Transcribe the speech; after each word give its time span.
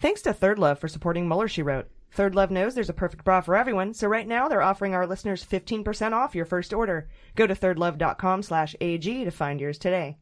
Thanks 0.00 0.22
to 0.22 0.32
Third 0.32 0.58
Love 0.58 0.78
for 0.78 0.88
supporting 0.88 1.28
Mueller, 1.28 1.46
She 1.46 1.60
Wrote. 1.62 1.86
Third 2.10 2.34
Love 2.34 2.50
knows 2.50 2.74
there's 2.74 2.88
a 2.88 2.94
perfect 2.94 3.22
bra 3.22 3.42
for 3.42 3.54
everyone, 3.54 3.92
so 3.92 4.08
right 4.08 4.26
now 4.26 4.48
they're 4.48 4.62
offering 4.62 4.94
our 4.94 5.06
listeners 5.06 5.44
15% 5.44 6.12
off 6.14 6.34
your 6.34 6.46
first 6.46 6.72
order. 6.72 7.10
Go 7.36 7.46
to 7.46 7.54
thirdlove.com 7.54 8.42
slash 8.42 8.74
AG 8.80 9.24
to 9.24 9.30
find 9.30 9.60
yours 9.60 9.76
today. 9.76 10.16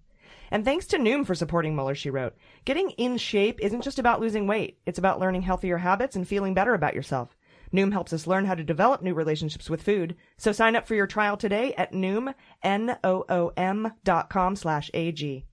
And 0.51 0.65
thanks 0.65 0.87
to 0.87 0.99
Noom 0.99 1.25
for 1.25 1.37
supporting 1.37 1.77
Mueller, 1.77 1.95
She 1.95 2.11
Wrote. 2.11 2.35
Getting 2.65 2.91
in 2.91 3.19
shape 3.19 3.61
isn't 3.63 3.83
just 3.83 4.01
about 4.01 4.21
losing 4.21 4.49
weight. 4.49 4.81
It's 4.85 4.99
about 4.99 5.21
learning 5.21 5.43
healthier 5.43 5.79
habits 5.79 6.17
and 6.17 6.27
feeling 6.27 6.55
better 6.55 6.75
about 6.75 6.95
yourself. 6.95 7.37
Noom 7.73 7.93
helps 7.93 8.13
us 8.13 8.27
learn 8.27 8.47
how 8.47 8.57
to 8.57 8.65
develop 8.65 9.01
new 9.01 9.15
relationships 9.15 9.71
with 9.71 9.83
food. 9.83 10.17
So 10.39 10.51
sign 10.51 10.75
up 10.75 10.89
for 10.89 10.97
your 10.97 11.07
trial 11.07 11.37
today 11.37 11.73
at 11.75 11.93
Noom, 11.93 12.35
N-O-O-M 12.65 13.93
dot 14.03 14.29
com 14.29 14.57
slash 14.57 14.91
A-G. 14.93 15.45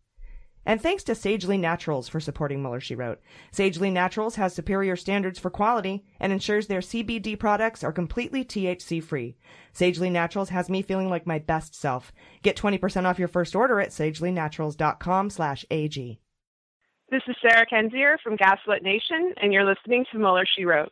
And 0.65 0.81
thanks 0.81 1.03
to 1.03 1.15
Sagely 1.15 1.57
Naturals 1.57 2.09
for 2.09 2.19
supporting 2.19 2.61
Mueller, 2.61 2.79
She 2.79 2.95
Wrote. 2.95 3.21
Sagely 3.51 3.91
Naturals 3.91 4.35
has 4.35 4.53
superior 4.53 4.95
standards 4.95 5.37
for 5.37 5.49
quality 5.49 6.05
and 6.19 6.33
ensures 6.33 6.67
their 6.67 6.79
CBD 6.79 7.37
products 7.37 7.83
are 7.83 7.91
completely 7.91 8.43
THC 8.43 9.03
free. 9.03 9.37
Sagely 9.73 10.09
Naturals 10.09 10.49
has 10.49 10.69
me 10.69 10.81
feeling 10.81 11.09
like 11.09 11.27
my 11.27 11.37
best 11.37 11.75
self. 11.75 12.11
Get 12.41 12.57
20% 12.57 13.05
off 13.05 13.19
your 13.19 13.27
first 13.27 13.55
order 13.55 13.79
at 13.79 13.89
sagelynaturals.com 13.89 15.29
slash 15.29 15.65
AG. 15.69 16.19
This 17.11 17.21
is 17.27 17.35
Sarah 17.41 17.67
Kendzior 17.71 18.17
from 18.23 18.35
Gaslit 18.35 18.81
Nation, 18.81 19.33
and 19.37 19.53
you're 19.53 19.63
listening 19.63 20.05
to 20.11 20.17
Mueller, 20.17 20.45
She 20.55 20.65
Wrote. 20.65 20.91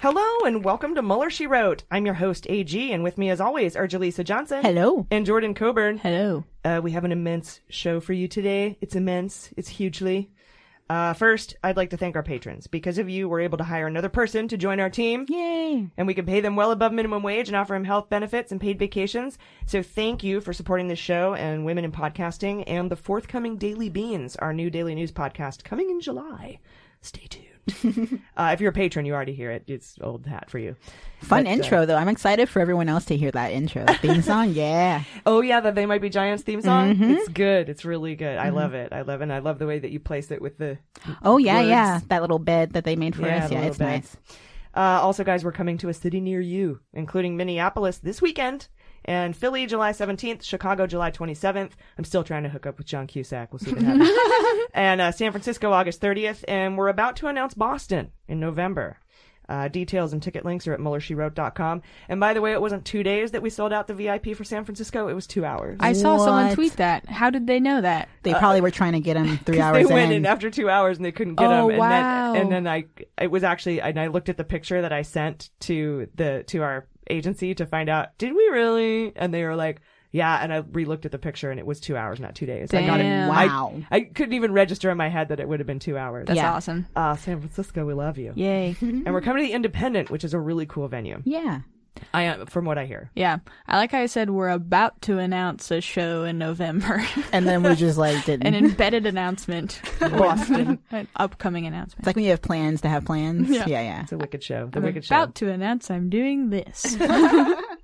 Hello 0.00 0.46
and 0.46 0.64
welcome 0.64 0.94
to 0.94 1.02
Mueller, 1.02 1.28
She 1.28 1.48
Wrote. 1.48 1.82
I'm 1.90 2.06
your 2.06 2.14
host, 2.14 2.46
AG, 2.48 2.92
and 2.92 3.02
with 3.02 3.18
me 3.18 3.30
as 3.30 3.40
always 3.40 3.74
are 3.74 3.88
Jaleesa 3.88 4.22
Johnson. 4.22 4.62
Hello. 4.62 5.08
And 5.10 5.26
Jordan 5.26 5.54
Coburn. 5.54 5.98
Hello. 5.98 6.44
Uh, 6.64 6.80
we 6.80 6.92
have 6.92 7.04
an 7.04 7.10
immense 7.10 7.58
show 7.68 7.98
for 7.98 8.12
you 8.12 8.28
today. 8.28 8.78
It's 8.80 8.94
immense. 8.94 9.50
It's 9.56 9.68
hugely. 9.68 10.30
Uh, 10.88 11.14
first, 11.14 11.56
I'd 11.64 11.76
like 11.76 11.90
to 11.90 11.96
thank 11.96 12.14
our 12.14 12.22
patrons. 12.22 12.68
Because 12.68 12.98
of 12.98 13.10
you, 13.10 13.28
we're 13.28 13.40
able 13.40 13.58
to 13.58 13.64
hire 13.64 13.88
another 13.88 14.08
person 14.08 14.46
to 14.46 14.56
join 14.56 14.78
our 14.78 14.88
team. 14.88 15.26
Yay. 15.28 15.88
And 15.96 16.06
we 16.06 16.14
can 16.14 16.26
pay 16.26 16.40
them 16.40 16.54
well 16.54 16.70
above 16.70 16.92
minimum 16.92 17.24
wage 17.24 17.48
and 17.48 17.56
offer 17.56 17.74
them 17.74 17.82
health 17.82 18.08
benefits 18.08 18.52
and 18.52 18.60
paid 18.60 18.78
vacations. 18.78 19.36
So 19.66 19.82
thank 19.82 20.22
you 20.22 20.40
for 20.40 20.52
supporting 20.52 20.86
this 20.86 21.00
show 21.00 21.34
and 21.34 21.64
Women 21.64 21.84
in 21.84 21.90
Podcasting 21.90 22.62
and 22.68 22.88
the 22.88 22.94
forthcoming 22.94 23.56
Daily 23.56 23.88
Beans, 23.88 24.36
our 24.36 24.52
new 24.54 24.70
daily 24.70 24.94
news 24.94 25.10
podcast 25.10 25.64
coming 25.64 25.90
in 25.90 26.00
July. 26.00 26.60
Stay 27.02 27.26
tuned. 27.28 27.47
uh, 28.36 28.50
if 28.52 28.60
you're 28.60 28.70
a 28.70 28.74
patron, 28.74 29.04
you 29.06 29.14
already 29.14 29.34
hear 29.34 29.50
it. 29.50 29.64
It's 29.66 29.96
old 30.00 30.26
hat 30.26 30.50
for 30.50 30.58
you. 30.58 30.76
Fun 31.20 31.44
But, 31.44 31.50
uh, 31.50 31.52
intro 31.54 31.86
though. 31.86 31.96
I'm 31.96 32.08
excited 32.08 32.48
for 32.48 32.60
everyone 32.60 32.88
else 32.88 33.04
to 33.06 33.16
hear 33.16 33.30
that 33.32 33.52
intro 33.52 33.84
theme 34.00 34.22
song. 34.22 34.48
Yeah. 34.54 35.02
Oh 35.26 35.40
yeah, 35.40 35.60
the 35.60 35.70
They 35.72 35.86
Might 35.86 36.00
Be 36.00 36.10
Giants 36.10 36.42
theme 36.42 36.62
song. 36.62 36.94
Mhm. 36.96 37.16
It's 37.16 37.28
good. 37.28 37.68
It's 37.68 37.84
really 37.84 38.14
good. 38.16 38.38
I 38.38 38.48
love 38.50 38.74
it. 38.74 38.92
I 38.92 39.02
love 39.02 39.20
it. 39.20 39.24
And 39.24 39.32
I 39.32 39.38
love 39.40 39.58
the 39.58 39.66
way 39.66 39.78
that 39.78 39.90
you 39.90 40.00
place 40.00 40.30
it 40.30 40.40
with 40.40 40.58
the. 40.58 40.78
Oh 41.22 41.38
yeah, 41.38 41.56
words. 41.58 41.68
yeah. 41.68 42.00
That 42.08 42.22
little 42.22 42.38
bed 42.38 42.72
that 42.74 42.84
they 42.84 42.96
made 42.96 43.14
for 43.16 43.28
us. 43.28 43.50
Yeah, 43.50 43.62
it's 43.62 43.78
bed. 43.78 43.86
nice. 43.86 44.16
Uh, 44.74 45.00
also, 45.02 45.24
guys, 45.24 45.44
we're 45.44 45.50
coming 45.52 45.76
to 45.78 45.88
a 45.88 45.94
city 45.94 46.20
near 46.20 46.40
you, 46.40 46.78
including 46.92 47.36
Minneapolis 47.36 47.98
this 47.98 48.22
weekend, 48.22 48.68
and 49.08 49.34
Philly 49.34 49.66
July 49.66 49.92
17th, 49.92 50.42
Chicago 50.42 50.86
July 50.86 51.10
27th. 51.10 51.70
I'm 51.96 52.04
still 52.04 52.22
trying 52.22 52.42
to 52.42 52.48
hook 52.50 52.66
up 52.66 52.76
with 52.78 52.86
John 52.86 53.06
Cusack. 53.06 53.52
We'll 53.52 53.58
see 53.60 53.72
what 53.72 53.82
happens. 53.82 54.10
and 54.74 55.00
uh, 55.00 55.10
San 55.12 55.32
Francisco 55.32 55.72
August 55.72 56.00
30th, 56.00 56.44
and 56.46 56.76
we're 56.76 56.88
about 56.88 57.16
to 57.16 57.26
announce 57.26 57.54
Boston 57.54 58.12
in 58.28 58.38
November. 58.38 58.98
Uh, 59.48 59.66
details 59.66 60.12
and 60.12 60.22
ticket 60.22 60.44
links 60.44 60.68
are 60.68 60.74
at 60.74 60.78
MuellerSheWrote.com. 60.80 61.80
And 62.10 62.20
by 62.20 62.34
the 62.34 62.42
way, 62.42 62.52
it 62.52 62.60
wasn't 62.60 62.84
two 62.84 63.02
days 63.02 63.30
that 63.30 63.40
we 63.40 63.48
sold 63.48 63.72
out 63.72 63.86
the 63.86 63.94
VIP 63.94 64.36
for 64.36 64.44
San 64.44 64.62
Francisco. 64.66 65.08
It 65.08 65.14
was 65.14 65.26
two 65.26 65.42
hours. 65.46 65.78
I 65.80 65.94
saw 65.94 66.18
someone 66.18 66.48
What? 66.48 66.54
tweet 66.54 66.76
that. 66.76 67.08
How 67.08 67.30
did 67.30 67.46
they 67.46 67.58
know 67.58 67.80
that? 67.80 68.10
They 68.24 68.34
probably 68.34 68.60
were 68.60 68.70
trying 68.70 68.92
to 68.92 69.00
get 69.00 69.16
him 69.16 69.38
three 69.46 69.56
'Cause 69.56 69.64
hours 69.64 69.88
they 69.88 69.94
went 69.94 70.12
in. 70.12 70.18
in 70.18 70.26
after 70.26 70.50
two 70.50 70.68
hours 70.68 70.98
and 70.98 71.06
they 71.06 71.12
couldn't 71.12 71.36
get 71.36 71.46
Oh, 71.46 71.68
them. 71.68 71.70
And 71.70 71.78
wow. 71.78 72.32
then, 72.34 72.42
and 72.42 72.52
then 72.52 72.66
I, 72.66 72.84
it 73.18 73.30
was 73.30 73.42
actually, 73.42 73.80
and 73.80 73.98
I 73.98 74.08
looked 74.08 74.28
at 74.28 74.36
the 74.36 74.44
picture 74.44 74.82
that 74.82 74.92
I 74.92 75.00
sent 75.00 75.48
to 75.60 76.08
the, 76.14 76.44
to 76.48 76.62
our 76.62 76.86
agency 77.10 77.54
to 77.54 77.66
find 77.66 77.88
out, 77.88 78.16
did 78.18 78.32
we 78.34 78.48
really? 78.48 79.12
And 79.16 79.32
they 79.34 79.44
were 79.44 79.56
like, 79.56 79.80
yeah. 80.10 80.38
And 80.42 80.52
I 80.52 80.58
re-looked 80.58 81.04
at 81.04 81.12
the 81.12 81.18
picture 81.18 81.50
and 81.50 81.60
it 81.60 81.66
was 81.66 81.80
two 81.80 81.96
hours, 81.96 82.18
not 82.18 82.34
two 82.34 82.46
days. 82.46 82.72
I 82.72 82.86
got 82.86 83.00
it. 83.00 83.02
Damn. 83.02 83.30
I- 83.30 83.46
Wow. 83.46 83.74
I, 83.90 84.00
couldn't 84.00 84.32
even 84.34 84.52
register 84.52 84.90
in 84.90 84.96
my 84.96 85.08
head 85.08 85.28
that 85.28 85.38
it 85.40 85.46
would 85.48 85.60
have 85.60 85.66
been 85.66 85.78
two 85.78 85.98
hours. 85.98 86.26
That's 86.28 86.36
Yeah. 86.38 86.54
awesome. 86.54 86.86
uh, 86.96 87.14
San 87.16 87.40
Francisco, 87.40 87.84
we 87.84 87.92
love 87.94 88.16
you. 88.16 88.32
Yay. 88.34 88.74
And 88.80 89.12
we're 89.12 89.20
coming 89.20 89.42
to 89.42 89.46
the 89.48 89.52
Independent, 89.54 90.10
which 90.10 90.24
is 90.24 90.32
a 90.34 90.40
really 90.40 90.64
cool 90.66 90.88
venue. 90.88 91.20
yeah. 91.24 91.60
I 92.14 92.44
from 92.46 92.64
what 92.64 92.78
I 92.78 92.86
hear. 92.86 93.10
Yeah. 93.14 93.38
I 93.66 93.76
like 93.76 93.92
how 93.92 93.98
I 93.98 94.06
said 94.06 94.30
we're 94.30 94.48
about 94.48 95.00
to 95.02 95.18
announce 95.18 95.70
a 95.70 95.80
show 95.80 96.24
in 96.24 96.38
November. 96.38 97.04
And 97.32 97.46
then 97.46 97.62
we 97.62 97.74
just 97.74 97.98
like 97.98 98.24
didn't. 98.24 98.46
An 98.46 98.54
embedded 98.54 99.04
announcement. 99.06 99.80
Boston. 100.00 100.78
An 100.90 101.06
upcoming 101.16 101.66
announcement. 101.66 101.98
it's 102.00 102.06
like 102.06 102.16
when 102.16 102.24
you 102.24 102.30
have 102.30 102.40
plans 102.42 102.80
to 102.82 102.88
have 102.88 103.04
plans. 103.04 103.50
Yeah. 103.50 103.66
Yeah, 103.66 103.82
yeah. 103.82 104.02
It's 104.02 104.12
a 104.12 104.16
wicked 104.18 104.42
show. 104.42 104.68
The 104.72 104.78
I'm 104.78 104.84
wicked 104.84 105.04
about 105.06 105.28
show. 105.38 105.46
to 105.46 105.52
announce 105.52 105.90
I'm 105.90 106.08
doing 106.08 106.50
this. 106.50 106.96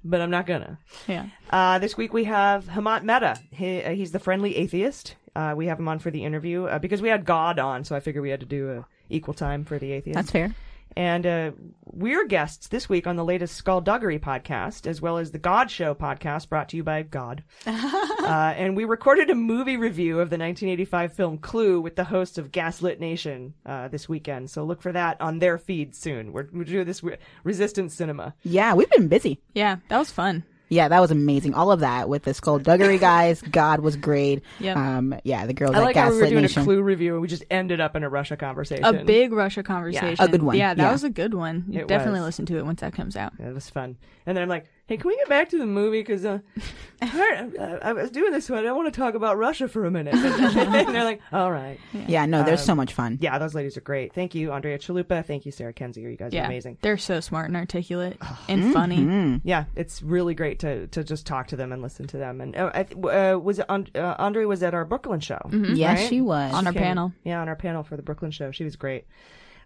But 0.06 0.20
I'm 0.20 0.31
not 0.31 0.47
gonna. 0.47 0.78
yeah. 1.09 1.26
Uh, 1.48 1.78
this 1.78 1.97
week 1.97 2.12
we 2.12 2.25
have 2.25 2.66
Hemant 2.66 3.04
Mehta. 3.04 3.38
He, 3.50 3.82
uh, 3.82 3.93
he's 3.93 4.12
the 4.12 4.19
friendly 4.19 4.54
atheist. 4.56 5.16
Uh, 5.34 5.54
we 5.56 5.66
have 5.66 5.78
him 5.78 5.88
on 5.88 5.98
for 5.98 6.10
the 6.10 6.25
interview 6.25 6.64
uh, 6.66 6.78
because 6.78 7.00
we 7.00 7.09
had 7.09 7.25
God 7.25 7.59
on, 7.59 7.84
so 7.84 7.97
I 7.97 8.00
figured 8.00 8.22
we 8.22 8.28
had 8.28 8.41
to 8.41 8.47
do 8.47 8.70
a 8.70 8.87
equal 9.09 9.32
time 9.32 9.64
for 9.64 9.78
the 9.78 9.93
atheist. 9.93 10.14
That's 10.14 10.31
fair. 10.31 10.55
And 10.96 11.26
uh, 11.26 11.50
we're 11.85 12.26
guests 12.26 12.69
this 12.69 12.88
week 12.88 13.06
on 13.06 13.17
the 13.17 13.25
latest 13.25 13.56
Skullduggery 13.56 14.19
podcast, 14.19 14.87
as 14.87 15.00
well 15.00 15.19
as 15.19 15.31
the 15.31 15.38
God 15.38 15.70
Show 15.70 15.94
podcast 15.94 16.49
brought 16.49 16.69
to 16.70 16.76
you 16.76 16.85
by 16.85 17.02
God. 17.02 17.43
uh, 17.67 18.55
and 18.56 18.76
we 18.76 18.85
recorded 18.85 19.31
a 19.31 19.35
movie 19.35 19.76
review 19.76 20.20
of 20.20 20.31
the 20.31 20.38
1985 20.38 21.12
film 21.12 21.38
Clue 21.38 21.81
with 21.81 21.96
the 21.96 22.05
hosts 22.05 22.38
of 22.38 22.52
Gaslit 22.52 23.00
Nation 23.00 23.55
uh, 23.67 23.88
this 23.88 24.08
weekend. 24.08 24.50
So 24.50 24.64
look 24.64 24.82
for 24.82 24.93
that 24.93 25.20
on 25.20 25.38
their 25.38 25.58
feed 25.58 25.94
soon. 25.94 26.32
We're, 26.32 26.49
we're 26.52 26.64
doing 26.64 26.87
this 26.87 27.02
re- 27.02 27.19
Resistance 27.43 27.94
Cinema. 27.94 28.35
Yeah, 28.43 28.75
we've 28.75 28.90
been 28.90 29.08
busy. 29.08 29.40
Yeah. 29.52 29.76
That 29.88 29.99
was 29.99 30.11
fun. 30.11 30.44
Yeah, 30.70 30.88
that 30.88 31.00
was 31.00 31.11
amazing. 31.11 31.55
All 31.55 31.70
of 31.70 31.81
that 31.81 32.08
with 32.08 32.22
the 32.22 32.32
skullduggery 32.34 32.99
guys. 32.99 33.43
God 33.43 33.81
was 33.81 33.96
great. 33.96 34.43
Yep. 34.61 34.76
Um, 34.76 35.14
yeah, 35.25 35.46
the 35.46 35.52
girls 35.52 35.75
I 35.75 35.78
at 35.78 35.84
like 35.84 35.96
how 35.96 36.11
we 36.11 36.16
were 36.16 36.26
doing 36.28 36.43
Nation. 36.43 36.62
a 36.62 36.64
Clue 36.64 36.82
review 36.82 37.12
and 37.12 37.22
we 37.22 37.28
just 37.28 37.44
ended 37.50 37.81
up 37.81 37.94
in 37.96 38.02
a 38.02 38.08
Russia 38.08 38.37
conversation. 38.37 38.84
A 38.84 39.05
big 39.05 39.32
Russia 39.32 39.62
conversation. 39.62 40.16
A 40.25 40.28
good 40.28 40.43
one. 40.43 40.56
Yeah, 40.56 40.75
that 40.75 40.82
Yeah. 40.82 40.93
was 40.93 41.05
a 41.05 41.11
good 41.11 41.34
one. 41.34 41.64
You 41.69 41.81
It 41.82 41.88
definitely 41.88 42.20
was. 42.20 42.28
listen 42.28 42.46
to 42.46 42.58
it 42.58 42.64
once 42.64 42.81
that 42.81 42.94
comes 42.94 43.14
out. 43.16 43.34
Yeah, 43.38 43.49
it 43.49 43.55
was 43.55 43.69
fun. 43.69 43.96
And 44.26 44.37
then 44.37 44.43
I'm 44.43 44.49
like, 44.49 44.64
Hey, 44.86 44.98
can 44.98 45.08
we 45.08 45.16
get 45.16 45.31
back 45.31 45.48
to 45.48 45.58
the 45.58 45.64
movie? 45.64 46.00
Because 46.00 46.26
uh, 46.26 46.40
I, 47.02 47.48
I, 47.58 47.64
I 47.88 47.92
was 47.94 48.10
doing 48.10 48.32
this 48.32 48.50
one. 48.50 48.66
I 48.66 48.72
want 48.72 48.92
to 48.92 49.00
talk 49.00 49.14
about 49.14 49.38
Russia 49.38 49.66
for 49.66 49.86
a 49.86 49.90
minute. 49.90 50.14
and 50.14 50.94
they're 50.94 51.04
like, 51.04 51.22
all 51.32 51.50
right. 51.50 51.78
Yeah, 52.06 52.26
no, 52.26 52.42
there's 52.42 52.60
Um, 52.60 52.66
so 52.66 52.75
much 52.75 52.92
fun. 52.92 53.16
Yeah, 53.22 53.38
those 53.38 53.54
ladies 53.54 53.78
are 53.78 53.81
great. 53.81 54.12
Thank 54.12 54.34
you, 54.34 54.52
Andrea 54.52 54.78
Chalupa. 54.78 55.25
Thank 55.25 55.46
you, 55.46 55.52
Sarah 55.52 55.72
Kendzior. 55.72 56.10
You 56.10 56.16
guys 56.19 56.34
yeah, 56.34 56.42
are 56.42 56.46
amazing. 56.46 56.76
they're 56.82 56.98
so 56.98 57.20
smart 57.20 57.46
and 57.48 57.56
articulate 57.56 58.19
Mm-hmm. 58.19 58.52
and 58.52 58.72
funny. 58.75 59.40
Yeah, 59.42 59.64
it's 59.75 60.02
really 60.02 60.34
great 60.34 60.58
to 60.58 60.87
to 60.88 61.02
just 61.02 61.26
talk 61.26 61.46
to 61.48 61.56
them 61.56 61.72
and 61.72 61.80
listen 61.80 62.06
to 62.08 62.19
them. 62.19 62.42
And 62.42 62.54
uh, 62.54 62.70
I 62.75 62.82
th- 62.82 63.04
uh, 63.04 63.38
was 63.42 63.60
it 63.60 63.66
And- 63.70 63.90
uh, 63.96 64.16
Andre 64.19 64.44
was 64.44 64.62
at 64.62 64.75
our 64.75 64.84
Brooklyn 64.84 65.20
show. 65.20 65.40
Mhm. 65.46 65.76
Yes, 65.78 65.98
right? 66.00 66.08
she 66.10 66.20
was. 66.20 66.52
On 66.52 66.66
our 66.66 66.72
Came- 66.75 66.82
panel. 66.82 67.12
Yeah, 67.25 67.40
on 67.40 67.48
our 67.48 67.56
panel 67.56 67.84
for 67.84 67.96
the 67.96 68.02
Brooklyn 68.02 68.30
show. 68.32 68.50
She 68.50 68.64
was 68.64 68.76
great. 68.76 69.06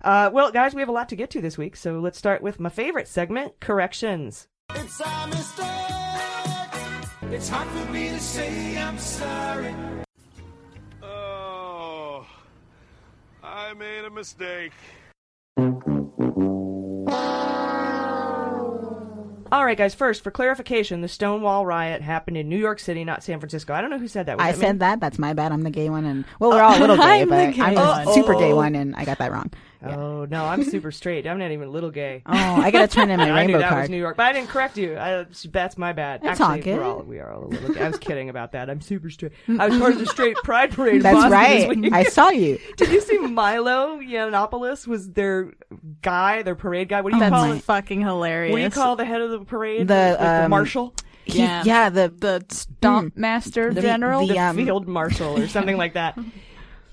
Uh, 0.00 0.30
well, 0.32 0.52
guys, 0.52 0.76
we 0.76 0.80
have 0.80 0.88
a 0.88 0.92
lot 0.92 1.08
to 1.08 1.16
get 1.16 1.28
to 1.30 1.40
this 1.40 1.58
week, 1.58 1.74
so 1.74 1.98
let's 1.98 2.16
start 2.18 2.40
with 2.40 2.60
my 2.60 2.68
favorite 2.68 3.08
segment, 3.08 3.58
corrections. 3.58 4.46
It's 4.74 5.00
a 5.00 5.26
mistake. 5.28 5.66
It's 7.32 7.48
hard 7.48 7.68
for 7.68 7.92
me 7.92 8.08
to 8.10 8.20
say 8.20 8.76
I'm 8.78 8.98
sorry. 8.98 9.74
Oh, 11.02 12.26
I 13.42 13.74
made 13.74 14.04
a 14.04 14.10
mistake. 14.10 14.72
All 19.50 19.64
right, 19.64 19.78
guys. 19.78 19.94
First, 19.94 20.22
for 20.22 20.30
clarification, 20.30 21.00
the 21.00 21.08
Stonewall 21.08 21.64
riot 21.64 22.02
happened 22.02 22.36
in 22.36 22.48
New 22.50 22.58
York 22.58 22.78
City, 22.78 23.02
not 23.04 23.22
San 23.22 23.40
Francisco. 23.40 23.72
I 23.72 23.80
don't 23.80 23.88
know 23.90 23.98
who 23.98 24.08
said 24.08 24.26
that. 24.26 24.36
Was 24.36 24.44
I 24.46 24.52
that 24.52 24.58
said 24.60 24.72
me? 24.74 24.78
that. 24.80 25.00
That's 25.00 25.18
my 25.18 25.32
bad. 25.32 25.52
I'm 25.52 25.62
the 25.62 25.70
gay 25.70 25.88
one, 25.88 26.04
and 26.04 26.24
well, 26.38 26.50
we're 26.50 26.60
all 26.62 26.76
a 26.76 26.80
little 26.80 26.96
gay, 26.98 27.22
I'm 27.22 27.28
the 27.30 27.34
but 27.34 27.54
gay 27.54 27.62
I'm 27.62 27.74
the 27.74 27.80
one. 27.80 28.14
super 28.14 28.34
gay 28.34 28.52
one, 28.52 28.74
and 28.74 28.94
I 28.94 29.06
got 29.06 29.16
that 29.18 29.32
wrong. 29.32 29.50
Oh 29.84 30.24
no, 30.24 30.44
I'm 30.44 30.64
super 30.64 30.90
straight. 30.90 31.26
I'm 31.26 31.38
not 31.38 31.50
even 31.52 31.68
a 31.68 31.70
little 31.70 31.90
gay. 31.90 32.22
Oh, 32.26 32.32
I 32.32 32.70
gotta 32.72 32.88
turn 32.88 33.10
in 33.10 33.18
my 33.18 33.24
I 33.26 33.28
knew 33.28 33.34
rainbow 33.36 33.58
that 33.58 33.70
was 33.70 33.74
card. 33.74 33.90
New 33.90 33.96
York, 33.98 34.16
but 34.16 34.26
I 34.26 34.32
didn't 34.32 34.48
correct 34.48 34.76
you. 34.76 34.96
I, 34.98 35.24
that's 35.50 35.78
my 35.78 35.92
bad. 35.92 36.20
It's 36.24 36.40
all 36.40 36.50
Actually, 36.50 36.72
we're 36.72 36.78
good. 36.78 36.84
all 36.86 37.02
we 37.02 37.18
are 37.20 37.32
all 37.32 37.44
a 37.44 37.46
little. 37.46 37.74
Gay. 37.74 37.80
I 37.82 37.88
was 37.88 37.98
kidding 37.98 38.28
about 38.28 38.52
that. 38.52 38.68
I'm 38.68 38.80
super 38.80 39.08
straight. 39.08 39.32
I 39.58 39.68
was 39.68 39.78
part 39.78 39.92
of 39.92 39.98
the 40.00 40.06
straight 40.16 40.36
pride 40.38 40.72
parade. 40.72 40.96
in 40.96 41.02
That's 41.02 41.14
Boston 41.14 41.30
this 41.30 41.66
right. 41.68 41.78
week. 41.78 41.92
I 41.92 42.02
saw 42.04 42.30
you. 42.30 42.58
Did 42.76 42.90
you 42.90 43.00
see 43.00 43.18
Milo 43.18 43.98
Yiannopoulos 44.00 44.86
was 44.88 45.10
their 45.10 45.52
guy, 46.02 46.42
their 46.42 46.56
parade 46.56 46.88
guy? 46.88 47.00
What 47.02 47.10
do 47.10 47.16
you 47.16 47.20
That's 47.20 47.32
call 47.32 47.52
it? 47.52 47.62
fucking 47.62 48.00
hilarious. 48.00 48.50
What 48.52 48.58
do 48.58 48.64
you 48.64 48.70
call 48.70 48.96
the 48.96 49.04
head 49.04 49.20
of 49.20 49.30
the 49.30 49.40
parade? 49.44 49.86
The, 49.86 49.94
Like 49.94 50.18
the 50.18 50.44
um, 50.44 50.50
marshal. 50.50 50.94
He- 51.24 51.40
Yeah. 51.40 51.62
yeah, 51.64 51.88
the 51.90 52.08
the 52.16 52.44
stomp 52.48 53.16
master 53.16 53.72
The- 53.72 53.82
general? 53.82 54.26
the, 54.26 54.32
the 54.34 54.38
um, 54.40 54.56
field 54.56 54.88
marshal 54.88 55.38
or 55.38 55.46
something 55.46 55.76
like 55.76 55.92
that. 55.94 56.18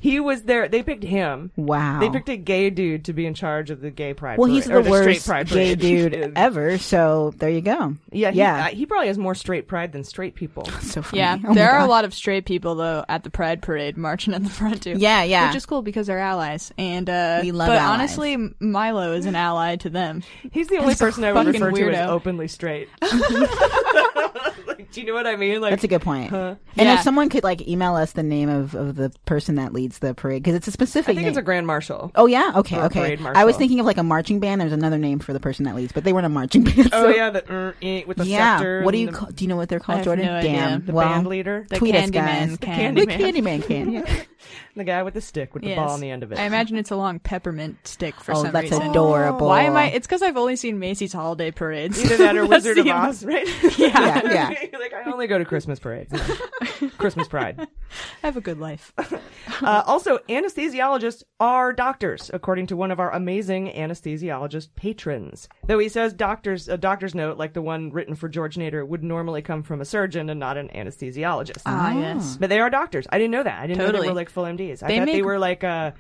He 0.06 0.20
was 0.20 0.44
there. 0.44 0.68
They 0.68 0.84
picked 0.84 1.04
him. 1.04 1.50
wow. 1.56 2.00
They 2.00 2.12
picked 2.12 2.30
a 2.30 2.38
gay 2.38 2.70
dude 2.70 3.06
to 3.06 3.14
be 3.14 3.26
in 3.26 3.34
charge 3.34 3.72
of 3.72 3.82
the 3.82 3.90
gay 3.90 4.14
pride. 4.14 4.38
well, 4.38 4.46
parade, 4.48 4.56
he's 4.56 4.66
the 4.66 4.84
the 4.84 4.88
worst 4.92 5.26
pride 5.26 5.48
gay 5.48 5.76
parade. 5.76 5.80
dude 6.12 6.34
ever. 6.36 6.78
So 6.78 7.34
there 7.38 7.50
you 7.50 7.62
go. 7.62 7.96
Yeah, 8.12 8.30
he, 8.30 8.38
yeah. 8.38 8.66
uh, 8.66 8.68
he 8.70 8.86
probably 8.86 9.08
has 9.08 9.18
more 9.18 9.34
straight 9.34 9.68
pride 9.68 9.94
than 9.94 10.04
straight 10.04 10.36
people. 10.36 10.66
so 10.82 11.02
funny. 11.02 11.18
Yeah, 11.18 11.40
Oh 11.44 11.56
there 11.56 11.72
are 11.72 11.80
a 11.84 11.88
lot 11.88 12.06
of 12.06 12.14
straight 12.14 12.46
people 12.46 12.76
though 12.76 13.04
at 13.10 13.24
the 13.24 13.32
Pride 13.32 13.64
Parade 13.64 13.98
marching 13.98 14.36
at 14.36 14.44
the 14.44 14.50
front 14.52 14.84
too. 14.84 14.94
Yeah, 14.96 15.24
yeah. 15.24 15.48
which 15.48 15.56
is 15.56 15.66
cool 15.66 15.82
because 15.82 16.06
they're 16.06 16.20
allies. 16.20 16.72
And 16.78 17.10
uh, 17.10 17.40
We 17.42 17.52
love 17.52 17.70
but 17.70 17.78
allies. 17.78 17.94
honestly, 18.00 18.38
Milo 18.60 19.14
is 19.14 19.26
an 19.26 19.36
ally 19.36 19.78
to 19.78 19.90
them. 19.90 20.22
He's 20.52 20.68
the 20.68 20.78
only 20.78 20.90
He's 20.90 21.02
a 21.02 21.06
person 21.06 21.24
I 21.24 21.34
would 21.34 21.48
fucking 21.48 21.62
refer 21.64 21.90
to 21.92 21.98
as 21.98 22.10
openly 22.12 22.48
straight. 22.48 22.90
like, 23.02 24.92
do 24.92 25.02
you 25.02 25.08
know 25.08 25.14
what 25.14 25.28
I 25.28 25.36
mean? 25.36 25.62
Like, 25.62 25.72
That's 25.72 25.84
a 25.84 25.88
good 25.88 26.02
point. 26.02 26.30
Huh? 26.30 26.56
And 26.78 26.88
Yeah. 26.88 26.96
if 26.96 27.02
someone 27.02 27.30
could 27.30 27.44
like 27.44 27.68
email 27.68 27.96
us 27.96 28.12
the 28.12 28.24
name 28.24 28.50
of, 28.50 28.76
of 28.76 28.96
the 28.96 29.12
person 29.26 29.56
that 29.56 29.74
leads 29.74 29.95
the 30.00 30.14
parade, 30.14 30.44
because 30.44 30.56
it's 30.56 30.68
a 30.68 30.72
I 30.72 30.74
specific 30.74 31.10
I 31.10 31.14
think 31.14 31.20
name. 31.22 31.30
it's 31.30 31.38
a 31.38 31.42
grand 31.42 31.68
marshal. 31.68 32.12
oh 32.16 32.26
yeah, 32.26 32.54
okay, 32.56 32.78
or 32.78 32.84
okay. 32.86 33.18
parade 33.18 33.36
I 33.36 33.46
was 33.46 33.56
thinking 33.58 33.80
of 33.80 33.86
like 33.86 33.98
a 33.98 34.04
marching 34.04 34.40
band. 34.40 34.62
There's 34.62 34.72
another 34.72 34.98
name 34.98 35.20
for 35.20 35.34
the 35.34 35.40
person 35.40 35.66
that 35.66 35.76
leads, 35.76 35.92
but 35.92 36.04
they 36.04 36.14
weren't 36.14 36.26
a 36.26 36.30
marching 36.30 36.64
band. 36.66 36.90
Oh 36.94 37.10
yeah, 37.10 37.30
the 37.30 37.44
uh, 37.44 38.08
with 38.08 38.18
the 38.18 38.26
yeah. 38.26 38.58
scepter. 38.58 38.84
What 38.84 38.92
do 38.92 38.98
you 38.98 39.08
the, 39.08 39.12
call? 39.14 39.30
Do 39.32 39.44
you 39.44 39.48
know 39.48 39.56
what 39.56 39.70
they're 39.70 39.80
I 39.80 39.84
called, 39.84 39.98
have 39.98 40.06
Jordan? 40.06 40.26
no 40.26 40.34
idea. 40.36 40.52
Damn. 40.52 40.86
the 40.86 40.94
well, 40.94 41.08
band 41.08 41.28
leader, 41.28 41.66
The 41.70 41.78
tweet 41.78 41.96
us, 41.96 42.10
guys. 42.10 42.58
can. 42.58 42.96
The 42.96 43.06
Candyman. 43.06 43.62
Candyman 43.64 43.68
can. 44.06 44.26
The 44.76 44.84
guy 44.84 45.04
with 45.04 45.14
the 45.14 45.22
stick 45.22 45.54
with 45.54 45.64
the 45.64 45.76
ball 45.76 45.90
on 45.92 46.02
the 46.02 46.10
end 46.10 46.22
of 46.24 46.32
it. 46.32 46.38
I 46.38 46.44
imagine 46.44 46.78
it's 46.78 46.92
a 46.92 46.96
long 46.96 47.20
peppermint 47.20 47.88
stick 47.88 48.16
for 48.16 48.34
some. 48.34 48.38
Oh, 48.38 48.44
some 48.44 48.52
that's 48.54 48.72
reason. 48.72 48.90
adorable. 48.90 49.48
Why 49.48 49.64
am 49.64 49.76
I? 49.76 49.92
It's 49.92 50.06
because 50.06 50.22
I've 50.22 50.38
only 50.38 50.56
seen 50.56 50.80
Macy's 50.80 51.14
holiday 51.14 51.52
parades. 51.52 52.04
Either 52.04 52.18
that 52.18 52.36
or 52.36 52.46
Wizard 52.48 52.78
of 52.78 52.88
Oz, 52.88 53.24
right? 53.26 53.48
Yeah. 53.78 54.22
Yeah, 54.36 54.78
like 54.78 54.94
I 54.94 55.12
only 55.12 55.28
go 55.28 55.38
to 55.38 55.46
Christmas 55.46 55.80
parades, 55.80 56.14
Christmas 56.98 57.28
Pride. 57.28 57.68
I 58.24 58.26
have 58.28 58.38
a 58.38 58.42
good 58.42 58.60
life. 58.60 58.94
Uh, 59.62 59.84
also, 59.86 60.18
anesthesiologists 60.28 61.24
are 61.40 61.72
doctors, 61.72 62.30
according 62.34 62.68
to 62.68 62.76
one 62.76 62.92
of 62.92 63.00
our 63.00 63.10
amazing 63.14 63.68
anesthesiologist 63.72 64.68
patrons. 64.76 65.48
Though 65.66 65.80
he 65.80 65.88
says 65.88 66.12
doctors, 66.12 66.68
a 66.68 66.78
doctor's 66.78 67.16
note 67.16 67.38
like 67.38 67.54
the 67.54 67.62
one 67.62 67.90
written 67.92 68.16
for 68.16 68.28
George 68.28 68.58
Nader 68.58 68.86
would 68.86 69.02
normally 69.04 69.42
come 69.42 69.64
from 69.64 69.80
a 69.80 69.86
surgeon 69.86 70.30
and 70.30 70.40
not 70.40 70.58
an 70.58 70.70
anesthesiologist. 70.76 71.62
Ah, 71.66 71.94
yes. 71.98 72.36
But 72.38 72.50
they 72.50 72.60
are 72.60 72.70
doctors. 72.70 73.06
I 73.10 73.18
didn't 73.18 73.32
know 73.32 73.44
that. 73.44 73.60
I 73.62 73.68
didn't 73.68 73.78
know 73.78 73.86
Totally. 73.86 74.08
they 74.08 74.10
were 74.10 74.16
like 74.16 74.30
full 74.30 74.44
MDs. 74.44 74.84
I 74.84 74.88
They 74.88 74.98
thought 75.00 75.06
they 75.06 75.22
were 75.22 75.40
like 75.40 75.64
uh 75.64 75.92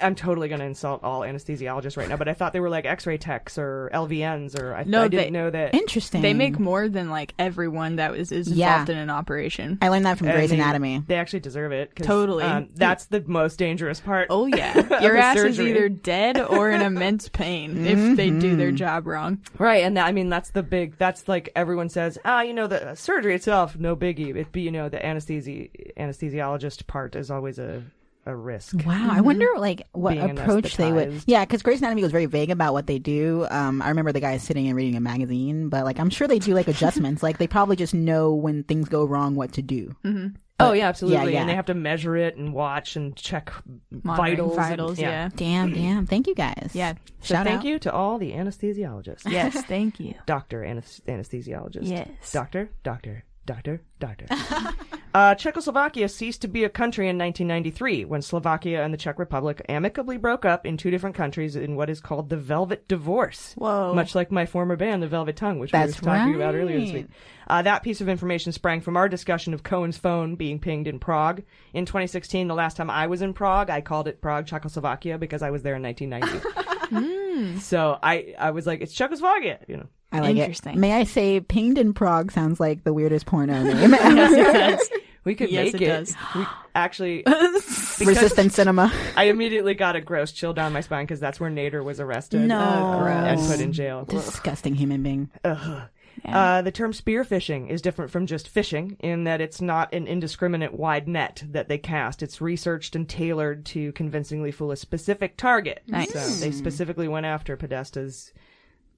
I'm 0.00 0.14
totally 0.14 0.46
going 0.48 0.60
to 0.60 0.64
insult 0.66 1.02
all 1.02 1.22
anesthesiologists 1.22 1.96
right 1.96 2.08
now, 2.08 2.16
but 2.16 2.28
I 2.28 2.34
thought 2.34 2.52
they 2.52 2.60
were 2.60 2.70
like 2.70 2.84
X-ray 2.84 3.18
techs 3.18 3.58
or 3.58 3.90
LVNs, 3.92 4.56
or 4.56 4.76
I, 4.76 4.84
No, 4.84 5.02
I 5.02 5.08
didn't 5.08 5.24
they- 5.24 5.30
know 5.30 5.50
that. 5.50 5.74
Interesting. 5.74 6.22
They 6.22 6.34
make 6.34 6.58
more 6.60 6.88
than 6.88 7.10
like 7.10 7.34
everyone 7.36 7.96
that 7.96 8.12
is, 8.12 8.30
was 8.30 8.32
is 8.32 8.48
Yeah. 8.52 8.74
involved 8.74 8.90
in 8.90 8.98
an 8.98 9.10
operation. 9.10 9.78
I 9.82 9.88
learned 9.88 10.06
that 10.06 10.18
from 10.18 10.28
and 10.28 10.36
Grey's 10.36 10.50
they- 10.50 10.56
Anatomy. 10.56 11.02
They 11.06 11.16
actually 11.16 11.40
deserve 11.40 11.72
it. 11.72 11.96
Totally. 11.96 12.44
um, 12.44 12.68
that's 12.76 13.06
the 13.06 13.24
most 13.26 13.58
dangerous 13.58 13.98
part. 13.98 14.28
Oh 14.30 14.46
yeah, 14.46 15.00
your 15.02 15.16
a 15.16 15.20
ass 15.20 15.36
is 15.38 15.60
either 15.60 15.88
dead 15.88 16.40
or 16.40 16.70
in 16.70 16.80
immense 16.80 17.28
pain 17.28 17.84
if 17.84 18.16
they 18.16 18.30
do 18.30 18.50
Mm-hmm. 18.50 18.58
their 18.58 18.70
job 18.72 19.06
wrong. 19.08 19.40
Right, 19.58 19.82
and 19.82 19.96
that, 19.96 20.06
I 20.06 20.12
mean 20.12 20.28
that's 20.28 20.50
the 20.50 20.62
big. 20.62 20.96
That's 20.98 21.26
like 21.26 21.50
everyone 21.56 21.88
says. 21.88 22.18
Ah, 22.24 22.42
you 22.42 22.54
know 22.54 22.68
the 22.68 22.94
surgery 22.94 23.34
itself, 23.34 23.76
no 23.76 23.96
biggie. 23.96 24.36
It 24.36 24.52
be 24.52 24.60
you 24.62 24.70
know 24.70 24.88
the 24.88 24.98
anesthesi 24.98 25.70
anesthesiologist 25.96 26.86
part 26.86 27.16
is 27.16 27.30
always 27.30 27.58
a 27.58 27.82
a 28.24 28.34
risk. 28.36 28.76
Wow, 28.86 29.08
I 29.10 29.20
wonder 29.20 29.46
like 29.56 29.86
what 29.92 30.14
Being 30.14 30.38
approach 30.38 30.76
they 30.76 30.92
would. 30.92 31.08
anesthetized. 31.10 31.24
Yeah, 31.26 31.44
because 31.44 31.62
Grey's 31.62 31.78
Anatomy 31.80 32.02
was 32.02 32.12
very 32.12 32.26
vague 32.26 32.50
about 32.50 32.72
what 32.72 32.86
they 32.86 32.98
do. 32.98 33.46
Um, 33.50 33.82
I 33.82 33.88
remember 33.88 34.12
the 34.12 34.20
guy 34.20 34.36
sitting 34.38 34.68
and 34.68 34.76
reading 34.76 34.96
a 34.96 35.00
magazine, 35.00 35.68
but 35.68 35.84
like 35.84 35.98
I'm 35.98 36.10
sure 36.10 36.28
they 36.28 36.38
do 36.38 36.54
like 36.54 36.68
adjustments. 36.68 37.22
like 37.22 37.38
they 37.38 37.46
probably 37.48 37.76
just 37.76 37.94
know 37.94 38.32
when 38.34 38.62
things 38.64 38.88
go 38.88 39.04
wrong 39.04 39.34
what 39.34 39.52
to 39.54 39.62
do. 39.62 39.94
Mm-hmm. 40.04 40.36
Oh 40.60 40.72
yeah, 40.74 40.88
absolutely. 40.88 41.24
yeah. 41.24 41.30
yeah. 41.30 41.40
And 41.40 41.48
they 41.50 41.56
have 41.56 41.66
to 41.66 41.74
measure 41.74 42.14
it 42.16 42.36
and 42.36 42.52
watch 42.54 42.94
and 42.94 43.16
check 43.16 43.52
Monitoring 43.90 44.36
vitals. 44.36 44.56
and- 44.56 44.66
vitals, 44.68 44.98
yeah. 45.00 45.28
Damn, 45.34 45.72
damn. 45.72 46.06
Thank 46.06 46.28
you 46.28 46.36
guys. 46.36 46.70
Yeah. 46.74 46.94
So 47.22 47.34
Shout 47.34 47.46
thank 47.46 47.58
out. 47.60 47.64
you 47.64 47.78
to 47.80 47.92
all 47.92 48.18
the 48.18 48.30
anesthesiologists. 48.32 49.28
Yes, 49.28 49.60
thank 49.66 49.98
you. 49.98 50.14
Doctor 50.26 50.62
anes- 50.64 51.00
anesthesiologist. 51.08 51.88
Yes. 51.88 52.30
Doctor, 52.32 52.70
doctor, 52.84 53.24
doctor, 53.46 53.82
doctor. 53.98 54.26
uh, 55.14 55.34
Czechoslovakia 55.34 56.08
ceased 56.08 56.42
to 56.42 56.48
be 56.48 56.64
a 56.64 56.68
country 56.68 57.08
in 57.08 57.18
1993 57.18 58.04
when 58.04 58.22
Slovakia 58.22 58.82
and 58.82 58.92
the 58.92 58.98
Czech 58.98 59.18
Republic 59.18 59.64
amicably 59.68 60.16
broke 60.16 60.44
up 60.44 60.66
in 60.66 60.76
two 60.76 60.90
different 60.90 61.16
countries 61.16 61.56
in 61.56 61.76
what 61.76 61.90
is 61.90 62.00
called 62.00 62.28
the 62.28 62.36
Velvet 62.36 62.86
Divorce. 62.88 63.54
Whoa. 63.56 63.94
Much 63.94 64.14
like 64.14 64.30
my 64.30 64.46
former 64.46 64.76
band, 64.76 65.02
the 65.02 65.08
Velvet 65.08 65.36
Tongue, 65.36 65.58
which 65.58 65.72
That's 65.72 66.00
we 66.00 66.06
were 66.06 66.16
talking 66.16 66.34
about 66.34 66.54
earlier 66.54 66.80
this 66.80 66.90
right. 66.90 66.94
week. 66.94 67.06
Uh, 67.48 67.62
that 67.62 67.82
piece 67.82 68.00
of 68.00 68.08
information 68.08 68.52
sprang 68.52 68.80
from 68.80 68.96
our 68.96 69.08
discussion 69.08 69.52
of 69.52 69.62
Cohen's 69.62 69.98
phone 69.98 70.36
being 70.36 70.58
pinged 70.58 70.86
in 70.86 70.98
Prague. 70.98 71.42
In 71.74 71.84
2016, 71.84 72.48
the 72.48 72.54
last 72.54 72.76
time 72.76 72.88
I 72.88 73.06
was 73.06 73.22
in 73.22 73.34
Prague, 73.34 73.68
I 73.68 73.80
called 73.80 74.08
it 74.08 74.20
Prague, 74.20 74.46
Czechoslovakia 74.46 75.18
because 75.18 75.42
I 75.42 75.50
was 75.50 75.62
there 75.62 75.74
in 75.74 75.82
1990. 75.82 76.48
So 77.60 77.98
I, 78.02 78.34
I 78.38 78.50
was 78.50 78.66
like, 78.66 78.82
it's 78.82 78.92
Czechoslovakia, 78.92 79.60
you 79.66 79.78
know. 79.78 79.86
I 80.12 80.20
like 80.20 80.36
Interesting. 80.36 80.74
it. 80.74 80.78
May 80.78 80.92
I 80.92 81.04
say, 81.04 81.40
pinged 81.40 81.78
in 81.78 81.94
Prague 81.94 82.30
sounds 82.30 82.60
like 82.60 82.84
the 82.84 82.92
weirdest 82.92 83.26
porno 83.26 83.62
name. 83.62 83.94
We 85.24 85.36
could 85.36 85.50
Yes, 85.52 85.72
make 85.72 85.74
it 85.80 85.82
it. 85.82 85.86
does. 85.86 86.16
We 86.34 86.44
actually 86.74 87.22
because 87.24 88.00
Resistance 88.04 88.56
cinema. 88.56 88.92
I 89.16 89.26
immediately 89.26 89.74
got 89.74 89.94
a 89.94 90.00
gross 90.00 90.32
chill 90.32 90.52
down 90.52 90.72
my 90.72 90.80
spine 90.80 91.04
because 91.04 91.20
that's 91.20 91.38
where 91.38 91.48
Nader 91.48 91.84
was 91.84 92.00
arrested 92.00 92.40
No. 92.40 92.58
uh, 92.58 93.06
and 93.08 93.40
put 93.40 93.60
in 93.60 93.72
jail. 93.72 94.04
Disgusting 94.04 94.74
human 94.74 95.04
being. 95.04 95.30
Uh, 95.44 96.62
the 96.62 96.72
term 96.72 96.92
spearfishing 96.92 97.68
is 97.70 97.80
different 97.82 98.10
from 98.10 98.26
just 98.26 98.48
fishing 98.48 98.96
in 99.00 99.22
that 99.24 99.40
it's 99.40 99.60
not 99.60 99.92
an 99.94 100.08
indiscriminate 100.08 100.74
wide 100.74 101.06
net 101.08 101.44
that 101.50 101.68
they 101.68 101.78
cast. 101.78 102.20
It's 102.22 102.40
researched 102.40 102.96
and 102.96 103.08
tailored 103.08 103.64
to 103.66 103.92
convincingly 103.92 104.50
fool 104.50 104.72
a 104.72 104.76
specific 104.76 105.36
target. 105.36 105.82
Nice. 105.86 106.12
So 106.12 106.44
they 106.44 106.50
specifically 106.50 107.06
went 107.06 107.26
after 107.26 107.56
Podesta's 107.56 108.32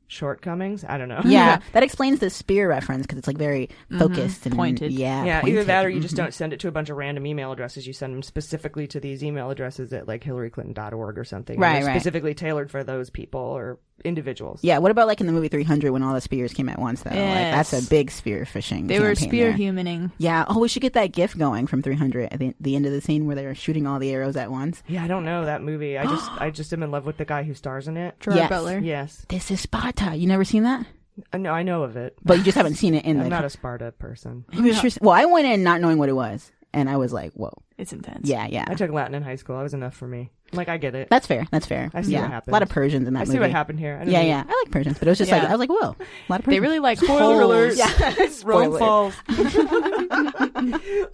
shortcomings. 0.06 0.84
I 0.88 0.98
don't 0.98 1.08
know. 1.08 1.20
Yeah, 1.24 1.60
that 1.72 1.82
explains 1.82 2.20
the 2.20 2.30
spear 2.30 2.68
reference 2.68 3.02
because 3.02 3.18
it's 3.18 3.26
like 3.26 3.38
very 3.38 3.70
focused 3.98 4.46
and 4.46 4.54
Pointed. 4.54 4.92
Yeah, 4.92 5.24
Yeah, 5.24 5.46
either 5.46 5.64
that 5.64 5.84
or 5.84 5.88
you 5.88 6.00
just 6.00 6.14
Mhm. 6.14 6.18
don't 6.18 6.34
send 6.34 6.52
it 6.52 6.60
to 6.60 6.68
a 6.68 6.72
bunch 6.72 6.90
of 6.90 6.96
random 6.96 7.26
email 7.26 7.52
addresses. 7.52 7.86
You 7.86 7.92
send 7.92 8.14
them 8.14 8.22
specifically 8.22 8.86
to 8.88 9.00
these 9.00 9.22
email 9.24 9.50
addresses 9.50 9.92
at 9.92 10.06
like 10.08 10.22
hillaryclinton.org 10.24 11.18
or 11.18 11.24
something. 11.24 11.54
and 11.56 11.62
Right, 11.62 11.74
they're 11.80 11.86
right. 11.86 11.94
Specifically 12.00 12.34
tailored 12.34 12.70
for 12.70 12.84
those 12.84 13.10
people 13.10 13.40
or 13.40 13.78
individuals. 14.04 14.60
Yeah, 14.62 14.78
what 14.78 14.90
about 14.90 15.06
like 15.06 15.20
in 15.20 15.26
the 15.26 15.32
movie 15.32 15.48
300 15.48 15.90
when 15.92 16.02
all 16.02 16.14
the 16.14 16.20
spears 16.20 16.52
came 16.52 16.68
at 16.68 16.78
once 16.78 17.02
though? 17.02 17.10
Like 17.10 17.16
that's 17.18 17.72
a 17.72 17.82
big 17.88 18.10
spear 18.10 18.44
fishing. 18.44 18.86
They 18.86 19.00
were 19.00 19.14
spear 19.14 19.50
there. 19.50 19.58
humaning. 19.58 20.10
Yeah. 20.18 20.44
Oh, 20.48 20.58
we 20.60 20.68
should 20.68 20.82
get 20.82 20.94
that 20.94 21.12
GIF 21.12 21.36
going 21.36 21.66
from 21.66 21.82
300 21.82 22.32
at 22.32 22.38
the, 22.38 22.54
the 22.60 22.76
end 22.76 22.86
of 22.86 22.92
the 22.92 23.00
scene 23.00 23.26
where 23.26 23.36
they're 23.36 23.54
shooting 23.54 23.86
all 23.86 23.98
the 23.98 24.10
arrows 24.10 24.36
at 24.36 24.50
once. 24.50 24.82
Yeah, 24.88 25.04
I 25.04 25.06
don't 25.06 25.24
know 25.24 25.44
that 25.44 25.62
movie. 25.62 25.96
I 25.98 26.04
just 26.06 26.30
I 26.40 26.50
just 26.50 26.72
am 26.72 26.82
in 26.82 26.90
love 26.90 27.06
with 27.06 27.16
the 27.18 27.24
guy 27.24 27.42
who 27.44 27.54
stars 27.54 27.88
in 27.88 27.96
it. 27.96 28.18
Gerard 28.20 28.38
Yes. 28.38 28.48
Butler. 28.50 28.78
Yes. 28.78 29.26
This 29.28 29.50
is 29.50 29.60
Sparta. 29.60 30.14
You 30.16 30.26
never 30.26 30.44
seen 30.44 30.64
that? 30.64 30.86
Uh, 31.32 31.38
no, 31.38 31.52
I 31.52 31.62
know 31.62 31.84
of 31.84 31.96
it, 31.96 32.16
but 32.24 32.38
you 32.38 32.42
just 32.44 32.56
haven't 32.56 32.74
seen 32.74 32.94
it 32.94 33.04
in 33.04 33.16
I'm 33.18 33.24
the. 33.24 33.30
not 33.30 33.44
a 33.44 33.50
Sparta 33.50 33.92
person. 33.92 34.44
Interesting. 34.52 35.00
Well, 35.06 35.14
I 35.14 35.24
went 35.26 35.46
in 35.46 35.62
not 35.62 35.80
knowing 35.80 35.98
what 35.98 36.08
it 36.08 36.14
was, 36.14 36.50
and 36.72 36.90
I 36.90 36.96
was 36.96 37.12
like, 37.12 37.32
"Whoa, 37.34 37.52
it's 37.78 37.92
intense." 37.92 38.28
Yeah, 38.28 38.46
yeah. 38.48 38.64
I 38.66 38.74
took 38.74 38.90
Latin 38.90 39.14
in 39.14 39.22
high 39.22 39.36
school. 39.36 39.56
That 39.56 39.62
was 39.62 39.74
enough 39.74 39.94
for 39.94 40.08
me. 40.08 40.32
Like 40.56 40.68
I 40.68 40.76
get 40.78 40.94
it. 40.94 41.08
That's 41.10 41.26
fair. 41.26 41.46
That's 41.50 41.66
fair. 41.66 41.90
I 41.94 42.02
see 42.02 42.12
yeah. 42.12 42.22
what 42.22 42.30
happened. 42.30 42.52
A 42.52 42.54
lot 42.54 42.62
of 42.62 42.68
Persians 42.68 43.06
in 43.08 43.14
that 43.14 43.20
I 43.20 43.22
movie. 43.24 43.32
see 43.32 43.40
what 43.40 43.50
happened 43.50 43.78
here. 43.80 43.98
I 44.00 44.04
Yeah, 44.04 44.22
need- 44.22 44.28
yeah. 44.28 44.44
I 44.48 44.62
like 44.64 44.72
Persians, 44.72 44.98
but 44.98 45.08
it 45.08 45.10
was 45.10 45.18
just 45.18 45.30
like 45.30 45.42
Yeah. 45.42 45.48
I 45.48 45.52
was 45.52 45.60
like, 45.60 45.68
"Whoa, 45.70 45.76
a 45.78 46.06
lot 46.28 46.40
of 46.40 46.44
Persians." 46.44 46.46
They 46.46 46.60
really 46.60 46.78
like 46.78 46.98
Spoiler 46.98 47.40
alert. 47.42 47.74
Yeah. 47.76 48.14
Rome 48.18 48.30
Spoiler. 48.30 48.78
falls. 48.78 49.14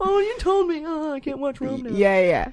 oh, 0.00 0.18
you 0.24 0.36
told 0.38 0.68
me. 0.68 0.82
Oh, 0.86 1.12
I 1.12 1.20
can't 1.20 1.38
watch 1.38 1.60
Rome 1.60 1.82
now. 1.82 1.90
Yeah, 1.90 2.20
yeah. 2.20 2.50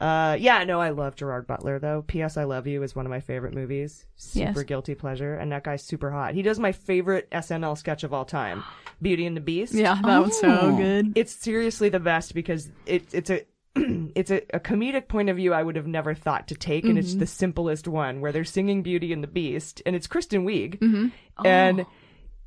Uh, 0.00 0.34
yeah, 0.40 0.64
no, 0.64 0.80
I 0.80 0.90
love 0.90 1.14
Gerard 1.14 1.46
Butler 1.46 1.78
though. 1.78 2.02
P.S. 2.06 2.38
I 2.38 2.44
Love 2.44 2.66
You 2.66 2.82
is 2.82 2.96
one 2.96 3.04
of 3.04 3.10
my 3.10 3.20
favorite 3.20 3.52
movies. 3.54 4.06
Super 4.16 4.60
Yes. 4.60 4.62
guilty 4.62 4.94
pleasure, 4.94 5.34
and 5.34 5.52
that 5.52 5.62
guy's 5.62 5.82
super 5.82 6.10
hot. 6.10 6.32
He 6.32 6.40
does 6.40 6.58
my 6.58 6.72
favorite 6.72 7.28
SNL 7.30 7.76
sketch 7.76 8.02
of 8.02 8.14
all 8.14 8.24
time, 8.24 8.64
Beauty 9.02 9.26
and 9.26 9.36
the 9.36 9.42
Beast. 9.42 9.74
Yeah, 9.74 10.00
that 10.02 10.22
was 10.22 10.38
so 10.40 10.58
Oh. 10.62 10.76
good. 10.76 11.12
It's 11.16 11.32
seriously 11.34 11.90
the 11.90 12.00
best 12.00 12.32
because 12.34 12.70
it, 12.86 13.12
it's 13.12 13.28
a 13.28 13.42
it's 14.14 14.30
a, 14.30 14.42
a 14.54 14.60
comedic 14.60 15.08
point 15.08 15.28
of 15.28 15.36
view 15.36 15.52
I 15.52 15.62
would 15.62 15.76
have 15.76 15.86
never 15.86 16.14
thought 16.14 16.48
to 16.48 16.54
take, 16.54 16.84
and 16.84 16.98
it's 16.98 17.10
mm-hmm. 17.10 17.20
the 17.20 17.26
simplest 17.26 17.86
one 17.86 18.20
where 18.20 18.32
they're 18.32 18.44
singing 18.44 18.82
Beauty 18.82 19.12
and 19.12 19.22
the 19.22 19.28
Beast, 19.28 19.82
and 19.86 19.94
it's 19.94 20.06
Kristen 20.06 20.44
Wiig, 20.44 20.78
mm-hmm. 20.78 21.46
and 21.46 21.82
oh. 21.82 21.86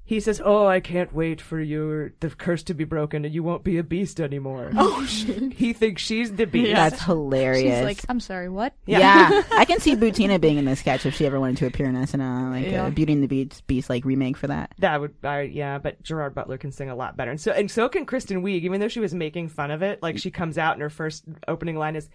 He 0.06 0.20
says, 0.20 0.42
"Oh, 0.44 0.68
I 0.68 0.82
can't 0.82 1.14
wait 1.14 1.40
for 1.40 1.62
your 1.62 2.12
the 2.20 2.30
curse 2.30 2.62
to 2.64 2.74
be 2.74 2.84
broken, 2.84 3.24
and 3.24 3.34
you 3.34 3.42
won't 3.42 3.64
be 3.64 3.78
a 3.78 3.84
beast 3.84 4.20
anymore." 4.20 4.72
Oh 4.76 5.06
shit! 5.06 5.54
He 5.54 5.72
thinks 5.72 6.02
she's 6.02 6.34
the 6.34 6.46
beast. 6.46 6.70
Yeah. 6.72 6.90
That's 6.90 7.02
hilarious. 7.04 7.78
She's 7.78 7.84
like, 7.86 8.00
I'm 8.10 8.20
sorry, 8.20 8.50
what? 8.50 8.74
yeah. 8.86 9.44
I 9.52 9.64
can 9.66 9.80
see 9.80 9.96
Butina 9.96 10.42
being 10.42 10.58
in 10.58 10.66
this 10.66 10.82
sketch 10.82 11.06
if 11.06 11.16
she 11.16 11.26
ever 11.26 11.40
wanted 11.40 11.58
to 11.58 11.68
appear 11.68 11.86
in 11.88 11.96
SNL, 11.96 12.52
like 12.52 12.66
Yeah. 12.72 12.88
a 12.88 12.92
Beauty 12.92 13.14
and 13.14 13.24
the 13.24 13.28
Beast, 13.28 13.66
Beast 13.68 13.90
like 13.90 14.04
remake 14.04 14.36
for 14.36 14.48
that. 14.48 14.74
That 14.80 15.00
would, 15.00 15.14
I, 15.24 15.42
yeah, 15.44 15.78
but 15.78 16.04
Gerard 16.04 16.36
Butler 16.36 16.58
can 16.58 16.72
sing 16.74 16.90
a 16.90 16.96
lot 16.96 17.16
better, 17.16 17.32
and 17.32 17.40
so 17.40 17.52
and 17.54 17.72
so 17.72 17.88
can 17.88 18.06
Kristen 18.06 18.44
Wiig. 18.44 18.64
Even 18.64 18.82
though 18.82 18.90
she 18.90 19.00
was 19.00 19.14
making 19.14 19.48
fun 19.50 19.72
of 19.72 19.82
it, 19.84 20.04
like 20.04 20.18
she 20.18 20.32
comes 20.32 20.58
out 20.58 20.74
and 20.74 20.82
her 20.82 20.90
first 20.90 21.24
opening 21.48 21.78
line 21.78 21.96
is, 21.96 22.10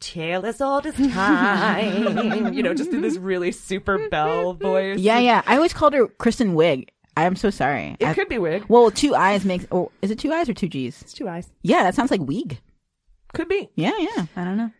"Tale 0.00 0.44
as 0.44 0.60
old 0.60 0.84
as 0.84 0.94
time," 0.94 2.52
you 2.52 2.62
know, 2.62 2.74
just 2.74 2.90
in 2.92 3.00
this 3.00 3.16
really 3.16 3.50
super 3.52 4.08
bell 4.10 4.52
voice. 4.60 4.98
Yeah, 4.98 5.18
yeah. 5.20 5.40
I 5.46 5.56
always 5.56 5.72
called 5.72 5.94
her 5.94 6.06
Kristen 6.06 6.54
Wiig. 6.54 6.88
I 7.18 7.24
am 7.24 7.34
so 7.36 7.50
sorry. 7.50 7.96
It 7.98 8.06
I- 8.06 8.14
could 8.14 8.28
be 8.28 8.38
wig. 8.38 8.64
Well, 8.68 8.90
two 8.90 9.14
eyes 9.14 9.44
makes. 9.44 9.66
Oh, 9.72 9.90
is 10.02 10.10
it 10.10 10.18
two 10.18 10.32
eyes 10.32 10.48
or 10.48 10.54
two 10.54 10.68
G's? 10.68 11.02
It's 11.02 11.12
two 11.12 11.28
eyes. 11.28 11.50
Yeah, 11.62 11.82
that 11.82 11.94
sounds 11.94 12.10
like 12.12 12.20
Wiig. 12.20 12.58
Could 13.34 13.48
be. 13.48 13.68
Yeah, 13.74 13.92
yeah. 13.98 14.26
I 14.36 14.44
don't 14.44 14.56
know. 14.56 14.70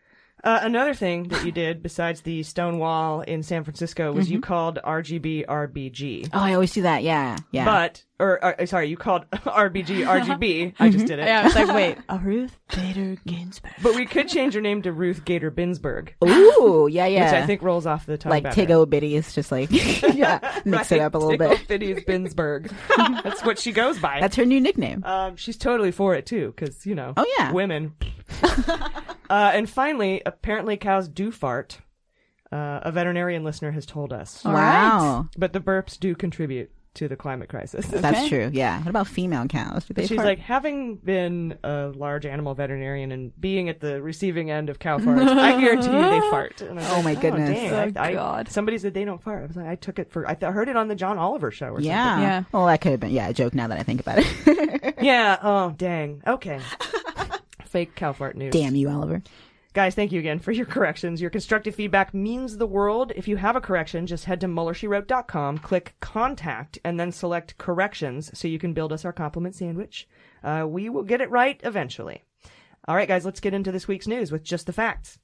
Uh, 0.44 0.60
another 0.62 0.94
thing 0.94 1.24
that 1.28 1.44
you 1.44 1.50
did 1.50 1.82
besides 1.82 2.20
the 2.20 2.44
stone 2.44 2.78
wall 2.78 3.22
in 3.22 3.42
San 3.42 3.64
Francisco 3.64 4.12
was 4.12 4.30
you 4.30 4.40
called 4.40 4.78
RGB 4.84 5.46
RBG. 5.46 6.30
Oh, 6.32 6.38
I 6.38 6.54
always 6.54 6.72
do 6.72 6.82
that. 6.82 7.02
Yeah, 7.02 7.36
yeah. 7.50 7.64
But, 7.64 8.04
or, 8.20 8.44
uh, 8.44 8.66
sorry, 8.66 8.88
you 8.88 8.96
called 8.96 9.30
RBG 9.32 10.04
RGB. 10.04 10.74
I 10.78 10.90
just 10.90 11.06
did 11.06 11.18
it. 11.18 11.26
Yeah, 11.26 11.40
I 11.40 11.44
was 11.44 11.54
like, 11.54 11.74
wait, 11.74 11.98
a 12.08 12.18
Ruth 12.18 12.58
Bader 12.74 13.16
Ginsburg. 13.26 13.72
But 13.82 13.94
we 13.94 14.06
could 14.06 14.28
change 14.28 14.54
your 14.54 14.62
name 14.62 14.82
to 14.82 14.92
Ruth 14.92 15.24
Gator 15.24 15.50
Binsberg, 15.50 16.10
Ooh, 16.24 16.88
yeah, 16.90 17.06
yeah. 17.06 17.24
which 17.24 17.42
I 17.42 17.46
think 17.46 17.62
rolls 17.62 17.86
off 17.86 18.06
the 18.06 18.18
tongue 18.18 18.30
like 18.30 18.42
better. 18.42 18.66
Tiggo 18.66 18.88
Bitty 18.88 19.14
is 19.14 19.32
just 19.34 19.52
like 19.52 19.70
yeah, 19.72 20.60
mix 20.64 20.90
it 20.90 21.00
up 21.00 21.14
a 21.14 21.18
little 21.18 21.38
Tickle 21.38 21.56
bit. 21.66 21.80
Bitty's 21.80 22.04
Binsberg. 22.04 22.72
That's 23.22 23.44
what 23.44 23.58
she 23.58 23.72
goes 23.72 23.98
by. 23.98 24.20
That's 24.20 24.36
her 24.36 24.44
new 24.44 24.60
nickname. 24.60 25.04
Um, 25.04 25.36
she's 25.36 25.56
totally 25.56 25.92
for 25.92 26.14
it 26.14 26.26
too, 26.26 26.52
because 26.56 26.84
you 26.86 26.94
know. 26.94 27.14
Oh, 27.16 27.26
yeah. 27.38 27.52
women. 27.52 27.94
uh, 28.42 28.90
and 29.30 29.70
finally, 29.70 30.22
apparently 30.26 30.76
cows 30.76 31.08
do 31.08 31.30
fart. 31.30 31.78
Uh, 32.50 32.80
a 32.82 32.90
veterinarian 32.90 33.44
listener 33.44 33.70
has 33.70 33.84
told 33.84 34.10
us, 34.10 34.44
All 34.46 34.54
wow, 34.54 35.28
but 35.36 35.52
the 35.52 35.60
burps 35.60 36.00
do 36.00 36.14
contribute 36.14 36.70
to 36.98 37.08
the 37.08 37.16
climate 37.16 37.48
crisis. 37.48 37.86
that's 37.88 38.28
true. 38.28 38.50
Yeah. 38.52 38.78
What 38.80 38.88
about 38.88 39.06
female 39.08 39.46
cows? 39.46 39.84
Do 39.86 39.94
they 39.94 40.06
She's 40.06 40.16
fart? 40.16 40.26
like, 40.26 40.38
having 40.38 40.96
been 40.96 41.58
a 41.64 41.92
large 41.94 42.26
animal 42.26 42.54
veterinarian 42.54 43.10
and 43.12 43.32
being 43.40 43.68
at 43.68 43.80
the 43.80 44.00
receiving 44.02 44.50
end 44.50 44.68
of 44.70 44.78
cow 44.78 44.98
farts, 44.98 45.26
I 45.28 45.60
guarantee 45.60 45.86
you 45.90 46.02
they 46.02 46.20
fart. 46.30 46.60
And 46.60 46.78
Oh, 46.78 46.82
like, 46.82 47.04
my 47.04 47.12
oh, 47.16 47.20
goodness. 47.20 47.50
dang, 47.50 47.72
Oh, 47.96 48.00
I, 48.00 48.08
I- 48.08 48.12
God. 48.12 48.48
somebody 48.50 48.78
said 48.78 48.94
they 48.94 49.04
don't 49.04 49.22
fart. 49.22 49.42
I 49.42 49.46
was 49.46 49.56
like, 49.56 49.66
I 49.66 49.74
took 49.76 49.98
it 49.98 50.10
for. 50.12 50.28
I 50.28 50.34
th- 50.34 50.52
heard 50.52 50.68
it 50.68 50.76
on 50.76 50.88
the 50.88 50.94
John 50.94 51.18
Oliver 51.18 51.50
show 51.50 51.68
or 51.68 51.80
yeah. 51.80 52.10
something. 52.10 52.22
Yeah. 52.28 52.42
Well, 52.52 52.66
that 52.66 52.80
could 52.80 52.92
have 52.92 53.00
been 53.00 53.10
yeah 53.10 53.28
a 53.28 53.32
joke. 53.32 53.54
Now 53.54 53.68
that 53.68 53.78
I 53.78 53.82
think 53.82 54.00
about 54.00 54.18
it. 54.18 54.94
Yeah. 55.00 55.38
Oh, 55.42 55.70
dang. 55.70 56.22
Okay. 56.26 56.60
Fake 57.66 57.94
cow 57.94 58.12
fart 58.12 58.36
news. 58.36 58.52
Damn 58.52 58.74
you, 58.74 58.88
Oliver. 58.90 59.22
Guys, 59.78 59.94
thank 59.94 60.10
you 60.10 60.18
again 60.18 60.40
for 60.40 60.50
your 60.50 60.66
corrections. 60.66 61.20
Your 61.20 61.30
constructive 61.30 61.72
feedback 61.72 62.12
means 62.12 62.56
the 62.56 62.66
world. 62.66 63.12
If 63.14 63.28
you 63.28 63.36
have 63.36 63.54
a 63.54 63.60
correction, 63.60 64.08
just 64.08 64.24
head 64.24 64.40
to 64.40 64.48
MuellerSheWrote.com, 64.48 65.58
click 65.58 65.94
contact, 66.00 66.80
and 66.84 66.98
then 66.98 67.12
select 67.12 67.56
corrections 67.58 68.36
so 68.36 68.48
you 68.48 68.58
can 68.58 68.72
build 68.72 68.92
us 68.92 69.04
our 69.04 69.12
compliment 69.12 69.54
sandwich. 69.54 70.08
Uh, 70.42 70.66
we 70.68 70.88
will 70.88 71.04
get 71.04 71.20
it 71.20 71.30
right 71.30 71.60
eventually. 71.62 72.24
All 72.88 72.96
right, 72.96 73.06
guys, 73.06 73.24
let's 73.24 73.38
get 73.38 73.54
into 73.54 73.70
this 73.70 73.86
week's 73.86 74.08
news 74.08 74.32
with 74.32 74.42
just 74.42 74.66
the 74.66 74.72
facts. 74.72 75.20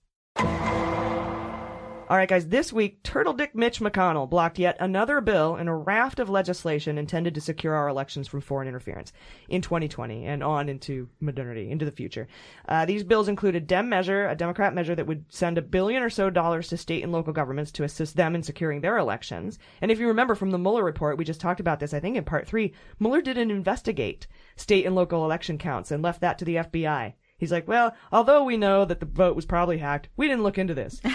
All 2.14 2.18
right, 2.18 2.28
guys, 2.28 2.47
this 2.47 2.73
week, 2.73 3.02
Turtle 3.02 3.33
Dick 3.33 3.56
Mitch 3.56 3.80
McConnell 3.80 4.30
blocked 4.30 4.61
yet 4.61 4.76
another 4.78 5.21
bill 5.21 5.56
in 5.56 5.66
a 5.66 5.76
raft 5.76 6.21
of 6.21 6.30
legislation 6.30 6.97
intended 6.97 7.35
to 7.35 7.40
secure 7.40 7.75
our 7.75 7.88
elections 7.88 8.28
from 8.28 8.40
foreign 8.40 8.68
interference 8.68 9.12
in 9.49 9.62
2020 9.62 10.25
and 10.25 10.40
on 10.40 10.68
into 10.68 11.09
modernity, 11.18 11.73
into 11.73 11.85
the 11.85 11.90
future. 11.90 12.28
Uh, 12.68 12.85
these 12.85 13.02
bills 13.02 13.26
include 13.26 13.56
a 13.56 13.61
Dem 13.61 13.88
measure, 13.88 14.28
a 14.28 14.37
Democrat 14.37 14.73
measure 14.73 14.94
that 14.94 15.09
would 15.09 15.25
send 15.28 15.59
a 15.59 15.62
billion 15.62 16.04
or 16.04 16.09
so 16.09 16.30
dollars 16.30 16.68
to 16.68 16.76
state 16.76 17.02
and 17.02 17.11
local 17.11 17.33
governments 17.33 17.73
to 17.73 17.83
assist 17.83 18.14
them 18.14 18.37
in 18.37 18.44
securing 18.44 18.80
their 18.80 18.97
elections. 18.97 19.59
And 19.80 19.90
if 19.90 19.99
you 19.99 20.06
remember 20.06 20.37
from 20.37 20.52
the 20.52 20.59
Mueller 20.59 20.85
report, 20.85 21.18
we 21.18 21.25
just 21.25 21.40
talked 21.40 21.59
about 21.59 21.80
this, 21.80 21.92
I 21.92 21.99
think 21.99 22.16
in 22.16 22.23
part 22.23 22.47
three, 22.47 22.75
Mueller 23.00 23.23
didn't 23.23 23.50
investigate 23.50 24.28
state 24.54 24.87
and 24.87 24.94
local 24.94 25.25
election 25.25 25.59
counts 25.59 25.90
and 25.90 26.00
left 26.00 26.21
that 26.21 26.38
to 26.38 26.44
the 26.44 26.56
FBI. 26.59 27.14
He's 27.38 27.50
like, 27.50 27.66
well, 27.66 27.92
although 28.12 28.44
we 28.44 28.56
know 28.56 28.85
that 28.85 29.00
the 29.00 29.06
vote 29.06 29.35
was 29.35 29.47
probably 29.47 29.78
hacked, 29.78 30.11
we 30.16 30.28
didn't 30.28 30.44
look 30.44 30.59
into 30.59 30.75
this. 30.75 31.02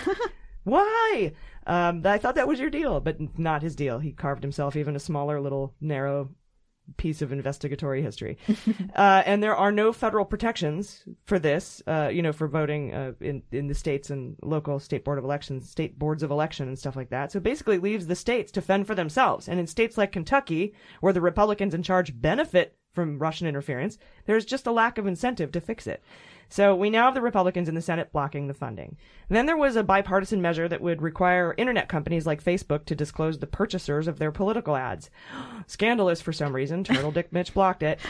Why? 0.70 1.34
Um, 1.68 2.02
I 2.06 2.18
thought 2.18 2.36
that 2.36 2.48
was 2.48 2.60
your 2.60 2.70
deal, 2.70 3.00
but 3.00 3.38
not 3.38 3.62
his 3.62 3.76
deal. 3.76 4.00
He 4.00 4.12
carved 4.12 4.44
himself 4.44 4.76
even 4.76 4.96
a 4.96 5.00
smaller, 5.00 5.40
little, 5.40 5.76
narrow 5.82 6.30
piece 6.98 7.22
of 7.22 7.32
investigatory 7.32 8.02
history. 8.02 8.38
uh, 8.96 9.24
and 9.26 9.44
there 9.44 9.56
are 9.56 9.72
no 9.72 9.94
federal 9.94 10.26
protections 10.26 11.04
for 11.26 11.40
this, 11.40 11.82
uh, 11.88 12.10
you 12.12 12.22
know, 12.22 12.34
for 12.34 12.48
voting 12.48 12.94
uh, 12.94 13.14
in, 13.20 13.44
in 13.52 13.68
the 13.68 13.76
states 13.76 14.10
and 14.10 14.36
local 14.42 14.80
state 14.80 15.04
board 15.04 15.18
of 15.18 15.24
elections, 15.24 15.70
state 15.70 15.98
boards 16.00 16.24
of 16.24 16.32
election 16.32 16.68
and 16.68 16.78
stuff 16.78 16.96
like 16.96 17.10
that. 17.10 17.32
So 17.32 17.38
it 17.38 17.44
basically 17.44 17.78
leaves 17.78 18.08
the 18.08 18.16
states 18.16 18.52
to 18.54 18.62
fend 18.62 18.88
for 18.88 18.96
themselves. 18.96 19.48
And 19.48 19.60
in 19.60 19.68
states 19.68 19.98
like 19.98 20.12
Kentucky, 20.12 20.74
where 21.02 21.14
the 21.14 21.22
Republicans 21.22 21.74
in 21.74 21.84
charge 21.84 22.20
benefit 22.20 22.76
from 22.94 23.20
Russian 23.20 23.48
interference, 23.48 23.98
there's 24.26 24.46
just 24.46 24.68
a 24.68 24.72
lack 24.72 24.98
of 24.98 25.08
incentive 25.08 25.52
to 25.52 25.62
fix 25.62 25.88
it. 25.88 26.04
So 26.50 26.76
we 26.76 26.90
now 26.90 27.06
have 27.06 27.14
the 27.14 27.22
Republicans 27.22 27.70
in 27.70 27.76
the 27.76 27.82
Senate 27.82 28.12
blocking 28.12 28.48
the 28.48 28.54
funding. 28.54 28.98
Then 29.30 29.46
there 29.46 29.58
was 29.58 29.76
a 29.76 29.84
bipartisan 29.84 30.42
measure 30.42 30.68
that 30.68 30.82
would 30.82 31.02
require 31.02 31.54
internet 31.58 31.88
companies 31.88 32.26
like 32.26 32.44
Facebook 32.44 32.86
to 32.86 32.96
disclose 32.96 33.40
the 33.40 33.48
purchasers 33.48 34.08
of 34.08 34.20
their 34.20 34.32
political 34.32 34.76
ads. 34.76 35.10
Scandalous 35.68 36.22
for 36.22 36.34
some 36.34 36.56
reason. 36.56 36.84
Turtle 36.84 37.12
Dick 37.12 37.32
Mitch 37.32 37.54
blocked 37.54 37.84
it. 37.84 38.00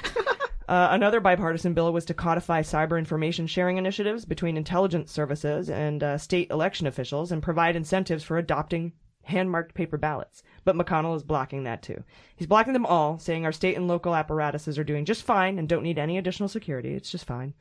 Uh, 0.69 0.89
another 0.91 1.19
bipartisan 1.19 1.73
bill 1.73 1.91
was 1.91 2.05
to 2.05 2.13
codify 2.13 2.61
cyber 2.61 2.99
information 2.99 3.47
sharing 3.47 3.77
initiatives 3.77 4.23
between 4.23 4.55
intelligence 4.55 5.11
services 5.11 5.67
and 5.67 6.03
uh, 6.03 6.15
state 6.15 6.47
election 6.51 6.85
officials 6.85 7.31
and 7.31 7.41
provide 7.41 7.75
incentives 7.75 8.23
for 8.23 8.37
adopting 8.37 8.93
hand 9.23 9.49
marked 9.49 9.73
paper 9.73 9.97
ballots. 9.97 10.43
But 10.65 10.75
McConnell 10.75 11.15
is 11.15 11.23
blocking 11.23 11.63
that 11.63 11.81
too. 11.81 12.03
He's 12.35 12.47
blocking 12.47 12.73
them 12.73 12.85
all, 12.85 13.17
saying 13.17 13.45
our 13.45 13.51
state 13.51 13.77
and 13.77 13.87
local 13.87 14.13
apparatuses 14.13 14.77
are 14.77 14.83
doing 14.83 15.05
just 15.05 15.23
fine 15.23 15.57
and 15.57 15.67
don't 15.67 15.81
need 15.81 15.97
any 15.97 16.19
additional 16.19 16.47
security. 16.47 16.93
It's 16.93 17.11
just 17.11 17.25
fine. 17.25 17.55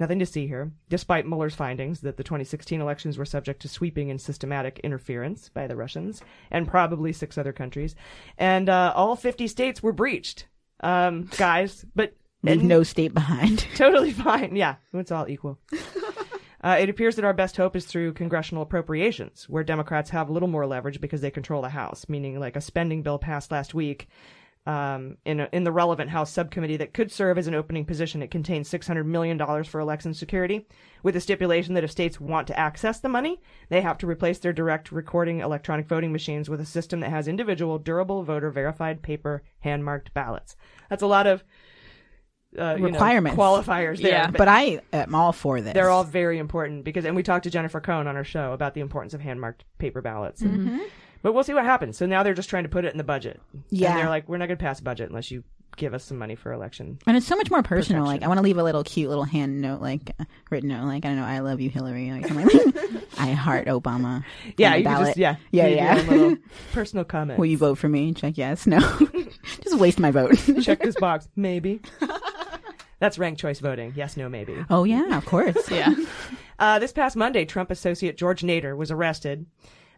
Nothing 0.00 0.18
to 0.18 0.26
see 0.26 0.46
here, 0.46 0.72
despite 0.88 1.26
Mueller's 1.26 1.54
findings 1.54 2.00
that 2.00 2.16
the 2.16 2.24
2016 2.24 2.80
elections 2.80 3.18
were 3.18 3.24
subject 3.24 3.62
to 3.62 3.68
sweeping 3.68 4.10
and 4.10 4.20
systematic 4.20 4.80
interference 4.82 5.48
by 5.48 5.66
the 5.66 5.76
Russians 5.76 6.22
and 6.50 6.68
probably 6.68 7.12
six 7.12 7.38
other 7.38 7.52
countries. 7.52 7.94
And 8.38 8.68
uh, 8.68 8.92
all 8.96 9.16
50 9.16 9.46
states 9.48 9.82
were 9.82 9.92
breached, 9.92 10.46
um, 10.80 11.28
guys. 11.36 11.84
But 11.94 12.14
Leave 12.42 12.60
and- 12.60 12.68
no 12.68 12.82
state 12.82 13.14
behind. 13.14 13.66
totally 13.76 14.12
fine. 14.12 14.56
Yeah, 14.56 14.76
it's 14.92 15.12
all 15.12 15.28
equal. 15.28 15.58
Uh, 16.64 16.76
it 16.78 16.88
appears 16.88 17.16
that 17.16 17.24
our 17.24 17.32
best 17.32 17.56
hope 17.56 17.74
is 17.74 17.86
through 17.86 18.12
congressional 18.12 18.62
appropriations, 18.62 19.48
where 19.48 19.64
Democrats 19.64 20.10
have 20.10 20.28
a 20.28 20.32
little 20.32 20.48
more 20.48 20.64
leverage 20.64 21.00
because 21.00 21.20
they 21.20 21.28
control 21.30 21.60
the 21.60 21.68
House, 21.68 22.08
meaning 22.08 22.38
like 22.38 22.54
a 22.54 22.60
spending 22.60 23.02
bill 23.02 23.18
passed 23.18 23.50
last 23.50 23.74
week 23.74 24.08
um, 24.64 25.16
in, 25.24 25.40
a, 25.40 25.48
in 25.52 25.64
the 25.64 25.72
relevant 25.72 26.10
House 26.10 26.30
subcommittee 26.30 26.76
that 26.76 26.94
could 26.94 27.10
serve 27.10 27.36
as 27.36 27.46
an 27.48 27.54
opening 27.54 27.84
position. 27.84 28.22
It 28.22 28.30
contains 28.30 28.70
$600 28.70 29.04
million 29.04 29.38
for 29.64 29.80
election 29.80 30.14
security, 30.14 30.66
with 31.02 31.16
a 31.16 31.20
stipulation 31.20 31.74
that 31.74 31.82
if 31.84 31.90
states 31.90 32.20
want 32.20 32.46
to 32.46 32.58
access 32.58 33.00
the 33.00 33.08
money, 33.08 33.40
they 33.70 33.80
have 33.80 33.98
to 33.98 34.06
replace 34.06 34.38
their 34.38 34.52
direct 34.52 34.92
recording 34.92 35.40
electronic 35.40 35.86
voting 35.88 36.12
machines 36.12 36.48
with 36.48 36.60
a 36.60 36.66
system 36.66 37.00
that 37.00 37.10
has 37.10 37.26
individual, 37.26 37.78
durable, 37.78 38.22
voter 38.22 38.50
verified 38.50 39.02
paper, 39.02 39.42
hand 39.60 39.84
marked 39.84 40.14
ballots. 40.14 40.54
That's 40.88 41.02
a 41.02 41.08
lot 41.08 41.26
of 41.26 41.42
uh, 42.58 42.74
you 42.76 42.82
know, 42.82 42.88
Requirements. 42.90 43.36
qualifiers 43.38 44.00
there. 44.02 44.10
Yeah, 44.12 44.30
but 44.30 44.46
I 44.46 44.80
am 44.92 45.14
all 45.14 45.32
for 45.32 45.60
this. 45.62 45.72
They're 45.72 45.88
all 45.88 46.04
very 46.04 46.38
important 46.38 46.84
because, 46.84 47.06
and 47.06 47.16
we 47.16 47.22
talked 47.22 47.44
to 47.44 47.50
Jennifer 47.50 47.80
Cohn 47.80 48.06
on 48.06 48.14
our 48.14 48.24
show 48.24 48.52
about 48.52 48.74
the 48.74 48.82
importance 48.82 49.14
of 49.14 49.22
hand 49.22 49.40
marked 49.40 49.64
paper 49.78 50.02
ballots. 50.02 50.42
And 50.42 50.68
Mhm. 50.68 50.80
But 51.22 51.32
we'll 51.34 51.44
see 51.44 51.54
what 51.54 51.64
happens. 51.64 51.96
So 51.96 52.06
now 52.06 52.22
they're 52.22 52.34
just 52.34 52.50
trying 52.50 52.64
to 52.64 52.68
put 52.68 52.84
it 52.84 52.92
in 52.92 52.98
the 52.98 53.04
budget. 53.04 53.40
Yeah. 53.70 53.90
And 53.90 54.00
they're 54.00 54.08
like, 54.08 54.28
we're 54.28 54.38
not 54.38 54.46
going 54.46 54.58
to 54.58 54.62
pass 54.62 54.80
a 54.80 54.82
budget 54.82 55.08
unless 55.08 55.30
you 55.30 55.44
give 55.76 55.94
us 55.94 56.04
some 56.04 56.18
money 56.18 56.34
for 56.34 56.52
election. 56.52 56.98
And 57.06 57.16
it's 57.16 57.26
so 57.26 57.36
much 57.36 57.50
more 57.50 57.62
personal. 57.62 58.04
Like 58.04 58.22
I 58.22 58.28
want 58.28 58.38
to 58.38 58.42
leave 58.42 58.58
a 58.58 58.62
little 58.62 58.84
cute 58.84 59.08
little 59.08 59.24
hand 59.24 59.60
note, 59.60 59.80
like 59.80 60.14
uh, 60.18 60.24
written 60.50 60.70
note, 60.70 60.84
like 60.84 61.04
I 61.04 61.08
don't 61.08 61.16
know, 61.16 61.24
I 61.24 61.40
love 61.40 61.60
you, 61.60 61.70
Hillary. 61.70 62.10
Like, 62.10 62.30
I'm 62.30 62.36
like 62.36 63.08
I 63.18 63.32
heart 63.32 63.66
Obama. 63.66 64.24
Yeah, 64.56 64.74
you 64.74 64.84
just 64.84 65.16
yeah 65.16 65.36
yeah, 65.50 65.94
leave 65.94 66.10
yeah. 66.20 66.34
personal 66.72 67.04
comment. 67.04 67.38
Will 67.38 67.46
you 67.46 67.56
vote 67.58 67.78
for 67.78 67.88
me? 67.88 68.12
Check 68.12 68.36
yes. 68.36 68.66
No. 68.66 68.80
just 69.62 69.78
waste 69.78 69.98
my 69.98 70.10
vote. 70.10 70.36
Check 70.62 70.80
this 70.80 70.96
box. 70.96 71.28
Maybe. 71.36 71.80
That's 72.98 73.18
ranked 73.18 73.40
choice 73.40 73.58
voting. 73.58 73.94
Yes, 73.96 74.16
no, 74.16 74.28
maybe. 74.28 74.64
oh 74.70 74.84
yeah, 74.84 75.16
of 75.16 75.24
course. 75.26 75.70
Yeah. 75.70 75.94
Uh, 76.58 76.78
this 76.78 76.92
past 76.92 77.16
Monday, 77.16 77.44
Trump 77.44 77.70
associate 77.70 78.16
George 78.16 78.42
Nader 78.42 78.76
was 78.76 78.90
arrested 78.90 79.46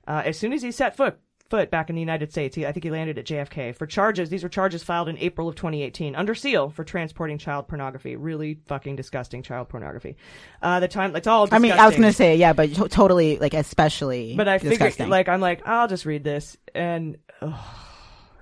uh, 0.06 0.22
as 0.24 0.38
soon 0.38 0.52
as 0.52 0.62
he 0.62 0.70
set 0.70 0.96
foot 0.96 1.18
foot 1.50 1.70
back 1.70 1.90
in 1.90 1.94
the 1.94 2.00
United 2.00 2.32
States. 2.32 2.56
He, 2.56 2.66
I 2.66 2.72
think 2.72 2.84
he 2.84 2.90
landed 2.90 3.18
at 3.18 3.26
JFK 3.26 3.76
for 3.76 3.86
charges. 3.86 4.30
These 4.30 4.42
were 4.42 4.48
charges 4.48 4.82
filed 4.82 5.08
in 5.08 5.18
April 5.18 5.48
of 5.48 5.54
2018 5.56 6.16
under 6.16 6.34
seal 6.34 6.70
for 6.70 6.84
transporting 6.84 7.38
child 7.38 7.68
pornography. 7.68 8.16
Really 8.16 8.58
fucking 8.66 8.96
disgusting 8.96 9.42
child 9.42 9.68
pornography. 9.68 10.16
Uh, 10.62 10.80
the 10.80 10.88
time 10.88 11.14
it's 11.14 11.26
all. 11.26 11.48
I 11.52 11.58
mean, 11.58 11.72
I 11.72 11.86
was 11.86 11.96
gonna 11.96 12.12
say 12.12 12.36
yeah, 12.36 12.52
but 12.52 12.74
to- 12.74 12.88
totally, 12.88 13.38
like 13.38 13.54
especially. 13.54 14.34
But 14.36 14.48
I 14.48 14.58
figured, 14.58 14.78
disgusting. 14.78 15.08
like, 15.10 15.28
I'm 15.28 15.40
like, 15.40 15.66
I'll 15.66 15.88
just 15.88 16.06
read 16.06 16.24
this, 16.24 16.56
and 16.74 17.18
ugh, 17.40 17.54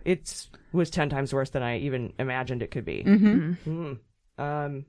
it's 0.04 0.48
was 0.72 0.90
ten 0.90 1.10
times 1.10 1.34
worse 1.34 1.50
than 1.50 1.62
I 1.62 1.78
even 1.78 2.12
imagined 2.18 2.62
it 2.62 2.70
could 2.70 2.84
be. 2.84 3.04
Mhm. 3.04 3.58
Mm. 3.66 3.98
Um. 4.38 4.84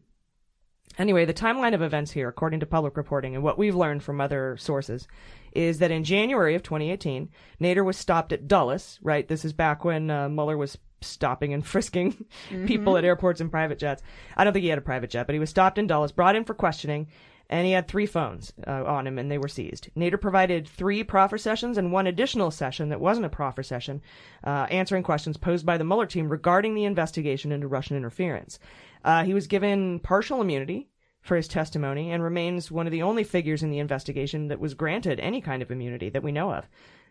Anyway, 0.99 1.25
the 1.25 1.33
timeline 1.33 1.73
of 1.73 1.81
events 1.81 2.11
here, 2.11 2.27
according 2.29 2.59
to 2.59 2.67
public 2.67 2.95
reporting 2.97 3.33
and 3.33 3.43
what 3.43 3.57
we've 3.57 3.75
learned 3.75 4.03
from 4.03 4.21
other 4.21 4.55
sources, 4.57 5.07
is 5.55 5.79
that 5.79 5.91
in 5.91 6.03
January 6.03 6.55
of 6.55 6.63
2018, 6.63 7.29
Nader 7.61 7.85
was 7.85 7.97
stopped 7.97 8.33
at 8.33 8.47
Dulles. 8.47 8.99
Right, 9.01 9.27
this 9.27 9.45
is 9.45 9.53
back 9.53 9.83
when 9.85 10.09
uh, 10.09 10.29
Mueller 10.29 10.57
was 10.57 10.77
stopping 11.01 11.53
and 11.53 11.65
frisking 11.65 12.25
people 12.65 12.97
at 12.97 13.05
airports 13.05 13.41
and 13.41 13.51
private 13.51 13.79
jets. 13.79 14.01
I 14.35 14.43
don't 14.43 14.53
think 14.53 14.63
he 14.63 14.69
had 14.69 14.79
a 14.79 14.81
private 14.81 15.09
jet, 15.09 15.27
but 15.27 15.33
he 15.33 15.39
was 15.39 15.49
stopped 15.49 15.77
in 15.77 15.87
Dulles, 15.87 16.11
brought 16.11 16.35
in 16.35 16.45
for 16.45 16.53
questioning, 16.53 17.07
and 17.49 17.65
he 17.65 17.73
had 17.73 17.87
three 17.87 18.05
phones 18.05 18.53
uh, 18.65 18.83
on 18.85 19.05
him, 19.05 19.19
and 19.19 19.29
they 19.29 19.37
were 19.37 19.47
seized. 19.47 19.89
Nader 19.95 20.19
provided 20.19 20.67
three 20.67 21.03
proffer 21.03 21.37
sessions 21.37 21.77
and 21.77 21.91
one 21.91 22.07
additional 22.07 22.51
session 22.51 22.89
that 22.89 23.01
wasn't 23.01 23.25
a 23.25 23.29
proffer 23.29 23.63
session, 23.63 24.01
uh, 24.43 24.67
answering 24.69 25.03
questions 25.03 25.37
posed 25.37 25.65
by 25.65 25.77
the 25.77 25.83
Mueller 25.83 26.05
team 26.05 26.29
regarding 26.29 26.73
the 26.73 26.85
investigation 26.85 27.51
into 27.51 27.67
Russian 27.67 27.97
interference. 27.97 28.59
Uh, 29.03 29.23
he 29.23 29.33
was 29.33 29.47
given 29.47 29.99
partial 29.99 30.41
immunity 30.41 30.87
for 31.23 31.35
his 31.35 31.47
testimony 31.47 32.11
and 32.11 32.21
remains 32.21 32.69
one 32.69 32.85
of 32.85 32.91
the 32.91 33.01
only 33.01 33.23
figures 33.23 33.63
in 33.63 33.71
the 33.71 33.79
investigation 33.79 34.49
that 34.49 34.59
was 34.59 34.75
granted 34.75 35.19
any 35.19 35.41
kind 35.41 35.61
of 35.63 35.71
immunity 35.71 36.09
that 36.09 36.21
we 36.21 36.31
know 36.31 36.51
of, 36.53 36.67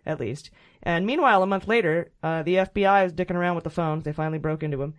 at 0.07 0.21
least. 0.21 0.50
And 0.83 1.07
meanwhile, 1.07 1.42
a 1.42 1.47
month 1.47 1.66
later, 1.66 2.12
uh, 2.23 2.42
the 2.42 2.57
FBI 2.57 3.04
was 3.04 3.12
dicking 3.14 3.35
around 3.35 3.54
with 3.57 3.64
the 3.64 3.71
phones. 3.71 4.04
They 4.04 4.12
finally 4.12 4.38
broke 4.38 4.62
into 4.62 4.81
him 4.83 4.95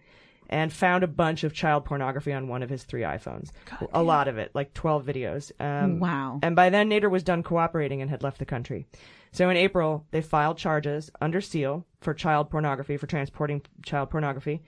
and 0.50 0.74
found 0.74 1.04
a 1.04 1.08
bunch 1.08 1.44
of 1.44 1.54
child 1.54 1.86
pornography 1.86 2.34
on 2.34 2.48
one 2.48 2.64
of 2.64 2.70
his 2.70 2.84
three 2.84 3.02
iPhones. 3.02 3.52
a 3.94 4.04
lot 4.04 4.28
of 4.28 4.38
it, 4.38 4.52
like 4.54 4.74
12 4.74 5.06
videos. 5.06 5.52
Um, 5.60 6.00
Wow. 6.00 6.40
And 6.42 6.56
by 6.56 6.70
then, 6.70 6.90
Nader 6.90 7.10
was 7.10 7.24
done 7.24 7.44
cooperating 7.44 8.02
and 8.02 8.10
had 8.10 8.24
left 8.24 8.40
the 8.40 8.46
country. 8.46 8.86
So 9.32 9.50
in 9.50 9.58
April, 9.58 10.06
they 10.12 10.22
filed 10.22 10.58
charges 10.58 11.10
under 11.22 11.40
seal 11.42 11.86
for 12.02 12.14
child 12.14 12.50
pornography, 12.50 12.98
for 12.98 13.08
transporting 13.08 13.62
child 13.84 14.10
pornography. 14.10 14.62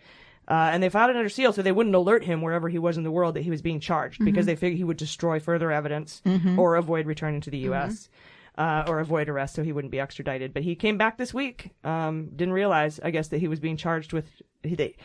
Uh, 0.48 0.70
and 0.72 0.84
they 0.84 0.90
filed 0.90 1.10
it 1.10 1.16
under 1.16 1.28
seal 1.30 1.52
so 1.52 1.62
they 1.62 1.72
wouldn't 1.72 1.96
alert 1.96 2.24
him 2.24 2.42
wherever 2.42 2.70
he 2.70 2.78
was 2.78 2.98
in 2.98 3.04
the 3.04 3.10
world 3.12 3.34
that 3.36 3.42
he 3.42 3.50
was 3.50 3.62
being 3.64 3.80
charged 3.80 4.24
because 4.24 4.44
Mhm. 4.46 4.48
they 4.48 4.56
figured 4.56 4.78
he 4.78 4.84
would 4.84 4.98
destroy 4.98 5.40
further 5.40 5.72
evidence 5.72 6.22
Mhm. 6.25 6.58
or 6.58 6.75
avoid 6.75 7.08
returning 7.08 7.42
to 7.42 7.50
the 7.50 7.58
U.S. 7.70 8.10
Uh, 8.58 8.86
or 8.88 9.00
avoid 9.00 9.28
arrest 9.28 9.56
so 9.56 9.64
he 9.64 9.72
wouldn't 9.74 9.92
be 9.92 10.00
extradited. 10.00 10.54
But 10.54 10.64
he 10.64 10.75
came 10.75 10.98
back 10.98 11.18
this 11.18 11.34
week. 11.34 11.72
Um, 11.84 12.30
didn't 12.36 12.54
realize, 12.54 13.00
I 13.04 13.10
guess, 13.12 13.28
that 13.30 13.40
he 13.40 13.48
was 13.48 13.60
being 13.60 13.75
charged 13.75 14.14
with. 14.14 14.30
He, 14.64 14.75
they 14.75 14.96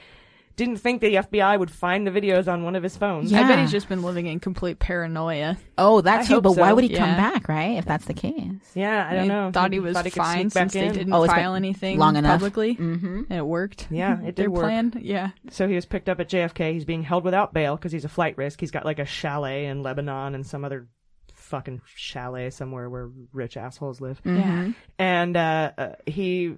didn't 0.56 0.76
think 0.76 1.00
the 1.00 1.14
FBI 1.14 1.58
would 1.58 1.70
find 1.70 2.06
the 2.06 2.10
videos 2.10 2.46
on 2.46 2.64
one 2.64 2.76
of 2.76 2.82
his 2.82 2.96
phones. 2.96 3.32
I 3.32 3.44
bet 3.48 3.58
he's 3.58 3.70
just 3.70 3.88
been 3.88 4.02
living 4.02 4.26
in 4.26 4.40
complete 4.40 4.78
paranoia. 4.78 5.56
Oh, 5.78 6.00
that's 6.02 6.26
I 6.26 6.28
too. 6.28 6.34
hope 6.34 6.42
But 6.44 6.56
why 6.56 6.72
would 6.72 6.84
he 6.84 6.90
come 6.94 7.16
back? 7.16 7.48
Right? 7.48 7.78
If 7.78 7.86
that's 7.86 8.04
the 8.04 8.12
case. 8.14 8.34
Yeah, 8.74 9.08
I 9.10 9.14
don't 9.14 9.22
He 9.22 9.28
know. 9.28 9.50
Thought 9.52 9.72
he 9.72 9.80
was 9.80 9.94
thought 9.94 10.04
he 10.04 10.10
fine 10.10 10.50
sneak 10.50 10.54
back 10.54 10.70
since 10.70 10.72
they 10.74 10.88
didn't 10.98 11.12
Oh, 11.14 11.26
file 11.26 11.54
anything 11.54 11.98
long 11.98 12.16
enough. 12.16 12.32
publicly. 12.40 12.76
Mm-hmm. 12.76 13.22
And 13.30 13.38
it 13.38 13.46
worked. 13.46 13.86
Yeah, 13.90 14.18
it 14.20 14.36
Their 14.36 14.46
did 14.46 14.48
work. 14.48 14.64
plan. 14.64 14.92
Yeah. 15.00 15.30
So 15.50 15.66
he 15.66 15.74
was 15.74 15.86
picked 15.86 16.08
up 16.10 16.20
at 16.20 16.28
JFK. 16.28 16.74
He's 16.74 16.84
being 16.84 17.02
held 17.04 17.24
without 17.24 17.54
bail 17.54 17.76
because 17.76 17.92
he's 17.92 18.04
a 18.04 18.08
flight 18.10 18.36
risk. 18.36 18.60
He's 18.60 18.70
got 18.70 18.84
like 18.84 18.98
a 18.98 19.06
chalet 19.06 19.66
in 19.66 19.82
Lebanon 19.82 20.34
and 20.34 20.46
some 20.46 20.64
other 20.64 20.88
fucking 21.32 21.80
chalet 21.94 22.50
somewhere 22.50 22.90
where 22.90 23.08
rich 23.32 23.56
assholes 23.56 24.00
live. 24.00 24.22
Mhm. 24.24 24.74
And 24.98 25.36
uh, 25.36 25.72
uh, 25.78 25.92
he, 26.06 26.56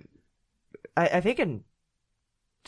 I, 0.97 1.07
I 1.09 1.21
think 1.21 1.39
in 1.39 1.63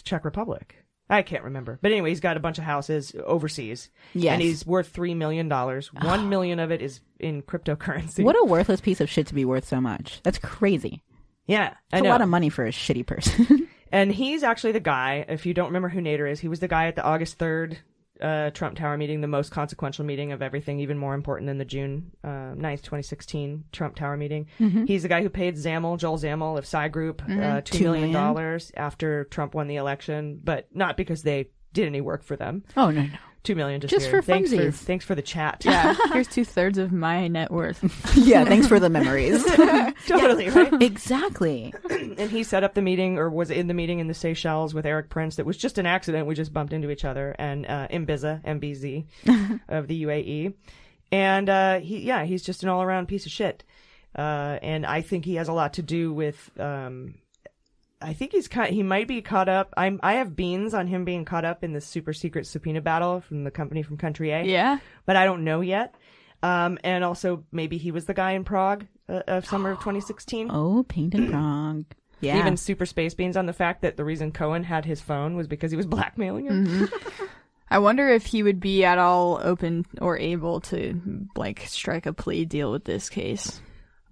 Czech 0.02 0.24
Republic. 0.24 0.83
I 1.10 1.22
can't 1.22 1.44
remember, 1.44 1.78
but 1.82 1.90
anyway, 1.92 2.08
he's 2.08 2.20
got 2.20 2.36
a 2.36 2.40
bunch 2.40 2.58
of 2.58 2.64
houses 2.64 3.14
overseas, 3.24 3.90
Yes. 4.14 4.32
and 4.32 4.42
he's 4.42 4.66
worth 4.66 4.88
three 4.88 5.14
million 5.14 5.48
dollars. 5.48 5.92
One 5.92 6.28
million 6.30 6.58
of 6.58 6.70
it 6.72 6.80
is 6.80 7.00
in 7.20 7.42
cryptocurrency. 7.42 8.24
What 8.24 8.36
a 8.40 8.44
worthless 8.44 8.80
piece 8.80 9.00
of 9.00 9.10
shit 9.10 9.26
to 9.26 9.34
be 9.34 9.44
worth 9.44 9.66
so 9.66 9.80
much. 9.80 10.20
That's 10.22 10.38
crazy. 10.38 11.02
yeah, 11.46 11.74
That's 11.90 12.04
a 12.04 12.08
lot 12.08 12.22
of 12.22 12.28
money 12.28 12.48
for 12.48 12.64
a 12.66 12.70
shitty 12.70 13.06
person. 13.06 13.68
And 13.92 14.10
he's 14.10 14.42
actually 14.42 14.72
the 14.72 14.80
guy, 14.80 15.24
if 15.28 15.46
you 15.46 15.54
don't 15.54 15.66
remember 15.66 15.88
who 15.88 16.00
Nader 16.00 16.28
is, 16.28 16.40
he 16.40 16.48
was 16.48 16.58
the 16.58 16.66
guy 16.66 16.88
at 16.88 16.96
the 16.96 17.04
August 17.04 17.38
3rd 17.38 17.76
uh, 18.24 18.50
Trump 18.50 18.76
Tower 18.76 18.96
meeting, 18.96 19.20
the 19.20 19.26
most 19.28 19.50
consequential 19.50 20.04
meeting 20.04 20.32
of 20.32 20.40
everything, 20.42 20.80
even 20.80 20.96
more 20.98 21.14
important 21.14 21.46
than 21.46 21.58
the 21.58 21.64
June 21.64 22.10
uh, 22.24 22.54
9th, 22.56 22.82
2016 22.82 23.64
Trump 23.72 23.94
Tower 23.96 24.16
meeting. 24.16 24.46
Mhm. 24.58 24.88
He's 24.88 25.02
the 25.02 25.08
guy 25.08 25.22
who 25.22 25.28
paid 25.28 25.56
Zamel, 25.56 25.98
Joel 25.98 26.18
Zamel 26.18 26.56
of 26.58 26.64
Psy 26.66 26.88
Group, 26.88 27.22
uh, 27.22 27.26
Mhm. 27.26 27.64
2 27.64 27.78
Two 27.78 27.84
million 27.84 28.12
million. 28.12 28.20
dollars 28.22 28.72
after 28.76 29.24
Trump 29.24 29.54
won 29.54 29.66
the 29.68 29.76
election, 29.76 30.40
but 30.42 30.68
not 30.74 30.96
because 30.96 31.22
they 31.22 31.50
did 31.72 31.86
any 31.86 32.00
work 32.00 32.22
for 32.22 32.36
them. 32.36 32.62
oh 32.76 32.90
no, 32.90 33.02
no. 33.02 33.08
Two 33.44 33.54
million 33.54 33.78
just, 33.78 33.90
Just 33.92 34.06
here. 34.06 34.22
for 34.22 34.26
thanks 34.26 34.54
for 34.54 34.70
thanks 34.70 35.04
for 35.04 35.14
the 35.14 35.20
chat. 35.20 35.62
Yeah. 35.66 35.94
Here's 36.14 36.28
two 36.28 36.46
thirds 36.46 36.78
of 36.78 36.92
my 36.92 37.28
net 37.28 37.50
worth. 37.50 37.82
yeah, 38.16 38.42
thanks 38.46 38.66
for 38.66 38.80
the 38.80 38.88
memories. 38.88 39.44
totally 40.06 40.48
right. 40.48 40.82
exactly. 40.82 41.74
and 41.90 42.30
he 42.30 42.42
set 42.42 42.64
up 42.64 42.72
the 42.72 42.80
meeting 42.80 43.18
or 43.18 43.28
was 43.28 43.50
in 43.50 43.66
the 43.66 43.74
meeting 43.74 43.98
in 43.98 44.08
the 44.08 44.14
Seychelles 44.14 44.72
with 44.72 44.86
Erik 44.86 45.10
Prince. 45.10 45.36
That 45.36 45.44
was 45.44 45.58
just 45.58 45.76
an 45.76 45.84
accident. 45.84 46.26
We 46.26 46.34
just 46.34 46.54
bumped 46.54 46.72
into 46.72 46.90
each 46.90 47.04
other 47.04 47.36
and 47.38 47.66
uh, 47.66 47.86
Mbiza, 47.88 48.42
MBZ 48.44 49.60
of 49.68 49.88
the 49.88 50.04
UAE. 50.04 50.54
And 51.12 51.48
uh, 51.50 51.80
he, 51.80 51.98
yeah, 52.00 52.24
he's 52.24 52.42
just 52.42 52.62
an 52.62 52.70
all 52.70 52.82
around 52.82 53.08
piece 53.08 53.26
of 53.26 53.32
shit. 53.32 53.62
Uh, 54.16 54.58
and 54.62 54.86
I 54.86 55.02
think 55.02 55.26
he 55.26 55.34
has 55.34 55.48
a 55.48 55.52
lot 55.52 55.74
to 55.74 55.82
do 55.82 56.14
with. 56.14 56.50
Um, 56.58 57.16
I 58.04 58.12
think 58.12 58.32
he's 58.32 58.48
caught, 58.48 58.68
he 58.70 58.82
might 58.82 59.08
be 59.08 59.22
caught 59.22 59.48
up. 59.48 59.72
I'm 59.76 59.98
I 60.02 60.14
have 60.14 60.36
beans 60.36 60.74
on 60.74 60.86
him 60.86 61.04
being 61.04 61.24
caught 61.24 61.44
up 61.44 61.64
in 61.64 61.72
the 61.72 61.80
super 61.80 62.12
secret 62.12 62.46
subpoena 62.46 62.80
battle 62.80 63.20
from 63.22 63.44
the 63.44 63.50
company 63.50 63.82
from 63.82 63.96
Country 63.96 64.30
A. 64.30 64.44
Yeah. 64.44 64.78
but 65.06 65.16
I 65.16 65.24
don't 65.24 65.44
know 65.44 65.60
yet. 65.60 65.94
Um, 66.42 66.78
and 66.84 67.02
also 67.02 67.44
maybe 67.50 67.78
he 67.78 67.90
was 67.90 68.04
the 68.04 68.12
guy 68.14 68.32
in 68.32 68.44
Prague 68.44 68.86
uh, 69.08 69.22
of 69.26 69.46
summer 69.46 69.70
of 69.70 69.78
2016. 69.80 70.50
Oh, 70.52 70.84
paint 70.86 71.14
and 71.14 71.30
Prague. 71.30 71.84
Yeah. 72.20 72.38
Even 72.38 72.56
super 72.56 72.86
space 72.86 73.12
beans 73.12 73.36
on 73.36 73.44
the 73.44 73.52
fact 73.52 73.82
that 73.82 73.98
the 73.98 74.04
reason 74.04 74.32
Cohen 74.32 74.62
had 74.62 74.86
his 74.86 74.98
phone 74.98 75.36
was 75.36 75.46
because 75.46 75.70
he 75.70 75.76
was 75.76 75.84
blackmailing 75.94 76.46
him. 76.46 76.66
Mm-hmm. 76.66 77.24
I 77.68 77.78
wonder 77.78 78.08
if 78.08 78.24
he 78.24 78.42
would 78.42 78.60
be 78.60 78.82
at 78.84 78.96
all 78.98 79.40
open 79.42 79.84
or 80.00 80.16
able 80.16 80.60
to 80.60 81.26
like 81.36 81.60
strike 81.66 82.06
a 82.06 82.14
plea 82.14 82.46
deal 82.46 82.70
with 82.70 82.84
this 82.84 83.10
case. 83.10 83.60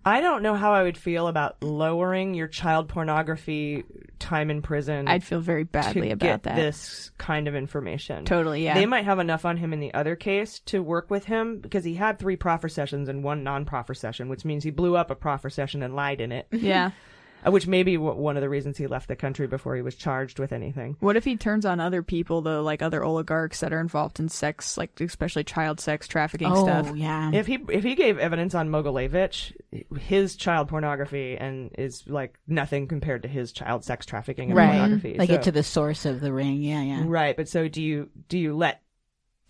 I 0.04 0.20
don't 0.20 0.42
know 0.42 0.54
how 0.54 0.72
I 0.72 0.82
would 0.82 0.98
feel 0.98 1.28
about 1.28 1.62
lowering 1.62 2.34
your 2.34 2.48
child 2.48 2.88
pornography 2.88 3.84
time 4.18 4.50
in 4.50 4.62
prison. 4.62 5.06
I'd 5.06 5.22
feel 5.22 5.40
very 5.40 5.64
badly 5.64 6.08
to 6.08 6.12
about 6.12 6.18
get 6.18 6.42
that. 6.44 6.56
This 6.56 7.10
kind 7.18 7.46
of 7.46 7.54
information. 7.54 8.24
Totally, 8.24 8.64
yeah. 8.64 8.74
They 8.74 8.86
might 8.86 9.04
have 9.04 9.18
enough 9.18 9.44
on 9.44 9.56
him 9.56 9.72
in 9.72 9.80
the 9.80 9.94
other 9.94 10.16
case 10.16 10.60
to 10.66 10.82
work 10.82 11.10
with 11.10 11.24
him 11.24 11.58
because 11.58 11.84
he 11.84 11.94
had 11.94 12.18
three 12.18 12.36
proffer 12.36 12.68
sessions 12.68 13.08
and 13.08 13.22
one 13.22 13.44
non-proffer 13.44 13.94
session, 13.94 14.28
which 14.28 14.44
means 14.44 14.64
he 14.64 14.70
blew 14.70 14.96
up 14.96 15.10
a 15.10 15.14
proffer 15.14 15.50
session 15.50 15.82
and 15.82 15.94
lied 15.94 16.20
in 16.20 16.32
it. 16.32 16.46
Yeah. 16.50 16.90
Uh, 17.44 17.50
which 17.50 17.66
may 17.66 17.82
be 17.82 17.96
w- 17.96 18.14
one 18.14 18.36
of 18.36 18.40
the 18.40 18.48
reasons 18.48 18.76
he 18.78 18.86
left 18.86 19.08
the 19.08 19.16
country 19.16 19.46
before 19.46 19.74
he 19.74 19.82
was 19.82 19.94
charged 19.94 20.38
with 20.38 20.52
anything. 20.52 20.96
What 21.00 21.16
if 21.16 21.24
he 21.24 21.36
turns 21.36 21.66
on 21.66 21.80
other 21.80 22.02
people 22.02 22.40
though, 22.40 22.62
like 22.62 22.82
other 22.82 23.02
oligarchs 23.02 23.60
that 23.60 23.72
are 23.72 23.80
involved 23.80 24.20
in 24.20 24.28
sex, 24.28 24.78
like 24.78 25.00
especially 25.00 25.44
child 25.44 25.80
sex 25.80 26.06
trafficking 26.06 26.52
oh, 26.52 26.64
stuff? 26.64 26.86
Oh 26.90 26.94
yeah. 26.94 27.30
If 27.32 27.46
he 27.46 27.58
if 27.68 27.82
he 27.82 27.94
gave 27.94 28.18
evidence 28.18 28.54
on 28.54 28.68
Mogilevich, 28.68 29.52
his 29.98 30.36
child 30.36 30.68
pornography 30.68 31.36
and 31.36 31.70
is 31.76 32.06
like 32.06 32.38
nothing 32.46 32.86
compared 32.86 33.22
to 33.22 33.28
his 33.28 33.52
child 33.52 33.84
sex 33.84 34.06
trafficking 34.06 34.50
and 34.50 34.56
right. 34.56 34.70
pornography. 34.70 35.16
Like 35.18 35.28
So- 35.28 35.34
get 35.34 35.42
to 35.44 35.52
the 35.52 35.62
source 35.62 36.06
of 36.06 36.20
the 36.20 36.32
ring. 36.32 36.62
Yeah, 36.62 36.82
yeah. 36.82 37.02
Right, 37.04 37.36
but 37.36 37.48
so 37.48 37.68
do 37.68 37.82
you 37.82 38.10
do 38.28 38.38
you 38.38 38.56
let 38.56 38.82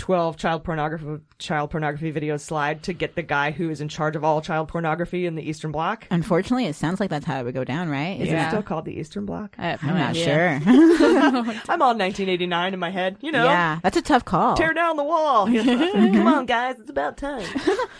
twelve 0.02 0.36
child 0.36 0.64
pornography 0.64 1.22
child 1.38 1.70
pornography 1.70 2.12
videos 2.12 2.40
slide 2.40 2.82
to 2.82 2.92
get 2.92 3.14
the 3.14 3.22
guy 3.22 3.52
who 3.52 3.70
is 3.70 3.80
in 3.80 3.88
charge 3.88 4.16
of 4.16 4.24
all 4.24 4.40
child 4.40 4.66
pornography 4.66 5.26
in 5.26 5.36
the 5.36 5.42
Eastern 5.48 5.70
Bloc? 5.70 6.08
Unfortunately, 6.10 6.66
it 6.66 6.74
sounds 6.74 6.98
like 6.98 7.08
that's 7.08 7.24
how 7.24 7.38
it 7.38 7.44
would 7.44 7.54
go 7.54 7.62
down, 7.62 7.88
right? 7.88 8.20
Is 8.20 8.26
Yeah. 8.28 8.46
it 8.46 8.50
still 8.50 8.64
called 8.64 8.84
the 8.84 8.98
Eastern 8.98 9.26
Bloc? 9.26 9.54
I 9.58 9.68
have 9.68 9.82
no 9.84 9.90
I'm 9.90 9.98
not 9.98 10.10
idea. 10.10 10.24
sure. 10.24 10.60
I'm 11.68 11.80
all 11.82 11.94
1989 11.96 12.74
in 12.74 12.80
my 12.80 12.90
head, 12.90 13.16
you 13.20 13.30
know. 13.30 13.44
Yeah, 13.44 13.78
that's 13.84 13.96
a 13.96 14.02
tough 14.02 14.24
call. 14.24 14.56
Tear 14.56 14.74
down 14.74 14.96
the 14.96 15.04
wall. 15.04 15.46
Come 15.46 16.26
on, 16.26 16.46
guys, 16.46 16.80
it's 16.80 16.90
about 16.90 17.16
time. 17.16 17.46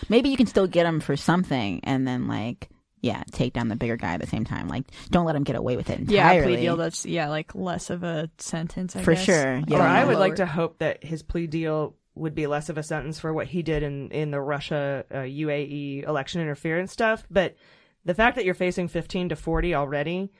Maybe 0.09 0.27
you 0.27 0.35
can 0.35 0.47
still 0.47 0.67
get 0.67 0.83
them 0.83 0.99
for 0.99 1.15
something, 1.15 1.79
and 1.85 2.05
then 2.05 2.27
like 2.27 2.67
yeah, 3.03 3.21
take 3.31 3.53
down 3.53 3.67
the 3.67 3.75
bigger 3.75 3.97
guy 3.97 4.13
at 4.13 4.21
the 4.21 4.27
same 4.27 4.45
time. 4.45 4.67
Like, 4.67 4.85
don't 5.11 5.25
let 5.25 5.35
him 5.35 5.43
get 5.43 5.55
away 5.57 5.75
with 5.75 5.89
it 5.91 6.09
Yeah, 6.09 6.27
a 6.27 6.33
entirely. 6.33 6.55
plea 6.55 6.61
deal 6.63 6.77
that's 6.77 7.05
yeah, 7.05 7.29
like 7.29 7.53
less 7.53 7.89
of 7.91 8.01
a 8.03 8.29
sentence. 8.39 8.95
I 8.95 9.03
For 9.03 9.13
guess. 9.13 9.23
sure, 9.25 9.61
yeah. 9.67 9.77
or 9.77 9.81
I 9.81 10.05
would 10.05 10.17
like 10.17 10.37
to 10.37 10.45
hope 10.45 10.79
that 10.79 11.03
his 11.03 11.21
plea 11.21 11.45
deal 11.45 11.95
would 12.15 12.33
be 12.33 12.47
less 12.47 12.69
of 12.69 12.77
a 12.77 12.83
sentence 12.83 13.19
for 13.19 13.33
what 13.33 13.47
he 13.47 13.61
did 13.61 13.83
in 13.83 14.09
in 14.11 14.31
the 14.31 14.39
Russia 14.39 15.03
uh, 15.11 15.17
UAE 15.17 16.07
election 16.07 16.41
interference 16.41 16.91
stuff. 16.91 17.25
But 17.29 17.55
the 18.05 18.13
fact 18.13 18.37
that 18.37 18.45
you're 18.45 18.53
facing 18.53 18.87
15 18.87 19.29
to 19.29 19.35
40 19.35 19.75
already 19.75 20.31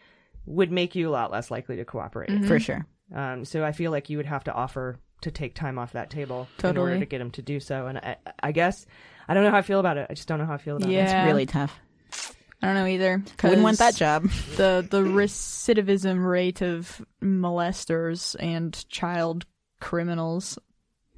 would 0.45 0.71
make 0.71 0.95
you 0.95 1.09
a 1.09 1.11
lot 1.11 1.31
less 1.31 1.51
likely 1.51 1.75
to 1.77 1.85
cooperate. 1.85 2.29
Mm-hmm. 2.29 2.47
For 2.47 2.59
sure. 2.59 2.85
Um, 3.13 3.43
so 3.45 3.63
I 3.63 3.71
feel 3.73 3.91
like 3.91 4.09
you 4.09 4.17
would 4.17 4.25
have 4.25 4.43
to 4.45 4.53
offer 4.53 4.97
to 5.21 5.31
take 5.31 5.55
time 5.55 5.77
off 5.79 5.93
that 5.93 6.09
table 6.09 6.47
in 6.63 6.77
order 6.77 6.99
to 6.99 7.05
get 7.05 7.21
him 7.21 7.31
to 7.31 7.41
do 7.41 7.59
so. 7.59 7.87
And 7.87 7.97
I, 7.97 8.17
I 8.41 8.51
guess 8.51 8.85
I 9.27 9.33
don't 9.33 9.43
know 9.43 9.51
how 9.51 9.57
I 9.57 9.61
feel 9.61 9.79
about 9.79 9.97
it. 9.97 10.07
I 10.09 10.13
just 10.13 10.27
don't 10.27 10.39
know 10.39 10.45
how 10.45 10.53
I 10.55 10.57
feel 10.57 10.77
about 10.77 10.89
it. 10.89 10.93
Yeah. 10.93 11.21
It's 11.23 11.27
really 11.27 11.45
tough. 11.45 11.79
I 12.63 12.67
don't 12.67 12.75
know 12.75 12.85
either. 12.87 13.21
Wouldn't 13.43 13.61
want 13.61 13.77
that 13.79 13.91
'cause 13.91 13.99
job. 13.99 14.23
The 14.55 14.87
the 14.89 15.01
recidivism 15.01 16.25
rate 16.25 16.61
of 16.61 17.05
molesters 17.21 18.37
and 18.39 18.73
child 18.89 19.45
criminals, 19.81 20.57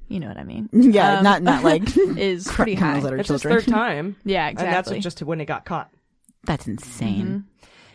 you 0.08 0.18
know 0.18 0.26
what 0.28 0.38
I 0.38 0.44
mean? 0.44 0.68
Yeah, 0.72 1.18
Um, 1.18 1.24
not 1.24 1.42
not 1.42 1.62
like 1.62 1.84
is 1.96 2.48
pretty 2.48 2.74
high. 2.74 2.98
that 2.98 3.12
are 3.12 3.16
It's 3.18 3.28
his 3.28 3.42
third 3.44 3.64
time. 3.66 4.16
Yeah, 4.24 4.48
exactly. 4.48 4.96
And 4.96 5.04
that's 5.04 5.14
just 5.16 5.22
when 5.22 5.38
he 5.38 5.44
got 5.46 5.64
caught. 5.64 5.88
That's 6.44 6.66
insane. 6.66 7.44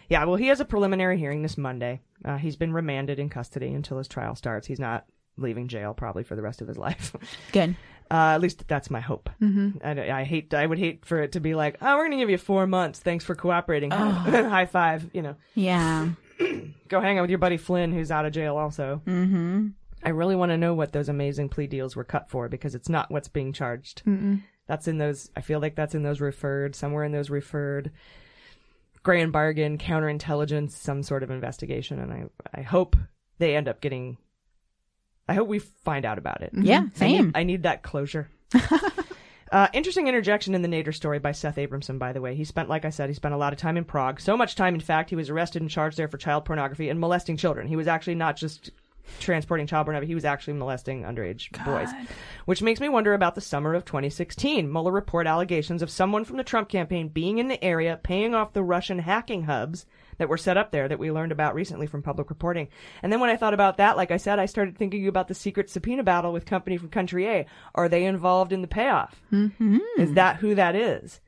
Yeah, 0.10 0.24
well, 0.26 0.36
he 0.36 0.48
has 0.48 0.60
a 0.60 0.66
preliminary 0.66 1.18
hearing 1.18 1.42
this 1.42 1.58
Monday. 1.58 2.02
Uh, 2.24 2.38
he's 2.38 2.56
been 2.58 2.74
remanded 2.74 3.18
in 3.20 3.30
custody 3.30 3.74
until 3.74 3.98
his 3.98 4.08
trial 4.10 4.36
starts. 4.36 4.68
He's 4.68 4.80
not 4.80 5.06
leaving 5.38 5.68
jail 5.70 5.94
probably 5.94 6.24
for 6.24 6.36
the 6.36 6.42
rest 6.42 6.62
of 6.62 6.68
his 6.68 6.78
life. 6.78 7.16
Good. 7.54 7.76
Uh, 8.12 8.34
at 8.36 8.42
least 8.42 8.68
that's 8.68 8.90
my 8.92 9.00
hope. 9.00 9.30
Mhm. 9.42 9.80
I, 9.86 10.20
I 10.20 10.24
hate. 10.26 10.54
I 10.54 10.66
would 10.66 10.78
hate 10.80 11.06
for 11.06 11.22
it 11.22 11.32
to 11.32 11.40
be 11.40 11.56
like, 11.56 11.78
oh, 11.82 11.96
we're 11.96 12.02
going 12.02 12.12
to 12.12 12.18
give 12.18 12.30
you 12.30 12.38
four 12.38 12.68
months. 12.68 13.00
Thanks 13.00 13.24
for 13.24 13.36
cooperating. 13.36 13.90
High 13.92 14.66
five. 14.66 15.10
You 15.14 15.22
know, 15.22 15.36
Yeah. 15.56 16.10
go 16.90 17.00
hang 17.00 17.18
out 17.18 17.22
with 17.22 17.30
your 17.30 17.40
buddy 17.40 17.56
Flynn, 17.58 17.94
who's 17.94 18.12
out 18.12 18.26
of 18.26 18.34
jail 18.34 18.58
also. 18.58 19.02
Mm-hmm. 19.08 19.68
I 20.04 20.10
really 20.10 20.36
want 20.36 20.50
to 20.52 20.58
know 20.58 20.74
what 20.74 20.92
those 20.92 21.08
amazing 21.10 21.50
plea 21.50 21.68
deals 21.68 21.96
were 21.96 22.04
cut 22.04 22.30
for 22.30 22.50
because 22.50 22.76
it's 22.76 22.90
not 22.90 23.12
what's 23.12 23.28
being 23.30 23.54
charged. 23.54 24.04
Mm-mm. 24.06 24.42
That's 24.68 24.88
in 24.88 24.98
those. 24.98 25.30
I 25.38 25.42
feel 25.42 25.60
like 25.62 25.76
that's 25.76 25.96
in 25.96 26.04
those 26.04 26.20
referred 26.20 26.76
somewhere 26.76 27.04
in 27.06 27.12
those 27.14 27.30
referred 27.30 27.92
grand 29.04 29.32
bargain 29.32 29.78
counterintelligence 29.78 30.72
some 30.72 31.04
sort 31.04 31.24
of 31.24 31.32
investigation, 31.32 32.00
and 32.00 32.12
I 32.12 32.26
I 32.54 32.62
hope 32.62 32.96
they 33.38 33.56
end 33.56 33.68
up 33.68 33.80
getting. 33.82 34.18
I 35.28 35.34
hope 35.34 35.48
we 35.48 35.60
find 35.60 36.06
out 36.06 36.18
about 36.18 36.42
it. 36.42 36.52
Yeah, 36.54 36.80
I 36.80 36.82
need- 36.82 36.96
same. 36.96 37.32
I 37.36 37.44
need, 37.44 37.64
that 37.64 37.84
closure. 37.84 38.30
Uh, 39.52 39.68
interesting 39.74 40.08
interjection 40.08 40.56
in 40.56 40.62
the 40.62 40.68
Nader 40.70 40.96
story 40.96 41.20
by 41.20 41.34
Seth 41.34 41.58
Abramson, 41.58 42.00
by 42.00 42.14
the 42.14 42.22
way. 42.22 42.36
He 42.36 42.46
spent, 42.46 42.70
like 42.70 42.86
I 42.86 42.90
said, 42.90 43.10
he 43.10 43.14
spent 43.14 43.34
a 43.34 43.38
lot 43.38 43.52
of 43.52 43.60
time 43.60 43.76
in 43.76 43.84
Prague. 43.84 44.22
So 44.22 44.38
much 44.38 44.56
time, 44.56 44.74
in 44.74 44.80
fact, 44.80 45.10
he 45.10 45.16
was 45.18 45.30
arrested 45.30 45.62
and 45.62 45.70
charged 45.70 45.98
there 45.98 46.08
for 46.08 46.18
child 46.18 46.46
pornography 46.46 46.88
and 46.88 46.98
molesting 47.00 47.36
children. 47.36 47.68
He 47.68 47.76
was 47.76 47.88
actually 47.88 48.16
not 48.16 48.38
just 48.38 48.72
transporting 49.20 49.68
child 49.68 49.88
pornography, 49.88 50.08
he 50.10 50.16
was 50.16 50.24
actually 50.24 50.54
molesting 50.54 51.04
underage 51.04 51.52
boys. 51.66 51.90
Which 52.46 52.62
makes 52.62 52.80
me 52.80 52.88
wonder 52.88 53.14
about 53.14 53.36
the 53.36 53.42
summer 53.42 53.74
of 53.74 53.84
2016. 53.84 54.72
Mueller 54.72 54.92
report 54.92 55.28
allegations 55.28 55.82
of 55.82 55.90
someone 55.90 56.24
from 56.24 56.38
the 56.38 56.46
Trump 56.46 56.70
campaign 56.70 57.10
being 57.10 57.38
in 57.38 57.50
the 57.50 57.62
area, 57.62 58.00
paying 58.02 58.34
off 58.34 58.54
the 58.54 58.64
Russian 58.64 59.00
hacking 59.00 59.44
hubs 59.44 59.86
that 60.18 60.30
were 60.30 60.38
set 60.38 60.58
up 60.58 60.72
there 60.72 60.88
that 60.88 61.00
we 61.00 61.12
learned 61.12 61.32
about 61.32 61.56
recently 61.56 61.88
from 61.88 62.02
public 62.02 62.30
reporting. 62.30 62.68
And 63.04 63.12
then 63.12 63.20
when 63.20 63.30
I 63.30 63.38
thought 63.38 63.54
about 63.54 63.78
that, 63.78 63.98
like 63.98 64.12
I 64.12 64.18
said, 64.18 64.40
I 64.40 64.46
started 64.46 64.78
thinking 64.78 65.08
about 65.08 65.28
the 65.28 65.34
secret 65.36 65.70
subpoena 65.70 66.04
battle 66.04 66.34
with 66.34 66.46
company 66.46 66.78
from 66.78 66.90
country 66.90 67.28
A. 67.28 67.46
Are 67.76 67.90
they 67.90 68.06
involved 68.06 68.52
in 68.54 68.62
the 68.62 68.68
payoff? 68.68 69.22
Mm-hmm. 69.32 69.78
Is 69.98 70.14
that 70.14 70.38
who 70.38 70.56
that 70.56 70.76
is? 70.76 71.20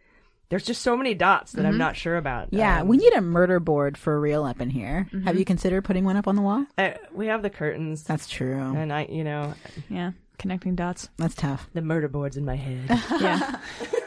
There's 0.50 0.66
just 0.66 0.84
so 0.84 0.96
many 0.96 1.16
dots 1.16 1.54
that 1.54 1.66
I'm 1.66 1.74
Mhm. 1.76 1.78
not 1.80 1.96
sure 1.96 2.16
about. 2.16 2.50
Yeah, 2.54 2.82
Um, 2.82 2.88
we 2.88 2.98
need 2.98 3.14
a 3.14 3.22
murder 3.22 3.60
board 3.60 3.98
for 3.98 4.20
real 4.20 4.44
up 4.44 4.62
in 4.62 4.70
here. 4.70 5.08
Have 5.26 5.36
you 5.40 5.46
considered 5.46 5.84
putting 5.84 6.06
one 6.06 6.16
up 6.16 6.28
on 6.28 6.36
the 6.36 6.44
wall? 6.44 6.66
I, 6.78 6.98
we 7.12 7.26
have 7.28 7.42
the 7.42 7.50
curtains. 7.50 8.04
That's 8.04 8.28
true. 8.28 8.60
And 8.60 8.94
I, 8.94 9.06
you 9.10 9.24
know, 9.24 9.56
Yeah, 9.90 10.12
connecting 10.38 10.76
dots. 10.76 11.10
That's 11.18 11.34
tough. 11.34 11.68
the 11.74 11.82
murder 11.82 12.08
board's 12.08 12.38
in 12.38 12.46
my 12.46 12.56
head. 12.58 12.82
Yeah. 13.20 13.56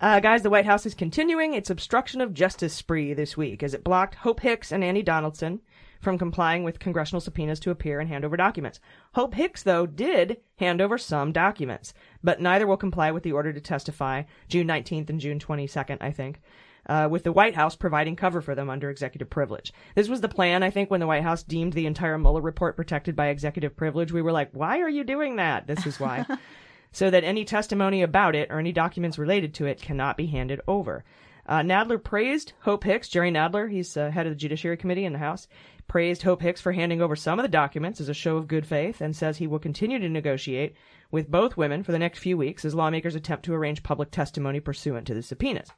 Uh, 0.00 0.20
guys, 0.20 0.42
the 0.42 0.50
White 0.50 0.66
House 0.66 0.86
is 0.86 0.94
continuing 0.94 1.54
its 1.54 1.70
obstruction 1.70 2.20
of 2.20 2.32
justice 2.32 2.72
spree 2.72 3.12
this 3.14 3.36
week 3.36 3.64
as 3.64 3.74
it 3.74 3.82
blocked 3.82 4.14
Hope 4.14 4.40
Hicks 4.40 4.70
and 4.70 4.84
Annie 4.84 5.02
Donaldson 5.02 5.60
from 6.00 6.18
complying 6.18 6.62
with 6.62 6.78
congressional 6.78 7.20
subpoenas 7.20 7.58
to 7.58 7.72
appear 7.72 7.98
and 7.98 8.08
hand 8.08 8.24
over 8.24 8.36
documents. 8.36 8.78
Hope 9.14 9.34
Hicks, 9.34 9.64
though, 9.64 9.86
did 9.86 10.36
hand 10.58 10.80
over 10.80 10.98
some 10.98 11.32
documents, 11.32 11.94
but 12.22 12.40
neither 12.40 12.64
will 12.64 12.76
comply 12.76 13.10
with 13.10 13.24
the 13.24 13.32
order 13.32 13.52
to 13.52 13.60
testify 13.60 14.22
June 14.48 14.68
19th 14.68 15.10
and 15.10 15.20
June 15.20 15.40
22nd, 15.40 15.98
I 16.00 16.12
think. 16.12 16.40
Uh, 16.86 17.08
with 17.10 17.24
the 17.24 17.32
White 17.32 17.56
House 17.56 17.74
providing 17.76 18.16
cover 18.16 18.40
for 18.40 18.54
them 18.54 18.70
under 18.70 18.88
executive 18.88 19.28
privilege. 19.28 19.74
This 19.94 20.08
was 20.08 20.22
the 20.22 20.28
plan, 20.28 20.62
I 20.62 20.70
think, 20.70 20.90
when 20.90 21.00
the 21.00 21.06
White 21.06 21.24
House 21.24 21.42
deemed 21.42 21.74
the 21.74 21.84
entire 21.84 22.16
Mueller 22.16 22.40
report 22.40 22.76
protected 22.76 23.14
by 23.14 23.26
executive 23.28 23.76
privilege. 23.76 24.10
We 24.10 24.22
were 24.22 24.32
like, 24.32 24.50
why 24.52 24.78
are 24.78 24.88
you 24.88 25.04
doing 25.04 25.36
that? 25.36 25.66
This 25.66 25.84
is 25.84 26.00
why. 26.00 26.24
so 26.92 27.10
that 27.10 27.24
any 27.24 27.44
testimony 27.44 28.02
about 28.02 28.34
it 28.34 28.50
or 28.50 28.58
any 28.58 28.72
documents 28.72 29.18
related 29.18 29.54
to 29.54 29.66
it 29.66 29.80
cannot 29.80 30.16
be 30.16 30.26
handed 30.26 30.60
over. 30.66 31.04
Uh, 31.46 31.60
Nadler 31.60 32.02
praised 32.02 32.52
Hope 32.60 32.84
Hicks, 32.84 33.08
Jerry 33.08 33.30
Nadler, 33.30 33.70
he's 33.70 33.96
uh, 33.96 34.10
head 34.10 34.26
of 34.26 34.32
the 34.32 34.36
Judiciary 34.36 34.76
Committee 34.76 35.06
in 35.06 35.14
the 35.14 35.18
House, 35.18 35.48
praised 35.86 36.22
Hope 36.22 36.42
Hicks 36.42 36.60
for 36.60 36.72
handing 36.72 37.00
over 37.00 37.16
some 37.16 37.38
of 37.38 37.42
the 37.42 37.48
documents 37.48 38.00
as 38.00 38.10
a 38.10 38.14
show 38.14 38.36
of 38.36 38.48
good 38.48 38.66
faith 38.66 39.00
and 39.00 39.16
says 39.16 39.38
he 39.38 39.46
will 39.46 39.58
continue 39.58 39.98
to 39.98 40.08
negotiate 40.08 40.76
with 41.10 41.30
both 41.30 41.56
women 41.56 41.82
for 41.82 41.92
the 41.92 41.98
next 41.98 42.18
few 42.18 42.36
weeks 42.36 42.66
as 42.66 42.74
lawmakers 42.74 43.14
attempt 43.14 43.46
to 43.46 43.54
arrange 43.54 43.82
public 43.82 44.10
testimony 44.10 44.60
pursuant 44.60 45.06
to 45.06 45.14
the 45.14 45.22
subpoenas. 45.22 45.70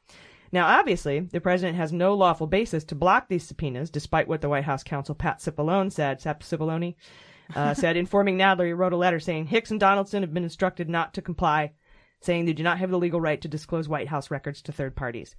Now, 0.51 0.67
obviously, 0.67 1.21
the 1.21 1.39
president 1.39 1.77
has 1.77 1.93
no 1.93 2.13
lawful 2.13 2.47
basis 2.47 2.83
to 2.85 2.95
block 2.95 3.29
these 3.29 3.47
subpoenas, 3.47 3.89
despite 3.89 4.27
what 4.27 4.41
the 4.41 4.49
White 4.49 4.65
House 4.65 4.83
counsel 4.83 5.15
Pat 5.15 5.39
Cipollone 5.39 5.91
said. 5.91 6.19
Cipollone 6.19 6.95
uh, 7.55 7.73
said, 7.73 7.97
informing 7.97 8.37
Nadler, 8.37 8.67
he 8.67 8.73
wrote 8.73 8.93
a 8.93 8.97
letter 8.97 9.19
saying 9.19 9.47
Hicks 9.47 9.71
and 9.71 9.79
Donaldson 9.79 10.23
have 10.23 10.33
been 10.33 10.43
instructed 10.43 10.89
not 10.89 11.13
to 11.13 11.21
comply, 11.21 11.71
saying 12.21 12.45
they 12.45 12.53
do 12.53 12.63
not 12.63 12.77
have 12.77 12.91
the 12.91 12.97
legal 12.97 13.21
right 13.21 13.41
to 13.41 13.47
disclose 13.47 13.89
White 13.89 14.07
House 14.07 14.31
records 14.31 14.61
to 14.63 14.71
third 14.71 14.95
parties. 14.95 15.35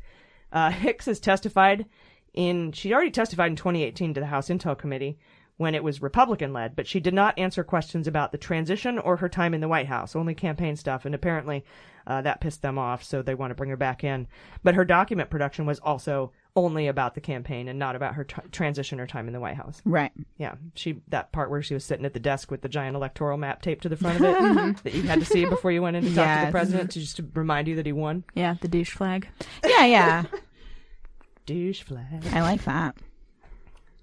Uh, 0.52 0.70
Hicks 0.70 1.06
has 1.06 1.20
testified 1.20 1.86
in, 2.34 2.72
she 2.72 2.92
already 2.92 3.10
testified 3.10 3.50
in 3.50 3.56
2018 3.56 4.14
to 4.14 4.20
the 4.20 4.26
House 4.26 4.48
Intel 4.48 4.76
Committee 4.76 5.18
when 5.58 5.74
it 5.74 5.84
was 5.84 6.02
Republican 6.02 6.52
led, 6.52 6.74
but 6.74 6.86
she 6.86 6.98
did 6.98 7.14
not 7.14 7.38
answer 7.38 7.62
questions 7.62 8.06
about 8.06 8.32
the 8.32 8.38
transition 8.38 8.98
or 8.98 9.16
her 9.16 9.28
time 9.28 9.54
in 9.54 9.60
the 9.60 9.68
White 9.68 9.86
House, 9.86 10.16
only 10.16 10.34
campaign 10.34 10.76
stuff, 10.76 11.04
and 11.04 11.14
apparently 11.14 11.64
uh, 12.06 12.22
that 12.22 12.40
pissed 12.40 12.62
them 12.62 12.78
off, 12.78 13.04
so 13.04 13.22
they 13.22 13.34
want 13.34 13.50
to 13.50 13.54
bring 13.54 13.70
her 13.70 13.76
back 13.76 14.02
in. 14.02 14.26
But 14.62 14.74
her 14.74 14.84
document 14.84 15.30
production 15.30 15.66
was 15.66 15.78
also 15.78 16.32
only 16.54 16.86
about 16.86 17.14
the 17.14 17.20
campaign 17.20 17.68
and 17.68 17.78
not 17.78 17.96
about 17.96 18.14
her 18.14 18.24
transition 18.24 19.00
or 19.00 19.06
time 19.06 19.26
in 19.26 19.32
the 19.32 19.40
White 19.40 19.56
House. 19.56 19.80
Right. 19.84 20.12
Yeah, 20.36 20.54
she 20.74 21.00
that 21.08 21.32
part 21.32 21.50
where 21.50 21.62
she 21.62 21.74
was 21.74 21.84
sitting 21.84 22.04
at 22.04 22.12
the 22.12 22.20
desk 22.20 22.50
with 22.50 22.62
the 22.62 22.68
giant 22.68 22.96
electoral 22.96 23.38
map 23.38 23.62
taped 23.62 23.82
to 23.82 23.88
the 23.88 23.96
front 23.96 24.20
of 24.20 24.24
it 24.24 24.32
that 24.32 24.84
mm-hmm. 24.84 24.96
you 24.96 25.02
had 25.04 25.20
to 25.20 25.26
see 25.26 25.44
before 25.44 25.72
you 25.72 25.82
went 25.82 25.96
in 25.96 26.04
to 26.04 26.14
talk 26.14 26.40
to 26.40 26.46
the 26.46 26.52
president 26.52 26.90
to 26.92 27.00
just 27.00 27.16
to 27.16 27.26
remind 27.34 27.68
you 27.68 27.76
that 27.76 27.86
he 27.86 27.92
won. 27.92 28.24
Yeah, 28.34 28.56
the 28.60 28.68
douche 28.68 28.92
flag. 28.92 29.28
Yeah, 29.64 29.86
yeah. 29.86 30.24
Douche 31.46 31.82
flag. 31.82 32.24
I 32.32 32.42
like 32.42 32.62
that. 32.64 32.96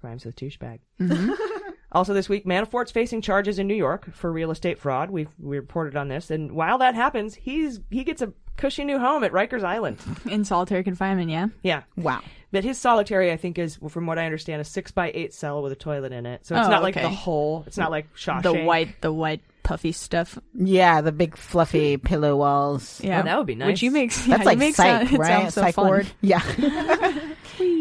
Rhymes 0.02 0.26
with 0.26 0.36
douchebag. 0.36 0.80
Mm-hmm. 1.00 1.32
Also 1.92 2.14
this 2.14 2.28
week, 2.28 2.46
Manafort's 2.46 2.92
facing 2.92 3.20
charges 3.20 3.58
in 3.58 3.66
New 3.66 3.74
York 3.74 4.14
for 4.14 4.30
real 4.30 4.52
estate 4.52 4.78
fraud. 4.78 5.10
We've 5.10 5.28
we 5.40 5.56
reported 5.56 5.96
on 5.96 6.06
this, 6.06 6.30
and 6.30 6.52
while 6.52 6.78
that 6.78 6.94
happens, 6.94 7.34
he's 7.34 7.80
he 7.90 8.04
gets 8.04 8.22
a 8.22 8.32
cushy 8.56 8.84
new 8.84 8.98
home 9.00 9.24
at 9.24 9.32
Rikers 9.32 9.64
Island. 9.64 9.98
In 10.24 10.44
solitary 10.44 10.84
confinement, 10.84 11.30
yeah. 11.30 11.48
Yeah. 11.62 11.82
Wow. 11.96 12.22
But 12.52 12.64
his 12.64 12.78
solitary, 12.78 13.30
I 13.30 13.36
think, 13.36 13.58
is 13.58 13.78
from 13.90 14.06
what 14.06 14.18
I 14.18 14.24
understand, 14.24 14.60
a 14.60 14.64
six 14.64 14.90
by 14.90 15.12
eight 15.14 15.32
cell 15.32 15.62
with 15.62 15.70
a 15.72 15.76
toilet 15.76 16.12
in 16.12 16.26
it. 16.26 16.44
So 16.46 16.56
it's 16.56 16.66
Oh, 16.66 16.70
not 16.70 16.82
like 16.82 16.96
okay. 16.96 17.04
the 17.06 17.10
whole. 17.14 17.62
It's 17.66 17.78
not 17.78 17.90
like 17.92 18.12
Shawshank. 18.16 18.42
The 18.42 18.54
white, 18.64 19.00
the 19.02 19.12
white 19.12 19.40
puffy 19.62 19.92
stuff. 19.92 20.36
Yeah, 20.54 21.00
the 21.00 21.12
big 21.12 21.36
fluffy 21.36 21.96
pillow 21.96 22.36
walls. 22.36 23.00
Yeah, 23.04 23.20
Oh, 23.20 23.22
that 23.24 23.38
would 23.38 23.46
be 23.46 23.54
nice. 23.54 23.66
Which 23.68 23.82
you 23.82 23.90
make 23.92 24.10
yeah, 24.26 24.38
That's 24.38 24.40
you 24.40 24.46
like 24.46 24.58
make 24.58 24.74
psych, 24.74 24.86
sound, 25.08 25.12
it 25.14 25.18
right? 25.18 25.28
sounds 25.28 25.54
so 25.54 25.60
psych 25.60 25.74
fun. 25.76 25.86
ward. 25.86 26.06
Yeah. 26.22 26.42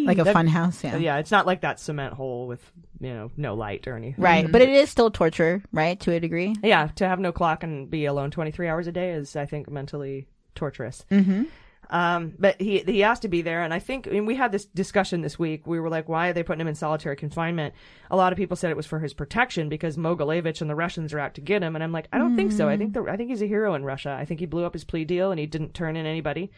like 0.05 0.17
a 0.19 0.23
That- 0.23 0.33
fun 0.33 0.47
house, 0.47 0.83
yeah. 0.83 0.97
Yeah, 0.97 1.17
it's 1.17 1.31
not 1.31 1.45
like 1.47 1.61
that 1.61 1.79
cement 1.79 2.13
hole 2.13 2.47
with 2.47 2.61
you 2.99 3.13
know 3.13 3.31
no 3.37 3.55
light 3.55 3.87
or 3.87 3.95
anything. 3.95 4.21
Right, 4.23 4.51
but 4.51 4.61
it 4.61 4.69
is 4.69 4.89
still 4.89 5.09
torture, 5.09 5.63
right, 5.71 5.99
to 6.01 6.11
a 6.11 6.19
degree. 6.19 6.55
Yeah, 6.61 6.87
to 6.97 7.07
have 7.07 7.19
no 7.19 7.31
clock 7.31 7.63
and 7.63 7.89
be 7.89 8.05
alone 8.05 8.29
23 8.31 8.67
hours 8.67 8.87
a 8.87 8.91
day 8.91 9.11
is, 9.11 9.35
I 9.35 9.45
think, 9.45 9.69
mentally 9.69 10.27
torturous. 10.55 11.05
Mm-hmm. 11.09 11.43
Um, 11.91 12.33
but 12.37 12.61
he 12.61 12.79
he 12.79 12.99
has 12.99 13.19
to 13.21 13.27
be 13.27 13.41
there, 13.41 13.63
and 13.63 13.73
I 13.73 13.79
think 13.79 14.07
I 14.07 14.11
mean, 14.11 14.27
we 14.27 14.35
had 14.35 14.51
this 14.51 14.65
discussion 14.65 15.21
this 15.21 15.39
week. 15.39 15.65
We 15.65 15.79
were 15.79 15.89
like, 15.89 16.07
why 16.07 16.29
are 16.29 16.33
they 16.33 16.43
putting 16.43 16.61
him 16.61 16.67
in 16.67 16.75
solitary 16.75 17.15
confinement? 17.15 17.73
A 18.11 18.15
lot 18.15 18.31
of 18.31 18.37
people 18.37 18.55
said 18.55 18.69
it 18.69 18.77
was 18.77 18.85
for 18.85 18.99
his 18.99 19.13
protection 19.13 19.69
because 19.69 19.97
Mogilevich 19.97 20.61
and 20.61 20.69
the 20.69 20.75
Russians 20.75 21.13
are 21.13 21.19
out 21.19 21.33
to 21.35 21.41
get 21.41 21.63
him, 21.63 21.75
and 21.75 21.83
I'm 21.83 21.91
like, 21.91 22.07
I 22.13 22.19
don't 22.19 22.35
think 22.35 22.51
so. 22.51 22.69
I 22.69 22.77
think 22.77 22.93
the, 22.93 23.03
I 23.03 23.17
think 23.17 23.29
he's 23.29 23.41
a 23.41 23.47
hero 23.47 23.73
in 23.73 23.83
Russia. 23.83 24.15
I 24.19 24.25
think 24.25 24.39
he 24.39 24.45
blew 24.45 24.65
up 24.65 24.73
his 24.73 24.83
plea 24.83 25.03
deal 25.03 25.31
and 25.31 25.39
he 25.39 25.47
didn't 25.47 25.73
turn 25.73 25.95
in 25.95 26.05
anybody. 26.05 26.51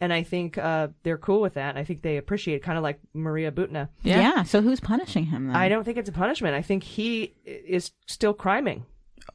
And 0.00 0.12
I 0.12 0.24
think 0.24 0.58
uh, 0.58 0.88
they're 1.04 1.16
cool 1.16 1.40
with 1.40 1.54
that. 1.54 1.70
And 1.70 1.78
I 1.78 1.84
think 1.84 2.02
they 2.02 2.16
appreciate, 2.16 2.60
kind 2.64 2.76
of 2.76 2.82
like 2.82 2.98
Maria 3.14 3.52
Butina. 3.52 3.88
Yeah. 4.02 4.42
So 4.42 4.60
who's 4.60 4.80
punishing 4.80 5.26
him 5.26 5.46
then? 5.46 5.54
I 5.54 5.68
don't 5.68 5.84
think 5.84 5.96
it's 5.96 6.08
a 6.08 6.12
punishment. 6.12 6.56
I 6.56 6.62
think 6.62 6.82
he 6.82 7.34
is 7.44 7.92
still 8.06 8.34
criming. 8.34 8.84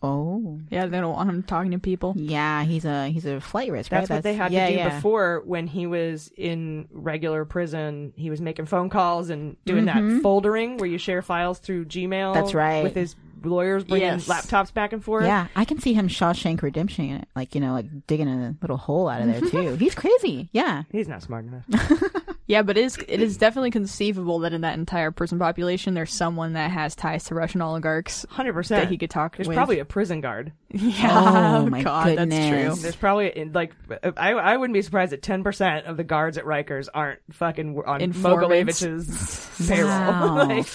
Oh. 0.01 0.59
Yeah, 0.69 0.85
they 0.85 0.99
don't 0.99 1.13
want 1.13 1.29
him 1.29 1.43
talking 1.43 1.71
to 1.71 1.79
people. 1.79 2.13
Yeah, 2.15 2.63
he's 2.63 2.85
a 2.85 3.09
he's 3.09 3.25
a 3.25 3.41
flight 3.41 3.71
risk, 3.71 3.91
right? 3.91 3.99
That's 4.01 4.09
what 4.09 4.23
they 4.23 4.35
had 4.35 4.51
yeah, 4.51 4.67
to 4.67 4.71
do 4.73 4.77
yeah. 4.77 4.95
before 4.95 5.41
when 5.45 5.67
he 5.67 5.87
was 5.87 6.31
in 6.37 6.87
regular 6.91 7.45
prison. 7.45 8.13
He 8.15 8.29
was 8.29 8.39
making 8.41 8.65
phone 8.67 8.89
calls 8.89 9.29
and 9.29 9.57
doing 9.65 9.85
Mhm. 9.85 9.93
that 10.17 10.23
foldering 10.23 10.77
where 10.79 10.89
you 10.89 10.97
share 10.97 11.21
files 11.21 11.59
through 11.59 11.85
Gmail. 11.85 12.33
That's 12.33 12.53
right. 12.53 12.83
With 12.83 12.95
his 12.95 13.15
lawyers 13.43 13.83
bringing 13.83 14.07
Yes. 14.07 14.27
laptops 14.27 14.73
back 14.73 14.93
and 14.93 15.03
forth. 15.03 15.25
Yeah, 15.25 15.47
I 15.55 15.63
can 15.65 15.79
see 15.79 15.93
him 15.93 16.07
Shawshank 16.07 16.61
Redemption, 16.61 17.09
it, 17.11 17.27
like 17.35 17.55
you 17.55 17.61
know, 17.61 17.73
like 17.73 18.07
digging 18.07 18.27
a 18.27 18.55
little 18.61 18.77
hole 18.77 19.07
out 19.07 19.21
of 19.21 19.27
there 19.27 19.41
too. 19.41 19.75
He's 19.79 19.95
crazy. 19.95 20.49
Yeah, 20.51 20.83
He's 20.91 21.07
not 21.07 21.21
smart 21.23 21.45
enough. 21.45 21.65
Yeah, 22.47 22.61
but 22.61 22.77
it 22.77 22.85
is 22.85 22.97
it 23.09 23.21
is 23.21 23.35
definitely 23.35 23.71
conceivable 23.71 24.39
that 24.39 24.53
in 24.53 24.61
that 24.61 24.77
entire 24.77 25.11
prison 25.11 25.37
population, 25.37 25.93
there's 25.93 26.13
someone 26.13 26.53
that 26.53 26.71
has 26.71 26.95
ties 26.95 27.25
to 27.25 27.35
Russian 27.35 27.61
oligarchs. 27.61 28.25
Hundred 28.29 28.53
percent. 28.53 28.83
That 28.83 28.89
he 28.89 28.97
could 28.97 29.09
talk 29.09 29.35
There's 29.35 29.49
with. 29.49 29.57
probably 29.57 29.79
a 29.79 29.85
prison 29.85 30.21
guard. 30.21 30.53
Yeah. 30.69 31.09
Oh, 31.11 31.57
oh, 31.57 31.65
my 31.67 31.81
God, 31.81 32.17
that's 32.17 32.29
true. 32.29 32.81
There's 32.81 32.95
probably 32.95 33.49
like 33.53 33.73
I 34.17 34.31
I 34.31 34.57
wouldn't 34.57 34.73
be 34.73 34.81
surprised 34.81 35.11
that 35.11 35.21
ten 35.21 35.43
percent 35.43 35.85
of 35.85 35.97
the 35.97 36.03
guards 36.03 36.37
at 36.37 36.45
Rikers 36.45 36.87
aren't 36.93 37.19
fucking 37.31 37.81
on 37.85 38.01
Informants. 38.01 38.81
Mogilevich's 38.81 39.67
payroll. 39.67 39.89
Wow. 39.89 40.35
like, 40.47 40.67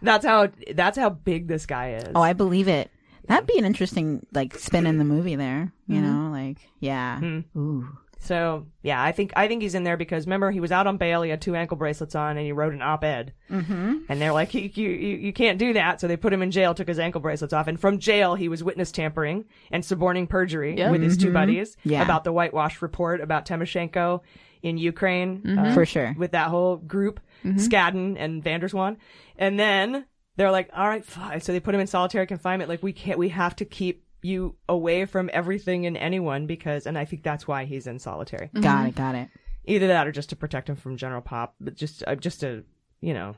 that's 0.00 0.24
how 0.24 0.48
that's 0.74 0.98
how 0.98 1.10
big 1.10 1.48
this 1.48 1.66
guy 1.66 1.94
is. 1.94 2.12
Oh, 2.14 2.22
I 2.22 2.32
believe 2.32 2.68
it. 2.68 2.90
That'd 3.26 3.46
be 3.46 3.58
an 3.58 3.64
interesting 3.64 4.26
like 4.32 4.58
spin 4.58 4.86
in 4.86 4.98
the 4.98 5.04
movie 5.04 5.36
there. 5.36 5.72
You 5.86 5.96
mm-hmm. 5.96 6.24
know, 6.24 6.30
like 6.30 6.58
yeah. 6.80 7.18
Mm-hmm. 7.20 7.58
Ooh. 7.58 7.88
So 8.20 8.66
yeah, 8.82 9.00
I 9.02 9.12
think 9.12 9.32
I 9.36 9.46
think 9.46 9.62
he's 9.62 9.74
in 9.76 9.84
there 9.84 9.96
because 9.96 10.26
remember 10.26 10.50
he 10.50 10.58
was 10.60 10.72
out 10.72 10.86
on 10.86 10.96
bail. 10.96 11.22
He 11.22 11.30
had 11.30 11.40
two 11.40 11.54
ankle 11.54 11.76
bracelets 11.76 12.14
on, 12.14 12.36
and 12.36 12.44
he 12.44 12.52
wrote 12.52 12.74
an 12.74 12.82
op-ed. 12.82 13.32
Mm-hmm. 13.50 13.98
And 14.08 14.20
they're 14.20 14.32
like, 14.32 14.52
you, 14.54 14.62
you, 14.74 14.88
you 14.90 15.32
can't 15.32 15.58
do 15.58 15.72
that. 15.74 16.00
So 16.00 16.08
they 16.08 16.16
put 16.16 16.32
him 16.32 16.42
in 16.42 16.50
jail, 16.50 16.74
took 16.74 16.88
his 16.88 16.98
ankle 16.98 17.20
bracelets 17.20 17.52
off. 17.52 17.68
And 17.68 17.80
from 17.80 17.98
jail, 17.98 18.34
he 18.34 18.48
was 18.48 18.64
witness 18.64 18.90
tampering 18.90 19.44
and 19.70 19.84
suborning 19.84 20.26
perjury 20.26 20.76
Yeah. 20.76 20.90
with 20.90 21.00
his 21.02 21.16
two 21.16 21.30
Mhm. 21.30 21.34
buddies 21.34 21.76
Yeah. 21.84 22.02
about 22.02 22.24
the 22.24 22.32
whitewash 22.32 22.82
report 22.82 23.20
about 23.20 23.46
Tymoshenko 23.46 24.20
in 24.62 24.78
Ukraine. 24.78 25.38
Mm-hmm. 25.42 25.58
uh, 25.58 25.74
For 25.74 25.86
sure. 25.86 26.14
With 26.18 26.32
that 26.32 26.48
whole 26.48 26.76
group, 26.76 27.20
Skadden 27.44 28.16
and 28.18 28.42
Van 28.42 28.58
der 28.60 28.68
Zwaan. 28.68 28.96
And 29.38 29.58
then 29.60 30.06
they're 30.36 30.50
like, 30.50 30.70
all 30.76 30.88
right, 30.88 31.04
fine. 31.04 31.40
So 31.40 31.52
they 31.52 31.60
put 31.60 31.74
him 31.74 31.80
in 31.80 31.86
solitary 31.86 32.26
confinement. 32.26 32.68
Like, 32.68 32.82
we 32.82 32.92
can't, 32.92 33.18
we 33.18 33.28
have 33.28 33.54
to 33.56 33.64
keep 33.64 34.02
you 34.22 34.56
away 34.68 35.04
from 35.04 35.30
everything 35.32 35.86
and 35.86 35.96
anyone 35.96 36.46
because, 36.46 36.86
and 36.86 36.98
I 36.98 37.04
think 37.04 37.22
that's 37.22 37.46
why 37.46 37.64
he's 37.64 37.86
in 37.86 37.98
solitary. 37.98 38.50
Got 38.60 38.86
it. 38.86 38.94
Got 38.94 39.14
it. 39.14 39.28
Either 39.64 39.88
that 39.88 40.06
or 40.06 40.12
just 40.12 40.30
to 40.30 40.36
protect 40.36 40.68
him 40.68 40.76
from 40.76 40.96
General 40.96 41.20
Pop, 41.20 41.54
but 41.60 41.74
just, 41.74 42.02
uh, 42.06 42.14
just 42.14 42.42
a, 42.42 42.64
you 43.00 43.12
know, 43.12 43.36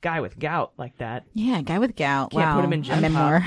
guy 0.00 0.20
with 0.20 0.38
gout 0.38 0.72
like 0.78 0.96
that. 0.98 1.24
Yeah, 1.34 1.60
guy 1.62 1.78
with 1.78 1.96
gout. 1.96 2.30
Can't 2.30 2.44
wow. 2.44 2.54
put 2.56 2.64
him 2.64 2.72
in 2.72 2.80
a 2.80 2.82
Gen 2.82 3.02
memoir. 3.02 3.44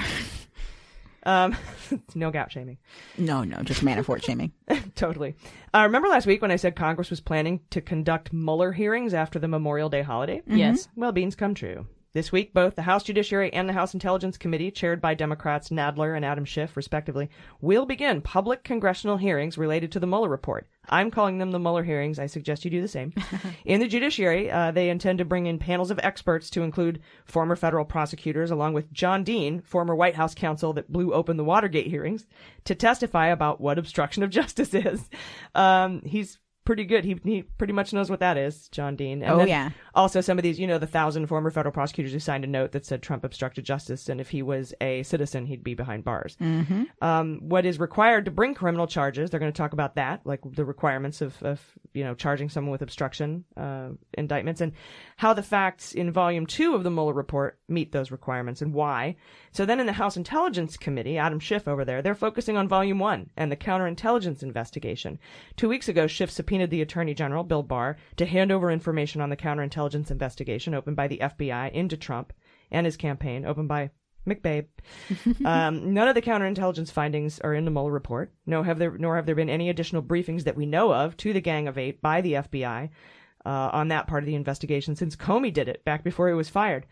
Um, 1.24 1.56
no 2.16 2.32
gout 2.32 2.52
shaming. 2.52 2.78
no, 3.18 3.44
no, 3.44 3.62
just 3.62 3.84
Manafort 3.84 4.24
shaming. 4.24 4.54
totally. 4.96 5.36
Uh, 5.74 5.84
remember 5.84 6.08
last 6.08 6.26
week 6.26 6.42
when 6.42 6.52
I 6.52 6.56
said 6.56 6.76
Congress 6.76 7.10
was 7.10 7.20
planning 7.20 7.62
to 7.72 7.82
conduct 7.82 8.32
Mueller 8.32 8.72
hearings 8.72 9.14
after 9.14 9.38
the 9.38 9.48
Memorial 9.48 9.90
Day 9.90 10.02
holiday? 10.02 10.42
Yes. 10.48 10.88
Well, 10.96 11.12
beans 11.12 11.36
come 11.36 11.54
true. 11.54 11.88
This 12.12 12.32
week, 12.32 12.56
both 12.56 12.76
the 12.76 12.82
House 12.82 13.04
Judiciary 13.04 13.54
and 13.54 13.70
the 13.70 13.74
House 13.74 13.94
Intelligence 13.94 14.36
Committee, 14.36 14.72
chaired 14.72 15.00
by 15.00 15.14
Democrats 15.14 15.70
Nadler 15.70 16.16
and 16.16 16.26
Adam 16.26 16.44
Schiff, 16.44 16.76
respectively, 16.76 17.30
will 17.62 17.86
begin 17.86 18.22
public 18.22 18.64
congressional 18.64 19.18
hearings 19.18 19.60
related 19.60 19.92
to 19.92 20.00
the 20.00 20.08
Mueller 20.08 20.28
report. 20.28 20.68
I'm 20.90 21.12
calling 21.12 21.38
them 21.38 21.52
the 21.52 21.60
Mueller 21.60 21.84
hearings. 21.84 22.18
I 22.18 22.26
suggest 22.26 22.66
you 22.66 22.72
do 22.72 22.82
the 22.82 22.88
same. 22.88 23.14
in 23.66 23.80
the 23.80 23.88
Judiciary, 23.88 24.50
uh, 24.50 24.72
they 24.72 24.90
intend 24.90 25.20
to 25.20 25.26
bring 25.26 25.46
in 25.46 25.60
panels 25.60 25.92
of 25.92 26.00
experts 26.02 26.50
to 26.50 26.64
include 26.64 27.00
former 27.26 27.56
federal 27.56 27.86
prosecutors, 27.86 28.50
along 28.50 28.74
with 28.74 28.92
John 28.92 29.24
Dean, 29.24 29.62
former 29.62 29.94
White 29.96 30.16
House 30.16 30.34
counsel 30.34 30.74
that 30.74 30.92
blew 30.92 31.14
open 31.14 31.38
the 31.38 31.44
Watergate 31.44 31.88
hearings, 31.88 32.26
to 32.66 32.74
testify 32.74 33.28
about 33.28 33.62
what 33.62 33.78
obstruction 33.78 34.24
of 34.24 34.32
justice 34.32 34.74
is. 34.74 35.08
Um, 35.54 36.02
he's 36.04 36.40
pretty 36.70 36.86
good. 36.86 37.04
He 37.04 37.20
he 37.24 37.42
pretty 37.42 37.74
much 37.74 37.94
knows 37.94 38.12
what 38.12 38.20
that 38.20 38.38
is, 38.38 38.68
John 38.70 38.96
Dean. 38.96 39.24
And 39.24 39.32
Oh, 39.42 39.44
yeah. 39.44 39.72
Also, 40.00 40.22
some 40.22 40.40
of 40.40 40.44
these, 40.44 40.58
you 40.58 40.66
know, 40.66 40.78
the 40.78 40.88
thousand 40.88 41.28
former 41.28 41.52
federal 41.52 41.74
prosecutors 41.74 42.14
who 42.14 42.20
signed 42.20 42.46
a 42.46 42.48
note 42.48 42.72
that 42.72 42.86
said 42.86 43.04
Trump 43.04 43.26
obstructed 43.26 43.66
justice, 43.66 44.08
and 44.08 44.22
if 44.22 44.30
he 44.30 44.42
was 44.42 44.74
a 44.80 45.04
citizen, 45.04 45.46
he'd 45.46 45.62
be 45.62 45.74
behind 45.74 46.06
bars. 46.06 46.38
Mm-hmm. 46.40 46.84
Um, 47.02 47.40
what 47.42 47.66
is 47.66 47.82
required 47.82 48.24
to 48.24 48.32
bring 48.32 48.54
criminal 48.56 48.88
charges? 48.88 49.30
They're 49.30 49.42
going 49.42 49.52
to 49.52 49.58
talk 49.58 49.74
about 49.74 49.96
that, 49.96 50.22
like 50.24 50.40
the 50.46 50.64
requirements 50.64 51.20
of, 51.20 51.36
of 51.44 51.60
you 51.94 52.06
know, 52.06 52.16
charging 52.16 52.48
someone 52.48 52.72
with 52.72 52.82
obstruction 52.82 53.44
uh, 53.58 53.90
indictments, 54.14 54.62
and 54.62 54.72
how 55.18 55.34
the 55.34 55.44
facts 55.44 55.92
in 55.92 56.14
Volume 56.14 56.46
Two 56.46 56.76
of 56.76 56.84
the 56.86 56.90
Mueller 56.90 57.12
report 57.12 57.60
meet 57.68 57.92
those 57.92 58.10
requirements 58.10 58.62
and 58.62 58.74
why. 58.74 59.18
So 59.52 59.66
then, 59.66 59.82
in 59.82 59.86
the 59.86 59.92
House 59.92 60.16
Intelligence 60.16 60.78
Committee, 60.78 61.18
Adam 61.18 61.42
Schiff 61.42 61.68
over 61.68 61.84
there, 61.84 62.02
they're 62.02 62.16
focusing 62.16 62.56
on 62.56 62.70
Volume 62.70 63.00
One 63.00 63.32
and 63.36 63.52
the 63.52 63.58
counterintelligence 63.58 64.44
investigation. 64.44 65.20
Two 65.58 65.68
weeks 65.68 65.90
ago, 65.90 66.08
Schiff 66.08 66.32
subpoenaed 66.32 66.70
the 66.70 66.82
Attorney 66.82 67.14
General 67.14 67.44
Bill 67.44 67.64
Barr 67.64 67.98
to 68.16 68.26
hand 68.26 68.54
over 68.54 68.72
information 68.72 69.20
on 69.20 69.30
the 69.30 69.36
counterintelligence 69.36 69.89
investigation 69.96 70.74
opened 70.74 70.96
by 70.96 71.08
the 71.08 71.20
FBI 71.20 71.72
into 71.72 71.98
Trump 71.98 72.34
and 72.72 72.86
his 72.86 72.98
campaign, 72.98 73.46
opened 73.46 73.68
by 73.68 73.92
McBabe. 74.28 74.68
um, 75.46 75.94
none 75.94 76.08
of 76.08 76.16
the 76.16 76.22
counterintelligence 76.22 76.92
findings 76.92 77.40
are 77.40 77.54
in 77.54 77.66
the 77.66 77.72
Mueller 77.72 77.92
report. 77.92 78.34
No, 78.46 78.64
have 78.64 78.80
there, 78.80 78.98
nor 78.98 79.16
have 79.16 79.26
there 79.26 79.36
been 79.36 79.50
any 79.50 79.70
additional 79.70 80.04
briefings 80.04 80.44
that 80.44 80.56
we 80.56 80.66
know 80.66 80.94
of 80.94 81.18
to 81.18 81.34
the 81.34 81.42
Gang 81.42 81.68
of 81.68 81.78
Eight 81.78 82.02
by 82.02 82.22
the 82.22 82.34
FBI 82.34 82.90
uh, 83.46 83.70
on 83.72 83.88
that 83.90 84.08
part 84.08 84.24
of 84.24 84.28
the 84.28 84.36
investigation 84.36 84.96
since 84.96 85.16
Comey 85.16 85.54
did 85.54 85.68
it 85.68 85.84
back 85.86 86.04
before 86.04 86.28
he 86.28 86.34
was 86.34 86.50
fired. 86.50 86.86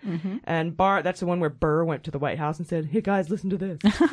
And 0.45 0.75
Barr, 0.75 1.03
that's 1.03 1.19
the 1.19 1.25
one 1.25 1.39
where 1.39 1.49
Burr 1.49 1.83
went 1.83 2.03
to 2.05 2.11
the 2.11 2.19
White 2.19 2.39
House 2.39 2.57
and 2.57 2.67
said, 2.67 2.85
"Hey 2.85 3.01
guys, 3.01 3.29
listen 3.29 3.49
to 3.51 3.57
this." 3.57 3.79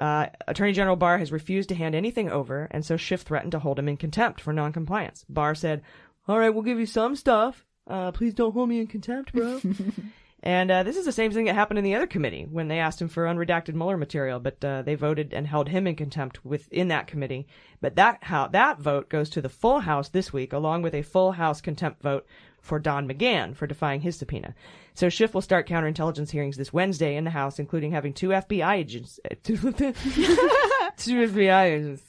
Uh, 0.00 0.26
Attorney 0.48 0.72
General 0.72 0.96
Barr 0.96 1.18
has 1.18 1.30
refused 1.30 1.68
to 1.68 1.76
hand 1.76 1.94
anything 1.94 2.28
over, 2.28 2.66
and 2.72 2.84
so 2.84 2.96
Schiff 2.96 3.20
threatened 3.20 3.52
to 3.52 3.60
hold 3.60 3.78
him 3.78 3.88
in 3.88 3.96
contempt 3.96 4.40
for 4.40 4.52
noncompliance. 4.52 5.24
Barr 5.28 5.54
said, 5.54 5.82
"All 6.26 6.40
right, 6.40 6.50
we'll 6.50 6.64
give 6.64 6.80
you 6.80 6.86
some 6.86 7.14
stuff. 7.14 7.64
Uh, 7.86 8.12
please 8.12 8.34
don't 8.34 8.52
hold 8.52 8.68
me 8.68 8.80
in 8.80 8.86
contempt, 8.86 9.32
bro." 9.32 9.60
and 10.42 10.70
uh, 10.70 10.82
this 10.82 10.96
is 10.96 11.04
the 11.04 11.12
same 11.12 11.32
thing 11.32 11.46
that 11.46 11.54
happened 11.54 11.78
in 11.78 11.84
the 11.84 11.94
other 11.94 12.06
committee 12.06 12.46
when 12.50 12.68
they 12.68 12.78
asked 12.78 13.00
him 13.00 13.08
for 13.08 13.24
unredacted 13.24 13.74
Mueller 13.74 13.96
material, 13.96 14.40
but 14.40 14.64
uh, 14.64 14.82
they 14.82 14.94
voted 14.94 15.32
and 15.32 15.46
held 15.46 15.68
him 15.68 15.86
in 15.86 15.96
contempt 15.96 16.44
within 16.44 16.88
that 16.88 17.06
committee. 17.06 17.46
But 17.80 17.96
that 17.96 18.24
how 18.24 18.48
that 18.48 18.78
vote 18.80 19.08
goes 19.08 19.30
to 19.30 19.40
the 19.40 19.48
full 19.48 19.80
House 19.80 20.08
this 20.08 20.32
week, 20.32 20.52
along 20.52 20.82
with 20.82 20.94
a 20.94 21.02
full 21.02 21.32
House 21.32 21.60
contempt 21.60 22.02
vote 22.02 22.26
for 22.60 22.78
Don 22.78 23.08
McGahn 23.08 23.56
for 23.56 23.66
defying 23.66 24.00
his 24.00 24.16
subpoena. 24.16 24.54
So 24.94 25.08
Schiff 25.08 25.34
will 25.34 25.40
start 25.40 25.68
counterintelligence 25.68 26.30
hearings 26.30 26.56
this 26.56 26.72
Wednesday 26.72 27.16
in 27.16 27.24
the 27.24 27.30
House, 27.30 27.58
including 27.58 27.92
having 27.92 28.12
two 28.12 28.28
FBI 28.28 28.74
agents, 28.74 29.18
two, 31.04 31.26
two 31.26 31.32
FBI 31.32 31.64
agents. 31.64 32.02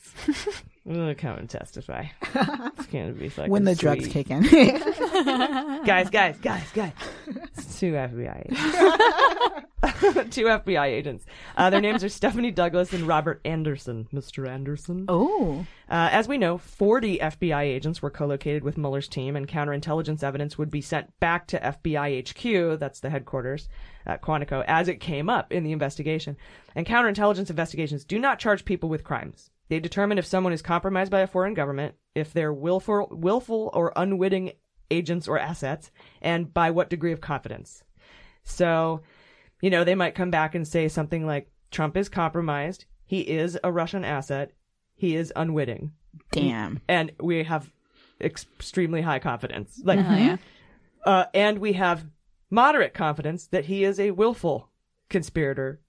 We'll 0.85 1.15
come 1.15 1.37
and 1.37 1.49
testify. 1.49 2.07
It's 2.35 2.87
gonna 2.87 3.13
be 3.13 3.29
fucking 3.29 3.51
When 3.51 3.63
the 3.63 3.75
drugs 3.75 4.03
sweet. 4.03 4.27
kick 4.27 4.31
in. 4.31 4.41
guys, 5.85 6.09
guys, 6.09 6.37
guys, 6.41 6.69
guys. 6.73 6.91
It's 7.57 7.79
two 7.79 7.93
FBI 7.93 8.51
agents. 8.51 9.67
two 10.31 10.45
FBI 10.45 10.85
agents. 10.85 11.25
Uh, 11.55 11.69
their 11.69 11.81
names 11.81 12.03
are 12.03 12.09
Stephanie 12.09 12.51
Douglas 12.51 12.93
and 12.93 13.07
Robert 13.07 13.41
Anderson. 13.45 14.07
Mr. 14.13 14.47
Anderson. 14.47 15.05
oh. 15.07 15.65
Uh, 15.89 16.09
as 16.11 16.27
we 16.27 16.37
know, 16.37 16.57
40 16.57 17.19
FBI 17.19 17.63
agents 17.63 18.01
were 18.01 18.09
co-located 18.09 18.63
with 18.63 18.77
Mueller's 18.77 19.07
team, 19.07 19.35
and 19.35 19.47
counterintelligence 19.47 20.23
evidence 20.23 20.57
would 20.57 20.71
be 20.71 20.81
sent 20.81 21.17
back 21.19 21.45
to 21.47 21.59
FBI 21.59 22.27
HQ, 22.27 22.79
that's 22.79 22.99
the 22.99 23.09
headquarters 23.09 23.69
at 24.05 24.21
Quantico, 24.21 24.63
as 24.67 24.87
it 24.87 24.99
came 24.99 25.29
up 25.29 25.51
in 25.51 25.63
the 25.63 25.71
investigation. 25.71 26.35
And 26.75 26.87
counterintelligence 26.87 27.49
investigations 27.49 28.05
do 28.05 28.17
not 28.17 28.39
charge 28.39 28.65
people 28.65 28.89
with 28.89 29.03
crimes. 29.03 29.51
They 29.69 29.79
determine 29.79 30.17
if 30.17 30.25
someone 30.25 30.53
is 30.53 30.61
compromised 30.61 31.11
by 31.11 31.21
a 31.21 31.27
foreign 31.27 31.53
government, 31.53 31.95
if 32.15 32.33
they're 32.33 32.53
willful, 32.53 33.07
willful 33.11 33.69
or 33.73 33.93
unwitting 33.95 34.53
agents 34.89 35.27
or 35.27 35.39
assets, 35.39 35.91
and 36.21 36.53
by 36.53 36.71
what 36.71 36.89
degree 36.89 37.11
of 37.11 37.21
confidence. 37.21 37.83
So, 38.43 39.01
you 39.63 39.69
know, 39.69 39.85
they 39.85 39.95
might 39.95 40.13
come 40.13 40.29
back 40.29 40.55
and 40.55 40.67
say 40.67 40.89
something 40.89 41.25
like, 41.25 41.49
Trump 41.71 41.95
is 41.95 42.09
compromised. 42.09 42.83
He 43.05 43.21
is 43.21 43.57
a 43.63 43.71
Russian 43.71 44.03
asset. 44.03 44.51
He 44.93 45.15
is 45.15 45.31
unwitting. 45.37 45.93
Damn. 46.33 46.81
And 46.89 47.13
we 47.17 47.43
have 47.43 47.71
extremely 48.19 49.01
high 49.01 49.19
confidence. 49.19 49.79
Like, 49.83 49.99
Uh-huh, 49.99 50.15
yeah. 50.15 50.37
uh, 51.05 51.25
and 51.33 51.59
we 51.59 51.73
have 51.73 52.05
moderate 52.49 52.93
confidence 52.93 53.47
that 53.47 53.65
he 53.65 53.85
is 53.85 54.01
a 54.01 54.11
willful 54.11 54.69
conspirator 55.09 55.79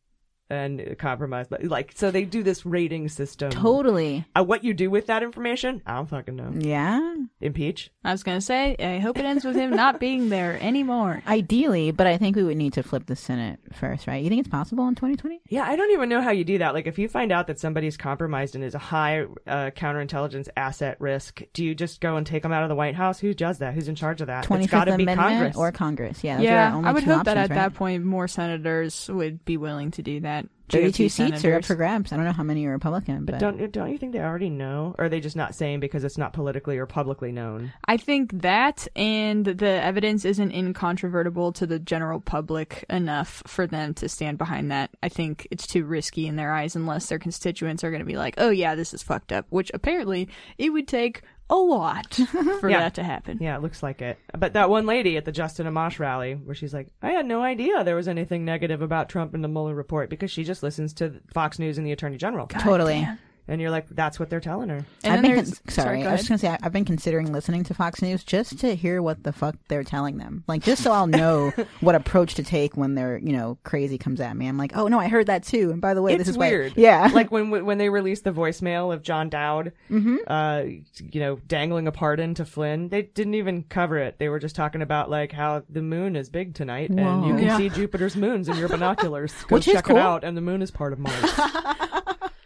and 0.51 0.97
compromised. 0.99 1.51
But 1.51 1.65
like, 1.65 1.93
so 1.95 2.11
they 2.11 2.25
do 2.25 2.43
this 2.43 2.67
rating 2.67 3.09
system. 3.09 3.51
Totally. 3.51 4.25
Uh, 4.37 4.45
what 4.45 4.65
you 4.65 4.75
do 4.75 4.91
with 4.91 5.07
that 5.07 5.23
information, 5.23 5.83
I 5.87 5.95
don't 5.95 6.09
fucking 6.09 6.37
know. 6.37 6.53
Yeah. 6.55 7.15
Impeach. 7.41 7.91
I 8.05 8.13
was 8.13 8.23
gonna 8.23 8.41
say, 8.41 8.77
I 8.79 8.99
hope 8.99 9.19
it 9.19 9.25
ends 9.25 9.45
with 9.45 9.57
him 9.57 9.71
not 9.71 10.01
being 10.01 10.29
there 10.29 10.59
anymore. 10.61 11.23
Ideally, 11.27 11.91
but 11.91 12.07
I 12.07 12.19
think 12.19 12.37
we 12.37 12.43
would 12.43 12.57
need 12.57 12.75
to 12.75 12.83
flip 12.83 13.07
the 13.07 13.17
Senate 13.17 13.61
first, 13.73 14.07
right? 14.07 14.23
You 14.23 14.29
think 14.29 14.41
it's 14.41 14.49
possible 14.49 14.87
in 14.89 14.95
2020? 14.95 15.41
Yeah, 15.49 15.65
I 15.65 15.77
don't 15.77 15.91
even 15.93 16.09
know 16.09 16.21
how 16.21 16.31
you 16.31 16.45
do 16.45 16.59
that. 16.59 16.75
Like, 16.75 16.87
if 16.87 16.99
you 16.99 17.09
find 17.09 17.33
out 17.33 17.47
that 17.47 17.59
somebody's 17.59 17.97
compromised 17.97 18.55
and 18.55 18.65
is 18.65 18.75
a 18.75 18.79
high 18.79 19.23
uh, 19.47 19.71
counterintelligence 19.71 20.49
asset 20.57 20.97
risk, 21.01 21.43
do 21.53 21.65
you 21.65 21.75
just 21.75 22.01
go 22.01 22.17
and 22.17 22.27
take 22.27 22.43
them 22.43 22.53
out 22.53 22.63
of 22.63 22.69
the 22.69 22.75
White 22.75 22.95
House? 22.95 23.19
Who 23.19 23.35
does 23.35 23.59
that? 23.59 23.75
Who's 23.75 23.89
in 23.89 23.95
charge 23.95 24.21
of 24.21 24.27
that? 24.27 24.45
It's 24.45 24.49
25th 24.49 24.71
got 24.71 24.85
to 24.85 24.97
be 24.97 25.05
Amendment 25.05 25.31
Congress. 25.31 25.57
or 25.57 25.73
Congress. 25.73 26.25
Yeah. 26.25 26.41
yeah, 26.41 26.75
only 26.75 26.89
I 26.89 26.93
would 26.93 27.05
two 27.05 27.13
hope 27.13 27.25
that 27.25 27.37
at 27.37 27.51
right? 27.51 27.57
that 27.57 27.75
point 27.75 28.05
more 28.05 28.29
senators 28.29 29.09
would 29.09 29.45
be 29.45 29.57
willing 29.57 29.91
to 29.93 30.03
do 30.03 30.21
that. 30.21 30.44
Thirty-two 30.71 31.11
seats 31.11 31.45
are 31.45 31.57
up 31.57 31.65
for 31.65 31.75
grabs. 31.75 32.11
I 32.11 32.17
don't 32.17 32.25
know 32.25 32.33
how 32.33 32.43
many 32.43 32.65
are 32.65 32.73
Republican, 32.73 33.27
but, 33.27 33.33
But 33.33 33.39
don't 33.41 33.71
don't 33.71 33.93
you 33.93 33.99
think 33.99 34.13
they 34.13 34.21
already 34.21 34.49
know, 34.49 34.95
or 34.99 35.05
are 35.05 35.09
they 35.11 35.21
just 35.21 35.37
not 35.37 35.55
saying 35.55 35.81
because 35.81 36.05
it's 36.05 36.17
not 36.17 36.33
politically 36.33 36.79
or 36.79 36.87
publicly 36.87 37.33
known? 37.33 37.73
I 37.87 37.99
think 37.99 38.41
that 38.41 38.89
and 38.97 39.45
the 39.45 39.67
evidence 39.67 40.25
isn't 40.25 40.53
incontrovertible 40.53 41.53
to 41.53 41.67
the 41.67 41.79
general 41.79 42.19
public 42.19 42.85
enough 42.89 43.43
for 43.47 43.67
them 43.67 43.93
to 43.95 44.09
stand 44.09 44.39
behind 44.39 44.71
that. 44.71 44.91
I 45.03 45.11
think 45.11 45.47
it's 45.51 45.67
too 45.67 45.85
risky 45.85 46.27
in 46.27 46.37
their 46.37 46.53
eyes 46.53 46.75
unless 46.75 47.07
their 47.07 47.19
constituents 47.19 47.85
are 47.85 47.91
going 47.91 48.01
to 48.01 48.07
be 48.07 48.17
like, 48.17 48.35
"Oh 48.39 48.51
yeah, 48.51 48.75
this 48.75 48.95
is 48.95 49.03
fucked 49.03 49.33
up," 49.33 49.45
which 49.51 49.71
apparently 49.75 50.31
it 50.57 50.71
would 50.71 50.89
take 50.89 51.23
a 51.51 51.55
lot 51.57 52.15
for 52.61 52.71
Yeah. 52.71 52.81
that 52.81 52.95
to 52.95 53.03
happen. 53.03 53.39
Yeah, 53.41 53.57
it 53.57 53.63
looks 53.63 53.83
like 53.83 54.01
it. 54.03 54.19
But 54.37 54.55
that 54.55 54.71
one 54.71 54.87
lady 54.87 55.17
at 55.17 55.25
the 55.25 55.33
Justin 55.33 55.67
Amash 55.67 55.99
rally, 55.99 56.35
where 56.35 56.55
she's 56.55 56.73
like, 56.73 56.89
I 57.03 57.11
had 57.11 57.27
no 57.27 57.43
idea 57.43 57.85
there 57.85 57.97
was 57.97 58.09
anything 58.09 58.45
negative 58.45 58.81
about 58.83 59.09
Trump 59.09 59.35
in 59.35 59.43
the 59.43 59.49
Mueller 59.49 59.75
report 59.75 60.09
because 60.11 60.31
she 60.31 60.43
just 60.45 60.63
listens 60.63 60.95
to 60.95 61.21
Fox 61.33 61.59
News 61.59 61.77
and 61.79 61.87
the 61.87 61.93
Attorney 61.93 62.17
General. 62.17 62.47
Totally. 62.47 63.07
And 63.47 63.61
you're 63.61 63.71
like, 63.71 63.87
that's 63.91 64.19
what 64.19 64.31
they're 64.31 64.41
telling 64.41 64.71
her. 64.71 64.87
I've 65.05 65.21
been 65.21 65.35
con- 65.35 65.53
sorry. 65.69 66.03
I 66.07 66.13
was 66.13 66.21
just 66.21 66.29
gonna 66.29 66.39
say 66.39 66.49
I- 66.49 66.59
I've 66.63 66.73
been 66.73 66.87
considering 66.87 67.31
listening 67.31 67.63
to 67.65 67.75
Fox 67.75 68.01
News 68.01 68.25
just 68.25 68.59
to 68.61 68.75
hear 68.75 69.03
what 69.03 69.23
the 69.23 69.33
fuck 69.33 69.57
they're 69.69 69.85
telling 69.85 70.17
them, 70.17 70.45
like 70.49 70.63
just 70.63 70.83
so 70.83 70.93
I'll 70.93 71.07
know 71.07 71.53
what 71.81 71.95
approach 71.95 72.35
to 72.37 72.43
take 72.43 72.75
when 72.77 72.95
they're 72.95 73.19
you 73.19 73.33
know 73.37 73.59
crazy 73.63 73.99
comes 73.99 74.21
at 74.21 74.35
me. 74.37 74.47
I'm 74.47 74.57
like, 74.57 74.75
oh 74.77 74.89
no, 74.89 74.99
I 74.99 75.09
heard 75.09 75.27
that 75.27 75.43
too, 75.43 75.71
and 75.73 75.81
by 75.81 75.93
the 75.93 76.01
way, 76.01 76.13
it's 76.15 76.21
this 76.21 76.29
is 76.29 76.39
weird. 76.39 76.73
Why, 76.75 76.83
yeah, 76.83 77.11
like 77.15 77.31
when 77.31 77.51
when 77.67 77.77
they 77.77 77.91
released 77.91 78.25
the 78.25 78.33
voicemail 78.33 78.93
of 78.95 79.03
John 79.03 79.29
Dowd, 79.29 79.73
Mhm. 79.91 80.17
uh, 80.27 80.65
you 81.13 81.21
know, 81.21 81.37
dangling 81.47 81.87
a 81.87 81.93
pardon 81.93 82.33
to 82.35 82.47
Flynn. 82.47 82.89
They 82.89 83.03
didn't 83.03 83.35
even 83.35 83.65
cover 83.65 83.99
it. 83.99 84.19
They 84.19 84.31
were 84.31 84.39
just 84.39 84.57
talking 84.57 84.81
about 84.81 85.11
like 85.11 85.33
how 85.33 85.65
the 85.69 85.83
moon 85.83 86.17
is 86.17 86.31
big 86.31 86.55
tonight, 86.55 86.89
and 86.89 87.27
you 87.27 87.35
can 87.35 87.45
Yeah. 87.45 87.57
see 87.59 87.69
Jupiter's 87.69 88.17
moons 88.17 88.49
in 88.49 88.57
your 88.57 88.69
binoculars. 88.71 89.35
Go 89.49 89.57
Which 89.57 89.69
is 89.69 89.75
check 89.75 89.85
cool. 89.85 89.97
it 89.97 90.01
out, 90.01 90.25
and 90.25 90.35
the 90.35 90.41
moon 90.41 90.63
is 90.63 90.71
part 90.71 90.95
of 90.95 90.99
Mars. 90.99 91.31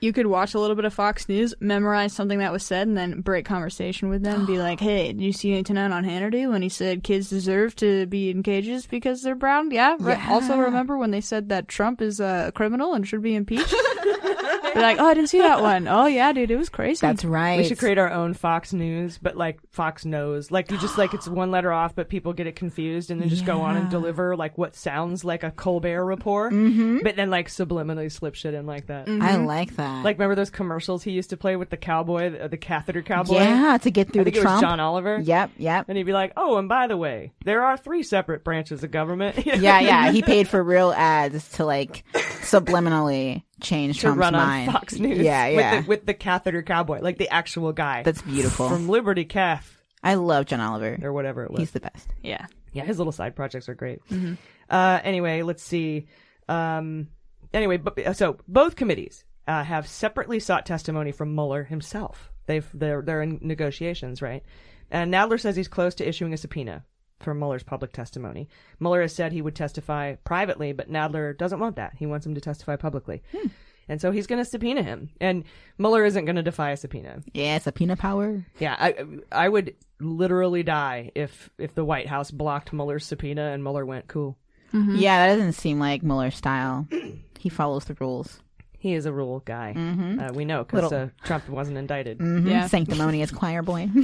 You 0.00 0.12
could 0.12 0.26
watch 0.26 0.54
a 0.54 0.60
little 0.60 0.76
bit 0.76 0.84
of 0.84 0.94
Fox 0.94 1.28
News, 1.28 1.54
memorize 1.60 2.12
something 2.12 2.38
that 2.38 2.52
was 2.52 2.64
said, 2.64 2.86
and 2.86 2.96
then 2.96 3.20
break 3.20 3.44
conversation 3.44 4.08
with 4.08 4.22
them. 4.22 4.46
Be 4.46 4.58
like, 4.58 4.78
"Hey, 4.78 5.08
did 5.12 5.20
you 5.20 5.32
see 5.32 5.52
it 5.54 5.66
tonight 5.66 5.90
on 5.90 6.04
Hannity 6.04 6.48
when 6.48 6.62
he 6.62 6.68
said 6.68 7.02
kids 7.02 7.28
deserve 7.28 7.74
to 7.76 8.06
be 8.06 8.30
in 8.30 8.42
cages 8.44 8.86
because 8.86 9.22
they're 9.22 9.34
brown?" 9.34 9.70
Yeah. 9.72 9.96
Re- 9.98 10.20
Also, 10.28 10.56
remember 10.56 10.96
when 10.96 11.10
they 11.10 11.20
said 11.20 11.48
that 11.48 11.66
Trump 11.68 12.00
is 12.00 12.20
a 12.20 12.52
criminal 12.54 12.94
and 12.94 13.06
should 13.08 13.22
be 13.22 13.34
impeached? 13.34 13.74
Be 14.74 14.80
like, 14.80 14.98
"Oh, 14.98 15.06
I 15.06 15.14
didn't 15.14 15.28
see 15.30 15.38
that 15.40 15.60
one. 15.62 15.88
Oh 15.88 16.06
yeah, 16.06 16.32
dude, 16.32 16.50
it 16.50 16.56
was 16.56 16.68
crazy." 16.68 17.00
That's 17.06 17.24
right. 17.24 17.58
We 17.58 17.64
should 17.64 17.78
create 17.78 17.98
our 17.98 18.10
own 18.10 18.34
Fox 18.34 18.72
News, 18.72 19.18
but 19.18 19.36
like 19.36 19.58
Fox 19.70 20.04
knows. 20.04 20.50
Like 20.50 20.70
you 20.70 20.78
just 20.78 20.98
like 20.98 21.14
it's 21.14 21.26
one 21.28 21.50
letter 21.50 21.72
off, 21.72 21.94
but 21.94 22.08
people 22.08 22.32
get 22.32 22.46
it 22.46 22.56
confused 22.56 23.10
and 23.10 23.20
then 23.20 23.28
just 23.28 23.44
go 23.44 23.60
on 23.60 23.76
and 23.76 23.90
deliver 23.90 24.36
like 24.36 24.56
what 24.58 24.74
sounds 24.74 25.24
like 25.24 25.42
a 25.42 25.50
Colbert 25.50 26.04
report, 26.04 26.52
Mhm. 26.52 27.02
but 27.02 27.16
then 27.16 27.30
like 27.30 27.48
subliminally 27.48 28.10
slip 28.10 28.34
shit 28.34 28.54
in 28.54 28.66
like 28.66 28.86
that. 28.86 29.08
I 29.08 29.36
like 29.36 29.76
that. 29.76 30.04
Like 30.04 30.16
remember 30.18 30.34
those 30.34 30.50
commercials 30.50 31.02
he 31.02 31.10
used 31.12 31.30
to 31.30 31.36
play 31.36 31.56
with 31.56 31.70
the 31.70 31.76
cowboy, 31.76 32.30
the, 32.30 32.48
the 32.48 32.56
catheter 32.56 33.02
cowboy? 33.02 33.34
Yeah, 33.34 33.78
to 33.78 33.90
get 33.90 34.12
through 34.12 34.22
I 34.22 34.24
think 34.24 34.34
the 34.34 34.40
it 34.40 34.44
was 34.44 34.50
Trump. 34.50 34.62
John 34.62 34.80
Oliver. 34.80 35.20
Yep, 35.22 35.50
yep. 35.58 35.84
And 35.88 35.96
he'd 35.96 36.04
be 36.04 36.12
like, 36.12 36.32
"Oh, 36.36 36.58
and 36.58 36.68
by 36.68 36.86
the 36.86 36.96
way, 36.96 37.32
there 37.44 37.62
are 37.64 37.76
three 37.76 38.02
separate 38.02 38.44
branches 38.44 38.82
of 38.84 38.90
government." 38.90 39.46
yeah, 39.46 39.80
yeah. 39.80 40.10
He 40.12 40.22
paid 40.22 40.48
for 40.48 40.62
real 40.62 40.92
ads 40.92 41.48
to 41.52 41.64
like 41.64 42.04
subliminally 42.42 43.42
change 43.60 43.96
to 43.96 44.02
Trump's 44.02 44.18
run 44.18 44.32
mind. 44.34 44.68
on 44.68 44.74
Fox 44.74 44.98
News. 44.98 45.18
Yeah, 45.18 45.46
yeah. 45.46 45.56
With 45.76 45.84
the, 45.84 45.88
with 45.88 46.06
the 46.06 46.14
catheter 46.14 46.62
cowboy, 46.62 47.00
like 47.00 47.18
the 47.18 47.28
actual 47.28 47.72
guy. 47.72 48.02
That's 48.02 48.22
beautiful. 48.22 48.68
From 48.68 48.88
Liberty 48.88 49.24
Calf 49.24 49.78
I 50.02 50.14
love 50.14 50.46
John 50.46 50.60
Oliver. 50.60 50.98
or 51.02 51.12
whatever 51.12 51.44
it 51.44 51.50
was. 51.50 51.60
He's 51.60 51.70
the 51.72 51.80
best. 51.80 52.08
yeah. 52.22 52.46
Yeah, 52.72 52.84
his 52.84 52.98
little 52.98 53.12
side 53.12 53.34
projects 53.34 53.68
are 53.68 53.74
great. 53.74 54.04
Mm-hmm. 54.10 54.34
Uh, 54.68 55.00
anyway, 55.02 55.42
let's 55.42 55.62
see. 55.62 56.06
Um, 56.48 57.08
anyway, 57.52 57.78
but, 57.78 58.14
so 58.16 58.36
both 58.46 58.76
committees 58.76 59.24
uh, 59.46 59.64
have 59.64 59.88
separately 59.88 60.38
sought 60.38 60.66
testimony 60.66 61.10
from 61.10 61.34
Mueller 61.34 61.64
himself. 61.64 62.30
They've 62.46 62.68
they're 62.74 63.02
they're 63.02 63.22
in 63.22 63.38
negotiations, 63.42 64.22
right? 64.22 64.42
And 64.90 65.12
Nadler 65.12 65.40
says 65.40 65.56
he's 65.56 65.68
close 65.68 65.94
to 65.96 66.08
issuing 66.08 66.32
a 66.32 66.36
subpoena 66.36 66.84
for 67.20 67.34
Mueller's 67.34 67.62
public 67.62 67.92
testimony. 67.92 68.48
Mueller 68.80 69.02
has 69.02 69.14
said 69.14 69.32
he 69.32 69.42
would 69.42 69.56
testify 69.56 70.14
privately, 70.24 70.72
but 70.72 70.90
Nadler 70.90 71.36
doesn't 71.36 71.60
want 71.60 71.76
that. 71.76 71.94
He 71.96 72.06
wants 72.06 72.26
him 72.26 72.34
to 72.34 72.40
testify 72.40 72.76
publicly. 72.76 73.22
Hmm. 73.32 73.48
And 73.88 74.00
so 74.00 74.10
he's 74.10 74.26
going 74.26 74.42
to 74.42 74.48
subpoena 74.48 74.82
him. 74.82 75.10
And 75.20 75.44
Mueller 75.78 76.04
isn't 76.04 76.26
going 76.26 76.36
to 76.36 76.42
defy 76.42 76.72
a 76.72 76.76
subpoena. 76.76 77.22
Yeah, 77.32 77.58
subpoena 77.58 77.96
power. 77.96 78.44
Yeah, 78.58 78.76
I 78.78 79.04
I 79.32 79.48
would 79.48 79.74
literally 79.98 80.62
die 80.62 81.10
if 81.14 81.48
if 81.58 81.74
the 81.74 81.84
White 81.84 82.06
House 82.06 82.30
blocked 82.30 82.72
Mueller's 82.72 83.06
subpoena 83.06 83.50
and 83.52 83.62
Mueller 83.62 83.86
went 83.86 84.06
cool. 84.08 84.36
Yeah, 84.72 85.26
that 85.26 85.36
doesn't 85.36 85.54
seem 85.54 85.78
like 85.78 86.02
Mueller's 86.02 86.36
style. 86.36 86.86
he 87.38 87.48
follows 87.48 87.86
the 87.86 87.96
rules. 87.98 88.40
He 88.80 88.94
is 88.94 89.06
a 89.06 89.12
rule 89.12 89.42
guy. 89.44 89.74
Mhm. 89.76 90.30
Uh, 90.30 90.32
we 90.32 90.44
know 90.44 90.62
because 90.62 90.84
Little- 90.84 91.06
uh, 91.06 91.08
Trump 91.24 91.48
wasn't 91.48 91.78
indicted. 91.78 92.18
Mhm. 92.18 92.48
Yeah. 92.48 92.66
Sanctimonious 92.68 93.30
choir 93.32 93.62
boy. 93.62 93.88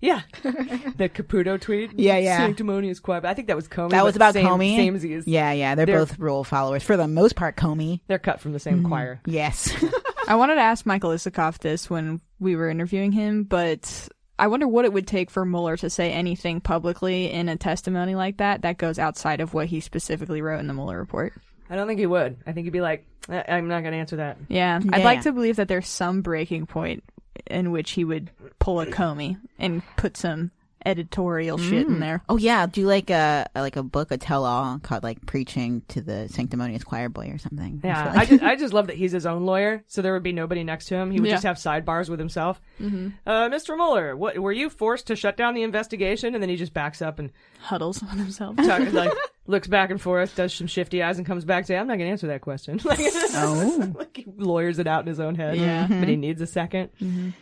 Yeah, 0.00 0.20
the 0.44 1.08
Caputo 1.12 1.60
tweet. 1.60 1.98
Yeah, 1.98 2.18
yeah. 2.18 2.38
Sanctimonious 2.38 3.00
choir. 3.00 3.20
I 3.24 3.34
think 3.34 3.48
that 3.48 3.56
was 3.56 3.66
Comey. 3.66 3.90
that 3.90 4.04
was 4.04 4.12
but 4.14 4.16
about 4.18 4.34
same, 4.34 4.46
Comey. 4.46 4.76
Samesies. 4.78 5.24
Yeah, 5.26 5.50
yeah. 5.50 5.74
They're, 5.74 5.86
They're- 5.86 5.98
both 5.98 6.20
rule 6.20 6.44
followers 6.44 6.84
for 6.84 6.96
the 6.96 7.08
most 7.08 7.34
part. 7.34 7.56
Comey. 7.56 7.98
They're 8.06 8.20
cut 8.20 8.38
from 8.40 8.52
the 8.52 8.60
same 8.60 8.84
choir. 8.84 9.20
Yes. 9.26 9.74
I 10.28 10.36
wanted 10.36 10.54
to 10.54 10.60
ask 10.60 10.86
Michael 10.86 11.10
Isikoff 11.10 11.58
this 11.58 11.90
when 11.90 12.20
we 12.38 12.54
were 12.54 12.68
interviewing 12.70 13.10
him, 13.10 13.42
but 13.42 14.08
I 14.38 14.46
wonder 14.46 14.68
what 14.68 14.84
it 14.84 14.92
would 14.92 15.08
take 15.08 15.32
for 15.32 15.44
Mueller 15.44 15.76
to 15.78 15.90
say 15.90 16.12
anything 16.12 16.60
publicly 16.60 17.32
in 17.32 17.48
a 17.48 17.56
testimony 17.56 18.14
like 18.14 18.36
that 18.36 18.62
that 18.62 18.78
goes 18.78 19.00
outside 19.00 19.40
of 19.40 19.52
what 19.52 19.66
he 19.66 19.80
specifically 19.80 20.42
wrote 20.42 20.60
in 20.60 20.68
the 20.68 20.74
Mueller 20.74 20.96
report. 20.98 21.32
I 21.70 21.76
don't 21.76 21.86
think 21.86 22.00
he 22.00 22.06
would. 22.06 22.36
I 22.46 22.52
think 22.52 22.64
he'd 22.64 22.70
be 22.70 22.80
like, 22.80 23.06
"I- 23.28 23.44
I'm 23.48 23.68
not 23.68 23.80
going 23.82 23.92
to 23.92 23.98
answer 23.98 24.16
that. 24.16 24.38
Yeah, 24.48 24.80
Yeah, 24.82 24.90
I'd 24.92 25.04
like 25.04 25.22
to 25.22 25.32
believe 25.32 25.56
that 25.56 25.68
there's 25.68 25.88
some 25.88 26.22
breaking 26.22 26.66
point 26.66 27.04
in 27.46 27.70
which 27.70 27.92
he 27.92 28.04
would 28.04 28.30
pull 28.58 28.80
a 28.80 28.86
Comey 28.86 29.38
and 29.58 29.82
put 29.96 30.16
some 30.16 30.50
editorial 30.86 31.58
shit 31.58 31.86
in 31.86 32.00
there. 32.00 32.22
Oh 32.28 32.36
yeah, 32.38 32.66
do 32.66 32.86
like 32.86 33.10
a 33.10 33.46
like 33.54 33.76
a 33.76 33.82
book, 33.82 34.10
a 34.10 34.16
tell 34.16 34.44
all 34.44 34.78
called 34.78 35.02
like 35.02 35.24
preaching 35.26 35.82
to 35.88 36.00
the 36.00 36.28
sanctimonious 36.28 36.84
choir 36.84 37.08
boy 37.08 37.28
or 37.30 37.38
something. 37.38 37.80
Yeah, 37.84 38.10
I 38.10 38.14
like- 38.16 38.28
just, 38.28 38.42
I 38.42 38.56
just 38.56 38.72
love 38.72 38.86
that 38.86 38.96
he's 38.96 39.12
his 39.12 39.26
own 39.26 39.44
lawyer, 39.44 39.82
so 39.88 40.00
there 40.02 40.12
would 40.14 40.22
be 40.22 40.32
nobody 40.32 40.64
next 40.64 40.86
to 40.86 40.94
him. 40.96 41.10
He 41.10 41.20
would 41.20 41.28
Yeah. 41.28 41.34
just 41.34 41.44
have 41.44 41.56
sidebars 41.56 42.08
with 42.08 42.18
himself. 42.18 42.60
Mm-hmm. 42.80 43.08
Uh, 43.26 43.48
Mr. 43.50 43.76
Mueller, 43.76 44.16
what 44.16 44.38
were 44.38 44.52
you 44.52 44.70
forced 44.70 45.08
to 45.08 45.16
shut 45.16 45.36
down 45.36 45.54
the 45.54 45.62
investigation? 45.62 46.34
And 46.34 46.42
then 46.42 46.48
he 46.48 46.56
just 46.56 46.72
backs 46.72 47.02
up 47.02 47.18
and 47.18 47.30
Huddles 47.60 48.02
on 48.02 48.16
himself. 48.18 48.56
talk, 48.56 48.92
like 48.92 49.12
looks 49.48 49.66
back 49.66 49.90
and 49.90 50.00
forth, 50.00 50.36
does 50.36 50.54
some 50.54 50.66
shifty 50.68 51.02
eyes, 51.02 51.18
and 51.18 51.26
comes 51.26 51.44
back. 51.44 51.66
Say, 51.66 51.76
I'm 51.76 51.88
not 51.88 51.96
going 51.96 52.06
to 52.06 52.12
answer 52.12 52.28
that 52.28 52.42
question. 52.42 52.78
Like, 52.84 53.00
Oh. 53.02 53.92
like 53.98 54.16
he 54.16 54.26
lawyers 54.36 54.78
it 54.78 54.86
out 54.86 55.00
in 55.00 55.06
his 55.08 55.18
own 55.18 55.34
head. 55.34 55.56
Yeah. 55.56 55.86
but 55.88 56.08
he 56.08 56.14
needs 56.16 56.40
a 56.40 56.44
2nd 56.46 57.32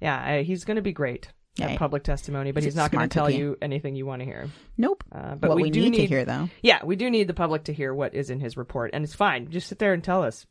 Yeah, 0.00 0.22
I, 0.24 0.42
he's 0.42 0.64
going 0.64 0.76
to 0.76 0.82
be 0.82 0.92
great 0.92 1.28
Yeah. 1.56 1.70
at 1.72 1.78
public 1.78 2.02
testimony, 2.04 2.52
but 2.52 2.62
He's 2.62 2.72
he's 2.74 2.76
not 2.76 2.90
going 2.92 3.08
to 3.08 3.12
tell 3.12 3.26
cookie. 3.26 3.38
you 3.38 3.56
anything 3.60 3.94
you 3.96 4.06
want 4.06 4.20
to 4.20 4.26
hear. 4.26 4.48
nope. 4.78 5.04
Uh, 5.12 5.34
but 5.34 5.48
what 5.48 5.56
we, 5.56 5.64
we, 5.64 5.70
do 5.70 5.80
need, 5.80 5.90
need 5.90 5.98
to 5.98 6.06
hear 6.06 6.24
though. 6.24 6.48
Yeah, 6.62 6.84
we 6.84 6.96
do 6.96 7.10
need 7.10 7.26
the 7.28 7.34
public 7.34 7.64
to 7.64 7.72
hear 7.72 7.92
what 7.94 8.14
is 8.14 8.30
in 8.30 8.40
his 8.40 8.56
report, 8.56 8.90
and 8.94 9.04
it's 9.04 9.14
fine. 9.14 9.50
Just 9.50 9.68
sit 9.68 9.78
there 9.78 9.92
and 9.92 10.02
tell 10.04 10.22
us. 10.22 10.46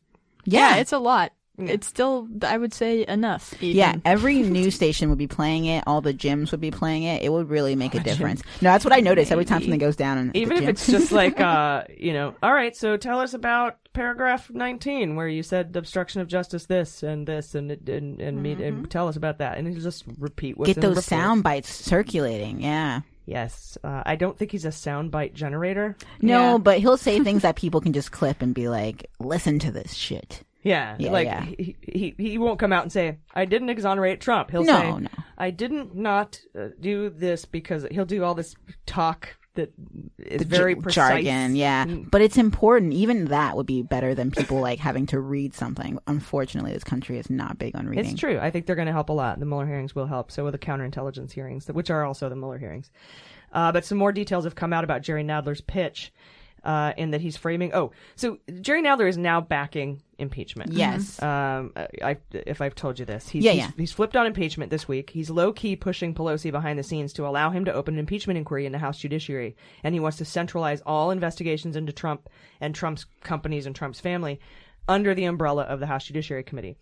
Yeah, 0.45 0.75
it's 0.77 0.91
a 0.93 0.99
lot. 0.99 1.31
It's 1.57 1.87
still, 1.87 2.27
I 2.43 2.57
would 2.57 2.73
say, 2.73 3.05
enough. 3.07 3.53
even. 3.61 3.77
Yeah, 3.77 3.95
every 4.03 4.41
news 4.41 4.75
station 4.75 5.09
would 5.09 5.17
be 5.17 5.27
playing 5.27 5.65
it. 5.65 5.83
All 5.87 6.01
the 6.01 6.13
gyms 6.13 6.51
would 6.51 6.61
be 6.61 6.71
playing 6.71 7.03
it. 7.03 7.23
It 7.23 7.31
would 7.31 7.49
really 7.49 7.75
make 7.75 7.95
a 7.95 7.99
difference. 7.99 8.41
No, 8.61 8.71
that's 8.71 8.83
what 8.83 8.93
I 8.93 8.99
notice 8.99 9.31
every 9.31 9.45
time 9.45 9.61
something 9.61 9.79
goes 9.79 9.95
down. 9.95 10.31
Even 10.33 10.57
if 10.57 10.67
it's 10.67 10.87
just 10.87 11.11
like, 11.13 11.39
uh, 11.39 11.83
you 11.97 12.13
know, 12.13 12.35
all 12.43 12.53
right, 12.53 12.75
so 12.75 12.97
tell 12.97 13.19
us 13.19 13.33
about 13.33 13.77
paragraph 13.93 14.49
19 14.49 15.15
where 15.15 15.27
you 15.27 15.41
said 15.41 15.73
obstruction 15.75 16.19
of 16.19 16.27
justice 16.27 16.65
this 16.65 17.01
and 17.01 17.25
this 17.25 17.55
and 17.55 17.71
and 17.71 18.19
and, 18.19 18.43
meet, 18.43 18.59
and 18.59 18.91
tell 18.91 19.07
us 19.07 19.15
about 19.15 19.37
that 19.37 19.57
and 19.57 19.73
just 19.81 20.03
repeat 20.19 20.57
what's 20.57 20.73
get 20.73 20.81
those 20.81 21.05
sound 21.05 21.43
bites 21.43 21.73
circulating. 21.73 22.61
Yeah. 22.61 23.01
Yes, 23.25 23.75
uh, 23.83 24.03
I 24.05 24.17
don't 24.17 24.37
think 24.37 24.51
he's 24.51 24.65
a 24.65 24.69
soundbite 24.69 25.33
generator. 25.33 25.95
No, 26.21 26.51
Yeah. 26.51 26.57
but 26.59 26.79
he'll 26.79 26.97
say 26.97 27.19
things 27.21 27.41
that 27.41 27.55
people 27.55 27.81
can 27.81 27.91
just 27.91 28.11
clip 28.11 28.41
and 28.43 28.53
be 28.53 28.67
like, 28.67 29.09
"Listen 29.19 29.57
to 29.59 29.71
this 29.71 29.93
shit." 29.95 30.43
Yeah, 30.65 30.95
Yeah, 30.99 31.11
like 31.11 31.25
yeah. 31.27 31.45
He, 31.45 31.75
he 31.81 32.15
he 32.17 32.37
won't 32.37 32.59
come 32.59 32.73
out 32.73 32.83
and 32.83 32.91
say 32.91 33.19
I 33.33 33.45
didn't 33.45 33.69
exonerate 33.69 34.19
Trump. 34.19 34.51
He'll 34.51 34.63
No, 34.63 34.77
say 34.79 34.91
no. 34.99 35.07
I 35.37 35.51
didn't 35.51 35.95
not 35.95 36.41
uh, 36.59 36.69
do 36.79 37.09
this 37.09 37.45
because 37.45 37.85
he'll 37.91 38.05
do 38.05 38.23
all 38.23 38.33
this 38.35 38.55
talk 38.87 39.29
that 39.53 39.71
is 40.17 40.39
The 40.39 40.45
very 40.45 40.75
j- 40.75 40.81
precise. 40.81 41.23
jargon, 41.23 41.55
yeah. 41.55 41.85
Mm. 41.85 42.11
But 42.11 42.21
it's 42.21 42.37
important. 42.37 42.91
Even 42.93 43.25
that 43.25 43.55
would 43.55 43.65
be 43.67 43.83
better 43.83 44.13
than 44.13 44.31
people 44.31 44.59
like 44.59 44.79
having 44.79 45.05
to 45.07 45.19
read 45.21 45.53
something. 45.53 45.97
Unfortunately, 46.07 46.73
this 46.73 46.83
country 46.83 47.17
is 47.19 47.29
not 47.29 47.57
big 47.57 47.73
on 47.75 47.87
reading. 47.87 48.05
It's 48.11 48.19
true. 48.19 48.37
I 48.37 48.51
think 48.51 48.65
they're 48.65 48.75
going 48.75 48.87
to 48.87 48.91
help 48.91 49.07
a 49.09 49.13
lot. 49.13 49.39
The 49.39 49.45
Mueller 49.45 49.65
hearings 49.67 49.95
will 49.95 50.07
help. 50.07 50.29
So 50.31 50.43
will 50.43 50.51
the 50.51 50.57
counterintelligence 50.57 51.31
hearings, 51.31 51.67
which 51.67 51.89
are 51.89 52.03
also 52.03 52.27
the 52.27 52.35
Mueller 52.35 52.57
hearings. 52.57 52.91
Uh, 53.53 53.71
but 53.71 53.85
some 53.85 53.97
more 53.97 54.11
details 54.11 54.43
have 54.43 54.55
come 54.55 54.73
out 54.73 54.83
about 54.83 55.03
Jerry 55.03 55.23
Nadler's 55.23 55.61
pitch, 55.61 56.11
uh, 56.65 56.93
in 56.97 57.11
that 57.11 57.21
he's 57.21 57.37
framing. 57.37 57.73
Oh, 57.73 57.91
so 58.15 58.39
Jerry 58.61 58.81
Nadler 58.81 59.07
is 59.07 59.17
now 59.17 59.39
backing 59.39 60.01
impeachment. 60.17 60.73
Yes. 60.73 61.21
Um, 61.21 61.71
I, 61.75 62.17
if 62.31 62.59
I've 62.61 62.75
told 62.75 62.99
you 62.99 63.05
this, 63.05 63.29
he's, 63.29 63.43
Yeah, 63.43 63.51
he's, 63.51 63.59
yeah. 63.61 63.71
he's 63.77 63.91
flipped 63.91 64.15
on 64.15 64.25
impeachment 64.25 64.71
this 64.71 64.87
week. 64.87 65.09
He's 65.11 65.29
low 65.29 65.53
key 65.53 65.75
pushing 65.75 66.13
Pelosi 66.13 66.51
behind 66.51 66.79
the 66.79 66.83
scenes 66.83 67.13
to 67.13 67.27
allow 67.27 67.49
him 67.51 67.65
to 67.65 67.73
open 67.73 67.93
an 67.95 67.99
impeachment 67.99 68.37
inquiry 68.37 68.65
in 68.65 68.71
the 68.71 68.79
House 68.79 68.97
Judiciary, 68.97 69.55
and 69.83 69.93
he 69.93 69.99
wants 69.99 70.17
to 70.17 70.25
centralize 70.25 70.81
all 70.85 71.11
investigations 71.11 71.75
into 71.75 71.93
Trump 71.93 72.29
and 72.59 72.73
Trump's 72.73 73.05
companies 73.21 73.65
and 73.65 73.75
Trump's 73.75 73.99
family. 73.99 74.39
under 74.87 75.15
the 75.15 75.25
umbrella 75.25 75.63
of 75.63 75.79
the 75.79 75.87
House 75.87 76.05
Judiciary 76.05 76.43
Committee. 76.43 76.75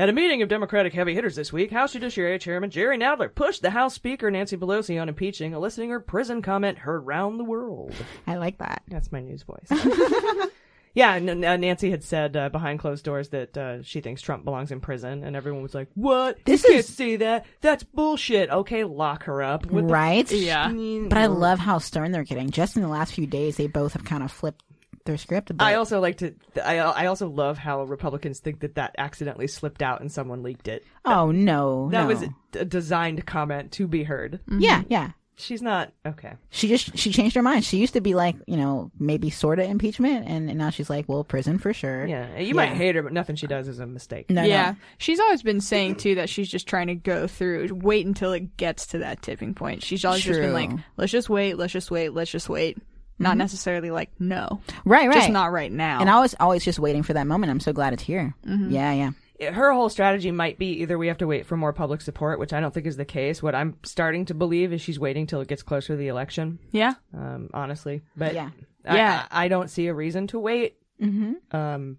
At 0.00 0.08
a 0.08 0.14
meeting 0.14 0.40
of 0.40 0.48
Democratic 0.48 0.94
heavy 0.94 1.12
hitters 1.14 1.36
this 1.36 1.52
week, 1.52 1.70
House 1.70 1.92
Judiciary 1.92 2.38
Chairman 2.38 2.70
Jerry 2.70 2.96
Nadler 2.96 3.28
pushed 3.34 3.60
the 3.60 3.68
House 3.68 3.92
Speaker 3.92 4.30
Nancy 4.30 4.56
Pelosi 4.56 4.98
on 4.98 5.10
impeaching, 5.10 5.52
eliciting 5.52 5.90
her 5.90 6.00
prison 6.00 6.40
comment 6.40 6.78
heard 6.78 7.00
round 7.00 7.38
the 7.38 7.44
world. 7.44 7.92
I 8.26 8.36
like 8.36 8.56
that. 8.60 8.82
That's 8.88 9.12
my 9.12 9.20
news 9.20 9.42
voice. 9.42 9.68
yeah, 10.94 11.16
N- 11.16 11.44
N- 11.44 11.60
Nancy 11.60 11.90
had 11.90 12.02
said 12.02 12.34
uh, 12.34 12.48
behind 12.48 12.78
closed 12.78 13.04
doors 13.04 13.28
that 13.28 13.54
uh, 13.58 13.82
she 13.82 14.00
thinks 14.00 14.22
Trump 14.22 14.42
belongs 14.42 14.72
in 14.72 14.80
prison, 14.80 15.22
and 15.22 15.36
everyone 15.36 15.62
was 15.62 15.74
like, 15.74 15.88
"What? 15.96 16.38
This 16.46 16.64
you 16.64 16.70
can't 16.70 16.78
is- 16.80 16.96
say 16.96 17.16
that. 17.16 17.44
That's 17.60 17.82
bullshit." 17.82 18.48
Okay, 18.48 18.84
lock 18.84 19.24
her 19.24 19.42
up. 19.42 19.66
What 19.66 19.86
the- 19.86 19.92
right? 19.92 20.32
Yeah. 20.32 20.72
But 21.10 21.18
I 21.18 21.26
love 21.26 21.58
how 21.58 21.76
stern 21.76 22.10
they're 22.12 22.24
getting. 22.24 22.48
Just 22.48 22.74
in 22.74 22.80
the 22.80 22.88
last 22.88 23.12
few 23.12 23.26
days, 23.26 23.58
they 23.58 23.66
both 23.66 23.92
have 23.92 24.06
kind 24.06 24.22
of 24.22 24.32
flipped 24.32 24.64
their 25.04 25.16
script 25.16 25.50
a 25.50 25.54
bit. 25.54 25.62
I 25.64 25.74
also 25.74 26.00
like 26.00 26.18
to. 26.18 26.34
I 26.64 26.78
I 26.78 27.06
also 27.06 27.28
love 27.28 27.58
how 27.58 27.82
Republicans 27.84 28.40
think 28.40 28.60
that 28.60 28.74
that 28.74 28.94
accidentally 28.98 29.46
slipped 29.46 29.82
out 29.82 30.00
and 30.00 30.10
someone 30.12 30.42
leaked 30.42 30.68
it. 30.68 30.84
oh 31.04 31.30
no, 31.30 31.88
That 31.90 32.02
no. 32.02 32.06
was 32.08 32.22
a, 32.22 32.28
a 32.60 32.64
designed 32.64 33.24
comment 33.26 33.72
to 33.72 33.86
be 33.88 34.04
heard. 34.04 34.40
Mm-hmm. 34.48 34.60
yeah, 34.60 34.82
yeah. 34.88 35.10
She's 35.36 35.62
not 35.62 35.90
okay. 36.04 36.34
She 36.50 36.68
just 36.68 36.98
she 36.98 37.10
changed 37.12 37.34
her 37.34 37.40
mind. 37.40 37.64
She 37.64 37.78
used 37.78 37.94
to 37.94 38.02
be 38.02 38.12
like, 38.14 38.36
you 38.46 38.58
know, 38.58 38.90
maybe 38.98 39.30
sort 39.30 39.58
of 39.58 39.70
impeachment, 39.70 40.28
and, 40.28 40.50
and 40.50 40.58
now 40.58 40.68
she's 40.68 40.90
like, 40.90 41.08
well, 41.08 41.24
prison 41.24 41.58
for 41.58 41.72
sure. 41.72 42.06
Yeah, 42.06 42.36
you 42.38 42.54
might 42.54 42.72
hate 42.72 42.94
her, 42.94 43.02
but 43.02 43.14
nothing 43.14 43.36
she 43.36 43.46
does 43.46 43.66
is 43.66 43.78
a 43.80 43.86
mistake. 43.86 44.28
No, 44.28 44.42
yeah, 44.42 44.72
no. 44.72 44.76
she's 44.98 45.18
always 45.18 45.42
been 45.42 45.62
saying 45.62 45.94
too 45.94 46.16
that 46.16 46.28
she's 46.28 46.50
just 46.50 46.66
trying 46.66 46.88
to 46.88 46.94
go 46.94 47.26
through, 47.26 47.68
wait 47.72 48.04
until 48.04 48.32
it 48.32 48.58
gets 48.58 48.88
to 48.88 48.98
that 48.98 49.22
tipping 49.22 49.54
point. 49.54 49.82
She's 49.82 50.04
always 50.04 50.22
just 50.24 50.40
been 50.40 50.52
like, 50.52 50.72
let's 50.98 51.10
just 51.10 51.30
wait, 51.30 51.56
let's 51.56 51.72
just 51.72 51.90
wait, 51.90 52.10
let's 52.12 52.30
just 52.30 52.50
wait. 52.50 52.76
Not 53.20 53.36
necessarily 53.36 53.90
like 53.90 54.10
no, 54.18 54.60
Right, 54.84 55.06
right. 55.06 55.14
just 55.14 55.30
not 55.30 55.52
right 55.52 55.70
now. 55.70 56.00
And 56.00 56.10
I 56.10 56.18
was 56.20 56.34
always 56.40 56.64
just 56.64 56.78
waiting 56.80 57.02
for 57.04 57.12
that 57.12 57.26
moment. 57.28 57.50
I'm 57.50 57.60
so 57.60 57.72
glad 57.72 57.92
it's 57.92 58.02
here. 58.02 58.34
Mhm. 58.46 58.72
Yeah, 58.72 58.92
yeah. 58.92 59.10
her 59.52 59.72
whole 59.72 59.88
strategy 59.88 60.30
might 60.30 60.58
be 60.58 60.82
either 60.82 60.98
we 60.98 61.06
have 61.08 61.16
to 61.18 61.26
wait 61.26 61.46
for 61.46 61.56
more 61.56 61.72
public 61.72 62.00
support, 62.02 62.38
which 62.38 62.52
I 62.52 62.60
don't 62.60 62.74
think 62.74 62.86
is 62.86 62.96
the 62.98 63.04
case. 63.06 63.42
What 63.42 63.54
I'm 63.54 63.76
starting 63.84 64.24
to 64.26 64.34
believe 64.34 64.70
is 64.72 64.82
she's 64.82 64.98
waiting 64.98 65.26
till 65.26 65.40
it 65.40 65.48
gets 65.48 65.62
closer 65.62 65.94
to 65.94 65.96
the 65.96 66.08
election. 66.08 66.58
yeah, 66.72 66.94
Um, 67.14 67.48
honestly, 67.54 68.02
but 68.16 68.34
Yeah. 68.34 68.50
I, 68.84 68.96
Yeah. 68.96 69.26
I, 69.30 69.44
I 69.44 69.48
don't 69.48 69.70
see 69.70 69.86
a 69.86 69.94
reason 69.94 70.26
to 70.28 70.38
wait. 70.38 70.76
Mm-hmm. 71.00 71.56
Um, 71.56 71.98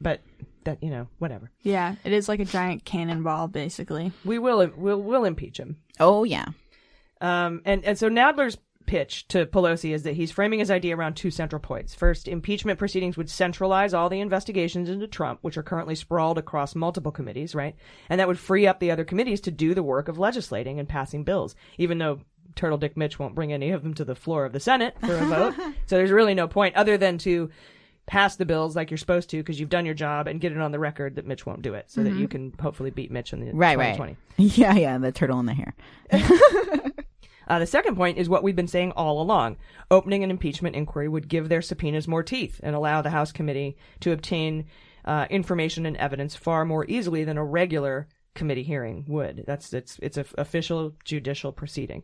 but 0.00 0.20
that 0.64 0.82
you 0.82 0.90
know, 0.90 1.08
whatever. 1.18 1.50
yeah, 1.62 1.94
it 2.04 2.12
is 2.12 2.28
like 2.28 2.40
a 2.40 2.44
giant 2.44 2.84
cannonball, 2.84 3.48
basically. 3.48 4.12
We 4.24 4.38
will 4.38 4.70
we'll 4.76 5.00
we'll 5.02 5.24
impeach 5.24 5.58
him. 5.58 5.78
Oh 5.98 6.24
yeah. 6.24 6.48
Um, 7.20 7.62
and, 7.64 7.84
and 7.84 7.98
so 7.98 8.08
Nadler's 8.08 8.58
pitch 8.88 9.28
to 9.28 9.44
Pelosi 9.44 9.92
is 9.92 10.02
that 10.04 10.16
he's 10.16 10.32
framing 10.32 10.60
his 10.60 10.70
idea 10.70 10.96
around 10.96 11.14
two 11.14 11.30
central 11.30 11.60
points. 11.60 11.94
First, 11.94 12.26
impeachment 12.26 12.78
proceedings 12.78 13.18
would 13.18 13.28
centralize 13.28 13.92
all 13.92 14.08
the 14.08 14.18
investigations 14.18 14.88
into 14.88 15.06
Trump, 15.06 15.40
which 15.42 15.58
are 15.58 15.62
currently 15.62 15.94
sprawled 15.94 16.38
across 16.38 16.74
multiple 16.74 17.12
committees, 17.12 17.54
right? 17.54 17.76
And 18.08 18.18
that 18.18 18.26
would 18.26 18.38
free 18.38 18.66
up 18.66 18.80
the 18.80 18.90
other 18.90 19.04
committees 19.04 19.42
to 19.42 19.50
do 19.50 19.74
the 19.74 19.82
work 19.82 20.08
of 20.08 20.18
legislating 20.18 20.80
and 20.80 20.88
passing 20.88 21.22
bills, 21.22 21.54
even 21.76 21.98
though 21.98 22.20
Turtle 22.56 22.78
Dick 22.78 22.96
Mitch 22.96 23.18
won't 23.18 23.34
bring 23.34 23.52
any 23.52 23.70
of 23.70 23.82
them 23.82 23.92
to 23.92 24.06
the 24.06 24.14
floor 24.14 24.46
of 24.46 24.52
the 24.52 24.60
Senate 24.60 24.96
for 25.00 25.14
a 25.14 25.26
vote. 25.26 25.54
so 25.86 25.96
there's 25.96 26.10
really 26.10 26.34
no 26.34 26.48
point 26.48 26.74
other 26.74 26.96
than 26.96 27.18
to 27.18 27.50
pass 28.06 28.36
the 28.36 28.46
bills 28.46 28.74
like 28.74 28.90
you're 28.90 28.96
supposed 28.96 29.28
to 29.28 29.36
because 29.36 29.60
you've 29.60 29.68
done 29.68 29.84
your 29.84 29.94
job 29.94 30.26
and 30.26 30.40
get 30.40 30.50
it 30.50 30.58
on 30.58 30.72
the 30.72 30.78
record 30.78 31.16
that 31.16 31.26
Mitch 31.26 31.44
won't 31.44 31.60
do 31.60 31.74
it 31.74 31.90
so 31.90 32.02
that 32.02 32.08
mm-hmm. 32.08 32.20
you 32.20 32.28
can 32.28 32.54
hopefully 32.58 32.88
beat 32.90 33.10
Mitch 33.10 33.34
in 33.34 33.40
the 33.40 33.52
Right, 33.52 33.74
2020. 33.74 34.12
right. 34.12 34.18
Yeah, 34.58 34.74
yeah. 34.74 34.96
The 34.96 35.12
turtle 35.12 35.38
in 35.40 35.46
the 35.46 35.52
hair. 35.52 35.74
Uh, 37.48 37.58
the 37.58 37.66
second 37.66 37.96
point 37.96 38.18
is 38.18 38.28
what 38.28 38.42
we've 38.42 38.54
been 38.54 38.68
saying 38.68 38.92
all 38.92 39.20
along. 39.20 39.56
Opening 39.90 40.22
an 40.22 40.30
impeachment 40.30 40.76
inquiry 40.76 41.08
would 41.08 41.28
give 41.28 41.48
their 41.48 41.62
subpoenas 41.62 42.06
more 42.06 42.22
teeth 42.22 42.60
and 42.62 42.76
allow 42.76 43.02
the 43.02 43.10
House 43.10 43.32
committee 43.32 43.76
to 44.00 44.12
obtain 44.12 44.66
uh, 45.04 45.26
information 45.30 45.86
and 45.86 45.96
evidence 45.96 46.36
far 46.36 46.64
more 46.64 46.84
easily 46.86 47.24
than 47.24 47.38
a 47.38 47.44
regular 47.44 48.06
committee 48.34 48.62
hearing 48.62 49.04
would. 49.08 49.44
That's 49.46 49.72
it's 49.72 49.98
it's 50.00 50.16
an 50.16 50.26
official 50.36 50.94
judicial 51.04 51.50
proceeding. 51.50 52.02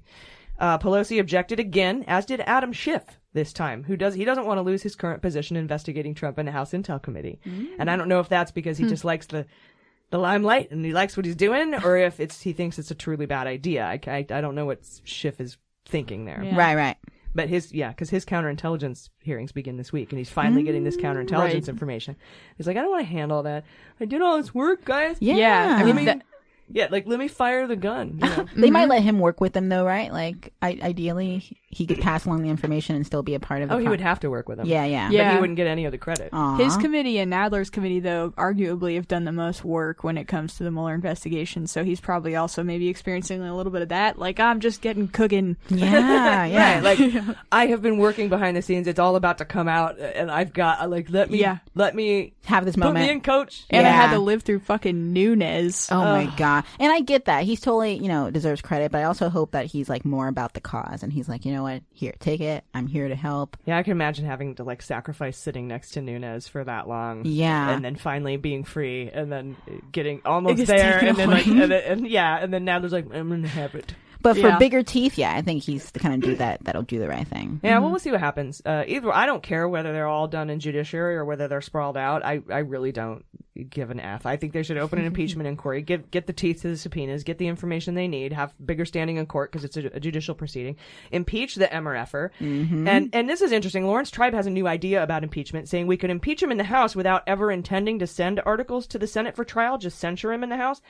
Uh, 0.59 0.79
Pelosi 0.79 1.21
objected 1.21 1.59
again, 1.61 2.05
as 2.07 2.27
did 2.27 2.41
Adam 2.41 2.73
Schiff 2.73 3.03
this 3.33 3.53
time, 3.53 3.83
who 3.85 3.97
does 3.97 4.15
he 4.15 4.25
doesn't 4.25 4.47
want 4.47 4.59
to 4.59 4.63
lose 4.63 4.83
his 4.83 4.95
current 4.95 5.21
position 5.21 5.57
investigating 5.57 6.15
Trump 6.15 6.39
in 6.39 6.47
the 6.47 6.53
House 6.53 6.73
Intel 6.73 7.03
Committee, 7.03 7.41
and 7.79 7.91
I 7.91 7.97
don't 7.97 8.09
know 8.09 8.21
if 8.21 8.29
that's 8.29 8.53
because 8.53 8.79
he 8.79 8.87
just 8.89 9.05
likes 9.05 9.27
the 9.27 9.47
the 10.15 10.19
limelight 10.21 10.71
and 10.71 10.85
he 10.85 10.93
likes 10.93 11.17
what 11.17 11.27
he's 11.27 11.35
doing, 11.35 11.75
or 11.75 11.97
if 11.97 12.21
it's 12.21 12.41
he 12.41 12.53
thinks 12.53 12.79
it's 12.79 12.93
a 12.93 12.95
truly 12.95 13.27
bad 13.27 13.49
idea. 13.49 13.85
I, 13.85 13.99
I, 14.07 14.19
I 14.19 14.41
don't 14.41 14.55
know 14.55 14.65
what 14.65 14.79
Schiff 15.03 15.41
is 15.41 15.57
thinking 15.87 16.25
there. 16.25 16.41
Yeah. 16.41 16.57
Right, 16.57 16.77
right. 16.77 16.97
But 17.35 17.49
his 17.49 17.73
yeah, 17.73 17.89
because 17.89 18.11
his 18.11 18.25
counterintelligence 18.25 19.09
hearings 19.19 19.51
begin 19.51 19.77
this 19.77 19.93
week, 19.93 20.13
and 20.13 20.19
he's 20.19 20.31
finally 20.31 20.63
getting 20.63 20.85
this 20.85 20.97
mm. 20.97 21.03
counterintelligence 21.03 21.53
right. 21.53 21.69
information. 21.69 22.15
He's 22.57 22.69
like, 22.69 22.77
I 22.77 22.83
don't 22.83 22.93
want 22.93 23.03
to 23.03 23.13
handle 23.13 23.43
that. 23.43 23.65
I 23.99 24.05
did 24.05 24.23
all 24.23 24.37
this 24.37 24.55
work, 24.55 24.85
guys. 24.85 25.17
Yeah. 25.19 25.35
Yeah, 25.35 25.79
I 25.81 25.83
Let 25.83 25.97
mean, 25.97 26.05
that- 26.05 26.23
yeah, 26.71 26.89
like 26.91 27.07
let 27.07 27.19
me 27.19 27.29
fire 27.29 27.67
the 27.67 27.77
gun. 27.77 28.21
You 28.23 28.29
know? 28.29 28.47
They 28.57 28.71
might 28.71 28.83
mm-hmm. 28.83 28.91
let 28.91 29.03
him 29.03 29.19
work 29.19 29.41
with 29.41 29.53
them 29.53 29.69
though, 29.69 29.85
right? 29.85 30.13
Like, 30.13 30.53
I, 30.63 30.79
ideally, 30.83 31.45
he 31.69 31.87
could 31.87 32.01
pass 32.01 32.25
along 32.25 32.43
the 32.43 32.49
information 32.49 32.97
and 32.97 33.05
still 33.05 33.23
be 33.23 33.35
a 33.35 33.41
part 33.41 33.63
of 33.63 33.69
the. 33.69 33.75
oh, 33.75 33.79
he 33.79 33.85
pro- 33.85 33.91
would 33.93 34.01
have 34.01 34.21
to 34.21 34.31
work 34.31 34.49
with 34.49 34.59
them. 34.59 34.67
Yeah, 34.67 34.85
yeah. 34.85 35.09
But 35.09 35.15
Yeah. 35.15 35.35
he 35.35 35.41
wouldn't 35.41 35.57
get 35.57 35.67
any 35.67 35.85
of 35.85 35.93
the 35.93 35.99
credit. 35.99 36.31
Aw. 36.33 36.57
His 36.57 36.77
committee 36.77 37.19
and 37.19 37.33
Nadler's 37.33 37.71
committee, 37.71 38.01
though, 38.01 38.31
arguably 38.37 38.95
have 38.95 39.09
done 39.09 39.25
the 39.25 39.33
most 39.33 39.65
work 39.65 40.05
when 40.05 40.17
it 40.17 40.27
comes 40.29 40.57
to 40.57 40.65
the 40.65 40.71
Mueller 40.71 40.95
investigation. 40.95 41.67
So 41.67 41.85
he's 41.85 42.01
probably 42.01 42.37
also 42.37 42.63
maybe 42.63 42.89
experiencing 42.89 43.43
a 43.43 43.55
little 43.57 43.73
bit 43.73 43.83
of 43.83 43.89
that. 43.91 44.19
Like, 44.19 44.41
I'm 44.41 44.61
just 44.61 44.81
getting 44.81 45.09
cooking. 45.09 45.57
Yeah, 45.69 46.45
yeah. 46.47 46.81
Right, 46.81 46.99
like 46.99 47.37
I 47.53 47.67
have 47.67 47.83
been 47.83 47.99
working 47.99 48.29
behind 48.29 48.57
the 48.57 48.63
scenes. 48.63 48.87
It's 48.87 48.99
all 49.01 49.17
about 49.17 49.39
to 49.39 49.45
come 49.45 49.69
out, 49.69 49.99
and 49.99 50.31
I've 50.31 50.53
got 50.53 50.81
uh, 50.81 50.89
like 50.89 51.11
let 51.11 51.31
me 51.31 51.41
Yeah. 51.41 51.59
let 51.75 51.95
me 51.95 52.35
Have 52.45 52.65
this 52.65 52.77
put 52.77 52.85
moment. 52.85 53.07
me 53.07 53.11
in, 53.13 53.21
coach. 53.21 53.65
And 53.71 53.87
I 53.87 53.91
had 53.91 54.11
Yeah. 54.11 54.15
to 54.15 54.19
live 54.21 54.43
through 54.43 54.61
fucking 54.61 55.13
Nunes. 55.13 55.89
Oh 55.91 56.03
my 56.03 56.27
And 56.79 56.93
I 56.93 57.01
get 57.01 57.25
that 57.27 57.45
he's 57.45 57.61
totally, 57.61 57.95
you 57.95 58.09
know, 58.09 58.31
deserves 58.31 58.61
credit, 58.61 58.93
but 58.93 58.99
I 58.99 59.05
also 59.05 59.29
hope 59.29 59.53
that 59.53 59.67
he's 59.67 59.89
like 59.89 60.05
more 60.05 60.29
about 60.29 60.55
the 60.55 60.61
cause, 60.61 61.03
and 61.03 61.13
he's 61.13 61.29
like, 61.29 61.45
you 61.45 61.53
know 61.53 61.63
what, 61.63 61.83
here, 61.93 62.15
take 62.19 62.41
it. 62.41 62.65
I'm 62.75 62.87
here 62.87 63.09
to 63.09 63.15
help. 63.15 63.57
Yeah, 63.65 63.79
I 63.79 63.83
can 63.83 63.93
imagine 63.93 64.27
having 64.27 64.55
to 64.57 64.65
like 64.65 64.83
sacrifice 64.83 65.39
sitting 65.39 65.69
next 65.69 65.93
to 65.93 66.03
Nunes 66.03 66.49
for 66.49 66.65
that 66.65 66.89
long. 66.89 67.23
Yeah. 67.25 67.71
and 67.71 67.85
then 67.85 67.97
finally 67.97 68.37
being 68.37 68.65
free, 68.65 69.11
and 69.13 69.31
then 69.31 69.57
getting 69.93 70.21
almost 70.25 70.67
there, 70.67 70.99
and 70.99 71.17
then 71.17 71.31
like, 71.31 71.47
and, 71.47 71.61
then, 71.61 71.73
and 71.73 72.09
yeah, 72.09 72.39
and 72.43 72.53
then 72.53 72.65
now 72.65 72.79
there's 72.79 72.93
like 72.93 73.07
I'm 73.13 73.29
gonna 73.29 73.49
have 73.49 73.75
it. 73.75 73.95
But 74.25 74.37
Yeah. 74.39 74.55
for 74.55 74.59
bigger 74.59 74.83
teeth, 74.83 75.19
yeah, 75.19 75.35
I 75.37 75.43
think 75.43 75.63
he's 75.63 75.91
the 75.93 76.01
kind 76.01 76.15
of 76.15 76.21
dude 76.29 76.39
that 76.39 76.65
that'll 76.65 76.83
do 76.83 76.99
the 76.99 77.09
right 77.09 77.29
thing. 77.29 77.61
Yeah, 77.63 77.79
well, 77.79 77.91
we'll 77.91 78.01
see 78.01 78.11
what 78.11 78.21
happens. 78.21 78.61
Uh, 78.65 78.83
either 78.87 79.13
I 79.15 79.27
don't 79.27 79.43
care 79.43 79.69
whether 79.69 79.93
they're 79.93 80.09
all 80.09 80.27
done 80.29 80.49
in 80.51 80.61
judiciary 80.61 81.15
or 81.15 81.25
whether 81.27 81.47
they're 81.47 81.61
sprawled 81.61 81.97
out. 81.99 82.25
I, 82.25 82.41
I 82.51 82.59
really 82.61 82.91
don't 82.91 83.25
give 83.69 83.91
an 83.91 84.01
f. 84.01 84.27
I 84.27 84.37
think 84.37 84.53
they 84.53 84.63
should 84.65 84.79
open 84.79 84.99
an 84.99 85.05
impeachment 85.05 85.47
inquiry, 85.47 85.83
give 85.83 86.11
get 86.11 86.27
the 86.27 86.33
teeth 86.33 86.63
to 86.63 86.69
the 86.69 86.77
subpoenas, 86.77 87.23
get 87.23 87.37
the 87.39 87.47
information 87.47 87.95
they 87.95 88.09
need, 88.09 88.33
have 88.33 88.53
bigger 88.65 88.85
standing 88.87 89.19
in 89.19 89.27
court 89.27 89.53
because 89.53 89.65
it's 89.65 89.77
a, 89.77 89.87
a 89.93 90.01
judicial 90.01 90.35
proceeding, 90.35 90.77
impeach 91.13 91.55
the 91.55 91.67
MRFer, 91.67 92.31
and 92.41 93.11
and 93.15 93.29
this 93.29 93.43
is 93.43 93.53
interesting. 93.53 93.87
Laurence 93.87 94.11
Tribe 94.11 94.33
has 94.33 94.47
a 94.47 94.51
new 94.51 94.67
idea 94.67 95.03
about 95.03 95.23
impeachment, 95.23 95.69
saying 95.69 95.87
we 95.87 95.99
could 95.99 96.11
impeach 96.11 96.43
him 96.43 96.51
in 96.51 96.57
the 96.59 96.65
House 96.65 96.97
without 96.97 97.23
ever 97.27 97.51
intending 97.53 97.99
to 97.99 98.07
send 98.07 98.41
articles 98.47 98.87
to 98.87 98.99
the 98.99 99.07
Senate 99.07 99.37
for 99.37 99.45
trial, 99.45 99.77
just 99.77 99.99
censure 99.99 100.33
him 100.33 100.43
in 100.43 100.49
the 100.49 100.57
House. 100.57 100.81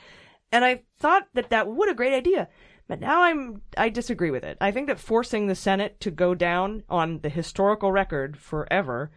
And 0.52 0.64
I 0.64 0.82
thought 1.00 1.24
that 1.34 1.50
that 1.50 1.66
what 1.66 1.88
a 1.90 1.94
great 1.94 2.14
idea. 2.14 2.48
But 2.86 3.00
now 3.00 3.22
I'm 3.22 3.62
I 3.76 3.88
disagree 3.88 4.30
with 4.30 4.44
it. 4.44 4.58
I 4.60 4.70
think 4.70 4.88
that 4.88 5.00
forcing 5.00 5.46
the 5.46 5.54
Senate 5.54 6.00
to 6.00 6.10
go 6.10 6.34
down 6.34 6.82
on 6.88 7.20
the 7.20 7.28
historical 7.28 7.90
record 7.90 8.36
forever, 8.36 9.10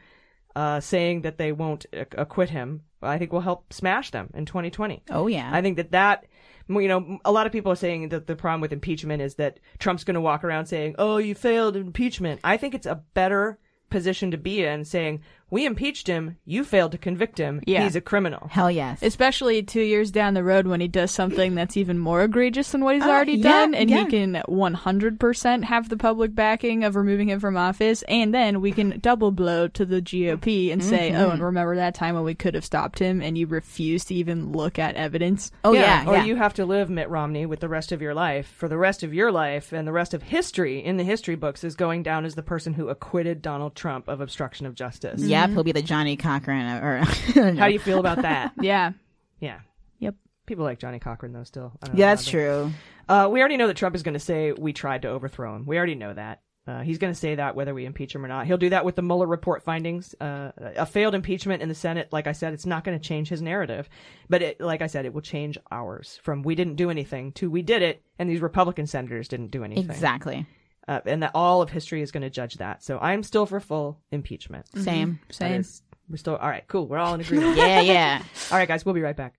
uh, 0.55 0.79
saying 0.79 1.21
that 1.21 1.37
they 1.37 1.51
won't 1.51 1.85
acquit 1.93 2.49
him, 2.49 2.83
I 3.01 3.17
think 3.17 3.31
will 3.31 3.41
help 3.41 3.73
smash 3.73 4.11
them 4.11 4.29
in 4.33 4.45
2020. 4.45 5.03
Oh 5.09 5.27
yeah, 5.27 5.49
I 5.51 5.61
think 5.61 5.77
that 5.77 5.91
that 5.91 6.25
you 6.69 6.87
know 6.87 7.19
a 7.25 7.31
lot 7.31 7.45
of 7.45 7.51
people 7.51 7.71
are 7.71 7.75
saying 7.77 8.09
that 8.09 8.27
the 8.27 8.35
problem 8.35 8.61
with 8.61 8.73
impeachment 8.73 9.21
is 9.21 9.35
that 9.35 9.59
Trump's 9.79 10.03
going 10.03 10.15
to 10.15 10.21
walk 10.21 10.43
around 10.43 10.67
saying, 10.67 10.95
"Oh, 10.97 11.17
you 11.17 11.35
failed 11.35 11.75
impeachment." 11.75 12.39
I 12.43 12.57
think 12.57 12.73
it's 12.73 12.87
a 12.87 13.03
better 13.13 13.59
position 13.89 14.31
to 14.31 14.37
be 14.37 14.63
in 14.63 14.85
saying, 14.85 15.21
"We 15.49 15.65
impeached 15.65 16.07
him, 16.07 16.37
you 16.45 16.63
failed 16.63 16.91
to 16.93 16.97
convict 16.97 17.37
him. 17.37 17.61
Yeah. 17.65 17.83
He's 17.83 17.95
a 17.95 18.01
criminal." 18.01 18.47
hell 18.51 18.71
yes. 18.71 19.01
Especially 19.01 19.63
two 19.63 19.81
years 19.81 20.11
down 20.11 20.33
the 20.33 20.43
road 20.43 20.67
when 20.67 20.81
he 20.81 20.87
does 20.87 21.11
something 21.11 21.55
that's 21.55 21.77
even 21.77 21.97
more 21.99 22.23
egregious 22.23 22.71
than 22.71 22.83
what 22.83 22.95
he's 22.95 23.03
Uh, 23.03 23.09
already 23.09 23.33
yeah, 23.33 23.43
done, 23.51 23.73
and 23.75 23.89
yeah. 23.89 24.03
he 24.03 24.05
can 24.05 24.41
100% 24.47 25.63
have 25.63 25.89
the 25.89 25.97
public 25.97 26.33
backing 26.35 26.83
of 26.83 26.95
removing 26.95 27.29
him 27.29 27.39
from 27.39 27.57
office, 27.57 28.03
and 28.03 28.33
then 28.33 28.61
we 28.61 28.71
can 28.71 28.99
double 28.99 29.31
blow 29.31 29.67
to 29.69 29.85
the 29.85 30.01
GOP 30.01 30.71
and 30.71 30.83
say, 30.83 31.11
Mm-hmm. 31.11 31.21
oh, 31.21 31.29
and 31.31 31.43
remember 31.43 31.75
that 31.75 31.95
time 31.95 32.15
when 32.15 32.23
we 32.23 32.35
could 32.35 32.53
have 32.55 32.65
stopped 32.65 32.99
him, 32.99 33.21
and 33.21 33.37
you 33.37 33.47
refused 33.47 34.07
to 34.09 34.15
even 34.15 34.51
look 34.51 34.79
at 34.79 34.95
evidence? 34.95 35.51
oh 35.63 35.73
yeah, 35.73 36.05
or 36.07 36.13
yeah. 36.15 36.23
you 36.25 36.35
have 36.35 36.53
to 36.55 36.65
live 36.65 36.89
Mitt 36.89 37.09
Romney 37.09 37.45
with 37.45 37.59
the 37.59 37.69
rest 37.69 37.91
of 37.91 38.01
your 38.01 38.13
life 38.13 38.47
for 38.57 38.67
the 38.67 38.77
rest 38.77 39.03
of 39.03 39.13
your 39.13 39.31
life, 39.31 39.71
and 39.73 39.87
the 39.87 39.91
rest 39.91 40.13
of 40.13 40.23
history 40.23 40.83
in 40.83 40.97
the 40.97 41.03
history 41.03 41.35
books 41.35 41.63
is 41.63 41.75
going 41.75 42.03
down 42.03 42.25
as 42.25 42.35
the 42.35 42.43
person 42.43 42.73
who 42.73 42.89
acquitted 42.89 43.41
Donald 43.41 43.75
Trump 43.75 44.07
of 44.07 44.21
obstruction 44.21 44.65
of 44.65 44.75
justice. 44.75 45.21
Yep, 45.41 45.49
he'll 45.51 45.63
be 45.63 45.71
the 45.71 45.81
Johnnie 45.81 46.17
Cochran 46.17 46.83
or. 46.83 46.97
How 47.57 47.67
do 47.67 47.73
you 47.73 47.79
feel 47.79 47.99
about 47.99 48.21
that? 48.21 48.53
Yeah. 48.61 48.91
yeah. 49.39 49.59
Yep. 49.99 50.15
People 50.45 50.65
like 50.65 50.79
Johnnie 50.79 50.99
Cochran 50.99 51.33
though. 51.33 51.43
Still, 51.43 51.73
I 51.81 51.87
don't 51.87 51.97
Yeah, 51.97 52.11
that's 52.11 52.27
true. 52.27 52.71
Uh, 53.07 53.29
we 53.31 53.39
already 53.39 53.57
know 53.57 53.67
that 53.67 53.77
Trump 53.77 53.95
is 53.95 54.03
going 54.03 54.13
to 54.13 54.19
say 54.19 54.51
we 54.51 54.73
tried 54.73 55.03
to 55.03 55.09
overthrow 55.09 55.55
him. 55.55 55.65
We 55.65 55.77
already 55.77 55.95
know 55.95 56.13
that. 56.13 56.41
Uh, 56.67 56.81
he's 56.81 56.97
going 56.97 57.13
to 57.13 57.17
say 57.17 57.35
that 57.35 57.55
whether 57.55 57.73
we 57.73 57.85
impeach 57.85 58.13
him 58.13 58.25
or 58.25 58.27
not. 58.27 58.45
He'll 58.45 58.57
do 58.57 58.69
that 58.71 58.83
with 58.83 58.97
the 58.97 59.01
Mueller 59.01 59.25
report 59.25 59.63
findings. 59.63 60.13
Uh, 60.19 60.51
a 60.57 60.85
failed 60.85 61.15
impeachment 61.15 61.61
in 61.61 61.69
the 61.69 61.75
Senate, 61.75 62.09
like 62.11 62.27
I 62.27 62.33
said, 62.33 62.53
it's 62.53 62.65
not 62.65 62.83
going 62.83 62.99
to 62.99 63.03
change 63.03 63.29
his 63.29 63.41
narrative. 63.41 63.87
But 64.29 64.41
it, 64.41 64.59
like 64.59 64.81
I 64.81 64.87
said, 64.87 65.05
it 65.05 65.13
will 65.13 65.21
change 65.21 65.57
ours 65.71 66.19
from 66.23 66.43
we 66.43 66.55
didn't 66.55 66.75
do 66.75 66.89
anything 66.89 67.31
to 67.33 67.49
we 67.49 67.61
did 67.61 67.83
it 67.83 68.03
and 68.19 68.29
these 68.29 68.41
Republican 68.41 68.85
senators 68.85 69.29
didn't 69.29 69.51
do 69.51 69.63
anything. 69.63 69.85
Exactly. 69.89 70.45
Uh, 70.87 71.01
and 71.05 71.21
that 71.21 71.31
all 71.35 71.61
of 71.61 71.69
history 71.69 72.01
is 72.01 72.11
going 72.11 72.21
to 72.21 72.29
judge 72.29 72.55
that. 72.55 72.81
So 72.81 72.97
I'm 72.99 73.21
still 73.23 73.45
for 73.45 73.59
full 73.59 73.99
impeachment. 74.11 74.65
Same. 74.77 75.19
Same. 75.29 75.59
is- 75.61 75.81
we're 76.09 76.15
still 76.15 76.37
all 76.37 76.47
right. 76.47 76.63
Cool. 76.67 76.87
We're 76.87 76.99
all 76.99 77.13
in 77.15 77.19
agreement. 77.21 77.57
Yeah, 77.57 77.81
yeah. 77.81 78.23
all 78.51 78.57
right, 78.57 78.67
guys. 78.67 78.85
We'll 78.85 78.95
be 78.95 79.01
right 79.01 79.15
back. 79.17 79.33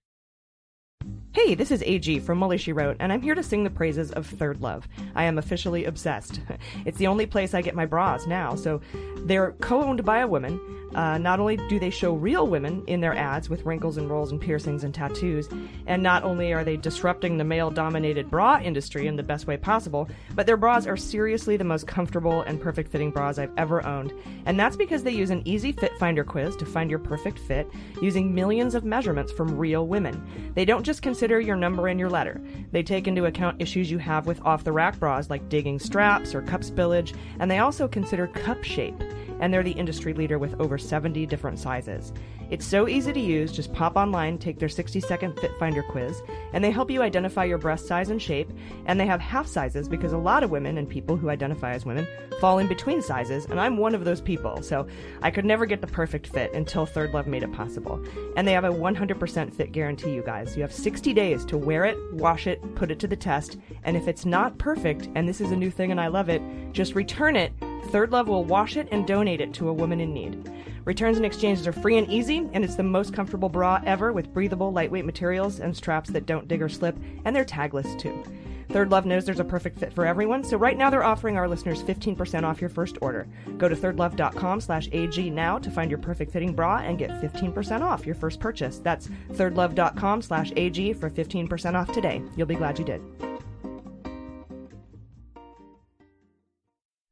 Hey, 1.45 1.55
this 1.55 1.71
is 1.71 1.85
AG 1.85 2.19
from 2.19 2.41
Mueller 2.41 2.59
She 2.59 2.73
Wrote, 2.73 2.97
and 2.99 3.13
I'm 3.13 3.23
here 3.23 3.37
to 3.37 3.45
sing 3.45 3.63
the 3.63 3.71
praises 3.71 4.11
of 4.11 4.29
ThirdLove. 4.29 4.83
I 5.15 5.23
am 5.23 5.39
officially 5.39 5.85
obsessed. 5.85 6.41
It's 6.85 6.99
the 6.99 7.07
only 7.07 7.27
place 7.27 7.55
I 7.55 7.63
get 7.63 7.75
my 7.75 7.87
bras 7.87 8.27
now, 8.27 8.55
so 8.57 8.81
they're 9.19 9.53
co 9.61 9.83
owned 9.83 10.05
by 10.05 10.19
a 10.19 10.27
woman. 10.27 10.61
Uh, 10.95 11.19
not 11.19 11.39
only 11.39 11.57
do 11.69 11.79
they 11.79 11.91
show 11.91 12.15
real 12.15 12.47
women 12.47 12.83
in 12.87 13.01
their 13.01 13.15
ads 13.15 13.51
with 13.51 13.65
wrinkles 13.67 13.99
and 13.99 14.09
rolls 14.09 14.33
and 14.33 14.41
piercings 14.41 14.85
and 14.85 14.95
tattoos, 14.95 15.49
and 15.87 16.03
not 16.03 16.25
only 16.25 16.53
are 16.53 16.65
they 16.65 16.77
disrupting 16.77 17.37
the 17.37 17.45
male 17.45 17.71
dominated 17.71 18.31
bra 18.31 18.59
industry 18.59 19.07
in 19.07 19.15
the 19.15 19.23
best 19.23 19.47
way 19.47 19.57
possible, 19.57 20.09
but 20.35 20.47
their 20.47 20.57
bras 20.57 20.87
are 20.87 20.97
seriously 20.97 21.57
the 21.57 21.65
most 21.65 21.87
comfortable 21.87 22.41
and 22.43 22.61
perfect 22.61 22.91
fitting 22.91 23.11
bras 23.11 23.39
I've 23.39 23.53
ever 23.59 23.85
owned. 23.87 24.13
And 24.47 24.59
that's 24.59 24.77
because 24.77 25.03
they 25.03 25.13
use 25.13 25.31
an 25.31 25.43
easy 25.45 25.73
fit 25.73 25.93
finder 25.99 26.25
quiz 26.25 26.57
to 26.57 26.65
find 26.65 26.89
your 26.89 26.99
perfect 26.99 27.39
fit 27.39 27.71
using 28.01 28.35
millions 28.35 28.75
of 28.75 28.85
measurements 28.85 29.31
from 29.31 29.57
real 29.57 29.87
women. 29.87 30.53
They 30.55 30.65
don't 30.65 30.85
just 30.85 31.03
consider 31.03 31.28
your 31.37 31.57
number 31.57 31.89
and 31.89 32.01
your 32.01 32.09
letter, 32.09 32.41
they 32.73 32.83
take 32.83 33.07
into 33.07 33.27
account 33.27 33.61
issues 33.61 33.91
you 33.91 33.99
have 33.99 34.27
with 34.27 34.41
off 34.47 34.65
the 34.65 34.73
rack 34.73 34.99
bras 34.99 35.29
like 35.29 35.49
digging 35.49 35.79
straps 35.79 36.35
or 36.35 36.43
cup 36.43 36.63
spillage, 36.63 37.15
and 37.39 37.51
they 37.51 37.59
also 37.59 37.87
consider 37.87 38.27
cup 38.27 38.65
shape 38.65 39.03
and 39.41 39.53
they're 39.53 39.63
the 39.63 39.73
industry 39.73 40.13
leader 40.13 40.39
with 40.39 40.59
over 40.61 40.79
70 40.79 41.27
different 41.27 41.59
sizes. 41.59 42.13
It's 42.51 42.67
so 42.67 42.89
easy 42.89 43.13
to 43.13 43.21
use, 43.21 43.53
just 43.53 43.73
pop 43.75 43.97
online, 43.97 44.39
take 44.39 44.59
their 44.59 44.69
60 44.69 45.01
second 45.01 45.39
Fit 45.39 45.51
Finder 45.59 45.83
quiz, 45.83 46.23
and 46.53 46.65
they 46.65 46.71
help 46.71 46.91
you 46.91 47.03
identify 47.03 47.45
your 47.45 47.59
breast 47.59 47.87
size 47.87 48.09
and 48.09 48.21
shape. 48.21 48.51
And 48.87 48.99
they 48.99 49.07
have 49.07 49.21
half 49.21 49.47
sizes 49.47 49.89
because 49.89 50.13
a 50.13 50.19
lot 50.19 50.43
of 50.43 50.51
women 50.51 50.79
and 50.79 50.89
people 50.89 51.17
who 51.17 51.29
identify 51.29 51.73
as 51.73 51.85
women 51.85 52.07
fall 52.41 52.59
in 52.59 52.67
between 52.67 53.03
sizes, 53.03 53.45
and 53.47 53.61
I'm 53.61 53.77
one 53.77 53.95
of 53.95 54.05
those 54.05 54.21
people. 54.21 54.63
So 54.63 54.87
I 55.23 55.31
could 55.31 55.45
never 55.45 55.67
get 55.67 55.81
the 55.81 55.87
perfect 55.87 56.29
fit 56.29 56.55
until 56.55 56.87
ThirdLove 56.87 57.27
made 57.27 57.43
it 57.43 57.53
possible. 57.53 58.03
And 58.37 58.49
they 58.49 58.53
have 58.53 58.65
a 58.65 58.71
100% 58.71 59.55
fit 59.55 59.73
guarantee, 59.73 60.15
you 60.15 60.23
guys. 60.23 60.57
You 60.57 60.63
have 60.63 60.73
60 60.73 61.13
days 61.13 61.45
to 61.47 61.59
wear 61.59 61.85
it, 61.85 61.99
wash 62.15 62.47
it, 62.47 62.75
put 62.75 62.91
it 62.91 62.99
to 63.01 63.07
the 63.07 63.17
test, 63.17 63.59
and 63.85 63.97
if 63.97 64.09
it's 64.09 64.25
not 64.25 64.57
perfect, 64.59 65.09
and 65.15 65.29
this 65.29 65.41
is 65.41 65.51
a 65.51 65.57
new 65.57 65.71
thing 65.71 65.91
and 65.91 66.01
I 66.01 66.09
love 66.09 66.29
it, 66.29 66.41
just 66.73 66.95
return 66.95 67.37
it 67.37 67.53
ThirdLove 67.89 68.27
will 68.27 68.45
wash 68.45 68.77
it 68.77 68.89
and 68.91 69.07
donate 69.07 69.41
it 69.41 69.55
to 69.55 69.69
a 69.69 69.73
woman 69.73 70.01
in 70.01 70.13
need. 70.13 70.51
Returns 70.85 71.17
and 71.17 71.27
exchanges 71.27 71.67
are 71.67 71.73
free 71.73 71.97
and 71.97 72.09
easy, 72.11 72.49
and 72.53 72.65
it's 72.65 72.77
the 72.77 72.83
most 72.83 73.15
comfortable 73.15 73.49
bra 73.49 73.81
ever 73.85 74.13
with 74.13 74.33
breathable, 74.33 74.73
lightweight 74.73 75.05
materials 75.05 75.61
and 75.61 75.77
straps 75.77 76.11
that 76.11 76.27
don't 76.27 76.49
dig 76.49 76.63
or 76.63 76.69
slip, 76.69 76.97
and 77.25 77.35
they're 77.35 77.45
tagless 77.45 77.99
too. 77.99 78.23
ThirdLove 78.69 79.07
knows 79.07 79.25
there's 79.25 79.41
a 79.41 79.45
perfect 79.45 79.79
fit 79.79 79.93
for 79.95 80.05
everyone, 80.05 80.45
so 80.45 80.59
right 80.59 80.77
now 80.77 80.91
they're 80.91 81.05
offering 81.05 81.39
our 81.39 81.49
listeners 81.49 81.83
15% 81.83 82.45
off 82.45 82.61
your 82.61 82.69
first 82.69 82.99
order. 83.01 83.27
Go 83.57 83.69
to 83.69 83.75
thirdlove.com 83.75 84.61
slash 84.61 84.89
AG 84.93 85.31
now 85.31 85.59
to 85.59 85.71
find 85.71 85.91
your 85.91 85.99
perfect 85.99 86.33
fitting 86.33 86.55
bra 86.55 86.79
and 86.79 86.99
get 86.99 87.11
15% 87.23 87.81
off 87.81 88.05
your 88.05 88.15
first 88.15 88.41
purchase. 88.41 88.79
That's 88.79 89.09
thirdlove.com 89.33 90.21
slash 90.21 90.53
AG 90.57 90.93
for 90.95 91.09
15% 91.09 91.75
off 91.75 91.93
today. 91.93 92.23
You'll 92.37 92.47
be 92.47 92.57
glad 92.57 92.79
you 92.79 92.85
did. 92.85 93.01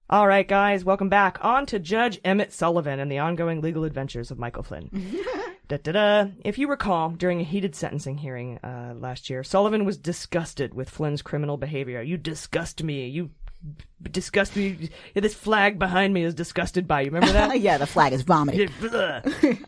All 0.08 0.28
right, 0.28 0.46
guys, 0.46 0.84
welcome 0.84 1.08
back. 1.08 1.36
On 1.44 1.66
to 1.66 1.80
Judge 1.80 2.20
Emmett 2.24 2.52
Sullivan 2.52 3.00
and 3.00 3.10
the 3.10 3.18
ongoing 3.18 3.60
legal 3.60 3.82
adventures 3.82 4.30
of 4.30 4.38
Michael 4.38 4.62
Flynn. 4.62 4.88
da, 5.66 5.78
da, 5.78 5.90
da. 5.90 6.26
If 6.44 6.58
you 6.58 6.68
recall, 6.68 7.10
during 7.10 7.40
a 7.40 7.44
heated 7.44 7.74
sentencing 7.74 8.18
hearing 8.18 8.58
uh, 8.58 8.94
last 8.96 9.28
year, 9.28 9.42
Sullivan 9.42 9.84
was 9.84 9.96
disgusted 9.96 10.74
with 10.74 10.88
Flynn's 10.88 11.22
criminal 11.22 11.56
behavior. 11.56 12.02
You 12.02 12.18
disgust 12.18 12.84
me. 12.84 13.08
You 13.08 13.30
disgust 14.02 14.56
me. 14.56 14.90
Yeah, 15.14 15.20
this 15.20 15.34
flag 15.34 15.78
behind 15.78 16.14
me 16.14 16.22
is 16.22 16.34
disgusted 16.34 16.86
by 16.86 17.02
you. 17.02 17.10
Remember 17.10 17.32
that? 17.32 17.60
yeah, 17.60 17.78
the 17.78 17.86
flag 17.86 18.12
is 18.12 18.22
vomiting. 18.22 18.70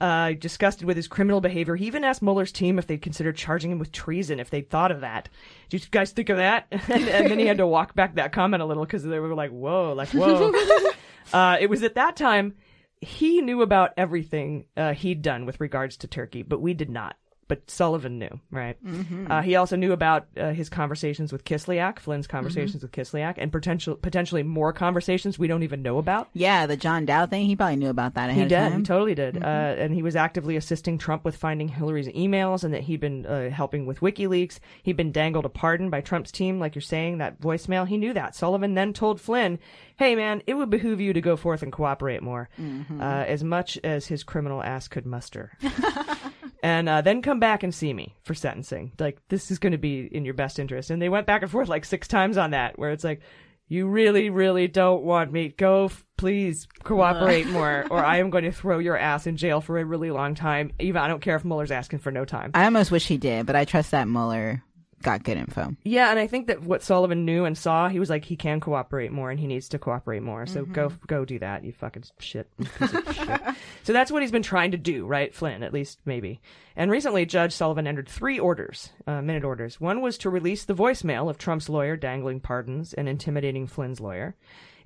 uh, 0.01 0.33
disgusted 0.33 0.87
with 0.87 0.97
his 0.97 1.09
criminal 1.09 1.41
behavior. 1.41 1.77
He 1.77 1.87
even 1.87 2.05
asked 2.05 2.23
Mueller's 2.23 2.53
team 2.53 2.79
if 2.79 2.87
they'd 2.87 3.03
consider 3.03 3.33
charging 3.33 3.71
him 3.71 3.79
with 3.79 3.93
treason 3.93 4.41
if 4.41 4.51
they'd 4.51 4.69
thought 4.71 4.91
of 4.91 5.01
that. 5.01 5.29
Did 5.69 5.83
you 5.83 5.91
guys 5.91 6.13
think 6.13 6.29
of 6.29 6.37
that? 6.37 6.67
and, 6.71 7.09
and 7.09 7.31
then 7.31 7.39
he 7.39 7.47
had 7.47 7.59
to 7.59 7.67
walk 7.67 7.95
back 7.95 8.15
that 8.17 8.33
comment 8.33 8.63
a 8.63 8.67
little 8.67 8.85
because 8.85 9.03
they 9.05 9.19
were 9.19 9.35
like, 9.35 9.51
whoa, 9.51 9.93
like, 9.93 10.11
whoa. 10.11 10.53
uh, 11.33 11.57
it 11.61 11.69
was 11.69 11.83
at 11.83 11.95
that 11.95 12.17
time 12.17 12.55
he 13.01 13.41
knew 13.41 13.63
about 13.63 13.93
everything 13.97 14.65
uh, 14.77 14.93
he'd 14.93 15.23
done 15.23 15.47
with 15.47 15.61
regards 15.61 15.97
to 15.99 16.09
Turkey, 16.09 16.43
but 16.43 16.61
we 16.61 16.75
did 16.75 16.91
not. 16.91 17.17
But 17.49 17.71
Sullivan 17.71 18.19
knew, 18.19 18.41
right? 18.51 18.77
Mhm. 18.85 19.31
Uh, 19.31 19.41
he 19.41 19.57
also 19.57 19.75
knew 19.75 19.93
about 19.93 20.27
uh, 20.37 20.51
his 20.53 20.69
conversations 20.69 21.33
with 21.33 21.45
Kislyak, 21.45 21.99
Flynn's 21.99 22.27
conversations 22.27 22.83
with 22.83 22.93
Kislyak, 22.93 23.35
and 23.39 23.51
potential 23.51 23.97
potentially 23.97 24.43
more 24.43 24.73
conversations 24.75 25.39
we 25.39 25.49
don't 25.49 25.63
even 25.63 25.81
know 25.83 25.97
about. 25.97 26.29
Yeah, 26.35 26.67
the 26.67 26.77
John 26.77 27.07
Dowd 27.07 27.31
thing. 27.31 27.47
He 27.47 27.57
probably 27.57 27.77
knew 27.77 27.89
about 27.89 28.15
that 28.15 28.31
He 28.33 28.45
did. 28.45 28.73
He 28.75 28.83
totally 28.83 29.15
did. 29.15 29.43
Uh, 29.43 29.47
and 29.79 29.95
he 29.95 30.03
was 30.03 30.15
actively 30.15 30.57
assisting 30.57 30.99
Trump 30.99 31.25
with 31.25 31.37
finding 31.37 31.69
Hillary's 31.69 32.09
emails 32.09 32.65
and 32.65 32.75
that 32.75 32.83
he'd 32.83 33.01
been 33.01 33.25
uh, 33.25 33.49
helping 33.49 33.87
with 33.87 34.01
WikiLeaks. 34.01 34.59
He'd 34.83 34.97
been 34.99 35.11
dangled 35.13 35.47
a 35.47 35.49
pardon 35.49 35.89
by 35.89 36.03
Trump's 36.03 36.31
team, 36.31 36.61
like 36.61 36.75
you're 36.75 36.83
saying, 36.83 37.17
that 37.19 37.41
voicemail. 37.41 37.89
He 37.89 37.97
knew 37.97 38.13
that. 38.13 38.37
Sullivan 38.37 38.75
then 38.75 38.93
told 38.93 39.21
Flynn, 39.23 39.59
hey, 39.97 40.15
man, 40.15 40.43
it 40.47 40.53
would 40.55 40.69
behoove 40.71 41.01
you 41.01 41.15
to 41.15 41.21
go 41.23 41.35
forth 41.37 41.63
and 41.63 41.73
cooperate 41.73 42.23
more, 42.23 42.49
Mhm. 42.61 43.01
uh, 43.01 43.25
as 43.27 43.43
much 43.43 43.79
as 43.83 44.07
his 44.09 44.23
criminal 44.23 44.63
ass 44.63 44.87
could 44.87 45.07
muster. 45.07 45.53
and 46.63 46.89
uh, 46.89 47.01
then 47.01 47.23
come 47.23 47.41
back 47.41 47.63
and 47.63 47.75
see 47.75 47.93
me 47.93 48.17
for 48.23 48.35
sentencing. 48.35 48.93
Like, 48.99 49.19
this 49.29 49.51
is 49.51 49.59
going 49.59 49.73
to 49.73 49.79
be 49.79 50.01
in 50.01 50.25
your 50.25 50.35
best 50.35 50.59
interest. 50.59 50.91
And 50.91 51.01
they 51.01 51.09
went 51.09 51.27
back 51.27 51.43
and 51.43 51.51
forth 51.51 51.69
like 51.69 51.85
six 51.85 52.09
times 52.09 52.37
on 52.37 52.51
that, 52.51 52.79
where 52.79 52.91
it's 52.91 53.05
like, 53.05 53.21
you 53.69 53.87
really, 53.87 54.31
really 54.31 54.67
don't 54.67 55.03
want 55.03 55.31
me. 55.31 55.49
Go, 55.49 55.87
f- 55.87 56.05
please 56.17 56.67
cooperate 56.85 57.47
more, 57.47 57.85
or 57.91 57.99
I 58.05 58.19
am 58.19 58.31
going 58.31 58.45
to 58.45 58.53
throw 58.53 58.79
your 58.79 58.97
ass 58.97 59.27
in 59.27 59.37
jail 59.37 59.61
for 59.61 59.79
a 59.79 59.85
really 59.85 60.11
long 60.11 60.35
time. 60.35 60.73
Even 60.81 61.03
I 61.03 61.09
don't 61.09 61.21
care 61.21 61.37
if 61.37 61.45
Mueller's 61.45 61.71
asking 61.71 61.99
for 61.99 62.11
no 62.11 62.25
time. 62.25 62.51
I 62.55 62.65
almost 62.65 62.91
wish 62.91 63.07
he 63.07 63.19
did, 63.19 63.45
but 63.45 63.57
I 63.57 63.67
trust 63.67 63.91
that 63.91 64.09
Mueller 64.09 64.63
got 65.03 65.25
good 65.25 65.37
info. 65.37 65.75
Yeah, 65.85 66.11
and 66.11 66.19
I 66.19 66.27
think 66.27 66.47
that 66.49 66.63
what 66.63 66.83
Sullivan 66.83 67.25
knew 67.25 67.45
and 67.45 67.57
saw, 67.57 67.89
he 67.89 67.99
was 67.99 68.11
like, 68.11 68.25
he 68.25 68.37
can 68.37 68.61
cooperate 68.61 69.13
more, 69.13 69.31
and 69.31 69.39
he 69.39 69.47
needs 69.47 69.69
to 69.71 69.79
cooperate 69.79 70.23
more. 70.23 70.47
So 70.47 70.65
go, 70.65 70.93
go 71.07 71.25
do 71.25 71.39
that. 71.39 71.65
You 71.65 71.73
fucking 71.73 72.05
shit. 72.19 72.49
you 72.59 72.67
piece 72.79 72.93
of 72.93 73.15
shit. 73.15 73.41
So 73.85 73.93
that's 73.93 74.11
what 74.11 74.23
he's 74.23 74.33
been 74.33 74.43
trying 74.43 74.73
to 74.73 74.77
do, 74.77 75.07
right, 75.07 75.35
Flynn? 75.35 75.63
At 75.63 75.73
least 75.73 75.99
maybe. 76.05 76.41
And 76.77 76.91
recently, 76.91 77.27
Judge 77.27 77.53
Sullivan 77.53 77.87
entered 77.87 78.09
three 78.09 78.39
orders, 78.39 78.91
uh, 79.07 79.23
minute 79.23 79.45
orders. 79.45 79.81
One 79.81 80.01
was 80.01 80.19
to 80.19 80.31
release 80.31 80.65
the 80.65 80.75
voicemail 80.75 81.29
of 81.29 81.39
Trump's 81.39 81.69
lawyer 81.69 81.97
dangling 81.97 82.41
pardons 82.41 82.95
and 82.95 83.09
intimidating 83.09 83.67
Flynn's 83.67 84.01
lawyer. 84.01 84.37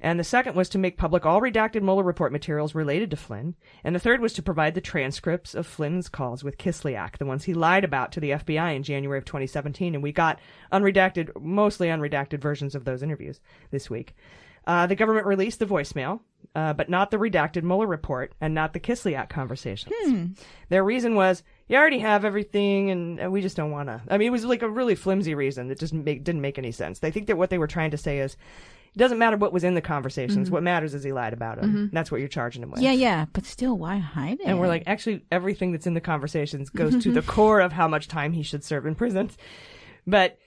And 0.02 0.18
the 0.18 0.24
second 0.24 0.56
was 0.56 0.68
to 0.70 0.78
make 0.78 0.98
public 0.98 1.24
all 1.24 1.40
redacted 1.40 1.80
Mueller 1.80 2.02
report 2.02 2.32
materials 2.32 2.74
related 2.74 3.08
to 3.12 3.16
Flynn. 3.16 3.54
And 3.84 3.94
the 3.94 4.00
third 4.00 4.20
was 4.20 4.32
to 4.32 4.42
provide 4.42 4.74
the 4.74 4.80
transcripts 4.80 5.54
of 5.54 5.64
Flynn's 5.64 6.08
calls 6.08 6.42
with 6.42 6.58
Kislyak, 6.58 7.18
the 7.18 7.24
ones 7.24 7.44
he 7.44 7.54
lied 7.54 7.84
about 7.84 8.10
to 8.12 8.20
the 8.20 8.30
FBI 8.30 8.74
in 8.74 8.82
January 8.82 9.18
of 9.18 9.24
2017. 9.24 9.94
And 9.94 10.02
we 10.02 10.10
got 10.10 10.40
unredacted, 10.72 11.30
mostly 11.40 11.86
unredacted 11.86 12.40
versions 12.40 12.74
of 12.74 12.84
those 12.84 13.04
interviews 13.04 13.40
this 13.70 13.88
week. 13.88 14.16
Uh, 14.66 14.86
the 14.86 14.96
government 14.96 15.26
released 15.26 15.60
the 15.60 15.66
voicemail, 15.66 16.20
uh, 16.56 16.72
but 16.72 16.88
not 16.88 17.12
the 17.12 17.16
redacted 17.16 17.62
Mueller 17.62 17.86
report 17.86 18.34
and 18.40 18.54
not 18.54 18.72
the 18.72 18.80
Kislyak 18.80 19.28
conversations. 19.28 19.94
Hmm. 20.04 20.26
Their 20.68 20.84
reason 20.84 21.14
was, 21.14 21.44
you 21.68 21.76
already 21.76 22.00
have 22.00 22.24
everything 22.24 22.90
and 22.90 23.24
uh, 23.24 23.30
we 23.30 23.40
just 23.40 23.56
don't 23.56 23.70
want 23.70 23.88
to. 23.88 24.00
I 24.08 24.18
mean, 24.18 24.26
it 24.26 24.32
was 24.32 24.44
like 24.44 24.62
a 24.62 24.68
really 24.68 24.96
flimsy 24.96 25.36
reason 25.36 25.68
that 25.68 25.78
just 25.78 25.94
make, 25.94 26.24
didn't 26.24 26.40
make 26.40 26.58
any 26.58 26.72
sense. 26.72 26.98
They 26.98 27.12
think 27.12 27.28
that 27.28 27.38
what 27.38 27.50
they 27.50 27.58
were 27.58 27.68
trying 27.68 27.92
to 27.92 27.96
say 27.96 28.18
is, 28.18 28.36
it 28.94 28.98
doesn't 28.98 29.18
matter 29.18 29.36
what 29.36 29.52
was 29.52 29.64
in 29.64 29.74
the 29.74 29.80
conversations. 29.80 30.48
Mhm. 30.48 30.52
What 30.52 30.62
matters 30.62 30.92
is 30.94 31.02
he 31.02 31.12
lied 31.12 31.32
about 31.32 31.58
him. 31.58 31.72
Mhm. 31.88 31.92
That's 31.92 32.10
what 32.10 32.20
you're 32.20 32.28
charging 32.28 32.62
him 32.62 32.70
with. 32.70 32.80
Yeah, 32.82 32.92
yeah, 32.92 33.24
but 33.32 33.44
still, 33.46 33.76
why 33.78 33.96
hide 33.98 34.40
it? 34.40 34.46
And 34.46 34.58
we're 34.60 34.68
like, 34.68 34.82
actually, 34.86 35.24
everything 35.32 35.72
that's 35.72 35.86
in 35.86 35.94
the 35.94 36.00
conversations 36.00 36.68
goes 36.70 37.02
to 37.02 37.10
the 37.12 37.22
core 37.34 37.60
of 37.60 37.72
how 37.72 37.88
much 37.88 38.08
time 38.08 38.32
he 38.32 38.42
should 38.42 38.64
serve 38.64 38.84
in 38.86 38.94
prison. 38.94 39.30
But 40.06 40.38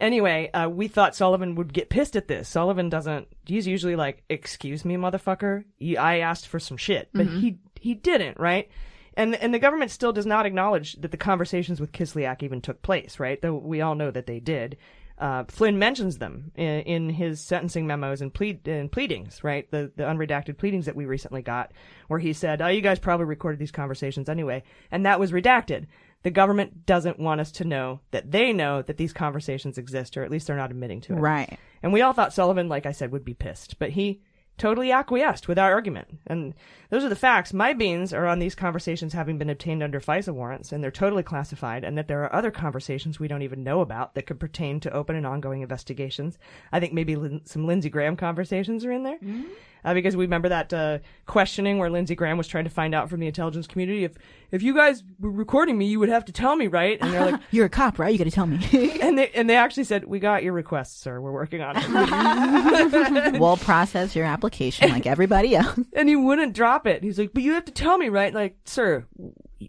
anyway, 0.00 0.50
uh, 0.52 0.68
we 0.68 0.88
thought 0.88 1.16
Sullivan 1.16 1.54
would 1.56 1.72
get 1.72 1.88
pissed 1.90 2.16
at 2.16 2.28
this. 2.28 2.48
Sullivan 2.48 2.88
doesn't. 2.88 3.28
He's 3.44 3.66
usually 3.66 3.96
like, 3.96 4.22
"Excuse 4.28 4.84
me, 4.84 4.96
motherfucker. 4.96 5.64
I 5.98 6.18
asked 6.20 6.46
for 6.46 6.58
some 6.60 6.76
shit," 6.76 7.08
but 7.12 7.26
Mhm. 7.26 7.40
he 7.40 7.58
he 7.80 7.94
didn't, 7.94 8.38
right? 8.38 8.68
And 9.14 9.34
and 9.34 9.52
the 9.52 9.58
government 9.58 9.90
still 9.90 10.12
does 10.12 10.26
not 10.26 10.46
acknowledge 10.46 10.94
that 11.00 11.10
the 11.10 11.16
conversations 11.16 11.80
with 11.80 11.92
Kislyak 11.92 12.42
even 12.42 12.60
took 12.60 12.82
place, 12.82 13.18
right? 13.18 13.40
Though 13.40 13.56
we 13.56 13.80
all 13.80 13.94
know 13.94 14.10
that 14.10 14.26
they 14.26 14.38
did. 14.40 14.76
Uh, 15.20 15.44
Flynn 15.48 15.78
mentions 15.78 16.16
them 16.16 16.50
in, 16.56 16.80
in 16.80 17.10
his 17.10 17.42
sentencing 17.42 17.86
memos 17.86 18.22
and 18.22 18.32
plead 18.32 18.66
and 18.66 18.90
pleadings, 18.90 19.44
right? 19.44 19.70
The 19.70 19.92
the 19.94 20.04
unredacted 20.04 20.56
pleadings 20.56 20.86
that 20.86 20.96
we 20.96 21.04
recently 21.04 21.42
got, 21.42 21.72
where 22.08 22.18
he 22.18 22.32
said, 22.32 22.62
"Oh, 22.62 22.68
you 22.68 22.80
guys 22.80 22.98
probably 22.98 23.26
recorded 23.26 23.60
these 23.60 23.70
conversations 23.70 24.30
anyway," 24.30 24.62
and 24.90 25.04
that 25.04 25.20
was 25.20 25.30
redacted. 25.30 25.86
The 26.22 26.30
government 26.30 26.86
doesn't 26.86 27.18
want 27.18 27.40
us 27.40 27.52
to 27.52 27.64
know 27.64 28.00
that 28.12 28.30
they 28.30 28.52
know 28.54 28.80
that 28.82 28.96
these 28.96 29.12
conversations 29.12 29.76
exist, 29.76 30.16
or 30.16 30.22
at 30.22 30.30
least 30.30 30.46
they're 30.46 30.56
not 30.56 30.70
admitting 30.70 31.02
to 31.02 31.12
it. 31.12 31.20
Right. 31.20 31.58
And 31.82 31.92
we 31.92 32.02
all 32.02 32.12
thought 32.14 32.32
Sullivan, 32.32 32.68
like 32.68 32.86
I 32.86 32.92
said, 32.92 33.12
would 33.12 33.24
be 33.24 33.34
pissed, 33.34 33.78
but 33.78 33.90
he 33.90 34.22
totally 34.60 34.92
acquiesced 34.92 35.48
without 35.48 35.72
argument. 35.72 36.20
And 36.26 36.54
those 36.90 37.02
are 37.02 37.08
the 37.08 37.16
facts. 37.16 37.52
My 37.52 37.72
beans 37.72 38.12
are 38.12 38.26
on 38.26 38.38
these 38.38 38.54
conversations 38.54 39.14
having 39.14 39.38
been 39.38 39.50
obtained 39.50 39.82
under 39.82 40.00
FISA 40.00 40.34
warrants, 40.34 40.70
and 40.70 40.84
they're 40.84 40.90
totally 40.90 41.22
classified, 41.22 41.82
and 41.82 41.96
that 41.96 42.06
there 42.06 42.22
are 42.22 42.34
other 42.34 42.50
conversations 42.50 43.18
we 43.18 43.26
don't 43.26 43.42
even 43.42 43.64
know 43.64 43.80
about 43.80 44.14
that 44.14 44.26
could 44.26 44.38
pertain 44.38 44.78
to 44.80 44.92
open 44.92 45.16
and 45.16 45.26
ongoing 45.26 45.62
investigations. 45.62 46.38
I 46.70 46.78
think 46.78 46.92
maybe 46.92 47.40
some 47.44 47.66
Lindsey 47.66 47.88
Graham 47.88 48.16
conversations 48.16 48.84
are 48.84 48.92
in 48.92 49.02
there. 49.02 49.18
Mm-hmm. 49.18 49.44
Uh, 49.84 49.94
because 49.94 50.16
we 50.16 50.24
remember 50.24 50.48
that 50.48 50.72
uh, 50.72 50.98
questioning 51.26 51.78
where 51.78 51.90
Lindsey 51.90 52.14
Graham 52.14 52.38
was 52.38 52.48
trying 52.48 52.64
to 52.64 52.70
find 52.70 52.94
out 52.94 53.08
from 53.08 53.20
the 53.20 53.26
intelligence 53.26 53.66
community 53.66 54.04
if 54.04 54.12
if 54.50 54.62
you 54.62 54.74
guys 54.74 55.04
were 55.20 55.30
recording 55.30 55.78
me, 55.78 55.86
you 55.86 56.00
would 56.00 56.08
have 56.08 56.24
to 56.24 56.32
tell 56.32 56.56
me, 56.56 56.66
right? 56.66 56.98
And 57.00 57.12
they're 57.12 57.32
like, 57.32 57.40
You're 57.50 57.66
a 57.66 57.70
cop, 57.70 57.98
right? 57.98 58.12
You 58.12 58.18
got 58.18 58.24
to 58.24 58.30
tell 58.30 58.46
me. 58.46 58.58
and 59.00 59.16
they 59.18 59.30
and 59.30 59.48
they 59.48 59.56
actually 59.56 59.84
said, 59.84 60.04
"We 60.04 60.18
got 60.18 60.42
your 60.42 60.52
request, 60.52 61.00
sir. 61.00 61.20
We're 61.20 61.32
working 61.32 61.60
on 61.60 61.76
it." 61.76 63.40
we'll 63.40 63.56
process 63.56 64.16
your 64.16 64.26
application 64.26 64.90
like 64.90 65.06
everybody 65.06 65.56
else. 65.56 65.78
and 65.92 66.08
he 66.08 66.16
wouldn't 66.16 66.54
drop 66.54 66.86
it. 66.86 67.02
He's 67.02 67.18
like, 67.18 67.32
"But 67.32 67.42
you 67.42 67.52
have 67.52 67.64
to 67.66 67.72
tell 67.72 67.98
me, 67.98 68.08
right? 68.08 68.34
Like, 68.34 68.56
sir, 68.64 69.06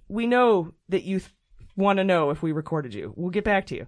we 0.07 0.27
know 0.27 0.73
that 0.89 1.03
you 1.03 1.19
th- 1.19 1.31
want 1.75 1.97
to 1.97 2.03
know 2.03 2.29
if 2.31 2.41
we 2.41 2.51
recorded 2.51 2.93
you. 2.93 3.13
We'll 3.15 3.29
get 3.31 3.43
back 3.43 3.67
to 3.67 3.75
you." 3.75 3.87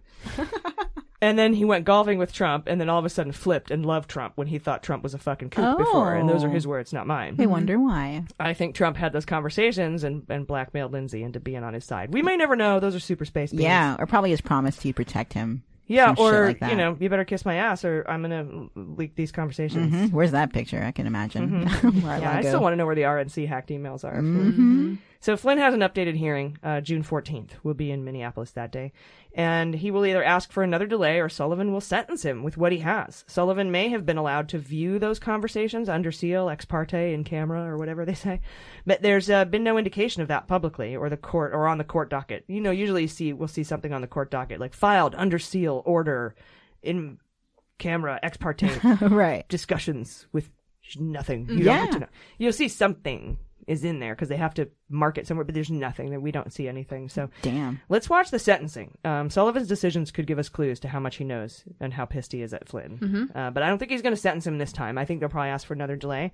And 1.24 1.40
then 1.40 1.54
he 1.54 1.64
went 1.64 1.86
golfing 1.86 2.18
with 2.18 2.34
Trump, 2.34 2.68
and 2.68 2.82
then 2.82 2.90
all 2.90 3.00
of 3.00 3.06
a 3.06 3.10
sudden 3.10 3.32
flipped 3.32 3.72
and 3.72 3.86
loved 3.86 4.10
Trump 4.10 4.34
when 4.36 4.48
he 4.48 4.60
thought 4.60 4.84
Trump 4.84 5.04
was 5.04 5.14
a 5.14 5.18
fucking 5.18 5.52
kook 5.52 5.78
before. 5.78 6.14
And 6.16 6.28
those 6.28 6.44
are 6.44 6.50
Oh. 6.50 6.52
his 6.52 6.68
words, 6.68 6.92
not 6.92 7.08
mine. 7.08 7.38
I 7.40 7.46
wonder 7.46 7.80
why. 7.80 8.26
I 8.42 8.54
think 8.54 8.76
Trump 8.76 8.98
had 8.98 9.14
those 9.14 9.24
conversations 9.26 10.04
and, 10.04 10.24
and 10.28 10.46
blackmailed 10.46 10.92
Lindsey 10.92 11.24
into 11.24 11.40
being 11.40 11.64
on 11.64 11.74
his 11.74 11.86
side. 11.86 12.14
We 12.14 12.22
may 12.22 12.36
never 12.36 12.58
know. 12.58 12.82
Those 12.82 12.94
are 12.94 13.00
super 13.00 13.24
space 13.24 13.52
beans. 13.52 13.64
Yeah, 13.64 13.96
or 13.98 14.06
probably 14.06 14.32
his 14.32 14.42
promise 14.42 14.76
to 14.78 14.92
protect 14.94 15.32
him. 15.32 15.64
Yeah, 15.88 16.14
Some 16.16 16.26
or 16.26 16.46
like 16.48 16.62
you 16.62 16.76
know, 16.76 16.98
you 17.00 17.10
better 17.10 17.26
kiss 17.26 17.46
my 17.46 17.56
ass, 17.56 17.84
or 17.86 18.06
I'm 18.08 18.22
gonna 18.22 18.68
leak 18.76 19.16
these 19.16 19.32
conversations. 19.34 19.94
Mhm. 19.94 20.12
Where's 20.12 20.32
that 20.32 20.52
picture? 20.54 20.82
I 20.84 20.92
can 20.92 21.08
imagine. 21.08 21.66
Mhm. 21.66 22.02
Yeah, 22.22 22.38
I 22.38 22.42
go. 22.42 22.50
still 22.50 22.62
want 22.62 22.74
to 22.74 22.78
know 22.78 22.86
where 22.86 22.96
the 22.96 23.02
RNC 23.04 23.46
hacked 23.48 23.70
emails 23.70 24.04
are. 24.06 24.16
Mhm. 24.22 24.98
So 25.24 25.38
Flynn 25.38 25.58
has 25.58 25.74
an 25.74 25.80
updated 25.80 26.16
hearing, 26.18 26.58
uh, 26.62 26.82
June 26.82 27.02
14th. 27.02 27.52
We'll 27.64 27.76
be 27.76 27.92
in 27.92 28.04
Minneapolis 28.04 28.52
that 28.52 28.74
day. 28.74 28.92
And 29.34 29.74
he 29.74 29.90
will 29.90 30.06
either 30.06 30.22
ask 30.22 30.52
for 30.52 30.64
another 30.64 30.86
delay 30.86 31.22
or 31.22 31.30
Sullivan 31.30 31.72
will 31.72 31.80
sentence 31.80 32.24
him 32.24 32.44
with 32.44 32.58
what 32.58 32.74
he 32.74 32.80
has. 32.80 33.24
Sullivan 33.26 33.72
may 33.72 33.88
have 33.88 34.06
been 34.06 34.18
allowed 34.18 34.50
to 34.50 34.58
view 34.58 35.00
those 35.00 35.20
conversations 35.20 35.88
under 35.88 36.12
seal, 36.12 36.50
ex 36.50 36.66
parte, 36.66 37.14
in 37.14 37.24
camera, 37.24 37.64
or 37.66 37.78
whatever 37.78 38.04
they 38.04 38.14
say. 38.14 38.42
But 38.86 39.02
there's 39.02 39.30
uh, 39.30 39.46
been 39.46 39.64
no 39.64 39.78
indication 39.78 40.22
of 40.22 40.28
that 40.28 40.48
publicly 40.50 40.94
or 40.94 41.10
the 41.10 41.16
court 41.16 41.54
or 41.54 41.70
on 41.70 41.78
the 41.78 41.86
court 41.86 42.10
docket. 42.10 42.44
You 42.50 42.60
know, 42.60 42.72
usually 42.72 43.04
you 43.04 43.08
see, 43.08 43.32
we'll 43.32 43.48
see 43.48 43.64
something 43.64 43.94
on 43.94 44.02
the 44.02 44.08
court 44.08 44.30
docket 44.30 44.60
like 44.60 44.74
filed 44.74 45.16
under 45.16 45.40
seal 45.40 45.84
order 45.86 46.36
in 46.82 47.18
camera, 47.78 48.20
ex 48.22 48.36
parte 48.36 48.68
right. 49.02 49.48
discussions 49.48 50.28
with 50.34 50.50
nothing. 51.00 51.48
You 51.48 51.60
Yeah. 51.60 51.78
don't 51.78 51.86
get 51.86 51.94
to 51.94 52.00
know. 52.02 52.08
You'll 52.38 52.52
see 52.52 52.68
something 52.68 53.38
is 53.68 53.84
in 53.84 54.00
there 54.00 54.14
because 54.16 54.30
they 54.30 54.38
have 54.38 54.54
to 54.56 54.70
mark 54.90 55.18
it 55.18 55.28
somewhere, 55.28 55.44
but 55.46 55.54
there's 55.56 55.72
nothing 55.72 56.12
that 56.12 56.22
we 56.22 56.32
don't 56.32 56.52
see 56.54 56.68
anything. 56.68 57.10
So 57.10 57.30
Damn. 57.42 57.80
let's 57.90 58.10
watch 58.10 58.30
the 58.32 58.40
sentencing. 58.40 58.98
Um, 59.04 59.30
Sullivan's 59.30 59.68
decisions 59.68 60.12
could 60.12 60.28
give 60.28 60.40
us 60.40 60.50
clues 60.50 60.80
to 60.82 60.88
how 60.88 61.00
much 61.00 61.18
he 61.18 61.24
knows 61.24 61.64
and 61.80 61.94
how 61.94 62.06
pissed 62.06 62.32
he 62.32 62.42
is 62.42 62.54
at 62.54 62.68
Flynn. 62.70 62.98
Mhm. 63.00 63.36
Uh, 63.36 63.52
but 63.52 63.64
I 63.64 63.68
don't 63.68 63.78
think 63.78 63.92
he's 63.92 64.02
going 64.02 64.16
to 64.16 64.22
sentence 64.22 64.46
him 64.48 64.58
this 64.58 64.74
time. 64.74 64.98
I 64.98 65.06
think 65.06 65.20
they'll 65.20 65.30
probably 65.30 65.50
ask 65.52 65.66
for 65.68 65.74
another 65.74 65.96
delay. 65.96 66.32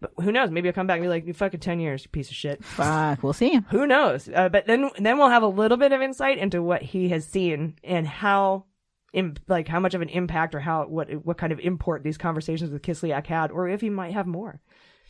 But 0.00 0.12
who 0.22 0.32
knows? 0.32 0.50
Maybe 0.50 0.66
he'll 0.68 0.74
come 0.74 0.86
back 0.88 0.96
and 0.96 1.04
be 1.04 1.08
like, 1.08 1.26
"You 1.26 1.32
fucking 1.32 1.60
ten 1.60 1.78
years, 1.80 2.02
you 2.04 2.10
piece 2.10 2.28
of 2.28 2.34
shit." 2.34 2.62
Fuck, 2.64 3.22
we'll 3.22 3.32
see. 3.32 3.60
Who 3.70 3.86
knows? 3.86 4.28
Uh, 4.28 4.48
but 4.48 4.66
then 4.66 4.90
then 4.98 5.16
we'll 5.18 5.28
have 5.30 5.44
a 5.44 5.46
little 5.48 5.76
bit 5.78 5.92
of 5.92 6.02
insight 6.02 6.36
into 6.36 6.62
what 6.62 6.82
he 6.82 7.08
has 7.10 7.24
seen 7.26 7.76
and 7.84 8.06
how. 8.06 8.64
Im- 9.12 9.36
like 9.46 9.68
how 9.68 9.78
much 9.78 9.94
of 9.94 10.02
an 10.02 10.08
impact 10.08 10.56
or 10.56 10.58
how 10.60 10.86
what 10.86 11.08
what 11.24 11.38
kind 11.38 11.52
of 11.52 11.60
import 11.60 12.02
these 12.02 12.18
conversations 12.18 12.70
with 12.72 12.82
Kislyak 12.82 13.28
had, 13.28 13.52
or 13.52 13.68
if 13.68 13.80
he 13.80 13.88
might 13.88 14.12
have 14.12 14.26
more. 14.26 14.60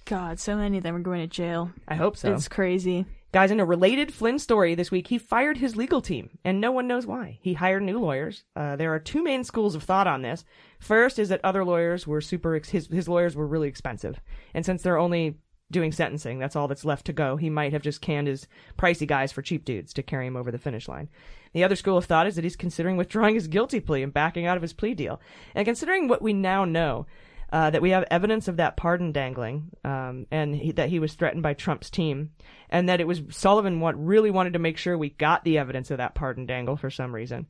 God, 0.05 0.39
so 0.39 0.57
many 0.57 0.77
of 0.77 0.83
them 0.83 0.97
are 0.97 1.01
going 1.01 1.21
to 1.21 1.27
jail. 1.27 1.71
I 1.89 1.95
hope 1.95 2.17
so. 2.17 2.33
It's 2.33 2.49
crazy. 2.49 3.07
Guys, 3.33 3.51
in 3.51 3.59
a 3.59 3.65
related 3.65 4.15
Flynn 4.15 4.39
story 4.39 4.75
this 4.75 4.93
week, 4.93 5.09
he 5.09 5.19
fired 5.19 5.57
his 5.57 5.75
legal 5.75 6.01
team, 6.01 6.39
and 6.45 6.61
no 6.61 6.71
one 6.71 6.87
knows 6.87 7.05
why. 7.05 7.39
He 7.43 7.55
hired 7.55 7.83
new 7.83 7.99
lawyers. 7.99 8.45
Uh, 8.55 8.77
there 8.77 8.95
are 8.95 9.01
two 9.01 9.25
main 9.25 9.43
schools 9.43 9.75
of 9.75 9.83
thought 9.83 10.07
on 10.07 10.23
this. 10.23 10.45
First 10.79 11.19
is 11.19 11.31
that 11.31 11.41
other 11.43 11.65
lawyers 11.65 12.07
were 12.07 12.21
super, 12.21 12.55
ex- 12.55 12.69
his, 12.69 12.87
his 12.87 13.09
lawyers 13.09 13.35
were 13.35 13.47
really 13.47 13.67
expensive. 13.67 14.21
And 14.55 14.65
since 14.65 14.83
they're 14.83 14.99
only 14.99 15.39
doing 15.73 15.91
sentencing, 15.91 16.39
that's 16.39 16.55
all 16.55 16.69
that's 16.69 16.85
left 16.85 17.07
to 17.07 17.13
go, 17.13 17.37
he 17.37 17.51
might 17.51 17.73
have 17.73 17.83
just 17.83 18.01
canned 18.01 18.29
his 18.29 18.47
pricey 18.79 19.09
guys 19.09 19.33
for 19.33 19.43
cheap 19.43 19.65
dudes 19.65 19.93
to 19.95 20.03
carry 20.05 20.29
him 20.29 20.37
over 20.37 20.53
the 20.53 20.59
finish 20.59 20.87
line. 20.87 21.09
The 21.55 21.65
other 21.65 21.75
school 21.75 21.97
of 21.97 22.05
thought 22.05 22.29
is 22.29 22.37
that 22.37 22.45
he's 22.45 22.55
considering 22.55 22.97
withdrawing 22.97 23.35
his 23.35 23.49
guilty 23.49 23.81
plea 23.81 24.05
and 24.05 24.13
backing 24.13 24.47
out 24.47 24.57
of 24.57 24.63
his 24.63 24.73
plea 24.73 24.95
deal. 24.95 25.21
And 25.57 25.65
considering 25.65 26.07
what 26.07 26.23
we 26.23 26.33
now 26.33 26.65
know, 26.65 27.07
uh, 27.55 27.71
that 27.71 27.81
we 27.81 27.91
have 27.91 28.05
evidence 28.11 28.49
of 28.49 28.57
that 28.57 28.77
pardon 28.77 29.13
dangling, 29.13 29.71
um, 29.85 30.27
and 30.33 30.57
he, 30.57 30.73
that 30.73 30.89
he 30.89 30.99
was 30.99 31.15
threatened 31.15 31.45
by 31.45 31.55
Trump's 31.55 31.89
team, 31.89 32.33
and 32.69 32.89
that 32.89 33.01
it 33.01 33.07
was 33.07 33.23
Sullivan 33.31 33.79
what 33.79 33.95
really 34.05 34.33
wanted 34.33 34.55
to 34.55 34.59
make 34.59 34.77
sure 34.77 34.99
we 34.99 35.11
got 35.11 35.45
the 35.45 35.59
evidence 35.59 35.93
of 35.93 35.99
that 35.99 36.17
pardon 36.17 36.47
dangle 36.47 36.77
for 36.77 36.91
some 36.91 37.15
reason, 37.15 37.47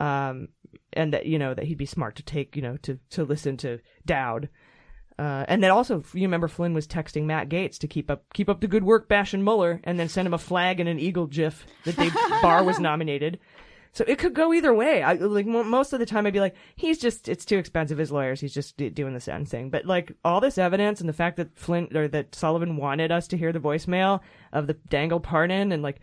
um, 0.00 0.48
and 0.92 1.14
that 1.14 1.26
you 1.26 1.38
know 1.38 1.54
that 1.54 1.64
he'd 1.64 1.78
be 1.78 1.86
smart 1.86 2.16
to 2.16 2.24
take 2.24 2.56
you 2.56 2.62
know 2.62 2.76
to 2.78 2.98
to 3.10 3.22
listen 3.22 3.56
to 3.58 3.78
Dowd. 4.04 4.48
Uh, 5.16 5.44
and 5.46 5.62
then 5.62 5.70
also, 5.70 6.02
you 6.12 6.22
remember 6.22 6.48
Flynn 6.48 6.74
was 6.74 6.88
texting 6.88 7.22
Matt 7.22 7.48
Gaetz 7.48 7.78
to 7.78 7.86
keep 7.86 8.10
up 8.10 8.24
keep 8.34 8.48
up 8.48 8.60
the 8.60 8.66
good 8.66 8.82
work, 8.82 9.08
bashing 9.08 9.44
Mueller, 9.44 9.80
and 9.84 9.96
then 9.96 10.08
send 10.08 10.26
him 10.26 10.34
a 10.34 10.38
flag 10.38 10.80
and 10.80 10.88
an 10.88 10.98
eagle 10.98 11.28
gif 11.28 11.64
that 11.84 11.96
Dave 11.96 12.16
Barr 12.42 12.64
was 12.64 12.80
nominated. 12.80 13.38
So 13.92 14.04
it 14.06 14.18
could 14.18 14.34
go 14.34 14.52
either 14.54 14.72
way. 14.72 15.02
I 15.02 15.14
like 15.14 15.46
mo- 15.46 15.64
most 15.64 15.92
of 15.92 15.98
the 15.98 16.06
time 16.06 16.24
I'd 16.26 16.32
be 16.32 16.38
like, 16.40 16.54
he's 16.76 16.96
just 16.98 17.28
it's 17.28 17.44
too 17.44 17.58
expensive. 17.58 17.98
His 17.98 18.12
lawyers, 18.12 18.40
he's 18.40 18.54
just 18.54 18.76
d- 18.76 18.88
doing 18.88 19.14
the 19.14 19.20
sentencing. 19.20 19.70
But 19.70 19.84
like 19.84 20.12
all 20.24 20.40
this 20.40 20.58
evidence 20.58 21.00
and 21.00 21.08
the 21.08 21.12
fact 21.12 21.36
that 21.38 21.56
Flint 21.58 21.96
or 21.96 22.06
that 22.08 22.34
Sullivan 22.34 22.76
wanted 22.76 23.10
us 23.10 23.26
to 23.28 23.36
hear 23.36 23.52
the 23.52 23.58
voicemail 23.58 24.20
of 24.52 24.68
the 24.68 24.74
dangle 24.74 25.18
pardon, 25.18 25.72
and 25.72 25.82
like 25.82 26.00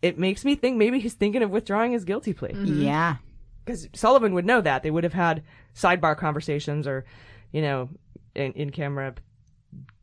it 0.00 0.16
makes 0.18 0.44
me 0.44 0.54
think 0.54 0.76
maybe 0.76 1.00
he's 1.00 1.14
thinking 1.14 1.42
of 1.42 1.50
withdrawing 1.50 1.90
his 1.92 2.04
guilty 2.04 2.32
plea. 2.34 2.52
Yeah. 2.54 3.16
because 3.64 3.88
Sullivan 3.94 4.32
would 4.34 4.46
know 4.46 4.60
that 4.60 4.82
they 4.84 4.90
would 4.92 5.02
have 5.04 5.12
had 5.14 5.42
sidebar 5.74 6.16
conversations 6.16 6.86
or 6.86 7.04
you 7.50 7.62
know 7.62 7.88
in, 8.36 8.52
in 8.52 8.70
camera 8.70 9.12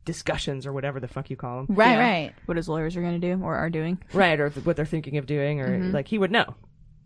discussions 0.04 0.66
or 0.66 0.72
whatever 0.72 1.00
the 1.00 1.08
fuck 1.08 1.30
you 1.30 1.36
call 1.36 1.64
them. 1.64 1.74
Right, 1.76 1.96
right. 1.98 2.32
What 2.46 2.56
his 2.56 2.68
lawyers 2.68 2.96
are 2.96 3.00
going 3.02 3.18
to 3.20 3.34
do 3.36 3.42
or 3.42 3.56
are 3.56 3.70
doing. 3.70 3.98
right, 4.12 4.38
or 4.38 4.50
th- 4.50 4.66
what 4.66 4.76
they're 4.76 4.84
thinking 4.84 5.16
of 5.16 5.26
doing, 5.26 5.60
or 5.60 5.78
Mhm. 5.78 5.92
like 5.92 6.08
he 6.08 6.18
would 6.18 6.30
know. 6.32 6.54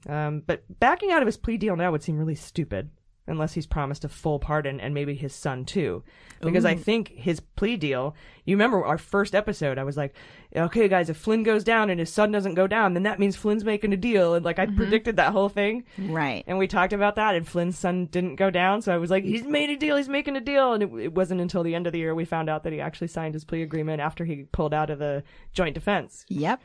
Um, 0.09 0.43
but 0.47 0.63
backing 0.81 1.11
out 1.11 1.23
of 1.23 1.27
his 1.27 1.37
plea 1.37 1.57
deal 1.57 1.77
now 1.77 1.91
would 1.93 2.03
seem 2.03 2.17
really 2.19 2.35
stupid, 2.37 2.91
unless 3.27 3.55
he's 3.55 3.67
promised 3.67 4.05
a 4.05 4.09
full 4.09 4.39
pardon 4.39 4.79
and 4.81 4.95
maybe 4.95 5.15
his 5.15 5.35
son 5.35 5.65
too. 5.65 6.05
Because 6.41 6.65
I 6.65 6.75
think 6.77 7.09
his 7.09 7.41
plea 7.41 7.77
deal. 7.77 8.15
You 8.45 8.55
remember 8.57 8.85
our 8.85 8.99
first 8.99 9.35
episode? 9.35 9.79
I 9.79 9.85
was 9.85 9.97
like, 9.97 10.15
"Okay, 10.55 10.87
guys, 10.87 11.09
if 11.11 11.17
Flynn 11.17 11.43
goes 11.43 11.65
down 11.65 11.89
and 11.91 11.99
his 11.99 12.13
son 12.13 12.31
doesn't 12.31 12.55
go 12.55 12.67
down, 12.69 12.93
then 12.95 13.03
that 13.05 13.19
means 13.19 13.35
Flynn's 13.37 13.65
making 13.65 13.93
a 13.95 13.97
deal." 13.97 14.35
And 14.35 14.45
like 14.45 14.59
I 14.61 14.67
predicted 14.67 15.17
that 15.17 15.33
whole 15.33 15.49
thing, 15.49 15.85
Right. 15.99 16.45
and 16.47 16.57
we 16.59 16.69
talked 16.69 16.93
about 16.93 17.17
that. 17.17 17.35
And 17.35 17.49
Flynn's 17.49 17.79
son 17.79 18.05
didn't 18.07 18.37
go 18.37 18.51
down, 18.51 18.83
so 18.83 18.95
I 18.95 18.99
was 18.99 19.11
like, 19.11 19.25
"He's 19.25 19.45
made 19.45 19.71
a 19.71 19.77
deal. 19.77 19.97
He's 19.97 20.09
making 20.11 20.37
a 20.37 20.41
deal." 20.41 20.75
And 20.75 20.83
it, 20.83 20.93
it 21.07 21.15
wasn't 21.15 21.41
until 21.41 21.63
the 21.65 21.75
end 21.75 21.87
of 21.89 21.93
the 21.95 21.99
year 21.99 22.15
we 22.15 22.27
found 22.27 22.49
out 22.51 22.63
that 22.65 22.73
he 22.73 22.81
actually 22.81 23.09
signed 23.09 23.35
his 23.35 23.45
plea 23.45 23.63
agreement 23.63 24.01
after 24.01 24.25
he 24.25 24.45
pulled 24.53 24.75
out 24.75 24.91
of 24.91 24.99
the 25.01 25.25
joint 25.53 25.75
defense. 25.75 26.25
Yep. 26.29 26.63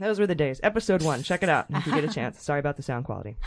Those 0.00 0.18
were 0.18 0.26
the 0.26 0.34
days. 0.34 0.60
Episode 0.62 1.02
one. 1.02 1.22
Check 1.22 1.42
it 1.42 1.48
out 1.48 1.66
if 1.70 1.86
you 1.86 1.92
get 1.92 2.04
a 2.04 2.12
chance. 2.12 2.42
Sorry 2.42 2.60
about 2.60 2.76
the 2.76 2.82
sound 2.82 3.04
quality. 3.04 3.36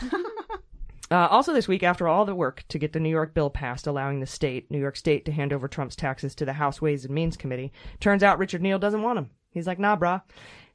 Uh, 1.08 1.28
also, 1.30 1.52
this 1.52 1.68
week, 1.68 1.84
after 1.84 2.08
all 2.08 2.24
the 2.24 2.34
work 2.34 2.64
to 2.68 2.78
get 2.78 2.92
the 2.92 2.98
New 2.98 3.10
York 3.10 3.32
bill 3.32 3.48
passed 3.48 3.86
allowing 3.86 4.18
the 4.18 4.26
state, 4.26 4.68
New 4.70 4.78
York 4.78 4.96
State, 4.96 5.24
to 5.24 5.32
hand 5.32 5.52
over 5.52 5.68
Trump's 5.68 5.94
taxes 5.94 6.34
to 6.34 6.44
the 6.44 6.54
House 6.54 6.82
Ways 6.82 7.04
and 7.04 7.14
Means 7.14 7.36
Committee, 7.36 7.72
turns 8.00 8.24
out 8.24 8.38
Richard 8.38 8.60
Neal 8.60 8.78
doesn't 8.78 9.02
want 9.02 9.16
them. 9.16 9.30
He's 9.50 9.68
like, 9.68 9.78
nah, 9.78 9.96
brah. 9.96 10.22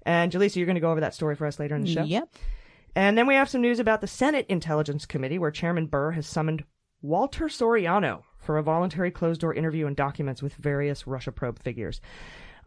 And 0.05 0.31
Jaleesa, 0.31 0.55
you're 0.55 0.65
going 0.65 0.75
to 0.75 0.81
go 0.81 0.91
over 0.91 1.01
that 1.01 1.13
story 1.13 1.35
for 1.35 1.45
us 1.47 1.59
later 1.59 1.75
in 1.75 1.81
the 1.81 1.93
show. 1.93 2.03
Yep. 2.03 2.33
And 2.95 3.17
then 3.17 3.27
we 3.27 3.35
have 3.35 3.49
some 3.49 3.61
news 3.61 3.79
about 3.79 4.01
the 4.01 4.07
Senate 4.07 4.45
Intelligence 4.47 5.05
Committee, 5.05 5.37
where 5.37 5.51
Chairman 5.51 5.87
Burr 5.87 6.11
has 6.11 6.27
summoned 6.27 6.63
Walter 7.01 7.45
Soriano 7.45 8.23
for 8.39 8.57
a 8.57 8.63
voluntary 8.63 9.11
closed 9.11 9.41
door 9.41 9.53
interview 9.53 9.85
and 9.85 9.95
documents 9.95 10.41
with 10.41 10.55
various 10.55 11.05
Russia 11.05 11.31
probe 11.31 11.59
figures. 11.59 11.99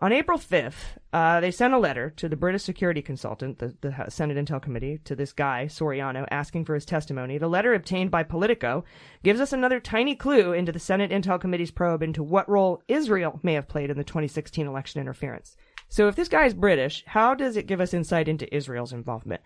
On 0.04 0.12
April 0.12 0.36
5th, 0.36 0.98
uh, 1.14 1.40
they 1.40 1.50
sent 1.50 1.72
a 1.72 1.78
letter 1.78 2.10
to 2.10 2.28
the 2.28 2.36
British 2.36 2.62
security 2.62 3.00
consultant, 3.00 3.58
the, 3.58 3.74
the 3.80 4.10
Senate 4.10 4.36
Intel 4.36 4.60
Committee, 4.60 5.00
to 5.04 5.16
this 5.16 5.32
guy, 5.32 5.64
Soriano, 5.64 6.28
asking 6.30 6.66
for 6.66 6.74
his 6.74 6.84
testimony. 6.84 7.38
The 7.38 7.48
letter 7.48 7.72
obtained 7.72 8.10
by 8.10 8.22
Politico 8.22 8.84
gives 9.22 9.40
us 9.40 9.54
another 9.54 9.80
tiny 9.80 10.14
clue 10.14 10.52
into 10.52 10.72
the 10.72 10.78
Senate 10.78 11.10
Intel 11.10 11.40
Committee's 11.40 11.70
probe 11.70 12.02
into 12.02 12.22
what 12.22 12.46
role 12.50 12.82
Israel 12.86 13.40
may 13.42 13.54
have 13.54 13.66
played 13.66 13.88
in 13.88 13.96
the 13.96 14.04
2016 14.04 14.66
election 14.66 15.00
interference. 15.00 15.56
So 15.94 16.08
if 16.08 16.16
this 16.16 16.26
guy 16.26 16.44
is 16.44 16.54
British, 16.54 17.04
how 17.06 17.34
does 17.34 17.56
it 17.56 17.68
give 17.68 17.80
us 17.80 17.94
insight 17.94 18.26
into 18.26 18.52
Israel's 18.52 18.92
involvement? 18.92 19.40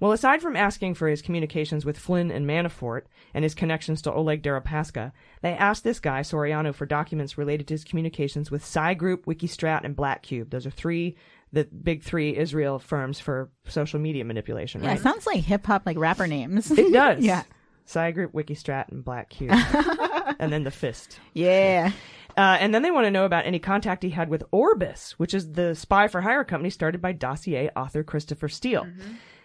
Well, 0.00 0.12
aside 0.12 0.42
from 0.42 0.54
asking 0.54 0.96
for 0.96 1.08
his 1.08 1.22
communications 1.22 1.86
with 1.86 1.96
Flynn 1.96 2.30
and 2.30 2.46
Manafort 2.46 3.04
and 3.32 3.42
his 3.42 3.54
connections 3.54 4.02
to 4.02 4.12
Oleg 4.12 4.42
Deripaska, 4.42 5.12
they 5.40 5.52
asked 5.52 5.82
this 5.82 6.00
guy, 6.00 6.20
Soriano, 6.20 6.74
for 6.74 6.84
documents 6.84 7.38
related 7.38 7.66
to 7.68 7.74
his 7.74 7.84
communications 7.84 8.50
with 8.50 8.62
Psy 8.62 8.92
Group, 8.92 9.24
Wikistrat, 9.24 9.82
and 9.82 9.96
Black 9.96 10.22
Cube. 10.22 10.50
Those 10.50 10.66
are 10.66 10.70
three, 10.70 11.16
the 11.54 11.64
big 11.64 12.02
three 12.02 12.36
Israel 12.36 12.78
firms 12.78 13.18
for 13.18 13.48
social 13.66 13.98
media 13.98 14.26
manipulation, 14.26 14.82
Yeah, 14.82 14.88
right? 14.88 14.98
it 14.98 15.02
sounds 15.02 15.26
like 15.26 15.38
hip 15.40 15.64
hop, 15.64 15.86
like 15.86 15.96
rapper 15.96 16.26
names. 16.26 16.70
It 16.70 16.92
does. 16.92 17.24
yeah. 17.24 17.44
Psy 17.86 18.10
Group, 18.10 18.32
Wikistrat, 18.32 18.88
and 18.90 19.02
Black 19.02 19.30
Cube. 19.30 19.52
and 20.38 20.52
then 20.52 20.64
the 20.64 20.70
fist. 20.70 21.18
Yeah. 21.32 21.92
Uh, 22.36 22.56
and 22.60 22.74
then 22.74 22.82
they 22.82 22.90
want 22.90 23.06
to 23.06 23.10
know 23.10 23.24
about 23.24 23.46
any 23.46 23.58
contact 23.58 24.02
he 24.02 24.10
had 24.10 24.28
with 24.28 24.42
Orbis, 24.50 25.12
which 25.18 25.34
is 25.34 25.52
the 25.52 25.74
spy 25.74 26.08
for 26.08 26.20
hire 26.20 26.44
company 26.44 26.70
started 26.70 27.00
by 27.00 27.12
dossier 27.12 27.70
author 27.76 28.02
Christopher 28.02 28.48
Steele. 28.48 28.86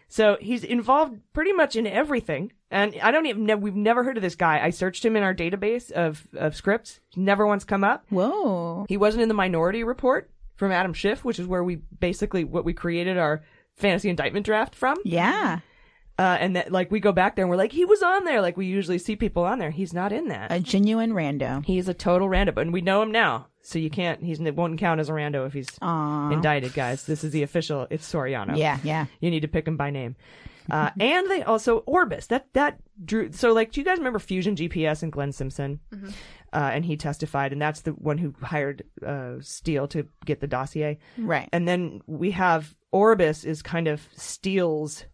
So 0.07 0.37
he's 0.41 0.63
involved 0.63 1.19
pretty 1.33 1.53
much 1.53 1.75
in 1.75 1.85
everything. 1.85 2.51
And 2.71 2.95
I 3.01 3.11
don't 3.11 3.27
even 3.27 3.45
know, 3.45 3.57
we've 3.57 3.75
never 3.75 4.03
heard 4.03 4.17
of 4.17 4.23
this 4.23 4.35
guy. 4.35 4.59
I 4.63 4.71
searched 4.71 5.05
him 5.05 5.15
in 5.15 5.23
our 5.23 5.35
database 5.35 5.91
of, 5.91 6.27
of 6.35 6.55
scripts. 6.55 6.99
Never 7.15 7.45
once 7.45 7.63
come 7.63 7.83
up. 7.83 8.05
Whoa. 8.09 8.85
He 8.89 8.97
wasn't 8.97 9.21
in 9.21 9.27
the 9.27 9.35
minority 9.35 9.83
report 9.83 10.31
from 10.55 10.71
Adam 10.71 10.93
Schiff, 10.93 11.23
which 11.23 11.39
is 11.39 11.47
where 11.47 11.63
we 11.63 11.75
basically, 11.75 12.43
what 12.43 12.65
we 12.65 12.73
created 12.73 13.17
our 13.17 13.43
fantasy 13.75 14.09
indictment 14.09 14.45
draft 14.45 14.75
from. 14.75 14.97
Yeah. 15.05 15.59
Uh, 16.19 16.35
and 16.41 16.57
that, 16.57 16.69
like, 16.69 16.91
we 16.91 16.99
go 16.99 17.13
back 17.13 17.37
there 17.37 17.45
and 17.45 17.49
we're 17.49 17.55
like, 17.55 17.71
he 17.71 17.85
was 17.85 18.03
on 18.03 18.25
there. 18.25 18.41
Like, 18.41 18.57
we 18.57 18.65
usually 18.65 18.97
see 18.97 19.15
people 19.15 19.45
on 19.45 19.57
there. 19.57 19.71
He's 19.71 19.93
not 19.93 20.11
in 20.11 20.27
that. 20.27 20.51
A 20.51 20.59
genuine 20.59 21.13
rando. 21.13 21.63
He's 21.63 21.87
a 21.87 21.93
total 21.93 22.27
rando, 22.27 22.57
and 22.57 22.73
we 22.73 22.81
know 22.81 23.01
him 23.01 23.09
now. 23.09 23.47
So 23.61 23.79
you 23.79 23.89
can't, 23.89 24.21
he's, 24.21 24.41
it 24.41 24.53
won't 24.53 24.77
count 24.77 24.99
as 24.99 25.07
a 25.07 25.13
rando 25.13 25.47
if 25.47 25.53
he's 25.53 25.69
Aw. 25.81 26.31
indicted, 26.31 26.73
guys. 26.73 27.05
This 27.05 27.23
is 27.23 27.31
the 27.31 27.43
official, 27.43 27.87
it's 27.89 28.11
Soriano. 28.11 28.57
Yeah, 28.57 28.79
yeah. 28.83 29.05
You 29.21 29.31
need 29.31 29.43
to 29.43 29.47
pick 29.47 29.65
him 29.65 29.77
by 29.77 29.91
name. 29.91 30.17
Uh, 30.69 30.89
and 30.99 31.31
they 31.31 31.41
also, 31.43 31.77
Orbis, 31.79 32.27
that, 32.27 32.47
that 32.51 32.79
drew, 33.03 33.31
so 33.31 33.53
like, 33.53 33.71
do 33.71 33.79
you 33.79 33.85
guys 33.85 33.97
remember 33.97 34.19
Fusion 34.19 34.57
GPS 34.57 35.01
and 35.01 35.13
Glenn 35.13 35.31
Simpson? 35.31 35.79
Mm-hmm. 35.93 36.09
Uh, 36.51 36.69
and 36.73 36.83
he 36.83 36.97
testified, 36.97 37.53
and 37.53 37.61
that's 37.61 37.81
the 37.81 37.91
one 37.91 38.17
who 38.17 38.33
hired 38.41 38.83
uh, 39.05 39.35
Steele 39.39 39.87
to 39.87 40.05
get 40.25 40.41
the 40.41 40.47
dossier. 40.47 40.99
Right. 41.17 41.47
And 41.53 41.65
then 41.65 42.01
we 42.07 42.31
have 42.31 42.75
Orbis 42.91 43.45
is 43.45 43.61
kind 43.61 43.87
of 43.87 44.05
Steele's 44.15 45.05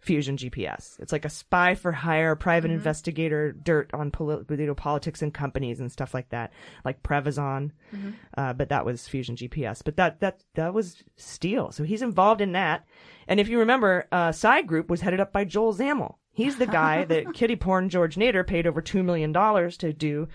Fusion 0.00 0.36
GPS. 0.36 0.98
It's 1.00 1.12
like 1.12 1.24
a 1.24 1.28
spy 1.30 1.74
for 1.74 1.92
hire, 1.92 2.34
private 2.34 2.68
Mm-hmm. 2.68 2.78
investigator, 2.78 3.52
dirt 3.52 3.90
on 3.92 4.10
poli- 4.10 4.44
you 4.48 4.66
know, 4.66 4.74
politics 4.74 5.20
and 5.22 5.32
companies 5.32 5.78
and 5.80 5.92
stuff 5.92 6.14
like 6.14 6.30
that, 6.30 6.52
like 6.84 7.02
Prevezon. 7.02 7.72
Mm-hmm. 7.94 8.10
Uh, 8.36 8.52
but 8.54 8.70
that 8.70 8.84
was 8.86 9.06
Fusion 9.06 9.36
GPS. 9.36 9.82
But 9.84 9.96
that 9.96 10.20
that 10.20 10.42
that 10.54 10.72
was 10.74 11.02
Steele, 11.16 11.70
so 11.72 11.84
he's 11.84 12.02
involved 12.02 12.40
in 12.40 12.52
that. 12.52 12.84
And 13.28 13.38
if 13.38 13.48
you 13.48 13.58
remember, 13.58 14.06
uh, 14.10 14.32
Psy 14.32 14.62
Group 14.62 14.88
was 14.90 15.02
headed 15.02 15.20
up 15.20 15.32
by 15.32 15.44
Joel 15.44 15.74
Zamel. 15.74 16.14
He's 16.32 16.56
the 16.56 16.66
guy 16.66 17.04
that 17.12 17.34
kitty 17.34 17.56
porn 17.56 17.88
George 17.90 18.16
Nader 18.16 18.46
paid 18.46 18.66
over 18.66 18.80
two 18.80 19.02
million 19.02 19.32
dollars 19.32 19.76
to 19.78 19.92
do. 19.92 20.28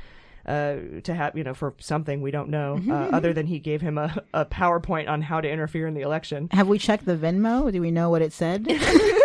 Uh, 0.47 1.01
to 1.03 1.11
have 1.16 1.36
you 1.36 1.43
know 1.43 1.55
for 1.55 1.74
something 1.80 2.22
we 2.22 2.30
don't 2.30 2.49
know 2.49 2.80
uh, 2.88 2.93
other 3.11 3.34
than 3.34 3.47
he 3.47 3.57
gave 3.57 3.82
him 3.82 3.97
a, 3.97 4.16
a 4.32 4.45
PowerPoint 4.45 5.09
on 5.09 5.20
how 5.24 5.41
to 5.41 5.49
interfere 5.49 5.88
in 5.88 5.95
the 5.95 6.01
election. 6.01 6.49
Have 6.51 6.68
we 6.68 6.78
checked 6.78 7.03
the 7.03 7.16
Venmo? 7.18 7.72
Do 7.72 7.82
we 7.82 7.89
know 7.89 8.11
what 8.11 8.22
it 8.22 8.32
said? 8.32 8.63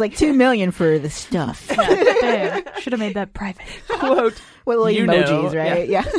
it's 0.00 0.12
like 0.12 0.18
two 0.18 0.32
million 0.32 0.70
for 0.70 0.98
the 0.98 1.10
stuff. 1.10 1.66
Should 2.80 2.92
have 2.92 2.98
made 2.98 3.14
that 3.14 3.34
private. 3.34 3.62
Quote 3.88 4.40
With 4.64 4.78
little 4.78 4.90
you 4.90 5.04
emojis, 5.04 5.52
know, 5.52 5.58
right? 5.58 5.88
Yeah. 5.88 6.04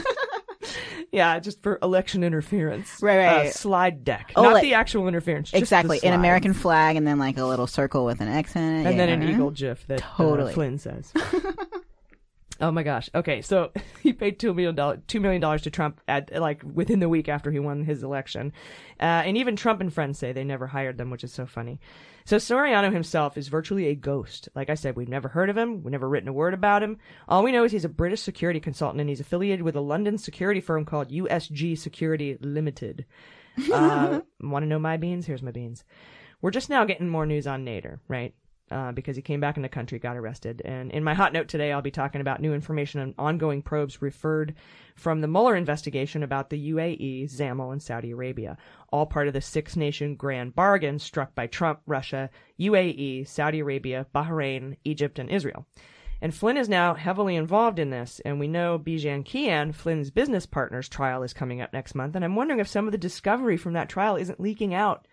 Yeah, 1.13 1.39
just 1.39 1.61
for 1.61 1.77
election 1.83 2.23
interference. 2.23 3.01
Right, 3.01 3.17
right. 3.17 3.47
Uh, 3.47 3.51
slide 3.51 4.05
deck. 4.05 4.31
Oh, 4.37 4.43
Not 4.43 4.53
like- 4.53 4.61
the 4.61 4.75
actual 4.75 5.09
interference. 5.09 5.51
just 5.51 5.61
exactly. 5.61 5.99
An. 6.03 6.13
American 6.13 6.53
flag 6.53 6.95
and 6.95 7.05
then 7.05 7.19
like 7.19 7.37
a 7.37 7.43
little 7.43 7.67
circle 7.67 8.05
with 8.05 8.21
an 8.21 8.29
X 8.29 8.55
in 8.55 8.61
it. 8.61 8.85
And 8.87 8.97
then 8.97 9.09
yeah. 9.09 9.15
an 9.15 9.23
eagle 9.23 9.51
gif 9.51 9.85
that 9.87 9.99
Totally. 9.99 10.51
uh, 10.51 10.53
Flynn 10.53 10.77
says. 10.77 11.11
oh 12.61 12.71
my 12.71 12.83
gosh. 12.83 13.09
Okay, 13.13 13.41
so 13.41 13.73
he 14.01 14.13
paid 14.13 14.39
two 14.39 14.53
million 14.53 14.73
dollars 14.73 14.99
two 15.07 15.19
million 15.19 15.41
dollars 15.41 15.63
to 15.63 15.69
Trump 15.69 15.99
at 16.07 16.31
like 16.31 16.61
within 16.63 17.01
the 17.01 17.09
week 17.09 17.27
after 17.27 17.51
he 17.51 17.59
won 17.59 17.83
his 17.83 18.03
election, 18.03 18.53
uh, 19.01 19.03
and 19.25 19.35
even 19.35 19.57
Trump 19.57 19.81
and 19.81 19.93
friends 19.93 20.17
say 20.17 20.31
they 20.31 20.45
never 20.45 20.67
hired 20.67 20.97
them, 20.97 21.09
which 21.09 21.25
is 21.25 21.33
so 21.33 21.45
funny. 21.45 21.81
So 22.25 22.37
Soriano 22.37 22.91
himself 22.91 23.37
is 23.37 23.47
virtually 23.47 23.87
a 23.87 23.95
ghost. 23.95 24.49
Like 24.55 24.69
I 24.69 24.75
said, 24.75 24.95
we've 24.95 25.09
never 25.09 25.27
heard 25.27 25.49
of 25.49 25.57
him. 25.57 25.83
We've 25.83 25.91
never 25.91 26.07
written 26.07 26.29
a 26.29 26.33
word 26.33 26.53
about 26.53 26.83
him. 26.83 26.97
All 27.27 27.43
we 27.43 27.51
know 27.51 27.63
is 27.63 27.71
he's 27.71 27.85
a 27.85 27.89
British 27.89 28.21
security 28.21 28.59
consultant 28.59 29.01
and 29.01 29.09
he's 29.09 29.19
affiliated 29.19 29.63
with 29.63 29.75
a 29.75 29.81
London 29.81 30.17
security 30.17 30.61
firm 30.61 30.85
called 30.85 31.09
USG 31.11 31.77
Security 31.77 32.37
Limited. 32.41 33.05
Uh, 33.71 34.21
Want 34.39 34.63
to 34.63 34.67
know 34.67 34.79
my 34.79 34.95
beans? 34.95 35.25
Here's 35.25 35.43
my 35.43 35.51
beans. 35.51 35.83
We're 36.41 36.51
just 36.51 36.69
now 36.69 36.85
getting 36.85 37.09
more 37.09 37.25
news 37.25 37.45
on 37.47 37.65
Nader, 37.65 37.99
right? 38.07 38.33
Uh, 38.71 38.93
because 38.93 39.17
he 39.17 39.21
came 39.21 39.41
back 39.41 39.57
in 39.57 39.63
the 39.63 39.67
country, 39.67 39.99
got 39.99 40.15
arrested. 40.15 40.61
And 40.63 40.91
in 40.91 41.03
my 41.03 41.13
hot 41.13 41.33
note 41.33 41.49
today, 41.49 41.73
I'll 41.73 41.81
be 41.81 41.91
talking 41.91 42.21
about 42.21 42.39
new 42.39 42.53
information 42.53 43.01
on 43.01 43.13
ongoing 43.17 43.61
probes 43.61 44.01
referred 44.01 44.55
from 44.95 45.19
the 45.19 45.27
Mueller 45.27 45.57
investigation 45.57 46.23
about 46.23 46.49
the 46.49 46.71
UAE, 46.71 47.25
Zamel, 47.25 47.73
and 47.73 47.83
Saudi 47.83 48.11
Arabia, 48.11 48.57
all 48.89 49.05
part 49.05 49.27
of 49.27 49.33
the 49.33 49.41
six 49.41 49.75
nation 49.75 50.15
grand 50.15 50.55
bargain 50.55 50.99
struck 50.99 51.35
by 51.35 51.47
Trump, 51.47 51.81
Russia, 51.85 52.29
UAE, 52.61 53.27
Saudi 53.27 53.59
Arabia, 53.59 54.05
Bahrain, 54.15 54.77
Egypt, 54.85 55.19
and 55.19 55.29
Israel. 55.29 55.65
And 56.21 56.33
Flynn 56.33 56.55
is 56.55 56.69
now 56.69 56.93
heavily 56.93 57.35
involved 57.35 57.77
in 57.77 57.89
this, 57.89 58.21
and 58.23 58.39
we 58.39 58.47
know 58.47 58.79
Bijan 58.79 59.25
Kian, 59.25 59.73
Flynn's 59.73 60.11
business 60.11 60.45
partner's 60.45 60.87
trial 60.87 61.23
is 61.23 61.33
coming 61.33 61.59
up 61.59 61.73
next 61.73 61.93
month, 61.93 62.15
and 62.15 62.23
I'm 62.23 62.35
wondering 62.35 62.61
if 62.61 62.67
some 62.67 62.85
of 62.85 62.93
the 62.93 62.97
discovery 62.97 63.57
from 63.57 63.73
that 63.73 63.89
trial 63.89 64.15
isn't 64.15 64.39
leaking 64.39 64.73
out, 64.73 65.07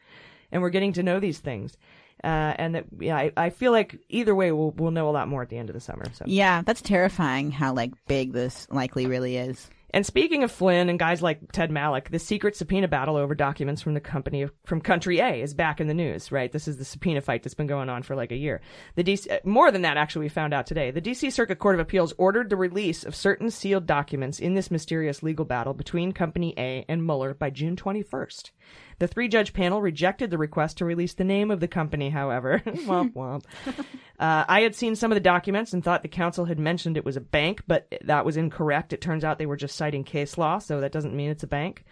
and 0.53 0.63
we're 0.63 0.71
getting 0.71 0.93
to 0.93 1.03
know 1.03 1.19
these 1.19 1.39
things. 1.39 1.77
Uh, 2.25 2.55
and 2.59 2.75
that, 2.75 2.85
yeah, 2.99 3.17
I, 3.17 3.33
I 3.37 3.51
feel 3.51 3.73
like 3.73 3.99
either 4.09 4.35
way, 4.35 4.51
we'll, 4.53 4.73
we'll 4.73 4.91
know 4.91 5.09
a 5.09 5.13
lot 5.13 5.29
more 5.29 5.43
at 5.43 5.49
the 5.49 5.59
end 5.59 5.71
of 5.71 5.75
the 5.75 5.81
summer. 5.81 6.05
So. 6.13 6.25
Yeah, 6.27 6.63
that's 6.63 6.83
terrifying 6.83 7.51
how 7.51 7.73
like 7.73 7.93
big 8.07 8.33
this 8.33 8.67
likely 8.71 9.07
really 9.07 9.37
is. 9.37 9.71
And 9.91 10.05
speaking 10.05 10.45
of 10.45 10.53
Flynn 10.53 10.91
and 10.91 10.99
guys 10.99 11.23
like 11.23 11.51
Ted 11.53 11.71
Malloch, 11.71 12.11
the 12.11 12.19
secret 12.19 12.55
subpoena 12.55 12.89
battle 12.89 13.17
over 13.17 13.35
documents 13.35 13.81
from 13.81 13.95
the 13.95 14.01
company 14.01 14.43
of, 14.43 14.53
from 14.65 14.83
Country 14.83 15.21
A 15.21 15.41
is 15.41 15.55
back 15.55 15.81
in 15.81 15.87
the 15.87 15.95
news, 15.95 16.31
right? 16.31 16.53
This 16.53 16.69
is 16.69 16.77
the 16.77 16.85
subpoena 16.85 17.23
fight 17.23 17.43
that's 17.43 17.55
been 17.55 17.67
going 17.67 17.89
on 17.89 18.03
for 18.03 18.15
like 18.15 18.31
a 18.31 18.37
year. 18.37 18.61
The 18.97 19.05
DC, 19.05 19.31
uh, 19.33 19.39
more 19.45 19.71
than 19.71 19.83
that, 19.83 19.97
actually, 19.97 20.27
we 20.27 20.29
found 20.29 20.53
out 20.53 20.67
today. 20.67 20.91
The 20.91 21.01
DC 21.01 21.33
Circuit 21.33 21.59
Court 21.59 21.75
of 21.75 21.81
Appeals 21.81 22.13
ordered 22.19 22.51
the 22.51 22.57
release 22.57 23.03
of 23.03 23.17
certain 23.17 23.51
sealed 23.51 23.87
documents 23.87 24.41
in 24.41 24.55
this 24.55 24.71
mysterious 24.71 25.23
legal 25.23 25.47
battle 25.47 25.73
between 25.73 26.13
Company 26.13 26.53
A 26.59 26.85
and 26.87 27.05
Mueller 27.05 27.33
by 27.33 27.49
June 27.49 27.75
21st. 27.75 28.51
The 28.99 29.09
three 29.09 29.29
judge 29.29 29.53
panel 29.53 29.81
rejected 29.81 30.31
the 30.31 30.39
request 30.39 30.79
to 30.79 30.85
release 30.85 31.15
the 31.15 31.25
name 31.25 31.51
of 31.51 31.61
the 31.61 31.69
company, 31.69 32.11
however. 32.11 32.61
womp 32.67 33.15
womp. 33.15 33.45
Uh, 34.19 34.45
I 34.49 34.63
had 34.63 34.75
seen 34.75 34.97
some 34.97 35.13
of 35.13 35.17
the 35.17 35.21
documents 35.21 35.73
and 35.73 35.83
thought 35.83 36.03
the 36.03 36.09
counsel 36.09 36.47
had 36.47 36.59
mentioned 36.59 36.97
it 36.97 37.05
was 37.05 37.17
a 37.17 37.21
bank, 37.21 37.63
but 37.69 37.93
that 38.05 38.25
was 38.25 38.37
incorrect. 38.37 38.93
It 38.93 39.01
turns 39.01 39.25
out 39.25 39.39
they 39.39 39.47
were 39.47 39.57
just 39.57 39.77
citing 39.77 40.03
case 40.03 40.37
law, 40.37 40.59
so 40.59 40.81
that 40.81 40.93
doesn't 40.93 41.15
mean 41.15 41.31
it's 41.31 41.45
a 41.45 41.49
bank. 41.49 41.85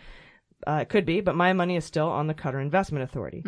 Uh, 0.66 0.80
it 0.82 0.88
could 0.88 1.04
be, 1.06 1.20
but 1.20 1.36
my 1.36 1.52
money 1.52 1.76
is 1.76 1.84
still 1.84 2.08
on 2.08 2.26
the 2.26 2.34
Qatar 2.34 2.60
Investment 2.60 3.04
Authority. 3.04 3.42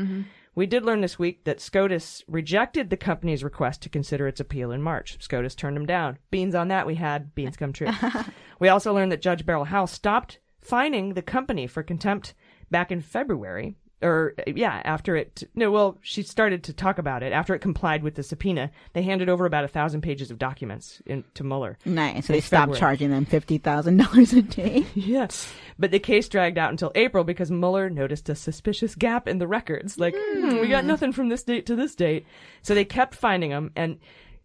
We 0.55 0.67
did 0.67 0.85
learn 0.85 1.01
this 1.01 1.19
week 1.19 1.45
that 1.45 1.61
SCOTUS 1.61 2.25
rejected 2.27 2.91
the 2.91 2.97
company's 2.97 3.45
request 3.45 3.81
to 3.83 3.89
consider 3.89 4.27
its 4.27 4.41
appeal 4.41 4.73
in 4.73 4.83
March. 4.83 5.17
SCOTUS 5.21 5.55
turned 5.55 5.77
them 5.77 5.87
down. 5.87 6.19
Beans 6.33 6.55
on 6.55 6.67
that 6.69 6.87
we 6.87 6.97
had. 6.97 7.35
Beans 7.35 7.57
come 7.57 7.73
true. 7.73 7.89
we 8.59 8.69
also 8.69 8.93
learned 8.93 9.13
that 9.13 9.23
Judge 9.23 9.47
Beryl 9.47 9.65
Howell 9.65 9.87
stopped 9.87 10.41
fining 10.61 11.15
the 11.15 11.23
company 11.23 11.67
for 11.69 11.83
contempt 11.83 12.35
back 12.71 12.91
in 12.91 13.01
February. 13.01 13.77
Or, 14.01 14.35
yeah, 14.47 14.81
after 14.85 15.17
it, 15.17 15.43
no, 15.57 15.73
well, 15.73 15.99
she 16.03 16.23
started 16.23 16.63
to 16.65 16.73
talk 16.73 16.99
about 16.99 17.25
it. 17.25 17.33
After 17.33 17.53
it 17.55 17.59
complied 17.59 18.05
with 18.05 18.15
the 18.15 18.23
subpoena, 18.23 18.71
they 18.93 19.03
handed 19.03 19.29
over 19.29 19.45
about 19.45 19.65
a 19.65 19.69
thousand 19.69 20.03
pages 20.03 20.31
of 20.31 20.39
documents 20.39 21.03
in, 21.05 21.25
to 21.35 21.43
Mueller. 21.43 21.79
Nice. 21.85 22.27
So 22.27 22.33
they 22.33 22.41
stopped 22.41 22.75
February. 22.75 22.79
charging 22.79 23.11
them 23.11 23.25
fifty 23.25 23.59
thousand 23.59 23.97
dollars 23.97 24.33
a 24.33 24.43
day. 24.43 24.87
Yes. 24.95 25.53
But 25.79 25.91
the 25.91 25.99
case 25.99 26.29
dragged 26.29 26.59
out 26.59 26.71
until 26.71 26.93
April 26.95 27.25
because 27.25 27.51
Mueller 27.51 27.89
noticed 27.91 28.29
a 28.29 28.35
suspicious 28.35 28.95
gap 28.95 29.27
in 29.27 29.39
the 29.39 29.47
records. 29.47 29.99
Like, 29.99 30.15
hmm, 30.17 30.59
we 30.59 30.69
got 30.69 30.85
nothing 30.85 31.13
from 31.13 31.29
this 31.29 31.43
date 31.43 31.67
to 31.67 31.77
this 31.77 31.95
date. 31.95 32.27
So 32.63 32.75
they 32.75 32.85
kept 32.85 33.15
finding 33.15 33.51
them, 33.51 33.73
and 33.75 33.99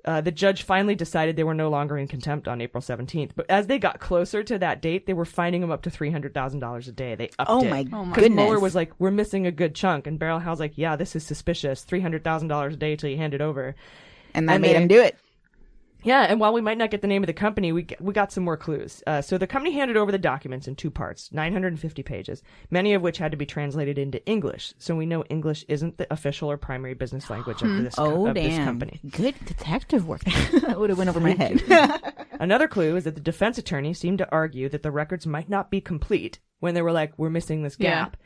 uh, 0.06 0.20
the 0.22 0.32
judge 0.32 0.64
finally 0.64 0.96
decided 0.96 1.36
they 1.36 1.44
were 1.44 1.54
no 1.54 1.70
longer 1.70 1.98
in 1.98 2.08
contempt 2.08 2.48
on 2.48 2.60
April 2.62 2.82
17th. 2.82 3.32
But 3.36 3.46
as 3.50 3.68
they 3.68 3.80
got 3.80 4.00
closer 4.00 4.44
to 4.44 4.60
that 4.60 4.82
date, 4.82 5.06
they 5.06 5.14
were 5.14 5.24
finding 5.26 5.62
them 5.62 5.72
up 5.72 5.82
to 5.84 5.90
$300,000 5.90 6.88
a 6.88 6.92
day. 6.92 7.16
They 7.16 7.30
upped 7.40 7.50
Oh 7.50 7.64
it. 7.64 7.70
my 7.70 7.86
Oh 7.94 8.04
my 8.06 8.16
Because 8.16 8.30
Mueller 8.32 8.60
was 8.60 8.76
like, 8.76 8.92
we're 9.00 9.12
missing 9.12 9.48
a 9.48 9.52
good 9.52 9.76
chunk. 9.76 10.06
And 10.06 10.20
Beryl 10.20 10.40
Howell's 10.40 10.60
like, 10.60 10.78
yeah, 10.78 10.96
this 10.98 11.16
is 11.16 11.26
suspicious. 11.26 11.86
$300,000 11.86 12.74
a 12.74 12.76
day 12.76 12.96
till 12.96 13.10
you 13.10 13.18
hand 13.18 13.34
it 13.34 13.42
over. 13.42 13.76
And 14.34 14.50
that 14.50 14.54
And 14.56 14.62
made 14.62 14.76
they- 14.76 14.82
him 14.82 14.88
do 14.88 15.02
it. 15.02 15.18
Yeah, 16.04 16.24
and 16.24 16.40
while 16.40 16.54
we 16.54 16.62
might 16.62 16.78
not 16.78 16.92
get 16.92 17.02
the 17.02 17.08
name 17.08 17.24
of 17.24 17.28
the 17.28 17.34
company, 17.34 17.72
we 17.72 17.88
we 18.00 18.14
got 18.14 18.32
some 18.32 18.44
more 18.44 18.58
clues. 18.58 19.02
Uh, 19.08 19.22
so 19.22 19.38
the 19.38 19.48
company 19.48 19.74
handed 19.74 19.98
over 19.98 20.12
the 20.12 20.18
documents 20.18 20.68
in 20.68 20.76
two 20.76 20.92
parts, 20.92 21.32
950 21.32 22.04
pages, 22.04 22.44
many 22.70 22.94
of 22.94 23.02
which 23.02 23.18
had 23.18 23.32
to 23.32 23.38
be 23.38 23.46
translated 23.46 23.98
into 23.98 24.24
English. 24.26 24.74
So 24.78 24.96
we 24.96 25.06
know 25.06 25.24
English 25.30 25.66
isn't 25.68 25.98
the 25.98 26.12
official 26.12 26.52
or 26.52 26.58
primary 26.58 26.94
business 26.94 27.30
language 27.30 27.62
of 27.62 27.70
this, 27.84 27.96
co- 27.96 28.06
oh 28.24 28.28
of 28.28 28.34
this 28.36 28.48
damn! 28.48 28.66
company. 28.66 29.00
Good 29.10 29.36
detective 29.46 30.08
work. 30.08 30.24
that 30.62 30.80
would 30.80 30.90
have 30.90 30.98
went 30.98 31.10
over 31.10 31.20
my 31.20 31.32
head. 31.32 31.62
Another 32.40 32.68
clue 32.68 32.96
is 32.98 33.06
that 33.06 33.16
the 33.16 33.22
defense 33.22 33.58
attorney 33.58 33.94
seemed 33.94 34.18
to 34.18 34.30
argue 34.32 34.68
that 34.70 34.84
the 34.84 34.92
records 34.92 35.26
might 35.26 35.50
not 35.50 35.72
be 35.72 35.80
complete 35.82 36.40
when 36.60 36.74
they 36.74 36.82
were 36.82 36.92
like, 36.92 37.14
"We're 37.18 37.30
missing 37.30 37.64
this 37.64 37.78
Yeah. 37.80 37.90
gap." 38.06 38.18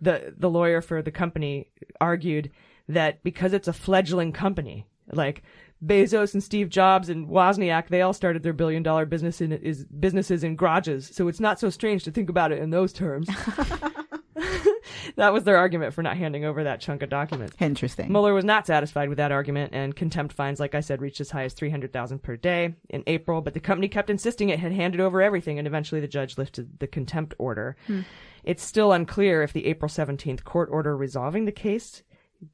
The 0.00 0.34
the 0.36 0.50
lawyer 0.50 0.80
for 0.80 1.02
the 1.02 1.10
company 1.10 1.68
argued 2.00 2.50
that 2.88 3.22
because 3.22 3.52
it's 3.52 3.68
a 3.68 3.72
fledgling 3.72 4.32
company, 4.32 4.86
like 5.12 5.42
Bezos 5.82 6.34
and 6.34 6.42
Steve 6.42 6.68
Jobs 6.68 7.08
and 7.08 7.28
Wozniak, 7.28 7.88
they 7.88 8.02
all 8.02 8.12
started 8.12 8.42
their 8.42 8.52
billion 8.52 8.82
dollar 8.82 9.06
business 9.06 9.40
in 9.40 9.52
is 9.52 9.84
businesses 9.84 10.44
in 10.44 10.56
garages, 10.56 11.10
so 11.12 11.28
it's 11.28 11.40
not 11.40 11.60
so 11.60 11.70
strange 11.70 12.04
to 12.04 12.10
think 12.10 12.28
about 12.28 12.52
it 12.52 12.58
in 12.58 12.70
those 12.70 12.92
terms. 12.92 13.28
that 15.16 15.32
was 15.32 15.44
their 15.44 15.56
argument 15.56 15.92
for 15.92 16.02
not 16.02 16.16
handing 16.16 16.44
over 16.44 16.64
that 16.64 16.80
chunk 16.80 17.02
of 17.02 17.10
documents. 17.10 17.54
Interesting. 17.60 18.10
Mueller 18.10 18.34
was 18.34 18.44
not 18.44 18.66
satisfied 18.66 19.08
with 19.08 19.18
that 19.18 19.32
argument, 19.32 19.74
and 19.74 19.94
contempt 19.94 20.34
fines, 20.34 20.60
like 20.60 20.74
I 20.74 20.80
said, 20.80 21.00
reached 21.00 21.20
as 21.20 21.30
high 21.30 21.44
as 21.44 21.54
three 21.54 21.70
hundred 21.70 21.92
thousand 21.92 22.22
per 22.22 22.36
day 22.36 22.74
in 22.88 23.02
April. 23.06 23.40
But 23.40 23.54
the 23.54 23.60
company 23.60 23.88
kept 23.88 24.10
insisting 24.10 24.48
it 24.48 24.60
had 24.60 24.72
handed 24.72 25.00
over 25.00 25.20
everything, 25.20 25.58
and 25.58 25.66
eventually 25.66 26.00
the 26.00 26.08
judge 26.08 26.38
lifted 26.38 26.78
the 26.80 26.86
contempt 26.86 27.34
order. 27.38 27.76
Hmm. 27.86 28.00
It's 28.42 28.62
still 28.62 28.92
unclear 28.92 29.42
if 29.42 29.52
the 29.52 29.66
April 29.66 29.88
seventeenth 29.88 30.44
court 30.44 30.68
order 30.70 30.96
resolving 30.96 31.44
the 31.44 31.52
case 31.52 32.02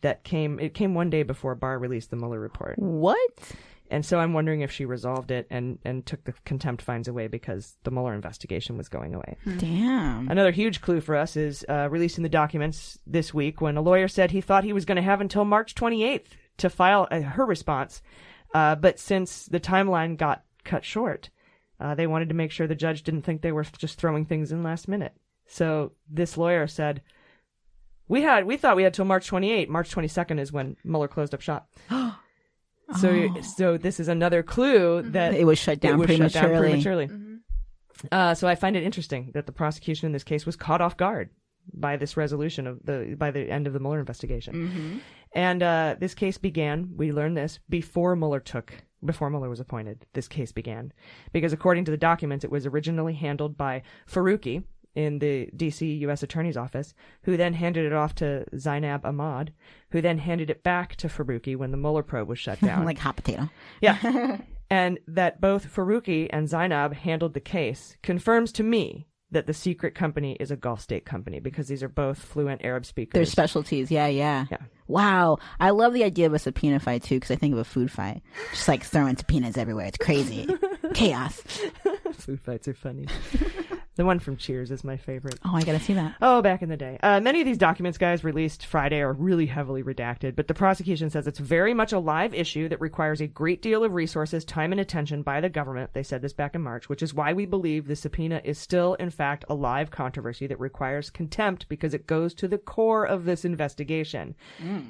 that 0.01 0.25
came 0.25 0.59
it 0.61 0.75
came 0.75 0.95
one 0.95 1.11
day 1.11 1.23
before 1.23 1.55
Barr 1.55 1.79
released 1.79 2.11
the 2.11 2.17
Mueller 2.17 2.41
report. 2.41 2.79
What? 2.79 3.53
And 3.91 4.07
so 4.07 4.21
I'm 4.21 4.33
wondering 4.33 4.61
if 4.61 4.71
she 4.71 4.85
resolved 4.85 5.33
it 5.33 5.49
and, 5.51 5.79
and 5.85 6.07
took 6.07 6.23
the 6.23 6.33
contempt 6.45 6.81
fines 6.81 7.09
away 7.09 7.27
because 7.27 7.77
the 7.83 7.91
Mueller 7.91 8.15
investigation 8.15 8.77
was 8.77 8.89
going 8.89 9.15
away. 9.15 9.37
Damn. 9.59 10.29
Another 10.29 10.53
huge 10.53 10.81
clue 10.81 11.01
for 11.01 11.17
us 11.17 11.37
is 11.37 11.65
uh, 11.69 11.89
releasing 11.91 12.23
the 12.23 12.29
documents 12.29 13.01
this 13.05 13.35
week 13.35 13.61
when 13.61 13.77
a 13.77 13.83
lawyer 13.83 14.07
said 14.07 14.31
he 14.31 14.41
thought 14.41 14.63
he 14.63 14.73
was 14.73 14.85
going 14.85 14.97
to 14.97 15.03
have 15.03 15.21
until 15.21 15.45
March 15.45 15.75
28th 15.75 16.27
to 16.59 16.71
file 16.71 17.09
uh, 17.11 17.21
her 17.21 17.45
response. 17.45 18.01
Uh, 18.55 18.77
but 18.77 19.01
since 19.01 19.47
the 19.47 19.61
timeline 19.61 20.17
got 20.17 20.45
cut 20.63 20.85
short, 20.85 21.31
uh, 21.81 21.95
they 21.97 22.07
wanted 22.07 22.29
to 22.29 22.35
make 22.35 22.53
sure 22.53 22.69
the 22.69 22.75
judge 22.77 23.03
didn't 23.03 23.23
think 23.23 23.43
they 23.43 23.53
were 23.53 23.65
just 23.65 23.99
throwing 23.99 24.25
things 24.25 24.53
in 24.53 24.63
last 24.63 24.87
minute. 24.87 25.15
So 25.47 25.93
this 26.09 26.37
lawyer 26.37 26.69
said, 26.69 27.03
"We 28.11 28.23
had 28.23 28.45
we 28.45 28.57
thought 28.59 28.77
we 28.77 28.83
had 28.83 28.93
till 28.93 29.05
March 29.07 29.27
28. 29.27 29.71
March 29.71 29.91
22nd 29.95 30.39
is 30.39 30.53
when 30.53 30.77
Mueller 30.85 31.09
closed 31.09 31.33
up 31.35 31.41
shop." 31.41 31.69
So, 33.01 33.09
Oh. 33.09 33.41
so 33.43 33.77
this 33.77 34.01
is 34.01 34.09
another 34.09 34.43
clue 34.43 35.03
that 35.03 35.33
It 35.35 35.45
was 35.47 35.61
shut 35.61 35.79
down 35.79 35.97
was 35.97 36.11
shut 36.11 36.33
down 36.33 36.49
prematurely. 36.59 37.07
prematurely. 37.07 37.41
Uh, 38.11 38.35
so 38.35 38.49
I 38.49 38.57
find 38.57 38.75
it 38.75 38.83
interesting 38.83 39.31
that 39.35 39.47
the 39.47 39.53
prosecution 39.53 40.07
in 40.07 40.13
this 40.13 40.25
case 40.25 40.45
was 40.45 40.57
caught 40.57 40.81
off 40.81 40.97
guard 40.97 41.31
by 41.73 41.97
this 41.97 42.17
resolution 42.17 42.67
of 42.67 42.81
the 42.85 43.15
by 43.17 43.31
the 43.31 43.49
end 43.49 43.69
of 43.69 43.75
the 43.75 43.79
Mueller 43.79 44.01
investigation. 44.01 44.55
Mm-hmm. 44.55 44.99
And 45.37 45.63
uh, 45.63 45.97
this 46.01 46.15
case 46.15 46.37
began. 46.39 46.95
We 46.97 47.13
learned 47.13 47.37
this 47.37 47.61
before 47.69 48.17
Mueller 48.17 48.41
took 48.41 48.73
before 49.05 49.31
Mueller 49.31 49.49
was 49.49 49.61
appointed. 49.61 50.05
This 50.15 50.27
case 50.27 50.51
began 50.51 50.93
because 51.33 51.53
according 51.53 51.85
to 51.85 51.93
the 51.93 51.97
documents, 51.97 52.45
it 52.45 52.51
was 52.51 52.67
originally 52.67 53.15
handled 53.15 53.57
by 53.57 53.83
Faruqui 54.11 54.65
in 54.95 55.19
the 55.21 55.49
D.C. 55.57 55.87
U.S. 55.99 56.23
Attorney's 56.23 56.57
Office, 56.57 56.95
who 57.23 57.37
then 57.37 57.55
handed 57.55 57.87
it 57.87 57.93
off 57.93 58.15
to 58.17 58.45
Zainab 58.59 59.05
Ahmad, 59.07 59.53
who 59.91 60.01
then 60.01 60.19
handed 60.19 60.51
it 60.51 60.63
back 60.63 60.97
to 60.97 61.09
Faruqui 61.09 61.57
when 61.57 61.71
the 61.71 61.77
Mueller 61.77 62.03
probe 62.03 62.29
was 62.29 62.39
shut 62.39 62.61
down. 62.63 62.85
like 62.85 62.99
hot 62.99 63.17
potato. 63.17 63.49
Yeah. 63.81 64.39
and 64.71 64.99
that 65.07 65.41
both 65.41 65.73
Faruqui 65.73 66.29
and 66.31 66.49
Zainab 66.49 66.95
handled 66.95 67.35
the 67.35 67.41
case 67.41 67.97
confirms 68.03 68.53
to 68.53 68.63
me 68.63 69.07
that 69.33 69.47
the 69.47 69.55
secret 69.55 69.95
company 69.95 70.37
is 70.41 70.51
a 70.51 70.57
Gulf 70.57 70.81
state 70.81 71.05
company 71.05 71.39
because 71.39 71.69
these 71.69 71.85
are 71.85 71.89
both 71.89 72.19
fluent 72.19 72.65
Arab 72.65 72.85
speakers. 72.85 73.13
Their 73.13 73.25
specialties. 73.27 73.89
Yeah, 73.89 74.09
yeah. 74.09 74.47
Yeah. 74.51 74.59
Wow. 74.89 75.39
I 75.61 75.71
love 75.71 75.93
the 75.93 76.03
idea 76.03 76.27
of 76.27 76.35
a 76.35 76.39
subpoena 76.41 76.81
fight 76.81 77.05
too 77.05 77.15
because 77.17 77.31
I 77.31 77.37
think 77.37 77.53
of 77.53 77.61
a 77.61 77.65
food 77.65 77.93
fight. 77.93 78.23
Just 78.51 78.67
like 78.67 78.83
throwing 78.83 79.17
subpoenas 79.17 79.57
everywhere. 79.57 79.87
It's 79.87 79.99
crazy. 79.99 80.49
Chaos. 80.95 81.41
Food 82.15 82.41
fights 82.41 82.67
are 82.67 82.75
funny. 82.75 83.07
The 84.01 84.07
one 84.07 84.19
from 84.19 84.39
Cheers 84.39 84.71
is 84.71 84.83
my 84.83 84.97
favorite. 84.97 85.39
Oh, 85.45 85.55
I 85.55 85.63
got 85.63 85.73
to 85.73 85.79
see 85.79 85.93
that. 85.93 86.15
Oh, 86.23 86.41
back 86.41 86.63
in 86.63 86.71
the 86.71 86.77
day. 86.79 86.99
Uh, 87.03 87.21
many 87.21 87.41
of 87.41 87.45
these 87.45 87.59
documents, 87.59 87.99
guys, 87.99 88.25
released 88.25 88.65
Friday 88.65 89.03
are 89.03 89.13
really 89.13 89.45
heavily 89.45 89.83
redacted, 89.83 90.35
but 90.37 90.49
the 90.49 90.55
prosecution 90.55 91.11
says 91.11 91.27
it's 91.27 91.39
very 91.39 91.75
much 91.75 91.93
a 91.93 91.99
live 91.99 92.33
issue 92.33 92.67
that 92.71 92.81
requires 92.81 93.21
a 93.21 93.27
great 93.27 93.61
deal 93.61 93.85
of 93.85 93.93
resources, 93.93 94.43
time, 94.43 94.73
and 94.73 94.81
attention 94.81 95.21
by 95.21 95.43
the 95.43 95.51
government. 95.51 95.91
They 95.93 96.03
said 96.03 96.23
this 96.23 96.33
back 96.33 96.55
in 96.55 96.63
March, 96.63 96.89
which 96.89 97.03
is 97.03 97.13
why 97.13 97.35
we 97.35 97.45
believe 97.45 97.89
the 97.89 97.95
subpoena 97.95 98.41
is 98.43 98.57
still, 98.57 98.95
in 98.95 99.11
fact, 99.11 99.45
a 99.51 99.55
live 99.55 99.91
controversy 99.91 100.47
that 100.47 100.59
requires 100.59 101.11
contempt 101.11 101.69
because 101.69 101.93
it 101.93 102.07
goes 102.07 102.33
to 102.37 102.49
the 102.49 102.57
core 102.57 103.05
of 103.05 103.27
this 103.27 103.45
investigation. 103.45 104.35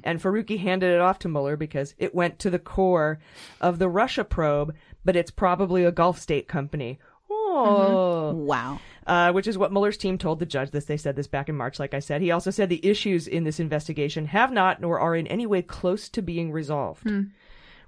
And 0.05 0.23
Faruqui 0.23 0.61
handed 0.61 0.95
it 0.95 1.01
off 1.01 1.19
to 1.19 1.29
Mueller 1.29 1.57
because 1.57 1.97
it 1.99 2.15
went 2.15 2.39
to 2.39 2.49
the 2.49 2.61
core 2.61 3.19
of 3.61 3.81
the 3.81 3.89
Russia 3.89 4.23
probe, 4.23 4.73
but 5.05 5.17
it's 5.17 5.33
probably 5.33 5.85
a 5.85 5.91
Gulf 5.91 6.21
state 6.21 6.47
company. 6.47 7.01
Oh. 7.33 8.33
Wow. 8.33 8.81
Uh, 9.07 9.33
which 9.33 9.47
is 9.47 9.57
what 9.57 9.73
Mueller's 9.73 9.97
team 9.97 10.19
told 10.19 10.39
the 10.39 10.47
judge 10.47 10.71
this. 10.71 10.85
They 10.85 10.97
said 10.97 11.17
this 11.17 11.27
back 11.27 11.49
in 11.49 11.57
March, 11.57 11.79
like 11.79 11.95
I 11.95 12.01
said. 12.01 12.21
He 12.21 12.31
also 12.31 12.51
said 12.51 12.69
the 12.69 12.87
issues 12.87 13.27
in 13.27 13.45
this 13.45 13.59
investigation 13.59 14.27
have 14.27 14.53
not 14.53 14.81
nor 14.81 15.01
are 15.01 15.17
in 15.17 15.27
any 15.27 15.47
way 15.47 15.63
close 15.63 16.09
to 16.11 16.23
being 16.23 16.53
resolved. 16.53 17.11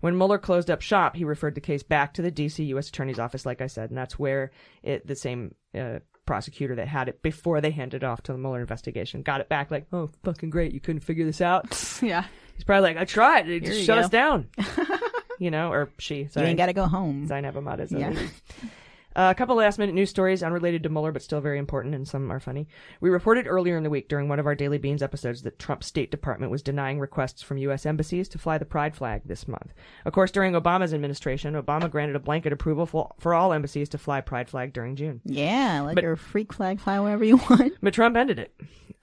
When 0.02 0.18
Mueller 0.18 0.38
closed 0.38 0.68
up 0.68 0.80
shop, 0.80 1.14
he 1.14 1.24
referred 1.24 1.54
the 1.54 1.60
case 1.60 1.84
back 1.84 2.14
to 2.14 2.22
the 2.22 2.30
D.C. 2.30 2.64
U.S. 2.64 2.88
Attorney's 2.88 3.20
Office, 3.20 3.46
like 3.46 3.60
I 3.60 3.68
said, 3.68 3.90
and 3.90 3.96
that's 3.96 4.18
where 4.18 4.50
it, 4.82 5.06
the 5.06 5.14
same 5.14 5.54
uh, 5.78 6.00
prosecutor 6.26 6.74
that 6.74 6.88
had 6.88 7.08
it 7.08 7.22
before 7.22 7.60
they 7.60 7.70
handed 7.70 8.02
it 8.02 8.06
off 8.06 8.22
to 8.24 8.32
the 8.32 8.38
Mueller 8.38 8.60
investigation 8.60 9.22
got 9.22 9.40
it 9.40 9.48
back. 9.48 9.70
Like, 9.70 9.86
oh, 9.92 10.10
fucking 10.24 10.50
great, 10.50 10.72
you 10.72 10.80
couldn't 10.80 11.02
figure 11.02 11.24
this 11.24 11.40
out. 11.40 11.66
yeah. 12.02 12.24
He's 12.54 12.64
probably 12.64 12.90
like, 12.90 12.96
I 12.96 13.04
tried, 13.04 13.48
it 13.48 13.64
just 13.64 13.84
shut 13.84 13.98
go. 13.98 14.02
us 14.02 14.10
down. 14.10 14.48
you 15.38 15.50
know, 15.50 15.72
or 15.72 15.90
she. 15.98 16.26
Sorry. 16.26 16.46
You 16.46 16.50
ain't 16.50 16.58
got 16.58 16.66
to 16.66 16.72
go 16.72 16.86
home. 16.86 17.26
Zainab 17.26 17.56
Ahmad 17.56 17.80
is 17.80 17.92
a 17.92 17.98
Yeah. 17.98 18.14
Uh, 19.14 19.28
a 19.30 19.34
couple 19.34 19.56
last 19.56 19.78
minute 19.78 19.94
news 19.94 20.10
stories 20.10 20.42
unrelated 20.42 20.82
to 20.82 20.88
Mueller, 20.88 21.12
but 21.12 21.22
still 21.22 21.40
very 21.40 21.58
important, 21.58 21.94
and 21.94 22.06
some 22.08 22.30
are 22.32 22.40
funny. 22.40 22.66
We 23.00 23.10
reported 23.10 23.46
earlier 23.46 23.76
in 23.76 23.82
the 23.82 23.90
week 23.90 24.08
during 24.08 24.28
one 24.28 24.38
of 24.38 24.46
our 24.46 24.54
Daily 24.54 24.78
Beans 24.78 25.02
episodes 25.02 25.42
that 25.42 25.58
Trump's 25.58 25.86
State 25.86 26.10
Department 26.10 26.50
was 26.50 26.62
denying 26.62 26.98
requests 26.98 27.42
from 27.42 27.58
U.S. 27.58 27.84
embassies 27.86 28.28
to 28.30 28.38
fly 28.38 28.58
the 28.58 28.64
pride 28.64 28.94
flag 28.96 29.22
this 29.24 29.46
month. 29.46 29.72
Of 30.04 30.12
course, 30.12 30.30
during 30.30 30.52
Obama's 30.54 30.94
administration, 30.94 31.54
Obama 31.54 31.90
granted 31.90 32.16
a 32.16 32.20
blanket 32.20 32.52
approval 32.52 32.86
for, 32.86 33.12
for 33.18 33.34
all 33.34 33.52
embassies 33.52 33.88
to 33.90 33.98
fly 33.98 34.20
pride 34.20 34.48
flag 34.48 34.72
during 34.72 34.96
June. 34.96 35.20
Yeah, 35.24 35.82
let 35.82 35.94
But- 35.94 36.04
your 36.04 36.16
freak 36.16 36.52
flag 36.52 36.80
fly 36.80 36.98
wherever 37.00 37.24
you 37.24 37.36
want. 37.50 37.74
But 37.82 37.94
Trump 37.94 38.16
ended 38.16 38.38
it. 38.38 38.54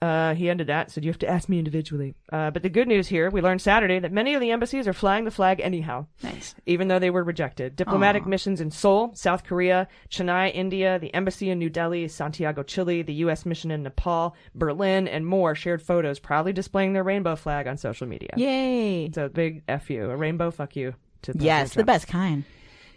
Uh, 0.02 0.34
he 0.34 0.48
ended 0.48 0.68
that, 0.68 0.90
said 0.90 1.04
you 1.04 1.10
have 1.10 1.18
to 1.18 1.28
ask 1.28 1.46
me 1.50 1.58
individually. 1.58 2.14
Uh, 2.32 2.50
but 2.50 2.62
the 2.62 2.70
good 2.70 2.88
news 2.88 3.06
here, 3.06 3.28
we 3.28 3.42
learned 3.42 3.60
Saturday 3.60 3.98
that 3.98 4.10
many 4.12 4.32
of 4.32 4.40
the 4.40 4.50
embassies 4.50 4.88
are 4.88 4.94
flying 4.94 5.26
the 5.26 5.30
flag 5.30 5.60
anyhow. 5.60 6.06
Nice. 6.22 6.54
Even 6.64 6.88
though 6.88 6.98
they 6.98 7.10
were 7.10 7.22
rejected. 7.22 7.76
Diplomatic 7.76 8.22
Aw. 8.22 8.28
missions 8.28 8.62
in 8.62 8.70
Seoul, 8.70 9.14
South 9.14 9.44
Korea, 9.44 9.88
Chennai, 10.08 10.54
India, 10.54 10.98
the 10.98 11.12
embassy 11.14 11.50
in 11.50 11.58
New 11.58 11.70
Delhi, 11.70 12.08
Santiago, 12.08 12.62
Chile, 12.62 13.02
the 13.02 13.14
U.S. 13.14 13.44
mission 13.44 13.70
in 13.70 13.82
Nepal, 13.82 14.34
Berlin, 14.54 15.06
and 15.08 15.26
more 15.26 15.54
shared 15.54 15.82
photos 15.82 16.18
proudly 16.18 16.52
displaying 16.52 16.92
their 16.92 17.04
rainbow 17.04 17.36
flag 17.36 17.66
on 17.66 17.76
social 17.76 18.06
media. 18.06 18.30
Yay. 18.36 19.06
It's 19.06 19.18
a 19.18 19.28
big 19.28 19.62
F 19.68 19.90
you, 19.90 20.10
a 20.10 20.16
rainbow 20.16 20.50
fuck 20.50 20.76
you 20.76 20.94
to 21.22 21.32
President 21.32 21.44
Yes, 21.44 21.74
the 21.74 21.84
best 21.84 22.06
kind. 22.08 22.44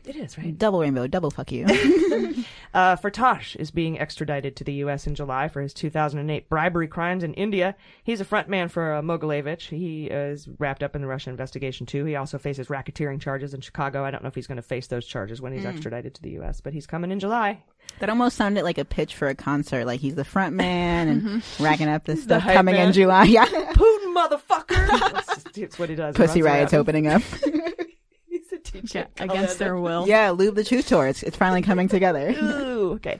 It 0.06 0.16
is, 0.18 0.38
right? 0.38 0.58
Double 0.58 0.80
rainbow, 0.82 1.08
double 1.08 1.32
fuck 1.32 1.52
you. 1.52 1.66
Uh, 2.74 2.96
Firtash 2.96 3.56
is 3.58 3.70
being 3.70 4.00
extradited 4.00 4.56
to 4.56 4.64
the 4.64 4.74
U.S. 4.74 5.06
in 5.06 5.14
July 5.14 5.48
for 5.48 5.62
his 5.62 5.76
2008 5.76 6.50
bribery 6.50 6.88
crimes 6.88 7.24
in 7.24 7.32
India. 7.36 7.76
He's 8.04 8.20
a 8.20 8.26
frontman 8.26 8.72
for 8.72 8.96
uh, 8.96 9.02
Mogilevich. 9.04 9.70
He 9.70 10.08
is 10.08 10.50
wrapped 10.58 10.82
up 10.82 10.96
in 10.96 11.02
the 11.04 11.08
Russian 11.08 11.30
investigation, 11.30 11.86
too. 11.86 12.04
He 12.06 12.16
also 12.16 12.40
faces 12.40 12.70
racketeering 12.70 13.22
charges 13.22 13.54
in 13.54 13.62
Chicago. 13.62 14.04
I 14.04 14.10
don't 14.10 14.24
know 14.24 14.28
if 14.28 14.34
he's 14.34 14.48
going 14.48 14.56
to 14.56 14.64
face 14.64 14.88
those 14.88 15.06
charges 15.06 15.40
when 15.40 15.54
he's 15.54 15.66
Mm. 15.66 15.74
extradited 15.76 16.16
to 16.16 16.22
the 16.24 16.32
U.S., 16.32 16.62
but 16.62 16.74
he's 16.74 16.88
coming 16.88 17.12
in 17.12 17.20
July. 17.20 17.62
that 18.00 18.10
almost 18.10 18.38
sounded 18.38 18.64
like 18.64 18.80
a 18.80 18.86
pitch 18.86 19.16
for 19.16 19.28
a 19.28 19.36
concert. 19.36 19.86
Like 19.86 20.00
he's 20.00 20.16
the 20.16 20.26
front 20.26 20.56
man 20.56 21.08
and 21.08 21.44
racking 21.60 21.90
up 21.90 22.06
this 22.06 22.22
Mm-hmm. 22.22 22.40
Stuff 22.40 22.44
coming 22.56 22.74
man. 22.74 22.88
in 22.88 22.94
July. 22.94 23.26
Yeah. 23.26 23.46
Putin, 23.46 24.16
motherfucker! 24.16 25.54
that's 25.56 25.78
what 25.78 25.90
he 25.90 25.96
does. 25.96 26.16
Pussy 26.16 26.42
riots 26.42 26.74
around. 26.74 26.82
opening 26.82 27.06
up. 27.08 27.22
He's. 28.68 28.94
Yeah, 28.94 29.06
against 29.20 29.60
their 29.60 29.78
will. 29.78 30.08
yeah, 30.08 30.32
Lube 30.32 30.56
the 30.56 30.64
Truth 30.64 30.88
Tour. 30.88 31.08
It's, 31.08 31.24
it's 31.24 31.38
finally 31.38 31.62
coming 31.62 31.88
together. 31.88 32.30
Ooh, 32.42 32.92
okay. 32.94 33.20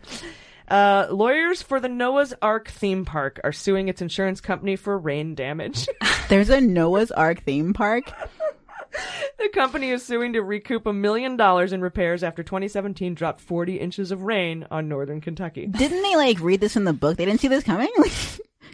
Uh, 0.68 1.08
lawyers 1.12 1.62
for 1.62 1.80
the 1.80 1.90
Noah's 1.90 2.34
Ark 2.42 2.70
theme 2.70 3.06
park 3.06 3.40
are 3.44 3.52
suing 3.52 3.90
its 3.90 4.02
insurance 4.02 4.40
company 4.42 4.76
for 4.76 4.98
rain 4.98 5.36
damage. 5.36 5.88
There's 6.30 6.50
a 6.50 6.62
Noah's 6.62 7.12
Ark 7.12 7.44
theme 7.44 7.74
park. 7.74 8.12
The 9.40 9.50
company 9.50 9.90
is 9.90 10.06
suing 10.06 10.34
to 10.34 10.44
recoup 10.44 10.86
a 10.86 10.94
million 10.94 11.36
dollars 11.36 11.74
in 11.74 11.82
repairs 11.82 12.22
after 12.24 12.44
2017 12.44 13.16
dropped 13.16 13.42
40 13.42 13.80
inches 13.80 14.12
of 14.12 14.22
rain 14.22 14.68
on 14.70 14.88
northern 14.88 15.20
Kentucky. 15.20 15.66
Didn't 15.66 16.04
they 16.04 16.16
like 16.16 16.40
read 16.40 16.62
this 16.62 16.76
in 16.76 16.84
the 16.84 16.94
book? 16.94 17.18
They 17.18 17.26
didn't 17.26 17.42
see 17.42 17.48
this 17.48 17.64
coming. 17.64 17.90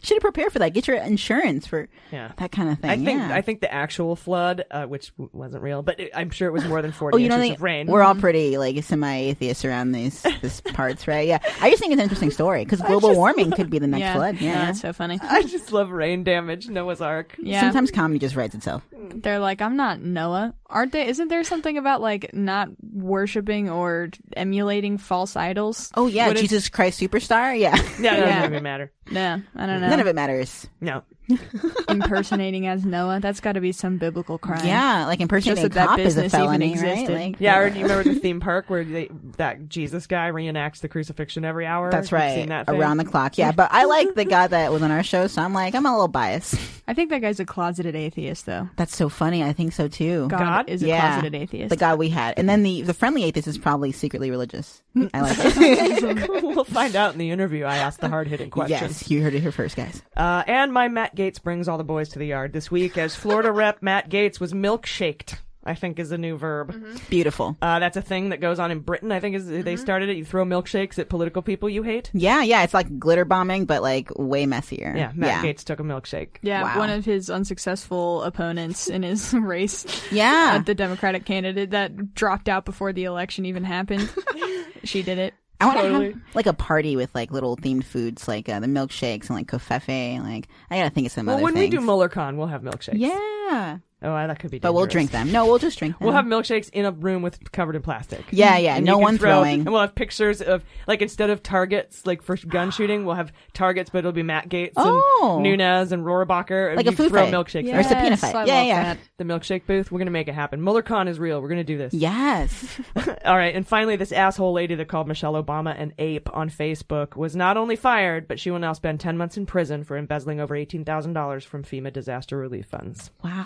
Should 0.03 0.15
have 0.15 0.21
prepared 0.21 0.51
for 0.53 0.59
that. 0.59 0.73
Get 0.73 0.87
your 0.87 0.97
insurance 0.97 1.67
for 1.67 1.87
Yeah. 2.11 2.31
that 2.37 2.51
kind 2.51 2.69
of 2.69 2.79
thing. 2.79 2.89
I 2.89 2.95
think 2.95 3.19
yeah. 3.19 3.33
I 3.35 3.41
think 3.41 3.61
the 3.61 3.73
actual 3.73 4.15
flood, 4.15 4.63
uh, 4.71 4.85
which 4.85 5.11
wasn't 5.33 5.63
real, 5.63 5.81
but 5.81 5.99
it, 5.99 6.11
I'm 6.15 6.29
sure 6.29 6.47
it 6.47 6.51
was 6.51 6.65
more 6.65 6.81
than 6.81 6.91
40 6.91 7.15
Oh, 7.15 7.17
you 7.17 7.29
know, 7.29 7.35
inches 7.35 7.49
they, 7.49 7.55
of 7.55 7.61
rain. 7.61 7.87
we're 7.87 8.01
all 8.03 8.15
pretty 8.15 8.57
like 8.57 8.81
semi-atheists 8.83 9.65
around 9.65 9.91
these 9.91 10.21
this 10.41 10.61
parts, 10.73 11.07
right? 11.07 11.27
Yeah, 11.27 11.39
I 11.61 11.69
just 11.69 11.81
think 11.81 11.91
it's 11.93 11.99
an 11.99 12.03
interesting 12.03 12.31
story 12.31 12.63
because 12.63 12.81
global 12.81 13.13
warming 13.15 13.51
could 13.51 13.69
be 13.71 13.79
the 13.79 13.87
next 13.87 14.01
yeah. 14.01 14.13
flood. 14.15 14.35
Yeah, 14.35 14.41
Yeah, 14.41 14.53
yeah. 14.59 14.65
that's 14.67 14.81
so 14.81 14.93
funny. 14.93 15.19
I 15.23 15.43
just 15.43 15.71
love 15.71 15.89
rain 15.91 16.23
damage. 16.23 16.67
Noah's 16.69 17.01
Ark. 17.01 17.35
Yeah. 17.39 17.61
Sometimes 17.61 17.91
comedy 17.91 18.19
just 18.19 18.35
writes 18.35 18.55
itself. 18.55 18.83
They're 18.91 19.39
like, 19.39 19.61
I'm 19.61 19.75
not 19.75 20.01
Noah. 20.01 20.53
Aren't 20.69 20.91
they? 20.91 21.07
Isn't 21.07 21.27
there 21.29 21.43
something 21.43 21.77
about 21.77 21.99
like 22.01 22.33
not 22.33 22.69
worshiping 22.93 23.69
or 23.69 24.09
emulating 24.37 24.97
false 24.97 25.35
idols? 25.35 25.89
Oh 25.95 26.07
yeah, 26.07 26.27
What 26.27 26.35
if- 26.35 26.41
Jesus 26.43 26.69
Christ 26.69 26.99
Superstar. 27.01 27.57
Yeah, 27.59 27.75
Yeah, 27.75 27.81
it 27.81 28.01
Yeah. 28.01 28.25
doesn't 28.35 28.51
even 28.51 28.63
matter. 28.63 28.91
Yeah, 29.09 29.39
I 29.55 29.65
don't 29.65 29.81
know. 29.81 29.89
none 29.89 29.99
of 29.99 30.07
it 30.07 30.15
matters. 30.15 30.67
No. 30.79 31.03
impersonating 31.89 32.67
as 32.67 32.85
Noah. 32.85 33.19
That's 33.19 33.39
got 33.39 33.53
to 33.53 33.61
be 33.61 33.71
some 33.71 33.97
biblical 33.97 34.37
crime. 34.37 34.65
Yeah, 34.65 35.05
like 35.05 35.19
impersonating 35.21 35.63
Just 35.63 35.71
a 35.73 35.75
that 35.75 35.87
cop 35.87 35.99
is 35.99 36.17
a 36.17 36.21
business 36.23 36.33
even 36.33 36.45
felony, 36.45 36.67
right? 36.67 36.83
existed. 36.91 37.13
Like- 37.13 37.35
Yeah, 37.39 37.57
or 37.59 37.69
do 37.69 37.77
you 37.79 37.83
remember 37.85 38.13
the 38.13 38.19
theme 38.19 38.39
park 38.39 38.69
where 38.69 38.83
they, 38.83 39.09
that 39.37 39.69
Jesus 39.69 40.07
guy 40.07 40.29
reenacts 40.31 40.79
the 40.79 40.87
crucifixion 40.87 41.45
every 41.45 41.65
hour? 41.65 41.91
That's 41.91 42.11
You've 42.11 42.19
right. 42.19 42.35
Seen 42.35 42.49
that? 42.49 42.69
Around 42.69 42.97
the 42.97 43.05
clock. 43.05 43.37
Yeah, 43.37 43.51
but 43.51 43.69
I 43.71 43.85
like 43.85 44.13
the 44.15 44.25
guy 44.25 44.47
that 44.47 44.71
was 44.71 44.81
on 44.81 44.91
our 44.91 45.03
show, 45.03 45.27
so 45.27 45.41
I'm 45.41 45.53
like, 45.53 45.75
I'm 45.75 45.85
a 45.85 45.91
little 45.91 46.07
biased. 46.07 46.55
I 46.87 46.93
think 46.93 47.11
that 47.11 47.21
guy's 47.21 47.39
a 47.39 47.45
closeted 47.45 47.95
atheist, 47.95 48.45
though. 48.47 48.67
That's 48.75 48.95
so 48.95 49.09
funny. 49.09 49.43
I 49.43 49.53
think 49.53 49.73
so 49.73 49.87
too. 49.87 50.27
God, 50.27 50.67
is 50.69 50.81
a 50.81 50.87
yeah, 50.87 51.11
closeted 51.11 51.35
atheist. 51.35 51.69
The 51.69 51.75
God 51.77 51.99
we 51.99 52.09
had, 52.09 52.39
and 52.39 52.49
then 52.49 52.63
the 52.63 52.81
the 52.81 52.95
friendly 52.95 53.23
atheist 53.25 53.47
is 53.47 53.59
probably 53.59 53.91
secretly 53.91 54.31
religious. 54.31 54.81
I 55.13 55.21
like 55.21 55.37
it. 55.39 56.43
we'll 56.43 56.63
find 56.63 56.95
out 56.95 57.13
in 57.13 57.19
the 57.19 57.29
interview. 57.29 57.65
I 57.65 57.77
asked 57.77 58.01
the 58.01 58.09
hard 58.09 58.27
hitting 58.27 58.49
questions. 58.49 58.81
yes, 59.03 59.11
you 59.11 59.21
heard 59.21 59.35
it 59.35 59.41
here 59.41 59.51
first, 59.51 59.75
guys. 59.75 60.01
Uh, 60.17 60.43
and 60.47 60.73
my 60.73 60.87
Matt 60.87 61.13
Gaetz 61.19 61.41
brings 61.43 61.67
all 61.67 61.77
the 61.77 61.83
boys 61.83 62.07
to 62.09 62.19
the 62.19 62.27
yard 62.27 62.53
this 62.53 62.71
week 62.71 62.97
as 62.97 63.13
Florida 63.13 63.51
Rep 63.51 63.81
Matt 63.81 64.09
Gaetz 64.09 64.39
was 64.39 64.53
milkshaked. 64.53 65.37
I 65.61 65.75
think 65.75 65.99
is 65.99 66.13
a 66.13 66.17
new 66.17 66.37
verb. 66.37 66.73
Beautiful. 67.09 67.57
Uh, 67.61 67.79
that's 67.79 67.97
a 67.97 68.01
thing 68.01 68.29
that 68.29 68.39
goes 68.39 68.59
on 68.59 68.71
in 68.71 68.79
Britain. 68.79 69.11
I 69.11 69.19
think 69.19 69.35
is 69.35 69.45
they 69.45 69.75
started 69.75 70.07
it. 70.07 70.15
You 70.15 70.23
throw 70.23 70.45
milkshakes 70.45 70.97
at 70.97 71.09
political 71.09 71.41
people 71.41 71.69
you 71.69 71.83
hate. 71.83 72.09
Yeah, 72.13 72.41
yeah, 72.43 72.63
it's 72.63 72.73
like 72.73 72.97
glitter 72.97 73.25
bombing, 73.25 73.65
but 73.65 73.81
like 73.81 74.09
way 74.17 74.45
messier. 74.45 74.93
Yeah, 74.95 75.11
Matt 75.13 75.43
Gaetz 75.43 75.65
took 75.65 75.81
a 75.81 75.83
milkshake. 75.83 76.37
Yeah, 76.41 76.63
Wow. 76.63 76.79
one 76.79 76.89
of 76.89 77.03
his 77.03 77.29
unsuccessful 77.29 78.23
opponents 78.23 78.87
in 78.87 79.03
his 79.03 79.33
race. 79.37 79.85
Yeah. 80.11 80.55
uh, 80.55 80.63
the 80.63 80.73
Democratic 80.73 81.25
candidate 81.25 81.71
that 81.71 82.15
dropped 82.15 82.47
out 82.47 82.63
before 82.63 82.93
the 82.93 83.03
election 83.03 83.45
even 83.45 83.65
happened. 83.65 84.09
she 84.85 85.03
did 85.03 85.19
it. 85.19 85.33
I 85.61 85.65
want 85.65 85.79
to 85.79 85.87
have 86.13 86.21
like 86.35 86.45
a 86.45 86.53
party 86.53 86.95
with 86.95 87.13
like 87.13 87.31
little 87.31 87.57
themed 87.57 87.83
foods, 87.83 88.27
like 88.27 88.47
uh, 88.47 88.59
the 88.61 88.67
milkshakes 88.67 89.27
and 89.27 89.31
like 89.31 89.47
covfefe. 89.47 90.23
Like 90.23 90.47
I 90.71 90.77
gotta 90.77 90.89
think 90.89 91.07
of 91.07 91.11
some 91.11 91.25
Well, 91.25 91.35
other 91.35 91.43
when 91.43 91.53
things. 91.53 91.73
we 91.73 91.77
do 91.79 91.85
MuellerCon, 91.85 92.37
we'll 92.37 92.47
have 92.47 92.61
milkshakes. 92.61 92.93
yeah, 92.97 93.79
Oh, 94.01 94.13
that 94.13 94.39
could 94.39 94.49
be. 94.51 94.59
but 94.59 94.73
we'll 94.73 94.85
drink 94.85 95.11
them. 95.11 95.29
No, 95.31 95.45
we'll 95.45 95.57
just 95.57 95.77
drink 95.77 95.97
them. 95.99 96.05
We'll 96.05 96.15
have 96.15 96.23
milkshakes 96.25 96.69
in 96.69 96.85
a 96.85 96.91
room 96.91 97.21
with 97.21 97.51
covered 97.51 97.75
in 97.75 97.81
plastic. 97.81 98.23
Yeah, 98.31 98.57
yeah, 98.57 98.77
And 98.77 98.85
no 98.85 98.93
you 98.93 98.97
can 98.97 99.03
one 99.03 99.17
throw- 99.17 99.29
throwing. 99.41 99.59
And 99.61 99.71
we'll 99.71 99.81
have 99.81 99.93
pictures 99.93 100.41
of 100.41 100.63
like 100.87 101.01
instead 101.01 101.29
of 101.29 101.43
targets, 101.43 102.05
like 102.05 102.21
for 102.21 102.37
gun 102.37 102.71
shooting, 102.71 103.03
we'll 103.03 103.15
have 103.15 103.33
targets, 103.53 103.89
but 103.89 103.99
it'll 103.99 104.13
be 104.13 104.23
Matt 104.23 104.47
Gaetz 104.47 104.71
Oh. 104.77 105.33
and 105.35 105.43
Nunes 105.43 105.91
and 105.91 106.05
Rohrabacher. 106.05 106.67
and 106.69 106.77
Like 106.77 106.85
a 106.87 106.93
food 106.93 107.09
throw 107.09 107.23
fight. 107.25 107.33
milkshakes. 107.33 107.73
Or 107.73 107.79
a 107.79 107.83
subpoena 107.83 108.15
fight. 108.15 108.35
I 108.35 108.45
Yeah, 108.45 108.61
yeah. 108.61 108.83
that. 108.83 108.97
The 109.17 109.25
milkshake 109.25 109.65
booth. 109.65 109.91
We're 109.91 109.99
gonna 109.99 110.11
make 110.11 110.29
it 110.29 110.33
happen. 110.33 110.61
MuellerCon 110.61 111.09
is 111.09 111.19
real. 111.19 111.41
We're 111.41 111.49
gonna 111.49 111.63
do 111.65 111.77
this. 111.77 111.93
Yes. 111.93 112.79
All 113.25 113.35
right, 113.37 113.53
and 113.53 113.67
finally, 113.67 113.97
this 113.97 114.13
asshole 114.13 114.53
lady 114.53 114.75
that 114.75 114.87
called 114.87 115.09
Michelle 115.09 115.33
Obama 115.33 115.77
an 115.77 115.93
ape 115.99 116.29
on 116.33 116.49
Facebook 116.49 117.17
was 117.17 117.35
not 117.35 117.57
only 117.57 117.75
fired, 117.75 118.27
but 118.29 118.39
she 118.39 118.49
will 118.49 118.59
now 118.59 118.71
spend 118.73 119.01
10 119.01 119.17
months 119.17 119.35
in 119.35 119.45
prison 119.45 119.83
for 119.83 119.97
embezzling 119.97 120.39
over 120.39 120.55
$18,000 120.55 121.43
from 121.43 121.63
FEMA 121.63 121.91
disaster 121.91 122.37
relief 122.37 122.65
funds. 122.67 123.11
Wow. 123.23 123.45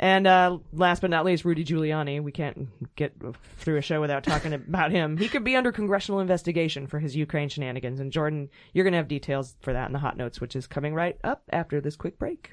And 0.00 0.26
uh, 0.26 0.58
last 0.72 1.00
but 1.00 1.10
not 1.10 1.26
least, 1.26 1.44
Rudy 1.44 1.62
Giuliani. 1.62 2.22
We 2.22 2.32
can't 2.32 2.68
get 2.96 3.12
through 3.58 3.76
a 3.76 3.82
show 3.82 4.00
without 4.00 4.24
talking 4.24 4.52
about 4.54 4.90
him. 4.90 5.18
He 5.18 5.28
could 5.28 5.44
be 5.44 5.56
under 5.56 5.70
congressional 5.70 6.20
investigation 6.20 6.86
for 6.86 6.98
his 6.98 7.14
Ukraine 7.14 7.50
shenanigans. 7.50 8.00
And 8.00 8.10
Jordan, 8.10 8.48
you're 8.72 8.84
going 8.84 8.94
to 8.94 8.98
have 8.98 9.08
details 9.08 9.56
for 9.60 9.74
that 9.74 9.88
in 9.88 9.92
the 9.92 9.98
hot 9.98 10.16
notes, 10.16 10.40
which 10.40 10.56
is 10.56 10.66
coming 10.66 10.94
right 10.94 11.18
up 11.22 11.42
after 11.52 11.82
this 11.82 11.96
quick 11.96 12.18
break. 12.18 12.52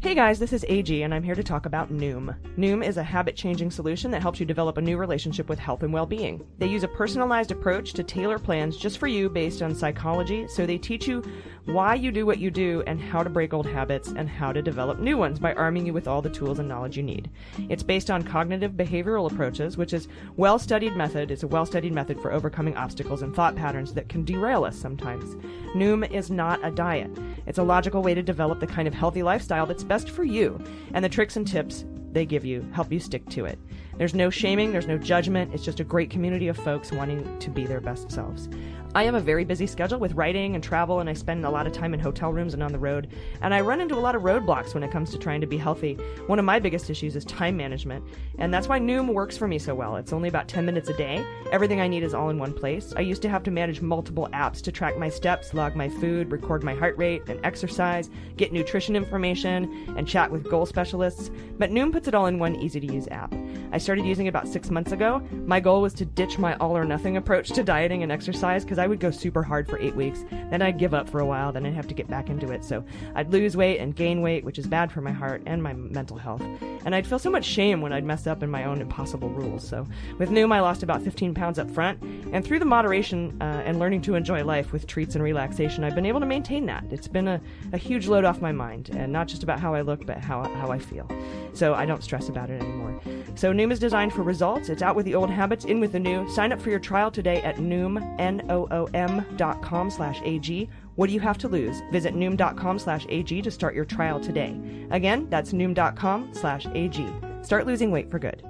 Hey 0.00 0.14
guys, 0.14 0.38
this 0.38 0.52
is 0.52 0.64
AG, 0.68 1.02
and 1.02 1.12
I'm 1.12 1.24
here 1.24 1.34
to 1.34 1.42
talk 1.42 1.66
about 1.66 1.92
Noom. 1.92 2.36
Noom 2.56 2.86
is 2.86 2.98
a 2.98 3.02
habit 3.02 3.34
changing 3.34 3.72
solution 3.72 4.12
that 4.12 4.22
helps 4.22 4.38
you 4.38 4.46
develop 4.46 4.78
a 4.78 4.80
new 4.80 4.96
relationship 4.96 5.48
with 5.48 5.58
health 5.58 5.82
and 5.82 5.92
well 5.92 6.06
being. 6.06 6.46
They 6.58 6.68
use 6.68 6.84
a 6.84 6.88
personalized 6.88 7.50
approach 7.50 7.94
to 7.94 8.04
tailor 8.04 8.38
plans 8.38 8.76
just 8.76 8.98
for 8.98 9.08
you 9.08 9.28
based 9.28 9.60
on 9.60 9.74
psychology, 9.74 10.46
so 10.46 10.66
they 10.66 10.78
teach 10.78 11.08
you 11.08 11.24
why 11.68 11.94
you 11.94 12.10
do 12.10 12.24
what 12.24 12.38
you 12.38 12.50
do 12.50 12.82
and 12.86 12.98
how 12.98 13.22
to 13.22 13.28
break 13.28 13.52
old 13.52 13.66
habits 13.66 14.08
and 14.08 14.26
how 14.26 14.52
to 14.52 14.62
develop 14.62 14.98
new 14.98 15.18
ones 15.18 15.38
by 15.38 15.52
arming 15.52 15.84
you 15.84 15.92
with 15.92 16.08
all 16.08 16.22
the 16.22 16.30
tools 16.30 16.58
and 16.58 16.66
knowledge 16.66 16.96
you 16.96 17.02
need. 17.02 17.30
It's 17.68 17.82
based 17.82 18.10
on 18.10 18.22
cognitive 18.22 18.72
behavioral 18.72 19.30
approaches, 19.30 19.76
which 19.76 19.92
is 19.92 20.08
well 20.36 20.58
studied 20.58 20.96
method. 20.96 21.30
It's 21.30 21.42
a 21.42 21.46
well 21.46 21.66
studied 21.66 21.92
method 21.92 22.20
for 22.22 22.32
overcoming 22.32 22.74
obstacles 22.74 23.20
and 23.20 23.34
thought 23.34 23.54
patterns 23.54 23.92
that 23.94 24.08
can 24.08 24.24
derail 24.24 24.64
us 24.64 24.76
sometimes. 24.76 25.34
Noom 25.74 26.10
is 26.10 26.30
not 26.30 26.58
a 26.64 26.70
diet. 26.70 27.10
It's 27.46 27.58
a 27.58 27.62
logical 27.62 28.02
way 28.02 28.14
to 28.14 28.22
develop 28.22 28.60
the 28.60 28.66
kind 28.66 28.88
of 28.88 28.94
healthy 28.94 29.22
lifestyle 29.22 29.66
that's 29.66 29.84
best 29.84 30.08
for 30.08 30.24
you, 30.24 30.58
and 30.94 31.04
the 31.04 31.08
tricks 31.10 31.36
and 31.36 31.46
tips 31.46 31.84
they 32.12 32.24
give 32.24 32.44
you 32.44 32.66
help 32.72 32.90
you 32.90 32.98
stick 32.98 33.28
to 33.30 33.44
it. 33.44 33.58
There's 33.98 34.14
no 34.14 34.30
shaming, 34.30 34.72
there's 34.72 34.86
no 34.86 34.96
judgment, 34.96 35.52
it's 35.52 35.64
just 35.64 35.80
a 35.80 35.84
great 35.84 36.08
community 36.08 36.48
of 36.48 36.56
folks 36.56 36.92
wanting 36.92 37.38
to 37.38 37.50
be 37.50 37.66
their 37.66 37.80
best 37.80 38.10
selves. 38.10 38.48
I 38.94 39.04
have 39.04 39.14
a 39.14 39.20
very 39.20 39.44
busy 39.44 39.66
schedule 39.66 39.98
with 39.98 40.14
writing 40.14 40.54
and 40.54 40.64
travel, 40.64 41.00
and 41.00 41.10
I 41.10 41.12
spend 41.12 41.44
a 41.44 41.50
lot 41.50 41.66
of 41.66 41.74
time 41.74 41.92
in 41.92 42.00
hotel 42.00 42.32
rooms 42.32 42.54
and 42.54 42.62
on 42.62 42.72
the 42.72 42.78
road. 42.78 43.08
And 43.42 43.52
I 43.52 43.60
run 43.60 43.82
into 43.82 43.94
a 43.94 44.00
lot 44.00 44.14
of 44.14 44.22
roadblocks 44.22 44.72
when 44.72 44.82
it 44.82 44.90
comes 44.90 45.10
to 45.10 45.18
trying 45.18 45.42
to 45.42 45.46
be 45.46 45.58
healthy. 45.58 45.94
One 46.26 46.38
of 46.38 46.46
my 46.46 46.58
biggest 46.58 46.88
issues 46.88 47.14
is 47.14 47.24
time 47.26 47.54
management, 47.54 48.02
and 48.38 48.52
that's 48.52 48.66
why 48.66 48.80
Noom 48.80 49.12
works 49.12 49.36
for 49.36 49.46
me 49.46 49.58
so 49.58 49.74
well. 49.74 49.96
It's 49.96 50.14
only 50.14 50.30
about 50.30 50.48
10 50.48 50.64
minutes 50.64 50.88
a 50.88 50.96
day. 50.96 51.24
Everything 51.52 51.82
I 51.82 51.88
need 51.88 52.02
is 52.02 52.14
all 52.14 52.30
in 52.30 52.38
one 52.38 52.54
place. 52.54 52.94
I 52.96 53.00
used 53.00 53.20
to 53.22 53.28
have 53.28 53.42
to 53.42 53.50
manage 53.50 53.82
multiple 53.82 54.28
apps 54.32 54.62
to 54.62 54.72
track 54.72 54.96
my 54.96 55.10
steps, 55.10 55.52
log 55.52 55.76
my 55.76 55.90
food, 55.90 56.32
record 56.32 56.64
my 56.64 56.74
heart 56.74 56.96
rate 56.96 57.22
and 57.28 57.38
exercise, 57.44 58.08
get 58.38 58.52
nutrition 58.52 58.96
information, 58.96 59.94
and 59.98 60.08
chat 60.08 60.30
with 60.30 60.48
goal 60.48 60.64
specialists. 60.64 61.30
But 61.58 61.70
Noom 61.70 61.92
puts 61.92 62.08
it 62.08 62.14
all 62.14 62.26
in 62.26 62.38
one 62.38 62.56
easy 62.56 62.80
to 62.80 62.92
use 62.92 63.06
app. 63.10 63.34
I 63.70 63.76
started 63.76 64.06
using 64.06 64.26
it 64.26 64.30
about 64.30 64.48
six 64.48 64.70
months 64.70 64.92
ago. 64.92 65.22
My 65.44 65.60
goal 65.60 65.82
was 65.82 65.92
to 65.94 66.06
ditch 66.06 66.38
my 66.38 66.56
all 66.56 66.76
or 66.76 66.86
nothing 66.86 67.18
approach 67.18 67.50
to 67.50 67.62
dieting 67.62 68.02
and 68.02 68.10
exercise 68.10 68.64
because 68.64 68.77
I 68.78 68.86
would 68.86 69.00
go 69.00 69.10
super 69.10 69.42
hard 69.42 69.68
for 69.68 69.78
eight 69.78 69.94
weeks. 69.94 70.24
Then 70.50 70.62
I'd 70.62 70.78
give 70.78 70.94
up 70.94 71.08
for 71.08 71.20
a 71.20 71.26
while, 71.26 71.52
then 71.52 71.66
I'd 71.66 71.74
have 71.74 71.88
to 71.88 71.94
get 71.94 72.08
back 72.08 72.28
into 72.28 72.50
it. 72.50 72.64
So 72.64 72.84
I'd 73.14 73.32
lose 73.32 73.56
weight 73.56 73.78
and 73.78 73.94
gain 73.94 74.22
weight, 74.22 74.44
which 74.44 74.58
is 74.58 74.66
bad 74.66 74.90
for 74.90 75.00
my 75.00 75.12
heart 75.12 75.42
and 75.46 75.62
my 75.62 75.72
mental 75.72 76.16
health. 76.16 76.42
And 76.84 76.94
I'd 76.94 77.06
feel 77.06 77.18
so 77.18 77.30
much 77.30 77.44
shame 77.44 77.80
when 77.80 77.92
I'd 77.92 78.04
mess 78.04 78.26
up 78.26 78.42
in 78.42 78.50
my 78.50 78.64
own 78.64 78.80
impossible 78.80 79.30
rules. 79.30 79.66
So 79.66 79.86
with 80.18 80.30
Noom, 80.30 80.52
I 80.52 80.60
lost 80.60 80.82
about 80.82 81.02
15 81.02 81.34
pounds 81.34 81.58
up 81.58 81.70
front. 81.70 82.02
And 82.32 82.44
through 82.44 82.58
the 82.58 82.64
moderation 82.64 83.36
uh, 83.40 83.62
and 83.64 83.78
learning 83.78 84.02
to 84.02 84.14
enjoy 84.14 84.44
life 84.44 84.72
with 84.72 84.86
treats 84.86 85.14
and 85.14 85.24
relaxation, 85.24 85.84
I've 85.84 85.94
been 85.94 86.06
able 86.06 86.20
to 86.20 86.26
maintain 86.26 86.66
that. 86.66 86.84
It's 86.90 87.08
been 87.08 87.28
a, 87.28 87.40
a 87.72 87.78
huge 87.78 88.06
load 88.08 88.24
off 88.24 88.40
my 88.40 88.52
mind, 88.52 88.90
and 88.90 89.12
not 89.12 89.28
just 89.28 89.42
about 89.42 89.60
how 89.60 89.74
I 89.74 89.82
look, 89.82 90.06
but 90.06 90.18
how, 90.18 90.42
how 90.54 90.70
I 90.70 90.78
feel. 90.78 91.08
So 91.54 91.74
I 91.74 91.86
don't 91.86 92.02
stress 92.02 92.28
about 92.28 92.50
it 92.50 92.60
anymore. 92.62 93.00
So 93.34 93.52
Noom 93.52 93.70
is 93.72 93.78
designed 93.78 94.12
for 94.12 94.22
results. 94.22 94.68
It's 94.68 94.82
out 94.82 94.96
with 94.96 95.06
the 95.06 95.14
old 95.14 95.30
habits, 95.30 95.64
in 95.64 95.80
with 95.80 95.92
the 95.92 96.00
new. 96.00 96.28
Sign 96.28 96.52
up 96.52 96.60
for 96.60 96.70
your 96.70 96.80
trial 96.80 97.10
today 97.10 97.40
at 97.42 97.56
Noom, 97.56 98.02
N-O-O-M 98.18 99.36
dot 99.36 99.62
com 99.62 99.90
slash 99.90 100.20
AG. 100.24 100.68
What 100.96 101.06
do 101.06 101.12
you 101.14 101.20
have 101.20 101.38
to 101.38 101.48
lose? 101.48 101.80
Visit 101.92 102.14
Noom.com 102.14 102.78
slash 102.78 103.06
AG 103.08 103.42
to 103.42 103.50
start 103.50 103.74
your 103.74 103.84
trial 103.84 104.18
today. 104.18 104.56
Again, 104.90 105.28
that's 105.30 105.52
Noom.com 105.52 106.30
slash 106.32 106.66
AG. 106.74 107.06
Start 107.42 107.66
losing 107.66 107.90
weight 107.92 108.10
for 108.10 108.18
good. 108.18 108.42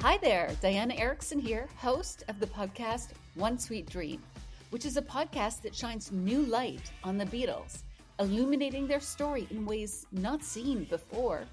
Hi 0.00 0.18
there, 0.18 0.50
Diana 0.62 0.94
Erickson 0.94 1.38
here, 1.38 1.68
host 1.76 2.22
of 2.28 2.38
the 2.38 2.46
podcast 2.46 3.08
One 3.34 3.58
Sweet 3.58 3.86
Dream, 3.86 4.22
which 4.76 4.84
is 4.84 4.98
a 4.98 5.02
podcast 5.02 5.62
that 5.62 5.74
shines 5.74 6.12
new 6.12 6.42
light 6.42 6.92
on 7.02 7.16
the 7.16 7.24
Beatles, 7.24 7.78
illuminating 8.20 8.86
their 8.86 9.00
story 9.00 9.48
in 9.50 9.64
ways 9.64 10.04
not 10.12 10.44
seen 10.44 10.84
before. 10.84 11.44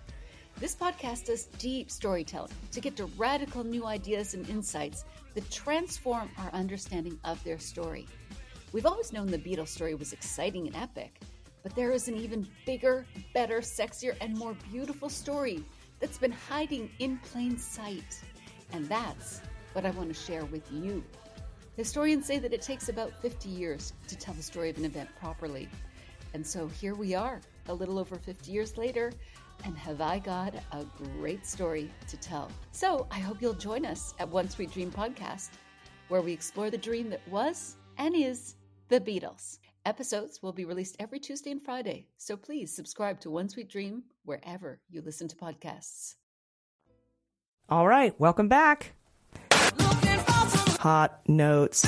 This 0.59 0.75
podcast 0.75 1.27
does 1.27 1.45
deep 1.57 1.89
storytelling 1.89 2.51
to 2.73 2.81
get 2.81 2.97
to 2.97 3.05
radical 3.15 3.63
new 3.63 3.85
ideas 3.85 4.33
and 4.33 4.49
insights 4.49 5.05
that 5.35 5.49
transform 5.49 6.31
our 6.37 6.51
understanding 6.51 7.17
of 7.23 7.41
their 7.45 7.57
story. 7.59 8.07
We've 8.73 8.85
always 8.85 9.13
known 9.13 9.27
the 9.27 9.37
Beatles 9.37 9.69
story 9.69 9.95
was 9.95 10.11
exciting 10.11 10.67
and 10.67 10.75
epic, 10.75 11.21
but 11.63 11.73
there 11.77 11.93
is 11.93 12.09
an 12.09 12.17
even 12.17 12.45
bigger, 12.65 13.05
better, 13.33 13.61
sexier, 13.61 14.17
and 14.19 14.37
more 14.37 14.57
beautiful 14.69 15.07
story 15.07 15.63
that's 16.01 16.17
been 16.17 16.33
hiding 16.33 16.89
in 16.99 17.19
plain 17.19 17.57
sight. 17.57 18.21
And 18.73 18.85
that's 18.89 19.39
what 19.71 19.85
I 19.85 19.91
want 19.91 20.09
to 20.09 20.13
share 20.13 20.43
with 20.43 20.69
you. 20.73 21.05
Historians 21.75 22.27
say 22.27 22.37
that 22.37 22.53
it 22.53 22.61
takes 22.61 22.89
about 22.89 23.19
50 23.19 23.49
years 23.49 23.93
to 24.07 24.15
tell 24.15 24.35
the 24.35 24.43
story 24.43 24.69
of 24.69 24.77
an 24.77 24.85
event 24.85 25.09
properly. 25.19 25.67
And 26.35 26.45
so 26.45 26.67
here 26.67 26.93
we 26.93 27.15
are, 27.15 27.41
a 27.67 27.73
little 27.73 27.97
over 27.97 28.15
50 28.15 28.51
years 28.51 28.77
later, 28.77 29.11
and 29.65 29.75
have 29.77 29.99
I 29.99 30.19
got 30.19 30.53
a 30.71 30.85
great 31.17 31.47
story 31.47 31.89
to 32.09 32.17
tell. 32.17 32.51
So 32.71 33.07
I 33.09 33.19
hope 33.19 33.41
you'll 33.41 33.53
join 33.53 33.85
us 33.85 34.13
at 34.19 34.29
One 34.29 34.49
Sweet 34.49 34.71
Dream 34.71 34.91
Podcast, 34.91 35.49
where 36.09 36.21
we 36.21 36.31
explore 36.31 36.69
the 36.69 36.77
dream 36.77 37.09
that 37.09 37.27
was 37.27 37.75
and 37.97 38.15
is 38.15 38.55
the 38.89 38.99
Beatles. 38.99 39.57
Episodes 39.85 40.43
will 40.43 40.53
be 40.53 40.65
released 40.65 40.95
every 40.99 41.19
Tuesday 41.19 41.51
and 41.51 41.61
Friday, 41.61 42.07
so 42.17 42.37
please 42.37 42.75
subscribe 42.75 43.19
to 43.21 43.31
One 43.31 43.49
Sweet 43.49 43.69
Dream 43.69 44.03
wherever 44.25 44.79
you 44.89 45.01
listen 45.01 45.27
to 45.27 45.35
podcasts. 45.35 46.15
All 47.67 47.87
right, 47.87 48.17
welcome 48.19 48.47
back. 48.47 48.93
Hot 50.83 51.21
notes. 51.29 51.85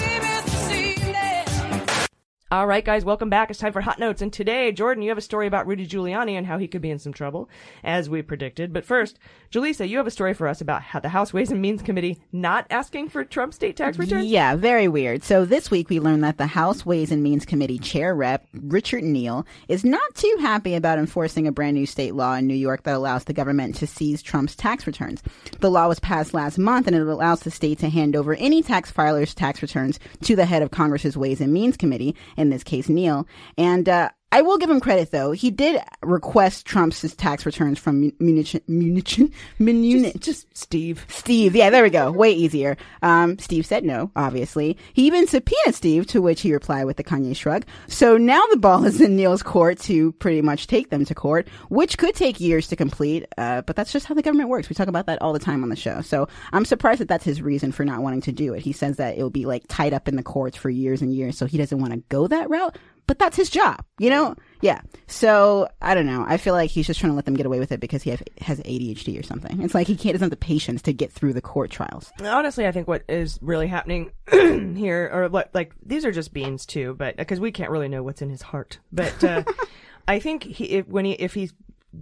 All 2.51 2.67
right, 2.67 2.85
guys, 2.85 3.03
welcome 3.03 3.31
back. 3.31 3.49
It's 3.49 3.59
time 3.59 3.73
for 3.73 3.81
Hot 3.81 3.97
Notes. 3.97 4.21
And 4.21 4.31
today, 4.31 4.71
Jordan, 4.71 5.01
you 5.01 5.09
have 5.09 5.17
a 5.17 5.21
story 5.21 5.47
about 5.47 5.65
Rudy 5.65 5.87
Giuliani 5.87 6.33
and 6.33 6.45
how 6.45 6.59
he 6.59 6.67
could 6.67 6.81
be 6.81 6.91
in 6.91 6.99
some 6.99 7.11
trouble, 7.11 7.49
as 7.83 8.07
we 8.07 8.21
predicted. 8.21 8.71
But 8.71 8.85
first, 8.85 9.17
Julissa, 9.51 9.89
you 9.89 9.97
have 9.97 10.05
a 10.05 10.11
story 10.11 10.35
for 10.35 10.47
us 10.47 10.61
about 10.61 10.83
how 10.83 10.99
the 10.99 11.09
House 11.09 11.33
Ways 11.33 11.49
and 11.49 11.59
Means 11.59 11.81
Committee 11.81 12.19
not 12.31 12.67
asking 12.69 13.09
for 13.09 13.23
Trump 13.23 13.55
state 13.55 13.75
tax 13.75 13.97
returns? 13.97 14.27
Yeah, 14.27 14.55
very 14.55 14.87
weird. 14.87 15.23
So 15.23 15.43
this 15.43 15.71
week 15.71 15.89
we 15.89 15.99
learned 15.99 16.23
that 16.23 16.37
the 16.37 16.45
House 16.45 16.85
Ways 16.85 17.11
and 17.11 17.23
Means 17.23 17.45
Committee 17.45 17.79
Chair 17.79 18.13
Rep 18.13 18.45
Richard 18.53 19.03
Neal 19.03 19.43
is 19.67 19.83
not 19.83 20.13
too 20.13 20.37
happy 20.39 20.75
about 20.75 20.99
enforcing 20.99 21.47
a 21.47 21.51
brand 21.51 21.75
new 21.75 21.87
state 21.87 22.13
law 22.13 22.35
in 22.35 22.45
New 22.45 22.53
York 22.53 22.83
that 22.83 22.93
allows 22.93 23.23
the 23.23 23.33
government 23.33 23.73
to 23.77 23.87
seize 23.87 24.21
Trump's 24.21 24.55
tax 24.55 24.85
returns. 24.85 25.23
The 25.61 25.71
law 25.71 25.87
was 25.87 25.99
passed 25.99 26.35
last 26.35 26.59
month 26.59 26.85
and 26.85 26.95
it 26.95 27.01
allows 27.07 27.39
the 27.39 27.49
state 27.49 27.79
to 27.79 27.89
hand 27.89 28.15
over 28.15 28.35
any 28.35 28.61
tax 28.61 28.91
filers' 28.91 29.33
tax 29.33 29.63
returns 29.63 29.99
to 30.21 30.35
the 30.35 30.45
head 30.45 30.61
of 30.61 30.69
Congress's 30.69 31.17
Ways 31.17 31.41
and 31.41 31.51
Means 31.51 31.75
Committee, 31.75 32.15
in 32.35 32.49
this 32.49 32.63
case 32.63 32.89
Neil. 32.89 33.27
And 33.57 33.87
uh, 33.87 34.09
I 34.35 34.41
will 34.41 34.57
give 34.57 34.69
him 34.69 34.81
credit 34.81 35.11
though. 35.11 35.31
He 35.31 35.49
did 35.49 35.81
request 36.03 36.65
Trump's 36.65 37.15
tax 37.15 37.45
returns 37.45 37.79
from 37.79 38.01
Mun- 38.01 38.13
Munich, 38.19 38.61
Munich, 38.67 39.31
Munich. 39.59 40.13
Just, 40.15 40.51
just 40.51 40.57
Steve. 40.57 41.05
Steve. 41.07 41.55
Yeah, 41.55 41.69
there 41.69 41.83
we 41.83 41.89
go. 41.89 42.11
Way 42.11 42.33
easier. 42.33 42.75
Um, 43.01 43.39
Steve 43.39 43.65
said 43.65 43.85
no, 43.85 44.11
obviously. 44.13 44.77
He 44.91 45.07
even 45.07 45.25
subpoenaed 45.25 45.73
Steve, 45.73 46.07
to 46.07 46.21
which 46.21 46.41
he 46.41 46.51
replied 46.51 46.83
with 46.83 46.97
the 46.97 47.03
Kanye 47.05 47.33
shrug. 47.33 47.65
So 47.87 48.17
now 48.17 48.41
the 48.51 48.57
ball 48.57 48.83
is 48.83 48.99
in 48.99 49.15
Neil's 49.15 49.41
court 49.41 49.79
to 49.83 50.11
pretty 50.11 50.41
much 50.41 50.67
take 50.67 50.89
them 50.89 51.05
to 51.05 51.15
court, 51.15 51.47
which 51.69 51.97
could 51.97 52.13
take 52.13 52.41
years 52.41 52.67
to 52.67 52.75
complete. 52.75 53.25
Uh, 53.37 53.61
but 53.61 53.77
that's 53.77 53.93
just 53.93 54.05
how 54.05 54.15
the 54.15 54.21
government 54.21 54.49
works. 54.49 54.67
We 54.67 54.75
talk 54.75 54.89
about 54.89 55.05
that 55.05 55.21
all 55.21 55.31
the 55.31 55.39
time 55.39 55.63
on 55.63 55.69
the 55.69 55.77
show. 55.77 56.01
So 56.01 56.27
I'm 56.51 56.65
surprised 56.65 56.99
that 56.99 57.07
that's 57.07 57.23
his 57.23 57.41
reason 57.41 57.71
for 57.71 57.85
not 57.85 58.01
wanting 58.01 58.19
to 58.23 58.33
do 58.33 58.53
it. 58.53 58.63
He 58.63 58.73
says 58.73 58.97
that 58.97 59.15
it'll 59.15 59.29
be 59.29 59.45
like 59.45 59.63
tied 59.69 59.93
up 59.93 60.09
in 60.09 60.17
the 60.17 60.23
courts 60.23 60.57
for 60.57 60.69
years 60.69 61.01
and 61.01 61.13
years. 61.13 61.37
So 61.37 61.45
he 61.45 61.57
doesn't 61.57 61.79
want 61.79 61.93
to 61.93 62.03
go 62.09 62.27
that 62.27 62.49
route 62.49 62.77
but 63.07 63.19
that's 63.19 63.37
his 63.37 63.49
job, 63.49 63.83
you 63.99 64.09
know? 64.09 64.35
Yeah. 64.61 64.81
So 65.07 65.67
I 65.81 65.93
don't 65.93 66.05
know. 66.05 66.25
I 66.27 66.37
feel 66.37 66.53
like 66.53 66.71
he's 66.71 66.87
just 66.87 66.99
trying 66.99 67.11
to 67.11 67.15
let 67.15 67.25
them 67.25 67.35
get 67.35 67.45
away 67.45 67.59
with 67.59 67.71
it 67.71 67.79
because 67.79 68.03
he 68.03 68.09
have, 68.09 68.23
has 68.41 68.59
ADHD 68.61 69.19
or 69.19 69.23
something. 69.23 69.61
It's 69.61 69.75
like 69.75 69.87
he 69.87 69.95
can't 69.95 70.13
doesn't 70.13 70.25
have 70.25 70.29
the 70.31 70.37
patience 70.37 70.81
to 70.83 70.93
get 70.93 71.11
through 71.11 71.33
the 71.33 71.41
court 71.41 71.69
trials. 71.71 72.11
Honestly, 72.23 72.65
I 72.65 72.71
think 72.71 72.87
what 72.87 73.03
is 73.07 73.37
really 73.41 73.67
happening 73.67 74.11
here, 74.31 75.09
or 75.13 75.29
what, 75.29 75.51
like, 75.53 75.73
these 75.85 76.05
are 76.05 76.11
just 76.11 76.33
beans 76.33 76.65
too, 76.65 76.95
but 76.97 77.15
because 77.17 77.39
we 77.39 77.51
can't 77.51 77.69
really 77.69 77.89
know 77.89 78.01
what's 78.01 78.21
in 78.21 78.29
his 78.29 78.41
heart. 78.41 78.79
But 78.91 79.23
uh, 79.23 79.43
I 80.07 80.19
think 80.19 80.43
he, 80.43 80.65
if, 80.65 80.87
when 80.87 81.05
he, 81.05 81.13
if 81.13 81.33
he 81.33 81.51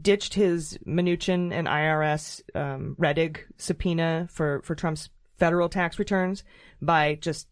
ditched 0.01 0.33
his 0.33 0.77
Mnuchin 0.87 1.51
and 1.51 1.67
IRS 1.67 2.41
um, 2.55 2.95
Redig 2.99 3.39
subpoena 3.57 4.27
for 4.31 4.61
for 4.63 4.75
Trump's 4.75 5.09
federal 5.37 5.69
tax 5.69 5.99
returns 5.99 6.43
by 6.81 7.15
just 7.15 7.47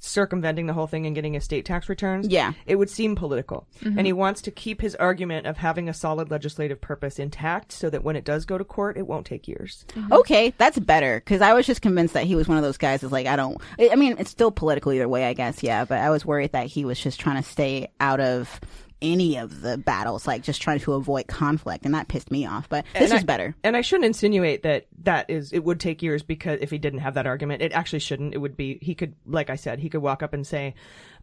circumventing 0.00 0.66
the 0.66 0.72
whole 0.72 0.86
thing 0.86 1.06
and 1.06 1.14
getting 1.14 1.34
his 1.34 1.44
state 1.44 1.64
tax 1.64 1.88
returns, 1.88 2.28
Yeah. 2.28 2.52
it 2.66 2.76
would 2.76 2.88
seem 2.90 3.16
political. 3.16 3.66
Mhm. 3.82 3.98
And 3.98 4.06
he 4.06 4.12
wants 4.12 4.40
to 4.42 4.50
keep 4.50 4.80
his 4.80 4.94
argument 4.96 5.46
of 5.46 5.56
having 5.56 5.88
a 5.88 5.94
solid 5.94 6.30
legislative 6.30 6.80
purpose 6.80 7.18
intact 7.18 7.72
so 7.72 7.90
that 7.90 8.04
when 8.04 8.14
it 8.16 8.24
does 8.24 8.44
go 8.44 8.56
to 8.58 8.64
court, 8.64 8.96
it 8.96 9.06
won't 9.06 9.26
take 9.26 9.48
years. 9.48 9.84
Okay, 10.12 10.54
that's 10.58 10.78
better 10.78 11.20
because 11.24 11.40
I 11.42 11.52
was 11.52 11.66
just 11.66 11.82
convinced 11.82 12.14
that 12.14 12.24
he 12.24 12.36
was 12.36 12.48
one 12.48 12.56
of 12.58 12.62
those 12.62 12.76
guys 12.78 13.00
that's 13.00 13.12
like, 13.12 13.26
I 13.26 13.36
don't, 13.36 13.58
I 13.78 13.90
I 13.92 13.96
mean, 13.96 14.16
it's 14.18 14.30
still 14.30 14.50
political 14.50 14.92
either 14.92 15.08
way, 15.08 15.24
I 15.26 15.32
guess, 15.32 15.62
yeah, 15.62 15.84
but 15.84 15.98
I 15.98 16.10
was 16.10 16.24
worried 16.24 16.52
that 16.52 16.66
he 16.66 16.84
was 16.84 17.00
just 17.00 17.18
trying 17.18 17.42
to 17.42 17.48
stay 17.48 17.88
out 18.00 18.20
of 18.20 18.60
any 19.00 19.36
of 19.36 19.60
the 19.60 19.78
battles, 19.78 20.26
like 20.26 20.42
just 20.42 20.60
trying 20.60 20.80
to 20.80 20.94
avoid 20.94 21.26
conflict, 21.28 21.84
and 21.84 21.94
that 21.94 22.08
pissed 22.08 22.30
me 22.30 22.46
off. 22.46 22.68
But 22.68 22.84
this 22.94 23.10
And 23.10 23.18
is 23.18 23.22
I- 23.22 23.26
better. 23.26 23.54
And 23.62 23.76
I 23.76 23.80
shouldn't 23.80 24.06
insinuate 24.06 24.62
that 24.64 24.86
that 25.02 25.30
is 25.30 25.52
it 25.52 25.64
would 25.64 25.78
take 25.80 26.02
years 26.02 26.22
because 26.22 26.58
if 26.60 26.70
he 26.70 26.78
didn't 26.78 27.00
have 27.00 27.14
that 27.14 27.26
argument, 27.26 27.62
it 27.62 27.72
actually 27.72 28.00
shouldn't. 28.00 28.34
It 28.34 28.38
would 28.38 28.56
be 28.56 28.78
he 28.82 28.94
could, 28.94 29.14
like 29.26 29.50
I 29.50 29.56
said, 29.56 29.78
he 29.78 29.88
could 29.88 30.02
walk 30.02 30.22
up 30.22 30.32
and 30.34 30.46
say, 30.46 30.74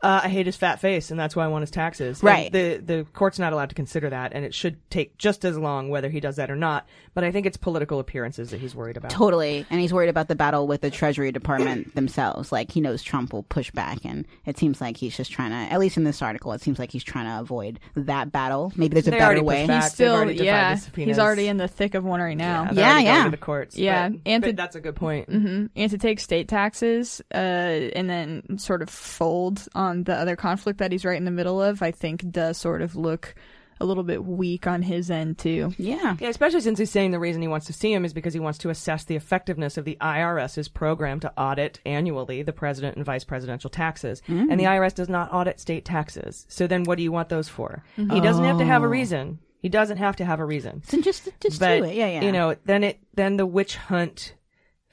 uh, 0.06 0.22
"I 0.24 0.30
hate 0.30 0.46
his 0.46 0.56
fat 0.56 0.80
face, 0.80 1.12
and 1.12 1.20
that's 1.20 1.36
why 1.36 1.46
I 1.46 1.48
want 1.48 1.64
his 1.64 1.72
taxes." 1.72 2.20
And 2.22 2.28
Right. 2.28 2.52
the 2.52 2.78
the 2.78 3.06
court's 3.14 3.40
not 3.40 3.54
allowed 3.54 3.70
to 3.70 3.76
consider 3.76 4.10
that, 4.10 4.34
and 4.34 4.46
it 4.46 4.54
should 4.54 4.78
take 4.90 5.18
just 5.18 5.44
as 5.46 5.58
long 5.58 5.90
whether 5.90 6.10
he 6.10 6.20
does 6.20 6.36
that 6.38 6.50
or 6.52 6.56
not. 6.56 6.86
But 7.14 7.24
I 7.24 7.32
think 7.32 7.46
it's 7.46 7.56
political 7.58 8.00
appearances 8.00 8.50
that 8.52 8.60
he's 8.60 8.76
worried 8.76 8.98
about. 8.98 9.10
Totally. 9.12 9.66
And 9.70 9.80
he's 9.80 9.94
worried 9.94 10.10
about 10.10 10.28
the 10.28 10.36
battle 10.36 10.68
with 10.68 10.82
the 10.82 10.92
Treasury 10.92 11.32
Department 11.32 11.96
themselves. 11.96 12.52
Like, 12.52 12.72
he 12.72 12.82
knows 12.82 13.02
Trump 13.02 13.32
will 13.32 13.44
push 13.44 13.72
back. 13.72 14.00
And 14.04 14.26
it 14.46 14.58
seems 14.58 14.82
like 14.82 14.98
he's 14.98 15.16
just 15.16 15.32
trying 15.32 15.52
to, 15.52 15.56
at 15.74 15.80
least 15.80 15.96
in 15.96 16.04
this 16.04 16.22
article, 16.22 16.52
it 16.52 16.60
seems 16.62 16.78
like 16.78 16.92
he's 16.92 17.06
trying 17.06 17.26
to 17.28 17.40
avoid 17.40 17.80
that 17.96 18.34
battle. 18.34 18.74
Maybe 18.76 18.96
there's 18.96 19.08
a 19.08 19.12
They 19.12 19.18
better 19.20 19.42
way. 19.42 19.66
He's 19.66 19.86
still, 19.94 20.14
already 20.16 20.44
yeah, 20.44 20.76
the 20.76 21.06
he's 21.06 21.18
already 21.18 21.48
in 21.48 21.56
the 21.56 21.70
thick 21.70 21.96
of 21.96 22.04
one 22.04 22.20
right 22.20 22.36
now. 22.38 22.64
Yeah, 22.66 22.74
they're 22.74 22.84
already 22.86 23.06
going 23.06 23.24
to 23.26 23.32
the 23.32 23.38
courts. 23.38 23.78
Yeah, 23.78 24.10
but, 24.10 24.20
and 24.26 24.42
but 24.42 24.48
to- 24.50 24.54
that's 24.58 24.76
a 24.76 24.82
good 24.82 24.96
point. 24.98 25.30
hmm 25.30 25.68
And 25.74 25.92
to 25.92 25.98
take 25.98 26.20
state 26.20 26.50
taxes, 26.50 27.22
uh, 27.34 27.38
and 27.38 28.10
then 28.10 28.58
sort 28.58 28.82
of 28.82 28.90
fold 28.90 29.66
on 29.74 29.95
the 30.04 30.16
other 30.16 30.36
conflict 30.36 30.80
that 30.80 30.92
he's 30.92 31.06
right 31.06 31.18
in 31.18 31.26
the 31.26 31.32
middle 31.32 31.62
of, 31.62 31.82
I 31.82 31.92
think 31.92 32.30
does 32.32 32.58
sort 32.58 32.82
of 32.82 32.96
look 32.96 33.36
a 33.82 33.86
little 33.86 34.04
bit 34.04 34.24
weak 34.24 34.68
on 34.68 34.82
his 34.82 35.12
end 35.12 35.38
too. 35.38 35.74
Yeah. 35.78 36.16
Yeah, 36.20 36.30
especially 36.30 36.62
since 36.62 36.80
he's 36.80 36.90
saying 36.92 37.12
the 37.12 37.20
reason 37.20 37.42
he 37.42 37.48
wants 37.50 37.66
to 37.66 37.74
see 37.74 37.92
him 37.92 38.06
is 38.06 38.14
because 38.14 38.34
he 38.34 38.40
wants 38.40 38.58
to 38.60 38.70
assess 38.70 39.04
the 39.04 39.18
effectiveness 39.18 39.78
of 39.78 39.84
the 39.84 39.98
IRS's 40.00 40.70
program 40.70 41.20
to 41.20 41.34
audit 41.38 41.82
annually 41.86 42.42
the 42.42 42.54
president 42.54 42.96
and 42.96 43.04
vice 43.04 43.26
presidential 43.26 43.70
taxes. 43.70 44.22
Mm. 44.30 44.50
And 44.50 44.60
the 44.60 44.64
IRS 44.64 44.96
does 44.96 45.10
not 45.10 45.34
audit 45.34 45.60
state 45.60 45.84
taxes. 45.84 46.46
So 46.48 46.68
then 46.68 46.84
what 46.86 46.96
do 46.98 47.04
you 47.04 47.12
want 47.12 47.28
those 47.28 47.50
for? 47.50 47.84
He 47.98 48.22
doesn't 48.22 48.46
have 48.46 48.60
to 48.60 48.66
have 48.66 48.82
a 48.82 48.86
Oh. 48.86 48.90
reason. 48.90 49.40
He 49.62 49.68
doesn't 49.68 49.98
have 49.98 50.16
to 50.18 50.26
have 50.26 50.40
a 50.40 50.46
reason. 50.46 50.84
So 50.86 51.02
just, 51.02 51.28
just 51.42 51.60
but, 51.60 51.80
do 51.80 51.84
it. 51.86 51.96
Yeah, 51.96 52.08
yeah. 52.08 52.22
You 52.22 52.32
know, 52.32 52.56
then 52.66 52.84
it 52.84 53.00
then 53.16 53.36
the 53.36 53.46
witch 53.48 53.76
hunt 53.76 54.36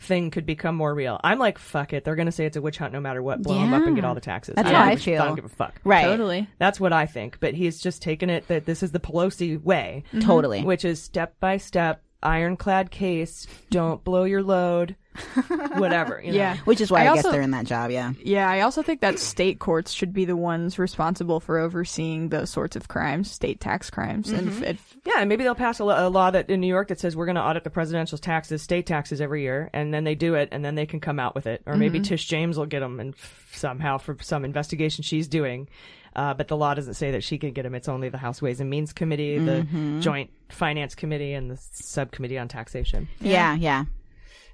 thing 0.03 0.30
could 0.30 0.44
become 0.46 0.74
more 0.74 0.94
real. 0.94 1.20
I'm 1.24 1.38
like, 1.38 1.59
fuck 1.59 1.92
it. 1.92 2.05
They're 2.05 2.16
going 2.16 2.26
to 2.26 2.32
say 2.32 2.44
it's 2.46 2.57
a 2.57 2.62
witch 2.62 2.78
hunt 2.78 2.92
no 2.92 3.00
matter 3.00 3.22
what. 3.22 3.42
Blow 3.42 3.59
him 3.59 3.72
up 3.72 3.86
and 3.86 3.94
get 3.96 4.05
all 4.05 4.14
the 4.14 4.20
taxes. 4.20 4.55
That's 4.57 4.68
I 4.68 4.72
how 4.72 4.78
don't 4.80 4.88
I 4.88 4.90
give 4.94 5.00
a- 5.00 5.03
feel. 5.05 5.22
I 5.22 5.26
don't 5.26 5.34
give 5.36 5.44
a 5.44 5.48
fuck. 5.48 5.80
Right. 5.84 6.03
Totally. 6.05 6.48
That's 6.59 6.78
what 6.80 6.92
I 6.92 7.07
think. 7.07 7.38
But 7.40 7.55
he's 7.55 7.80
just 7.80 8.03
taken 8.03 8.28
it 8.30 8.46
that 8.48 8.66
this 8.66 8.82
is 8.82 8.92
the 8.92 9.00
Pelosi 9.00 9.62
way. 9.62 10.05
Mhm. 10.12 10.22
Totally. 10.24 10.62
Which 10.62 10.84
is 10.84 11.03
step 11.03 11.38
by 11.40 11.57
step, 11.57 12.03
ironclad 12.23 12.91
case, 12.91 13.47
don't 13.70 14.03
blow 14.05 14.25
your 14.25 14.43
load, 14.43 14.97
whatever. 15.77 16.20
You 16.25 16.33
know? 16.33 16.37
Yeah. 16.39 16.57
Which 16.64 16.81
is 16.81 16.91
why 16.91 17.05
I, 17.07 17.11
I 17.11 17.14
guess 17.16 17.25
they're 17.25 17.41
in 17.43 17.51
that 17.53 17.66
job, 17.66 17.91
yeah. 17.91 18.12
Yeah, 18.23 18.49
I 18.49 18.61
also 18.61 18.83
think 18.83 19.01
that 19.01 19.18
state 19.18 19.59
courts 19.59 19.93
should 19.93 20.12
be 20.12 20.25
the 20.25 20.37
ones 20.37 20.79
responsible 20.79 21.41
for 21.41 21.59
overseeing 21.59 22.29
those 22.31 22.51
sorts 22.51 22.77
of 22.77 22.89
crimes, 22.89 23.31
state 23.31 23.61
tax 23.61 23.91
crimes, 23.91 24.31
and 24.31 24.49
Mhm. 24.49 24.51
if, 24.51 24.62
if 24.62 24.97
Yeah, 25.05 25.14
and 25.18 25.29
maybe 25.29 25.45
they'll 25.45 25.55
pass 25.55 25.79
a, 25.81 25.85
lo- 25.85 26.07
a 26.07 26.09
law 26.09 26.31
that 26.31 26.49
in 26.51 26.61
New 26.61 26.66
York 26.66 26.89
that 26.89 27.01
says 27.01 27.16
we're 27.16 27.27
going 27.27 27.37
to 27.37 27.43
audit 27.43 27.64
the 27.64 27.70
presidential 27.70 28.18
taxes, 28.18 28.62
state 28.62 28.87
taxes 28.87 29.20
every 29.20 29.43
year, 29.43 29.68
and 29.73 29.93
then 29.93 30.05
they 30.05 30.14
do 30.14 30.35
it, 30.35 30.49
and 30.53 30.64
then 30.64 30.75
they 30.75 30.87
can 30.87 31.01
come 31.01 31.18
out 31.20 31.35
with 31.35 31.47
it. 31.47 31.62
Or 31.66 31.77
maybe 31.77 32.01
Mhm. 32.01 32.05
Tish 32.05 32.27
James 32.27 32.57
will 32.57 32.66
get 32.66 32.81
them, 32.81 33.01
and 33.01 33.14
f- 33.14 33.51
somehow 33.55 33.99
for 33.99 34.16
some 34.20 34.45
investigation 34.45 35.03
she's 35.03 35.29
doing. 35.29 35.68
Uh, 36.14 36.34
but 36.34 36.48
the 36.48 36.56
law 36.56 36.74
doesn't 36.74 36.94
say 36.94 37.12
that 37.12 37.24
she 37.24 37.38
can 37.38 37.52
get 37.52 37.62
them. 37.62 37.74
It's 37.74 37.88
only 37.88 38.08
the 38.10 38.18
House 38.18 38.42
Ways 38.42 38.60
and 38.60 38.68
Means 38.68 38.92
Committee, 38.92 39.38
the 39.38 39.62
Mhm. 39.72 40.00
Joint 40.02 40.30
Finance 40.50 40.94
Committee, 40.94 41.32
and 41.32 41.50
the 41.50 41.56
Subcommittee 41.56 42.38
on 42.38 42.48
Taxation. 42.48 43.08
Yeah, 43.20 43.54
yeah. 43.54 43.84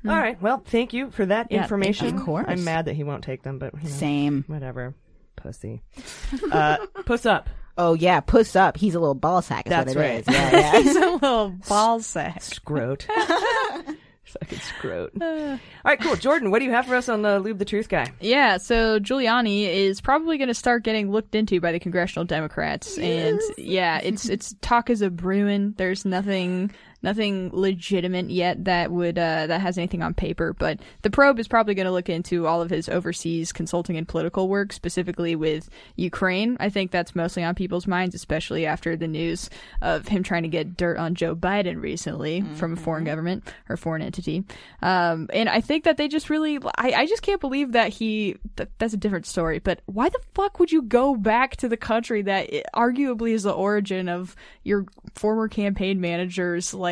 All 0.06 0.14
right. 0.16 0.40
Well, 0.40 0.62
thank 0.64 0.92
you 0.92 1.10
for 1.10 1.26
that 1.26 1.50
Yeah, 1.50 1.62
information. 1.62 2.16
of 2.16 2.24
course. 2.24 2.46
I'm 2.48 2.62
mad 2.62 2.84
that 2.84 2.94
he 2.94 3.02
won't 3.02 3.24
take 3.24 3.42
them, 3.42 3.58
but 3.58 3.74
you 3.74 3.88
know, 3.88 3.94
Same. 3.94 4.44
Whatever. 4.46 4.94
Pussy. 5.36 5.82
Uh, 6.52 6.76
puss 7.04 7.26
up. 7.26 7.48
Oh, 7.76 7.94
yeah. 7.94 8.20
Puss 8.20 8.54
up. 8.56 8.76
He's 8.76 8.94
a 8.94 9.00
little 9.00 9.14
ball 9.14 9.42
sack, 9.42 9.66
is 9.66 9.70
That's 9.70 9.94
what 9.94 10.04
it 10.04 10.08
right. 10.08 10.20
is. 10.20 10.34
Yeah, 10.34 10.50
yeah. 10.72 10.80
he's 10.82 10.96
a 10.96 11.00
little 11.10 11.50
ball 11.68 12.00
sack. 12.00 12.40
Scrote. 12.40 13.06
Fucking 14.40 14.58
scrote. 14.58 15.10
All 15.22 15.58
right, 15.84 16.00
cool. 16.00 16.16
Jordan, 16.16 16.50
what 16.50 16.58
do 16.58 16.64
you 16.64 16.70
have 16.72 16.86
for 16.86 16.94
us 16.94 17.08
on 17.08 17.22
the 17.22 17.40
Lube 17.40 17.58
the 17.58 17.64
Truth 17.64 17.88
guy? 17.88 18.12
Yeah, 18.20 18.58
so 18.58 18.98
Giuliani 19.00 19.64
is 19.68 20.00
probably 20.00 20.38
going 20.38 20.48
to 20.48 20.54
start 20.54 20.82
getting 20.82 21.10
looked 21.10 21.34
into 21.34 21.60
by 21.60 21.72
the 21.72 21.78
congressional 21.78 22.24
Democrats, 22.24 22.98
and 22.98 23.40
yeah, 23.56 23.98
it's 23.98 24.28
it's 24.28 24.54
talk 24.60 24.90
is 24.90 25.02
a 25.02 25.10
brewing. 25.10 25.74
There's 25.76 26.04
nothing 26.04 26.72
nothing 27.02 27.50
legitimate 27.52 28.30
yet 28.30 28.64
that 28.64 28.90
would 28.90 29.18
uh, 29.18 29.46
that 29.46 29.60
has 29.60 29.78
anything 29.78 30.02
on 30.02 30.14
paper, 30.14 30.52
but 30.52 30.80
the 31.02 31.10
probe 31.10 31.38
is 31.38 31.46
probably 31.46 31.74
going 31.74 31.86
to 31.86 31.92
look 31.92 32.08
into 32.08 32.46
all 32.46 32.60
of 32.60 32.70
his 32.70 32.88
overseas 32.88 33.52
consulting 33.52 33.96
and 33.96 34.08
political 34.08 34.48
work, 34.48 34.72
specifically 34.72 35.36
with 35.36 35.70
Ukraine. 35.96 36.56
I 36.58 36.70
think 36.70 36.90
that's 36.90 37.14
mostly 37.14 37.44
on 37.44 37.54
people's 37.54 37.86
minds, 37.86 38.14
especially 38.14 38.66
after 38.66 38.96
the 38.96 39.06
news 39.06 39.48
of 39.80 40.08
him 40.08 40.22
trying 40.22 40.42
to 40.42 40.48
get 40.48 40.76
dirt 40.76 40.98
on 40.98 41.14
Joe 41.14 41.36
Biden 41.36 41.80
recently 41.80 42.42
from 42.56 42.72
a 42.72 42.76
foreign 42.76 43.04
government 43.04 43.44
or 43.68 43.76
foreign 43.76 44.02
entity. 44.02 44.44
Um, 44.82 45.28
and 45.32 45.48
I 45.48 45.60
think 45.60 45.84
that 45.84 45.98
they 45.98 46.08
just 46.08 46.30
really, 46.30 46.58
I, 46.76 46.92
I 46.92 47.06
just 47.06 47.22
can't 47.22 47.40
believe 47.40 47.72
that 47.72 47.90
he, 47.90 48.36
that, 48.56 48.70
that's 48.78 48.94
a 48.94 48.96
different 48.98 49.26
story, 49.26 49.58
but 49.58 49.80
why 49.86 50.08
the 50.08 50.20
fuck 50.34 50.58
would 50.58 50.72
you 50.72 50.82
go 50.82 51.14
back 51.14 51.56
to 51.56 51.68
the 51.68 51.76
country 51.76 52.22
that 52.22 52.50
arguably 52.74 53.30
is 53.30 53.44
the 53.44 53.52
origin 53.52 54.08
of 54.08 54.34
your 54.64 54.86
former 55.14 55.48
campaign 55.48 56.00
manager's, 56.00 56.74
like, 56.74 56.87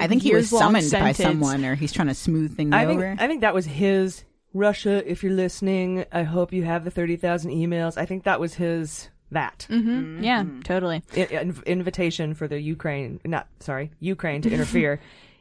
I 0.00 0.06
think 0.06 0.22
he 0.22 0.34
was 0.34 0.52
years-long 0.52 0.60
summoned 0.60 0.90
by 0.92 1.12
someone, 1.12 1.64
or 1.64 1.74
he's 1.74 1.92
trying 1.92 2.08
to 2.08 2.14
smooth 2.14 2.56
things 2.56 2.72
I 2.72 2.86
think 2.86 2.98
over. 3.00 3.16
I 3.18 3.26
think 3.26 3.40
that 3.42 3.54
was 3.54 3.66
his 3.66 4.24
Russia. 4.54 5.02
If 5.10 5.22
you're 5.22 5.32
listening, 5.32 6.04
I 6.12 6.22
hope 6.22 6.52
you 6.52 6.64
have 6.64 6.84
the 6.84 6.90
thirty 6.90 7.16
thousand 7.16 7.50
emails. 7.52 7.96
I 7.96 8.06
think 8.06 8.24
that 8.24 8.40
was 8.40 8.54
his 8.54 9.08
that 9.32 9.66
Mm-hmm. 9.70 10.24
Yeah, 10.24 10.44
totally. 10.64 11.02
I- 11.12 11.26
inv- 11.26 11.64
invitation 11.64 12.34
for 12.34 12.48
the 12.48 12.60
Ukraine, 12.60 13.20
not 13.24 13.46
sorry, 13.60 13.90
Ukraine 14.00 14.42
to 14.42 14.50
interfere 14.56 15.00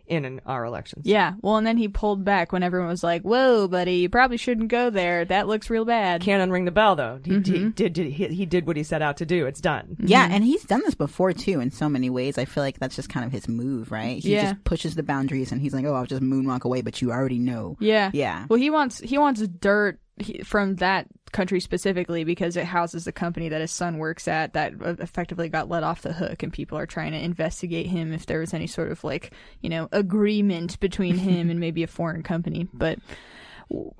in 0.10 0.41
our 0.45 0.65
elections. 0.65 1.06
Yeah. 1.06 1.34
Well, 1.41 1.57
and 1.57 1.65
then 1.68 1.77
he 1.77 1.88
pulled 1.88 2.26
back 2.26 2.52
when 2.52 2.64
everyone 2.64 2.90
was 2.90 3.03
like, 3.03 3.22
"Whoa, 3.22 3.68
buddy, 3.68 3.95
you 3.95 4.10
probably 4.10 4.38
shouldn't 4.38 4.69
go 4.69 4.90
there. 4.90 5.23
That 5.26 5.48
looks 5.48 5.69
real 5.69 5.86
bad." 5.86 6.22
Can't 6.22 6.52
unring 6.52 6.65
the 6.65 6.72
bell 6.72 6.95
though. 6.95 7.19
He, 7.23 7.34
he 7.34 7.40
Mhm. 7.40 7.76
did, 7.76 7.94
did 7.94 8.11
he, 8.11 8.27
he 8.27 8.45
did 8.45 8.65
what 8.68 8.76
he 8.77 8.84
set 8.84 9.02
out 9.02 9.18
to 9.18 9.26
do. 9.26 9.45
It's 9.45 9.61
done. 9.61 9.95
Yeah, 9.99 10.27
and 10.30 10.44
he's 10.44 10.64
done 10.64 10.81
this 10.84 10.95
before 10.95 11.34
too 11.34 11.60
in 11.60 11.72
so 11.72 11.88
many 11.88 12.10
ways. 12.10 12.38
I 12.38 12.45
feel 12.45 12.64
like 12.64 12.80
that's 12.80 12.95
just 12.95 13.10
kind 13.10 13.26
of 13.26 13.31
his 13.31 13.48
move, 13.48 13.91
right? 13.91 14.22
He 14.22 14.34
Yeah. 14.34 14.52
just 14.52 14.64
pushes 14.64 14.95
the 14.95 15.03
boundaries 15.03 15.52
and 15.52 15.61
he's 15.61 15.73
like, 15.73 15.86
"Oh, 15.86 15.94
I'll 15.94 16.06
just 16.06 16.22
moonwalk 16.22 16.64
away," 16.64 16.81
but 16.81 17.02
you 17.02 17.11
already 17.11 17.40
know. 17.40 17.77
Yeah. 17.80 18.10
Yeah. 18.14 18.45
Well, 18.49 18.60
he 18.60 18.69
wants 18.69 18.99
he 18.99 19.18
wants 19.18 19.41
dirt 19.48 19.99
he- 20.20 20.44
from 20.44 20.76
that 20.76 21.08
country 21.32 21.60
specifically 21.60 22.24
because 22.24 22.58
it 22.58 22.66
houses 22.66 23.06
the 23.06 23.12
company 23.12 23.50
that 23.50 23.62
his 23.62 23.72
son 23.72 23.98
works 23.98 24.28
at 24.28 24.54
that 24.54 24.74
uh, 24.84 24.96
effectively 25.00 25.50
got 25.50 25.70
let 25.70 25.84
off 25.84 26.02
the 26.02 26.14
hook 26.14 26.41
and 26.44 26.52
people 26.52 26.78
are 26.78 26.88
trying 26.88 27.12
to 27.12 27.24
investigate 27.24 27.86
him 27.86 28.12
if 28.14 28.26
there 28.26 28.40
was 28.40 28.54
any 28.54 28.68
sort 28.68 28.91
of 28.91 29.04
like, 29.04 29.32
you 29.62 29.70
know, 29.70 29.88
agreement 29.91 30.80
between 30.80 31.18
him 31.18 31.50
and 31.50 31.60
maybe 31.60 31.84
a 31.84 31.88
foreign 31.88 32.24
company. 32.24 32.68
But 32.74 33.00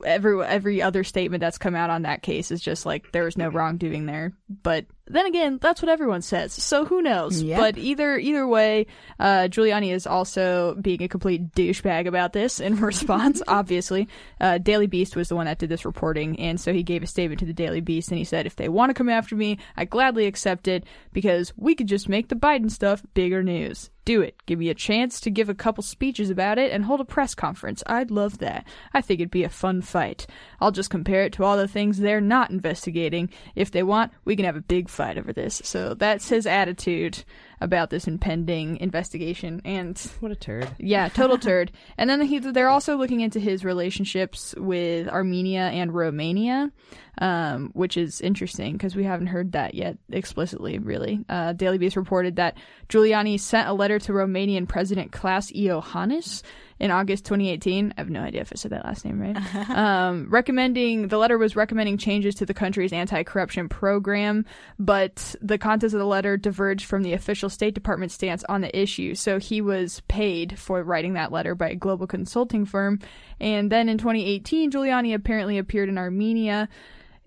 every 0.04 0.44
every 0.44 0.82
other 0.82 1.04
statement 1.04 1.41
that's 1.41 1.58
come 1.58 1.76
out 1.76 1.90
on 1.90 2.02
that 2.04 2.24
case 2.24 2.52
is 2.52 2.62
just 2.62 2.86
like 2.86 3.12
there 3.12 3.24
was 3.26 3.38
no 3.38 3.50
wrongdoing 3.50 4.06
there. 4.06 4.34
But 4.64 4.86
then 5.10 5.26
again, 5.26 5.57
that's 5.61 5.81
what 5.81 5.90
everyone 5.90 6.22
says. 6.22 6.53
So 6.53 6.86
who 6.86 7.02
knows? 7.02 7.41
Yep. 7.41 7.60
But 7.60 7.77
either 7.77 8.18
either 8.18 8.48
way, 8.48 8.88
uh, 9.19 9.48
Giuliani 9.49 9.91
is 9.91 10.07
also 10.07 10.76
being 10.76 11.02
a 11.03 11.07
complete 11.07 11.52
douchebag 11.53 12.07
about 12.07 12.34
this 12.34 12.60
in 12.60 12.76
response. 12.80 13.41
obviously, 13.48 14.07
uh, 14.40 14.60
Daily 14.60 14.88
Beast 14.88 15.15
was 15.15 15.30
the 15.30 15.36
one 15.36 15.48
that 15.48 15.60
did 15.60 15.69
this 15.69 15.86
reporting, 15.86 16.40
and 16.40 16.60
so 16.60 16.73
he 16.73 16.84
gave 16.84 17.03
a 17.03 17.07
statement 17.07 17.40
to 17.40 17.45
the 17.45 17.53
Daily 17.53 17.81
Beast, 17.81 18.10
and 18.10 18.18
he 18.18 18.23
said, 18.23 18.45
"If 18.45 18.56
they 18.56 18.69
want 18.69 18.91
to 18.91 18.94
come 18.94 19.10
after 19.10 19.36
me, 19.36 19.57
I 19.76 19.86
gladly 19.86 20.27
accept 20.27 20.68
it 20.68 20.86
because 21.11 21.53
we 21.57 21.76
could 21.76 21.88
just 21.88 22.07
make 22.07 22.30
the 22.30 22.36
Biden 22.36 22.69
stuff 22.72 23.03
bigger 23.14 23.44
news." 23.44 23.90
Do 24.06 24.22
it. 24.22 24.44
Give 24.48 24.57
me 24.57 24.69
a 24.69 24.73
chance 24.73 25.19
to 25.22 25.30
give 25.30 25.49
a 25.49 25.53
couple 25.53 25.84
speeches 25.84 26.31
about 26.31 26.57
it 26.57 26.72
and 26.72 26.84
hold 26.84 26.99
a 26.99 27.06
press 27.06 27.36
conference. 27.36 27.84
I'd 27.86 28.10
love 28.10 28.40
that. 28.40 28.65
I 28.91 29.02
think 29.02 29.19
it'd 29.19 29.30
be 29.30 29.44
a 29.44 29.49
fun 29.49 29.84
fight. 29.84 30.26
I'll 30.60 30.72
just 30.72 30.90
compare 30.90 31.26
it 31.26 31.34
to 31.34 31.44
all 31.44 31.57
the 31.57 31.68
things 31.68 31.99
they're 31.99 32.19
not 32.19 32.49
investigating. 32.49 33.30
If 33.53 33.69
they 33.69 33.84
want, 33.84 34.11
we 34.26 34.36
can 34.36 34.45
have 34.45 34.56
a 34.56 34.61
big 34.61 34.90
fight 34.99 35.17
over 35.17 35.31
this. 35.31 35.61
So 35.63 35.93
that's 35.93 36.27
his 36.27 36.45
attitude 36.45 37.23
about 37.61 37.89
this 37.89 38.05
impending 38.05 38.76
investigation. 38.81 39.61
And 39.63 39.97
what 40.19 40.34
a 40.34 40.35
turd. 40.35 40.69
Yeah, 40.77 41.07
total 41.07 41.38
turd. 41.49 41.71
And 41.97 42.09
then 42.09 42.19
he, 42.21 42.39
they're 42.39 42.67
also 42.67 42.97
looking 42.97 43.21
into 43.21 43.39
his 43.39 43.63
relationships 43.63 44.53
with 44.57 45.07
Armenia 45.07 45.69
and 45.69 45.95
Romania, 45.95 46.69
um, 47.17 47.69
which 47.71 47.95
is 47.95 48.19
interesting 48.19 48.73
because 48.73 48.93
we 48.93 49.05
haven't 49.05 49.27
heard 49.27 49.53
that 49.53 49.73
yet 49.73 49.97
explicitly, 50.11 50.80
really. 50.80 51.23
Uh, 51.30 51.53
Daily 51.53 51.77
Beast 51.77 51.95
reported 51.95 52.35
that 52.35 52.57
Giuliani 52.89 53.39
sent 53.39 53.69
a 53.69 53.73
letter 53.73 53.99
to 53.99 54.11
Romanian 54.11 54.67
President 54.67 55.13
Klaus 55.13 55.49
Iohannis 55.53 56.43
in 56.80 56.91
August 56.91 57.26
2018. 57.26 57.93
I 57.97 58.01
have 58.01 58.10
no 58.10 58.22
idea 58.22 58.41
if 58.41 58.51
I 58.53 58.56
said 58.56 58.72
that 58.72 58.85
last 58.85 59.06
name 59.06 59.19
right. 59.19 59.69
um, 59.69 60.27
recommending 60.30 61.10
the 61.10 61.18
letter 61.18 61.38
was 61.38 61.56
recommending 61.56 61.97
changes 61.97 62.35
to 62.35 62.45
the 62.45 62.53
country's 62.53 62.93
anti-corruption 62.93 63.69
program, 63.69 64.45
but 64.77 65.35
the 65.41 65.57
contents 65.57 65.93
of 65.93 65.99
the 65.99 66.06
letter 66.06 66.38
diverged 66.38 66.85
from 66.85 67.03
the 67.03 67.14
official 67.14 67.49
State 67.49 67.73
Department 67.73 68.11
stance 68.11 68.43
on 68.45 68.61
the 68.61 68.80
issue. 68.80 69.15
So 69.15 69.39
he 69.39 69.61
was 69.61 70.01
paid 70.07 70.57
for 70.57 70.81
writing 70.84 71.14
that 71.14 71.31
letter 71.31 71.56
by 71.56 71.69
a 71.69 71.76
global 71.76 72.07
consulting 72.07 72.65
firm. 72.65 72.99
And 73.39 73.72
then 73.72 73.89
in 73.89 73.97
2018, 73.97 74.72
Giuliani 74.72 75.14
apparently 75.14 75.57
appeared 75.57 75.89
in 75.89 75.97
Armenia. 75.97 76.69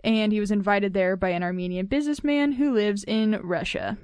And 0.05 0.33
he 0.33 0.41
was 0.41 0.51
invited 0.51 0.95
there 0.95 1.17
by 1.17 1.29
an 1.29 1.45
Armenian 1.45 1.87
businessman 1.87 2.53
who 2.53 2.73
lives 2.73 3.05
in 3.05 3.39
Russia. 3.43 3.99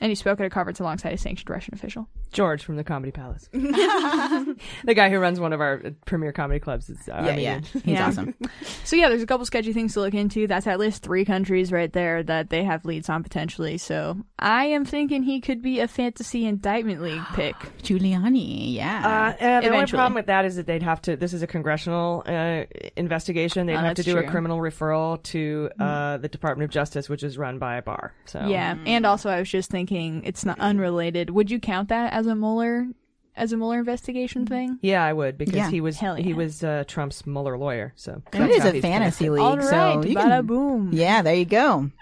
And 0.00 0.10
he 0.10 0.16
spoke 0.16 0.40
at 0.40 0.46
a 0.46 0.50
conference 0.50 0.80
alongside 0.80 1.12
a 1.12 1.16
sanctioned 1.18 1.48
Russian 1.48 1.74
official. 1.74 2.08
George 2.32 2.64
from 2.64 2.74
the 2.76 2.82
Comedy 2.82 3.12
Palace. 3.12 3.48
the 3.52 4.94
guy 4.96 5.10
who 5.10 5.18
runs 5.18 5.38
one 5.38 5.52
of 5.52 5.60
our 5.60 5.80
uh, 5.84 5.90
premier 6.06 6.32
comedy 6.32 6.58
clubs 6.58 6.88
is 6.90 6.98
uh, 7.08 7.12
Armenian. 7.12 7.62
So 8.84 8.96
yeah, 8.96 9.08
there's 9.08 9.22
a 9.22 9.26
couple 9.26 9.46
sketchy 9.46 9.72
things 9.72 9.94
to 9.94 10.00
look 10.00 10.14
into. 10.14 10.46
That's 10.46 10.66
at 10.66 10.80
least 10.80 11.02
three 11.04 11.24
countries 11.24 11.70
right 11.70 11.92
there 11.92 12.22
that 12.24 12.50
they 12.50 12.64
have 12.64 12.84
leads 12.84 13.08
on 13.08 13.22
potentially. 13.22 13.78
So 13.78 14.16
I 14.38 14.64
am 14.66 14.84
thinking 14.84 15.22
he 15.22 15.40
could 15.40 15.62
be 15.62 15.78
a 15.80 15.86
fantasy 15.86 16.46
indictment 16.46 17.00
league 17.00 17.22
pick. 17.34 17.54
Giuliani, 17.82 18.74
yeah. 18.74 19.34
Uh, 19.40 19.44
uh, 19.44 19.60
the 19.60 19.68
only 19.68 19.86
problem 19.86 20.14
with 20.14 20.26
that 20.26 20.44
is 20.44 20.56
that 20.56 20.66
they'd 20.66 20.82
have 20.82 21.00
to. 21.02 21.16
This 21.16 21.32
is 21.32 21.42
a 21.42 21.46
congressional 21.46 22.24
uh, 22.26 22.64
investigation. 22.96 23.66
They'd 23.66 23.74
Oh, 23.74 23.78
have 23.78 23.94
to 23.96 24.02
that's 24.02 24.14
do 24.14 24.18
a 24.18 24.28
criminal 24.28 24.58
referral 24.58 25.22
to 25.24 25.70
uh, 25.78 26.16
the 26.18 26.28
Department 26.28 26.64
of 26.64 26.70
Justice, 26.70 27.08
which 27.08 27.22
is 27.22 27.38
run 27.38 27.58
by 27.58 27.76
a 27.76 27.82
bar. 27.82 28.14
So 28.24 28.46
Yeah, 28.46 28.76
and 28.86 29.06
also 29.06 29.30
I 29.30 29.38
was 29.38 29.50
just 29.50 29.70
thinking 29.70 29.81
it's 29.90 30.44
not 30.44 30.58
unrelated. 30.60 31.30
Would 31.30 31.50
you 31.50 31.58
count 31.58 31.88
that 31.88 32.12
as 32.12 32.26
a 32.26 32.34
Mueller 32.34 32.86
as 33.34 33.52
a 33.52 33.56
Mueller 33.56 33.78
investigation 33.78 34.46
thing? 34.46 34.78
Yeah, 34.82 35.02
I 35.04 35.12
would 35.12 35.38
because 35.38 35.54
Yeah. 35.54 35.70
he 35.70 35.80
was 35.80 35.98
Hell 35.98 36.16
he 36.16 36.34
was 36.34 36.62
uh, 36.62 36.84
Trump's 36.86 37.26
Mueller 37.26 37.56
lawyer. 37.56 37.92
So 37.96 38.22
it 38.32 38.38
that's 38.38 38.56
is 38.56 38.62
how 38.62 38.68
a 38.68 38.72
he's 38.72 38.82
fantasy 38.82 39.30
league, 39.30 39.40
All 39.42 39.56
right, 39.56 39.64
so 39.68 40.02
you 40.06 40.14
bada 40.16 40.28
can, 40.36 40.46
boom. 40.46 40.90
Yeah, 40.92 41.22
there 41.22 41.34
you 41.34 41.44
go. 41.46 41.90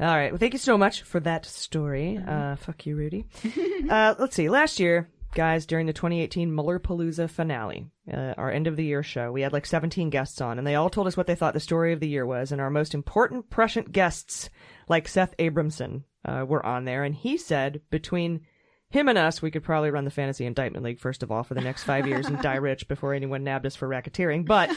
All 0.00 0.08
right. 0.08 0.32
Well, 0.32 0.38
thank 0.38 0.52
you 0.52 0.58
so 0.58 0.76
much 0.76 1.02
for 1.02 1.20
that 1.20 1.46
story. 1.46 2.18
Uh, 2.18 2.56
fuck 2.56 2.86
you, 2.86 2.96
Rudy. 2.96 3.24
uh, 3.90 4.14
let's 4.18 4.34
see. 4.34 4.48
Last 4.48 4.80
year, 4.80 5.08
guys, 5.34 5.64
during 5.64 5.86
the 5.86 5.92
2018 5.92 6.52
Mueller 6.52 6.80
Palooza 6.80 7.30
finale, 7.30 7.86
uh, 8.12 8.34
our 8.36 8.50
end 8.50 8.66
of 8.66 8.74
the 8.76 8.84
year 8.84 9.02
show, 9.04 9.30
we 9.30 9.42
had 9.42 9.52
like 9.52 9.64
17 9.64 10.10
guests 10.10 10.40
on, 10.40 10.58
and 10.58 10.66
they 10.66 10.74
all 10.74 10.90
told 10.90 11.06
us 11.06 11.16
what 11.16 11.28
they 11.28 11.36
thought 11.36 11.54
the 11.54 11.60
story 11.60 11.92
of 11.92 12.00
the 12.00 12.08
year 12.08 12.26
was. 12.26 12.50
And 12.50 12.60
our 12.60 12.70
most 12.70 12.94
important 12.94 13.48
prescient 13.48 13.92
guests, 13.92 14.50
like 14.88 15.08
Seth 15.08 15.36
Abramson, 15.38 16.04
uh, 16.24 16.44
were 16.46 16.64
on 16.64 16.84
there, 16.84 17.04
and 17.04 17.14
he 17.14 17.36
said 17.36 17.80
between 17.90 18.46
him 18.92 19.08
and 19.08 19.16
us, 19.16 19.40
we 19.40 19.50
could 19.50 19.64
probably 19.64 19.90
run 19.90 20.04
the 20.04 20.10
fantasy 20.10 20.44
indictment 20.44 20.84
league 20.84 21.00
first 21.00 21.22
of 21.22 21.30
all 21.32 21.42
for 21.42 21.54
the 21.54 21.62
next 21.62 21.84
five 21.84 22.06
years 22.06 22.26
and 22.26 22.40
die 22.42 22.56
rich 22.56 22.86
before 22.88 23.14
anyone 23.14 23.42
nabbed 23.42 23.66
us 23.66 23.74
for 23.74 23.88
racketeering. 23.88 24.44
But 24.44 24.70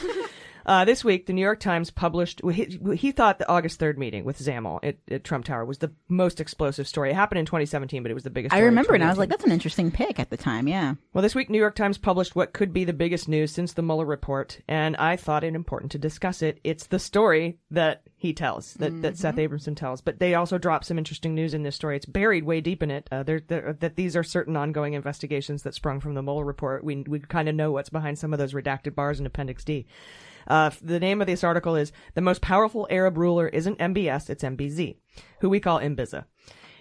uh, 0.66 0.84
this 0.84 1.04
week, 1.04 1.26
the 1.26 1.32
New 1.32 1.40
York 1.40 1.60
Times 1.60 1.90
published. 1.90 2.40
He, 2.52 2.78
he 2.96 3.12
thought 3.12 3.38
the 3.38 3.48
August 3.48 3.78
third 3.78 3.98
meeting 3.98 4.24
with 4.24 4.38
Zamel 4.38 4.80
at, 4.82 4.96
at 5.10 5.24
Trump 5.24 5.44
Tower 5.44 5.64
was 5.64 5.78
the 5.78 5.92
most 6.08 6.40
explosive 6.40 6.86
story. 6.86 7.10
It 7.10 7.14
happened 7.14 7.38
in 7.38 7.46
2017, 7.46 8.02
but 8.02 8.10
it 8.10 8.14
was 8.14 8.24
the 8.24 8.30
biggest. 8.30 8.54
I 8.54 8.60
remember, 8.60 8.94
and 8.94 9.02
I 9.02 9.08
was 9.08 9.18
like, 9.18 9.28
"That's 9.28 9.44
an 9.44 9.52
interesting 9.52 9.90
pick 9.90 10.20
at 10.20 10.30
the 10.30 10.36
time." 10.36 10.68
Yeah. 10.68 10.94
Well, 11.12 11.22
this 11.22 11.34
week, 11.34 11.50
New 11.50 11.58
York 11.58 11.74
Times 11.74 11.98
published 11.98 12.36
what 12.36 12.52
could 12.52 12.72
be 12.72 12.84
the 12.84 12.92
biggest 12.92 13.28
news 13.28 13.52
since 13.52 13.72
the 13.72 13.82
Mueller 13.82 14.04
report, 14.04 14.60
and 14.68 14.96
I 14.96 15.16
thought 15.16 15.44
it 15.44 15.56
important 15.56 15.92
to 15.92 15.98
discuss 15.98 16.42
it. 16.42 16.60
It's 16.62 16.86
the 16.86 16.98
story 16.98 17.58
that 17.70 18.02
he 18.16 18.32
tells, 18.32 18.74
that, 18.74 19.02
that 19.02 19.18
Seth 19.18 19.36
Abramson 19.36 19.76
tells, 19.76 20.00
but 20.00 20.18
they 20.18 20.34
also 20.34 20.58
drop 20.58 20.84
some 20.84 20.98
interesting 20.98 21.34
news 21.34 21.54
in 21.54 21.62
this 21.62 21.76
story. 21.76 21.96
It's 21.96 22.06
buried 22.06 22.44
way 22.44 22.60
deep 22.60 22.82
in 22.82 22.90
it. 22.90 23.08
Uh, 23.12 23.22
there, 23.22 23.40
there, 23.40 23.76
that 23.80 23.96
these 23.96 24.16
are 24.16 24.22
certain 24.22 24.56
ongoing 24.56 24.94
investigations 24.94 25.62
that 25.64 25.74
sprung 25.74 26.00
from 26.00 26.14
the 26.14 26.22
Mueller 26.22 26.44
report. 26.44 26.84
We 26.84 27.04
we 27.06 27.20
kind 27.20 27.48
of 27.48 27.54
know 27.54 27.72
what's 27.72 27.90
behind 27.90 28.18
some 28.18 28.32
of 28.32 28.38
those 28.38 28.52
redacted 28.52 28.94
bars 28.94 29.18
in 29.18 29.26
Appendix 29.26 29.64
D. 29.64 29.86
Uh, 30.46 30.70
the 30.82 31.00
name 31.00 31.20
of 31.20 31.26
this 31.26 31.44
article 31.44 31.76
is 31.76 31.92
"The 32.14 32.20
Most 32.20 32.40
Powerful 32.40 32.86
Arab 32.90 33.18
Ruler 33.18 33.48
Isn't 33.48 33.78
MBS, 33.78 34.30
It's 34.30 34.44
MBZ," 34.44 34.96
who 35.40 35.48
we 35.48 35.60
call 35.60 35.80
Mbiza. 35.80 36.24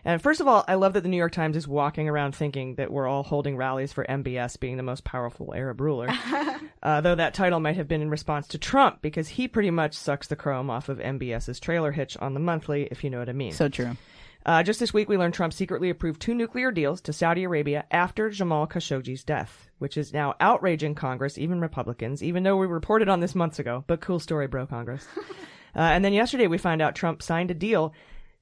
And 0.05 0.21
first 0.21 0.39
of 0.39 0.47
all, 0.47 0.63
I 0.67 0.75
love 0.75 0.93
that 0.93 1.01
the 1.01 1.09
New 1.09 1.17
York 1.17 1.31
Times 1.31 1.57
is 1.57 1.67
walking 1.67 2.07
around 2.07 2.35
thinking 2.35 2.75
that 2.75 2.91
we're 2.91 3.07
all 3.07 3.23
holding 3.23 3.57
rallies 3.57 3.91
for 3.91 4.05
MBS 4.05 4.59
being 4.59 4.77
the 4.77 4.83
most 4.83 5.03
powerful 5.03 5.51
Arab 5.55 5.81
ruler. 5.81 6.07
uh, 6.83 7.01
though 7.01 7.15
that 7.15 7.33
title 7.33 7.59
might 7.59 7.75
have 7.75 7.87
been 7.87 8.03
in 8.03 8.11
response 8.11 8.47
to 8.49 8.59
Trump 8.59 9.01
because 9.01 9.27
he 9.27 9.47
pretty 9.47 9.71
much 9.71 9.95
sucks 9.95 10.27
the 10.27 10.35
chrome 10.35 10.69
off 10.69 10.89
of 10.89 10.99
MBS's 10.99 11.59
trailer 11.59 11.91
hitch 11.91 12.15
on 12.17 12.35
the 12.35 12.39
monthly, 12.39 12.87
if 12.91 13.03
you 13.03 13.09
know 13.09 13.17
what 13.17 13.29
I 13.29 13.33
mean. 13.33 13.51
So 13.51 13.67
true. 13.67 13.97
Uh, 14.45 14.61
just 14.61 14.79
this 14.79 14.93
week, 14.93 15.09
we 15.09 15.17
learned 15.17 15.33
Trump 15.33 15.53
secretly 15.53 15.89
approved 15.89 16.21
two 16.21 16.35
nuclear 16.35 16.71
deals 16.71 17.01
to 17.01 17.11
Saudi 17.11 17.43
Arabia 17.43 17.83
after 17.89 18.29
Jamal 18.29 18.67
Khashoggi's 18.67 19.23
death, 19.23 19.69
which 19.79 19.97
is 19.97 20.13
now 20.13 20.35
outraging 20.39 20.93
Congress, 20.93 21.39
even 21.39 21.59
Republicans, 21.59 22.21
even 22.21 22.43
though 22.43 22.55
we 22.55 22.67
reported 22.67 23.09
on 23.09 23.21
this 23.21 23.33
months 23.33 23.57
ago. 23.57 23.83
But 23.87 24.01
cool 24.01 24.19
story, 24.19 24.45
bro, 24.45 24.67
Congress. 24.67 25.07
uh, 25.17 25.79
and 25.79 26.05
then 26.05 26.13
yesterday, 26.13 26.45
we 26.45 26.59
find 26.59 26.79
out 26.79 26.93
Trump 26.93 27.23
signed 27.23 27.49
a 27.49 27.55
deal 27.55 27.91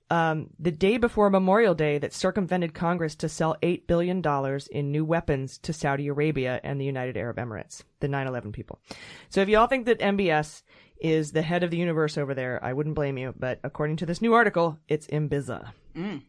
um, 0.09 0.49
the 0.59 0.71
day 0.71 0.97
before 0.97 1.30
Memorial 1.30 1.73
Day 1.73 1.97
that 1.99 2.13
circumvented 2.13 2.73
Congress 2.73 3.15
to 3.15 3.30
sell 3.30 3.55
$8 3.63 3.88
billion 3.88 4.21
in 4.71 4.91
new 4.91 5.05
weapons 5.05 5.57
to 5.59 5.71
Saudi 5.71 6.07
Arabia 6.09 6.59
and 6.65 6.81
the 6.81 6.85
United 6.85 7.15
Arab 7.15 7.38
Emirates, 7.38 7.81
the 8.01 8.09
9 8.09 8.27
11 8.27 8.51
people. 8.51 8.80
So 9.30 9.41
if 9.41 9.47
you 9.47 9.57
all 9.57 9.67
think 9.67 9.85
that 9.85 9.99
MBS 9.99 10.63
is 10.99 11.31
the 11.31 11.41
head 11.41 11.63
of 11.63 11.71
the 11.71 11.77
universe 11.77 12.17
over 12.17 12.34
there, 12.34 12.59
I 12.61 12.73
wouldn't 12.73 12.95
blame 12.95 13.17
you. 13.17 13.34
But 13.39 13.61
according 13.63 13.95
to 13.97 14.05
this 14.05 14.21
new 14.21 14.34
article, 14.34 14.77
it's 14.89 15.07
Imbiza. 15.07 15.71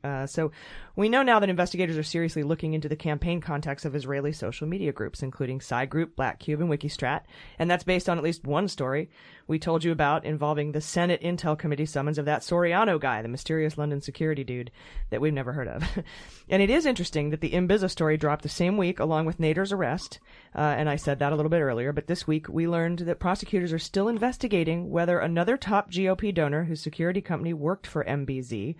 Uh, 0.02 0.26
so 0.26 0.52
we 0.96 1.08
know 1.08 1.22
now 1.22 1.38
that 1.38 1.48
investigators 1.48 1.96
are 1.96 2.02
seriously 2.02 2.42
looking 2.42 2.74
into 2.74 2.88
the 2.88 2.96
campaign 2.96 3.40
contacts 3.40 3.84
of 3.84 3.94
Israeli 3.94 4.32
social 4.32 4.66
media 4.66 4.92
groups, 4.92 5.22
including 5.22 5.60
Psy 5.60 5.86
Group, 5.86 6.16
Black 6.16 6.38
Cube, 6.38 6.60
and 6.60 6.70
Wikistrat. 6.70 7.22
And 7.58 7.70
that's 7.70 7.84
based 7.84 8.08
on 8.08 8.18
at 8.18 8.24
least 8.24 8.44
one 8.44 8.68
story 8.68 9.10
we 9.46 9.58
told 9.58 9.84
you 9.84 9.92
about 9.92 10.24
involving 10.24 10.72
the 10.72 10.80
Senate 10.80 11.20
Intel 11.22 11.58
Committee 11.58 11.86
summons 11.86 12.18
of 12.18 12.24
that 12.24 12.42
Soriano 12.42 12.98
guy, 12.98 13.22
the 13.22 13.28
mysterious 13.28 13.76
London 13.76 14.00
security 14.00 14.44
dude 14.44 14.70
that 15.10 15.20
we've 15.20 15.32
never 15.32 15.52
heard 15.52 15.68
of. 15.68 15.82
and 16.48 16.62
it 16.62 16.70
is 16.70 16.86
interesting 16.86 17.30
that 17.30 17.40
the 17.40 17.52
Imbiza 17.52 17.90
story 17.90 18.16
dropped 18.16 18.42
the 18.42 18.48
same 18.48 18.76
week 18.76 18.98
along 19.00 19.26
with 19.26 19.38
Nader's 19.38 19.72
arrest. 19.72 20.18
Uh, 20.54 20.60
and 20.60 20.88
I 20.88 20.96
said 20.96 21.18
that 21.18 21.32
a 21.32 21.36
little 21.36 21.50
bit 21.50 21.60
earlier, 21.60 21.92
but 21.92 22.06
this 22.06 22.26
week 22.26 22.48
we 22.48 22.68
learned 22.68 23.00
that 23.00 23.20
prosecutors 23.20 23.72
are 23.72 23.78
still 23.78 24.08
investigating 24.08 24.90
whether 24.90 25.18
another 25.18 25.56
top 25.56 25.90
GOP 25.90 26.34
donor 26.34 26.64
whose 26.64 26.80
security 26.80 27.20
company 27.20 27.52
worked 27.52 27.86
for 27.86 28.04
MBZ 28.04 28.76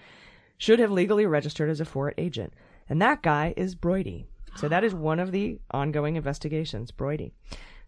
should 0.58 0.78
have 0.78 0.90
legally 0.90 1.26
registered 1.26 1.70
as 1.70 1.80
a 1.80 1.84
foreign 1.84 2.14
agent. 2.18 2.52
And 2.88 3.00
that 3.00 3.22
guy 3.22 3.54
is 3.56 3.74
Broidy. 3.74 4.26
So 4.56 4.68
that 4.68 4.84
is 4.84 4.94
one 4.94 5.18
of 5.18 5.32
the 5.32 5.58
ongoing 5.70 6.16
investigations, 6.16 6.92
Broidy. 6.92 7.32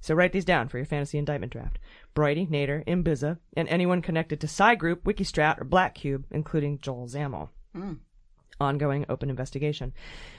So 0.01 0.15
write 0.15 0.33
these 0.33 0.45
down 0.45 0.69
for 0.69 0.79
your 0.79 0.87
fantasy 0.87 1.19
indictment 1.19 1.53
draft. 1.53 1.79
Broidy, 2.15 2.49
Nader, 2.49 2.85
Imbiza, 2.87 3.39
and 3.57 3.69
anyone 3.69 4.03
connected 4.03 4.41
to 4.41 4.49
Psy 4.49 4.75
Group, 4.75 5.05
Wikistrat, 5.05 5.61
or 5.61 5.65
Black 5.65 5.95
Cube, 5.95 6.25
including 6.31 6.79
Joel 6.79 7.09
Zamel. 7.09 7.51
Mm. 7.77 7.99
Ongoing 8.61 9.05
open 9.09 9.29
investigation. 9.29 9.93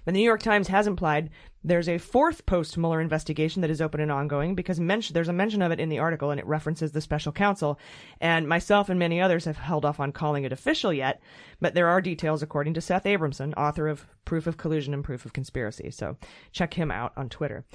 But 0.03 0.14
the 0.14 0.19
New 0.19 0.26
York 0.26 0.41
Times 0.41 0.68
has 0.69 0.88
implied 0.88 1.30
there's 1.64 1.89
a 1.89 1.98
fourth 1.98 2.45
post 2.45 2.77
Mueller 2.77 3.02
investigation 3.02 3.61
that 3.61 3.69
is 3.69 3.81
open 3.81 3.99
and 3.99 4.11
ongoing 4.11 4.56
because 4.56 4.80
mention, 4.80 5.14
there's 5.14 5.27
a 5.27 5.34
mention 5.34 5.61
of 5.61 5.72
it 5.72 5.80
in 5.80 5.89
the 5.89 5.99
article 5.99 6.31
and 6.31 6.39
it 6.39 6.45
references 6.45 6.91
the 6.91 7.02
special 7.02 7.31
counsel. 7.31 7.80
And 8.19 8.48
myself 8.48 8.89
and 8.89 8.98
many 8.98 9.22
others 9.22 9.45
have 9.45 9.57
held 9.57 9.85
off 9.85 9.99
on 9.99 10.11
calling 10.11 10.44
it 10.44 10.52
official 10.52 10.94
yet, 10.94 11.22
but 11.61 11.73
there 11.73 11.88
are 11.88 12.02
details 12.02 12.41
according 12.41 12.73
to 12.76 12.81
Seth 12.81 13.03
Abramson, 13.03 13.53
author 13.56 13.88
of 13.88 14.07
Proof 14.26 14.48
of 14.48 14.57
Collusion 14.57 14.94
and 14.94 15.03
Proof 15.03 15.26
of 15.26 15.34
Conspiracy. 15.34 15.91
So 15.91 16.18
check 16.52 16.73
him 16.73 16.91
out 16.91 17.14
on 17.15 17.30
Twitter. 17.30 17.65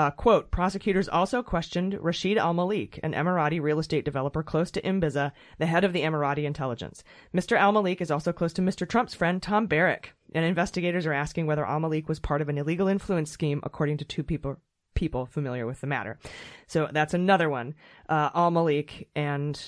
Uh, 0.00 0.10
quote, 0.10 0.50
prosecutors 0.50 1.10
also 1.10 1.42
questioned 1.42 1.98
Rashid 2.00 2.38
Al 2.38 2.54
Malik, 2.54 2.98
an 3.02 3.12
Emirati 3.12 3.60
real 3.60 3.78
estate 3.78 4.02
developer 4.02 4.42
close 4.42 4.70
to 4.70 4.80
Imbiza, 4.80 5.30
the 5.58 5.66
head 5.66 5.84
of 5.84 5.92
the 5.92 6.00
Emirati 6.00 6.44
intelligence. 6.44 7.04
Mr. 7.34 7.58
Al 7.58 7.70
Malik 7.70 8.00
is 8.00 8.10
also 8.10 8.32
close 8.32 8.54
to 8.54 8.62
Mr. 8.62 8.88
Trump's 8.88 9.12
friend 9.12 9.42
Tom 9.42 9.66
Barrack, 9.66 10.14
and 10.34 10.42
investigators 10.42 11.04
are 11.04 11.12
asking 11.12 11.44
whether 11.46 11.66
Al 11.66 11.80
Malik 11.80 12.08
was 12.08 12.18
part 12.18 12.40
of 12.40 12.48
an 12.48 12.56
illegal 12.56 12.88
influence 12.88 13.30
scheme, 13.30 13.60
according 13.62 13.98
to 13.98 14.06
two 14.06 14.22
people 14.22 14.56
people 14.94 15.26
familiar 15.26 15.66
with 15.66 15.82
the 15.82 15.86
matter. 15.86 16.18
So 16.66 16.88
that's 16.90 17.12
another 17.12 17.50
one. 17.50 17.74
Uh, 18.08 18.30
Al 18.34 18.50
Malik 18.50 19.06
and 19.14 19.60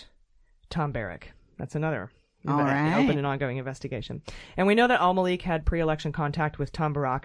Tom 0.71 0.93
Barrack. 0.93 1.35
That's 1.59 1.75
another 1.75 2.11
All 2.49 2.57
right. 2.57 3.05
open 3.05 3.19
and 3.19 3.27
ongoing 3.27 3.59
investigation. 3.59 4.23
And 4.57 4.67
we 4.67 4.75
know 4.75 4.89
that 4.89 5.03
Al 5.03 5.13
Malik 5.13 5.43
had 5.43 5.67
pre-election 5.67 6.13
contact 6.13 6.59
with 6.59 6.73
Tom 6.73 6.95
Barack, 6.95 7.25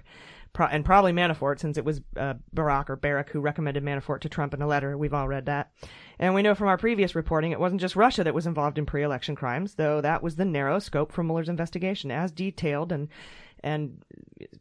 pro- 0.57 0.65
and 0.65 0.83
probably 0.83 1.13
Manafort, 1.13 1.59
since 1.59 1.77
it 1.77 1.85
was 1.85 2.01
uh, 2.17 2.33
Barack 2.53 2.89
or 2.89 2.95
Barrack 2.95 3.29
who 3.29 3.39
recommended 3.39 3.83
Manafort 3.83 4.21
to 4.21 4.29
Trump 4.29 4.55
in 4.55 4.61
a 4.61 4.67
letter. 4.67 4.97
We've 4.97 5.13
all 5.13 5.27
read 5.27 5.45
that. 5.45 5.71
And 6.17 6.33
we 6.33 6.41
know 6.41 6.55
from 6.55 6.67
our 6.67 6.79
previous 6.79 7.13
reporting 7.13 7.51
it 7.51 7.59
wasn't 7.59 7.79
just 7.79 7.95
Russia 7.95 8.23
that 8.23 8.33
was 8.33 8.47
involved 8.47 8.79
in 8.79 8.87
pre-election 8.87 9.35
crimes, 9.35 9.75
though 9.75 10.01
that 10.01 10.23
was 10.23 10.35
the 10.35 10.45
narrow 10.45 10.79
scope 10.79 11.11
for 11.11 11.23
Mueller's 11.23 11.47
investigation, 11.47 12.09
as 12.09 12.31
detailed 12.31 12.91
and 12.91 13.07
and 13.61 14.03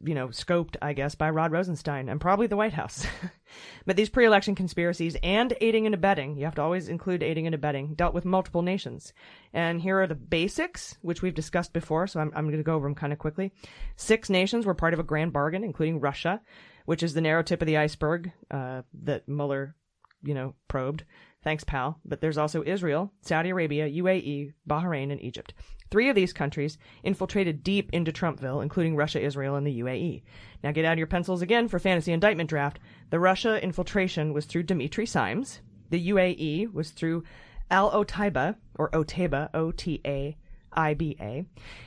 you 0.01 0.15
know 0.15 0.27
scoped, 0.29 0.75
I 0.81 0.93
guess, 0.93 1.15
by 1.15 1.29
Rod 1.29 1.51
Rosenstein 1.51 2.09
and 2.09 2.19
probably 2.21 2.47
the 2.47 2.57
White 2.57 2.73
House. 2.73 3.05
but 3.85 3.95
these 3.95 4.09
pre-election 4.09 4.55
conspiracies 4.55 5.15
and 5.23 5.53
aiding 5.61 5.85
and 5.85 5.95
abetting, 5.95 6.37
you 6.37 6.45
have 6.45 6.55
to 6.55 6.61
always 6.61 6.89
include 6.89 7.23
aiding 7.23 7.45
and 7.45 7.55
abetting, 7.55 7.95
dealt 7.95 8.13
with 8.13 8.25
multiple 8.25 8.61
nations. 8.61 9.13
And 9.53 9.81
here 9.81 10.01
are 10.01 10.07
the 10.07 10.15
basics, 10.15 10.97
which 11.01 11.21
we've 11.21 11.33
discussed 11.33 11.73
before, 11.73 12.07
so 12.07 12.19
I'm, 12.19 12.31
I'm 12.35 12.45
going 12.45 12.57
to 12.57 12.63
go 12.63 12.75
over 12.75 12.87
them 12.87 12.95
kind 12.95 13.13
of 13.13 13.19
quickly. 13.19 13.51
Six 13.95 14.29
nations 14.29 14.65
were 14.65 14.73
part 14.73 14.93
of 14.93 14.99
a 14.99 15.03
grand 15.03 15.33
bargain, 15.33 15.63
including 15.63 15.99
Russia, 15.99 16.41
which 16.85 17.03
is 17.03 17.13
the 17.13 17.21
narrow 17.21 17.43
tip 17.43 17.61
of 17.61 17.67
the 17.67 17.77
iceberg 17.77 18.31
uh, 18.51 18.81
that 19.03 19.27
Mueller, 19.27 19.75
you 20.23 20.33
know, 20.33 20.55
probed. 20.67 21.03
Thanks, 21.47 21.63
pal. 21.63 21.97
But 22.03 22.19
there's 22.19 22.37
also 22.37 22.61
Israel, 22.65 23.13
Saudi 23.21 23.51
Arabia, 23.51 23.87
UAE, 23.89 24.51
Bahrain, 24.69 25.13
and 25.13 25.21
Egypt. 25.21 25.53
Three 25.89 26.09
of 26.09 26.15
these 26.15 26.33
countries 26.33 26.77
infiltrated 27.03 27.63
deep 27.63 27.89
into 27.93 28.11
Trumpville, 28.11 28.61
including 28.61 28.97
Russia, 28.97 29.21
Israel, 29.21 29.55
and 29.55 29.65
the 29.65 29.79
UAE. 29.79 30.23
Now 30.61 30.73
get 30.73 30.83
out 30.83 30.97
your 30.97 31.07
pencils 31.07 31.41
again 31.41 31.69
for 31.69 31.79
fantasy 31.79 32.11
indictment 32.11 32.49
draft. 32.49 32.79
The 33.11 33.21
Russia 33.21 33.63
infiltration 33.63 34.33
was 34.33 34.45
through 34.45 34.63
Dmitry 34.63 35.05
Simes. 35.05 35.61
The 35.89 36.09
UAE 36.09 36.73
was 36.73 36.91
through 36.91 37.23
Al 37.71 37.91
Otaiba, 37.91 38.57
or 38.77 38.89
Otaiba, 38.89 39.49
O 39.53 39.71
T 39.71 40.01
A 40.05 40.35
I 40.77 40.93
B 40.93 41.17
A. 41.19 41.43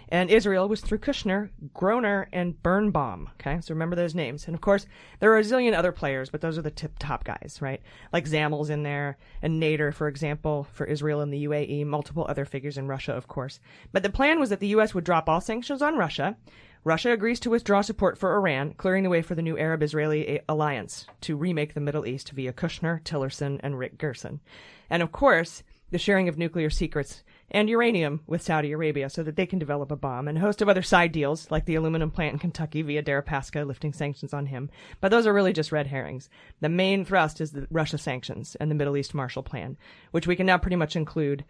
And 0.09 0.29
Israel 0.29 0.69
was 0.69 0.81
through 0.81 0.99
Kushner, 0.99 1.51
Groner, 1.73 2.29
and 2.33 2.61
Birnbaum. 2.63 3.31
Okay, 3.35 3.61
so 3.61 3.73
remember 3.73 3.95
those 3.95 4.15
names. 4.15 4.47
And 4.47 4.55
of 4.55 4.61
course, 4.61 4.87
there 5.21 5.33
are 5.33 5.39
a 5.39 5.43
zillion 5.43 5.73
other 5.75 5.93
players, 5.93 6.29
but 6.29 6.41
those 6.41 6.59
are 6.59 6.63
the 6.63 6.71
tip 6.71 6.99
top 6.99 7.23
guys, 7.23 7.59
right? 7.61 7.81
Like 8.13 8.29
Zamel's 8.29 8.69
in 8.69 8.83
there, 8.83 9.17
and 9.41 9.63
Nader, 9.63 9.95
for 9.95 10.09
example, 10.09 10.67
for 10.73 10.85
Israel 10.85 11.21
and 11.21 11.33
the 11.33 11.47
UAE, 11.47 11.87
multiple 11.87 12.27
other 12.29 12.45
figures 12.45 12.77
in 12.77 12.89
Russia, 12.89 13.13
of 13.13 13.29
course. 13.29 13.61
But 13.93 14.03
the 14.03 14.11
plan 14.11 14.41
was 14.41 14.51
that 14.51 14.59
the 14.59 14.69
U.S. 14.69 14.93
would 14.93 15.05
drop 15.05 15.29
all 15.29 15.41
sanctions 15.41 15.81
on 15.81 15.97
Russia. 15.97 16.37
Russia 16.83 17.13
agrees 17.13 17.39
to 17.41 17.51
withdraw 17.51 17.83
support 17.83 18.19
for 18.19 18.35
Iran, 18.35 18.73
clearing 18.73 19.05
the 19.05 19.11
way 19.11 19.23
for 19.23 19.35
the 19.35 19.43
new 19.43 19.57
Arab 19.57 19.83
Israeli 19.83 20.41
alliance 20.49 21.07
to 21.21 21.37
remake 21.37 21.75
the 21.75 21.81
Middle 21.81 22.07
East 22.07 22.31
via 22.31 22.53
Kushner, 22.53 23.03
Tillerson, 23.03 23.61
and 23.63 23.79
Rick 23.79 23.99
Gerson. 23.99 24.41
And 24.89 25.03
of 25.03 25.13
course, 25.13 25.63
the 25.91 25.99
sharing 25.99 26.29
of 26.29 26.39
nuclear 26.39 26.71
secrets 26.71 27.23
and 27.51 27.69
uranium 27.69 28.21
with 28.27 28.43
Saudi 28.43 28.73
Arabia 28.73 29.11
so 29.11 29.23
that 29.23 29.37
they 29.37 29.47
can 29.47 29.59
develop 29.59 29.91
a 29.91 29.97
bomb, 29.97 30.29
and 30.29 30.39
a 30.39 30.41
host 30.41 30.63
of 30.63 30.69
other 30.69 30.83
side 30.83 31.13
deals 31.13 31.51
like 31.51 31.65
the 31.65 31.75
aluminum 31.75 32.11
plant 32.11 32.35
in 32.35 32.39
Kentucky 32.39 32.83
via 32.83 33.03
Deripaska 33.03 33.67
lifting 33.67 33.93
sanctions 33.93 34.33
on 34.33 34.47
him. 34.47 34.71
But 35.01 35.11
those 35.11 35.27
are 35.27 35.33
really 35.35 35.53
just 35.53 35.73
red 35.73 35.87
herrings. 35.87 36.29
The 36.61 36.69
main 36.69 37.05
thrust 37.05 37.41
is 37.41 37.53
the 37.53 37.67
Russia 37.71 37.99
sanctions 37.99 38.57
and 38.61 38.71
the 38.71 38.75
Middle 38.75 38.97
East 38.97 39.15
Marshall 39.15 39.43
Plan, 39.43 39.77
which 40.11 40.27
we 40.27 40.37
can 40.37 40.47
now 40.47 40.59
pretty 40.59 40.77
much 40.77 40.97
include 40.97 41.45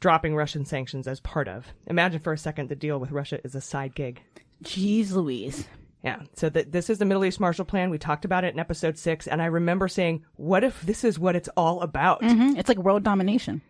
dropping 0.00 0.34
Russian 0.34 0.64
sanctions 0.64 1.06
as 1.06 1.20
part 1.20 1.48
of. 1.48 1.66
Imagine 1.86 2.20
for 2.20 2.32
a 2.32 2.38
second 2.38 2.68
the 2.68 2.76
deal 2.76 2.98
with 2.98 3.10
Russia 3.10 3.40
is 3.44 3.54
a 3.54 3.60
side 3.60 3.94
gig. 3.94 4.22
Jeez 4.64 5.12
Louise. 5.12 5.66
Yeah. 6.02 6.22
So 6.34 6.48
that 6.48 6.72
this 6.72 6.88
is 6.88 6.98
the 6.98 7.04
Middle 7.04 7.24
East 7.24 7.40
Marshall 7.40 7.66
Plan. 7.66 7.90
We 7.90 7.98
talked 7.98 8.24
about 8.24 8.44
it 8.44 8.54
in 8.54 8.60
episode 8.60 8.96
six, 8.96 9.26
and 9.26 9.42
I 9.42 9.46
remember 9.46 9.86
saying, 9.88 10.24
"What 10.36 10.64
if 10.64 10.80
this 10.80 11.04
is 11.04 11.18
what 11.18 11.36
it's 11.36 11.50
all 11.56 11.82
about?" 11.82 12.24
hmm 12.24 12.56
It's 12.56 12.68
like 12.68 12.78
world 12.78 13.02
domination. 13.02 13.60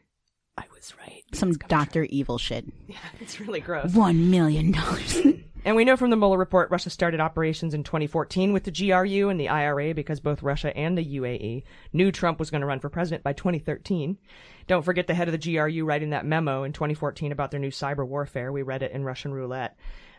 Was 0.80 0.94
right. 0.98 1.22
Some 1.34 1.52
Doctor 1.52 2.04
Evil 2.04 2.38
shit. 2.38 2.64
Yeah, 2.88 2.96
it's 3.20 3.38
really 3.38 3.60
gross. 3.60 3.92
One 3.92 4.30
million 4.30 4.72
dollars. 4.72 5.20
And 5.62 5.76
we 5.76 5.84
know 5.84 5.98
from 5.98 6.08
the 6.08 6.16
Mueller 6.16 6.38
report, 6.38 6.70
Russia 6.70 6.88
started 6.88 7.20
operations 7.20 7.74
in 7.74 7.84
2014 7.84 8.54
with 8.54 8.64
the 8.64 8.70
GRU 8.70 9.28
and 9.28 9.38
the 9.38 9.50
IRA 9.50 9.92
because 9.92 10.18
both 10.18 10.42
Russia 10.42 10.74
and 10.74 10.96
the 10.96 11.04
UAE 11.04 11.64
knew 11.92 12.10
Trump 12.10 12.38
was 12.38 12.50
going 12.50 12.62
to 12.62 12.66
run 12.66 12.80
for 12.80 12.88
president 12.88 13.22
by 13.22 13.34
2013. 13.34 14.16
Don't 14.68 14.86
forget 14.86 15.06
the 15.06 15.12
head 15.12 15.28
of 15.28 15.38
the 15.38 15.54
GRU 15.54 15.84
writing 15.84 16.10
that 16.10 16.24
memo 16.24 16.62
in 16.62 16.72
2014 16.72 17.30
about 17.30 17.50
their 17.50 17.60
new 17.60 17.70
cyber 17.70 18.08
warfare. 18.08 18.50
We 18.50 18.62
read 18.62 18.82
it 18.82 18.92
in 18.92 19.04
Russian 19.04 19.34
roulette. 19.34 19.76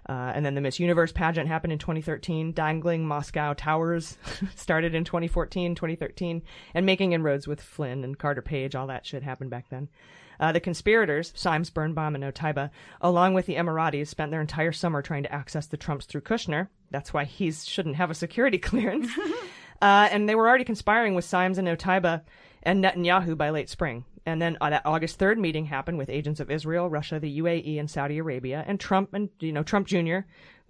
Uh, 0.08 0.32
and 0.36 0.46
then 0.46 0.54
the 0.54 0.62
Miss 0.62 0.80
Universe 0.80 1.12
pageant 1.12 1.48
happened 1.48 1.74
in 1.74 1.80
2013. 1.80 2.54
Dangling 2.54 3.08
Moscow 3.08 3.54
Towers 3.54 4.20
started 4.56 4.94
in 4.94 5.06
2014, 5.06 5.74
2013. 5.74 6.44
And 6.76 6.86
making 6.86 7.14
inroads 7.14 7.48
with 7.48 7.62
Flynn 7.62 8.04
and 8.04 8.18
Carter 8.18 8.44
Page, 8.44 8.76
all 8.76 8.88
that 8.88 9.08
shit 9.08 9.24
happened 9.24 9.50
back 9.50 9.70
then. 9.70 9.90
Uh, 10.42 10.52
the 10.52 10.60
conspirators, 10.60 11.32
Simes, 11.36 11.70
Birnbaum, 11.70 12.16
and 12.16 12.24
Otaiba, 12.24 12.72
along 13.00 13.36
with 13.36 13.46
the 13.46 13.56
Emiratis, 13.56 14.08
spent 14.08 14.32
their 14.32 14.42
entire 14.42 14.72
summer 14.72 15.04
trying 15.04 15.24
to 15.24 15.32
access 15.32 15.68
the 15.68 15.78
Trumps 15.78 16.08
through 16.08 16.22
Kushner. 16.22 16.68
That's 16.90 17.14
why 17.14 17.26
he 17.26 17.52
shouldn't 17.52 17.96
have 17.96 18.10
a 18.10 18.16
security 18.16 18.58
clearance. 18.58 19.08
uh, 19.82 20.10
and 20.12 20.28
they 20.28 20.36
were 20.36 20.50
already 20.50 20.66
conspiring 20.66 21.14
with 21.14 21.26
Simes 21.26 21.60
and 21.60 21.68
Otaiba 21.68 22.24
and 22.64 22.84
Netanyahu 22.84 23.38
by 23.38 23.52
late 23.52 23.70
spring. 23.70 24.04
And 24.26 24.42
then 24.42 24.58
uh, 24.62 24.70
that 24.72 24.86
August 24.86 25.20
3rd 25.20 25.38
meeting 25.38 25.66
happened 25.66 25.98
with 25.98 26.10
agents 26.10 26.40
of 26.40 26.52
Israel, 26.52 26.90
Russia, 26.90 27.20
the 27.20 27.40
UAE, 27.40 27.80
and 27.80 27.90
Saudi 27.90 28.18
Arabia. 28.18 28.64
And 28.68 28.80
Trump 28.80 29.14
and, 29.14 29.30
you 29.40 29.52
know, 29.52 29.64
Trump 29.64 29.88
Jr. 29.88 30.20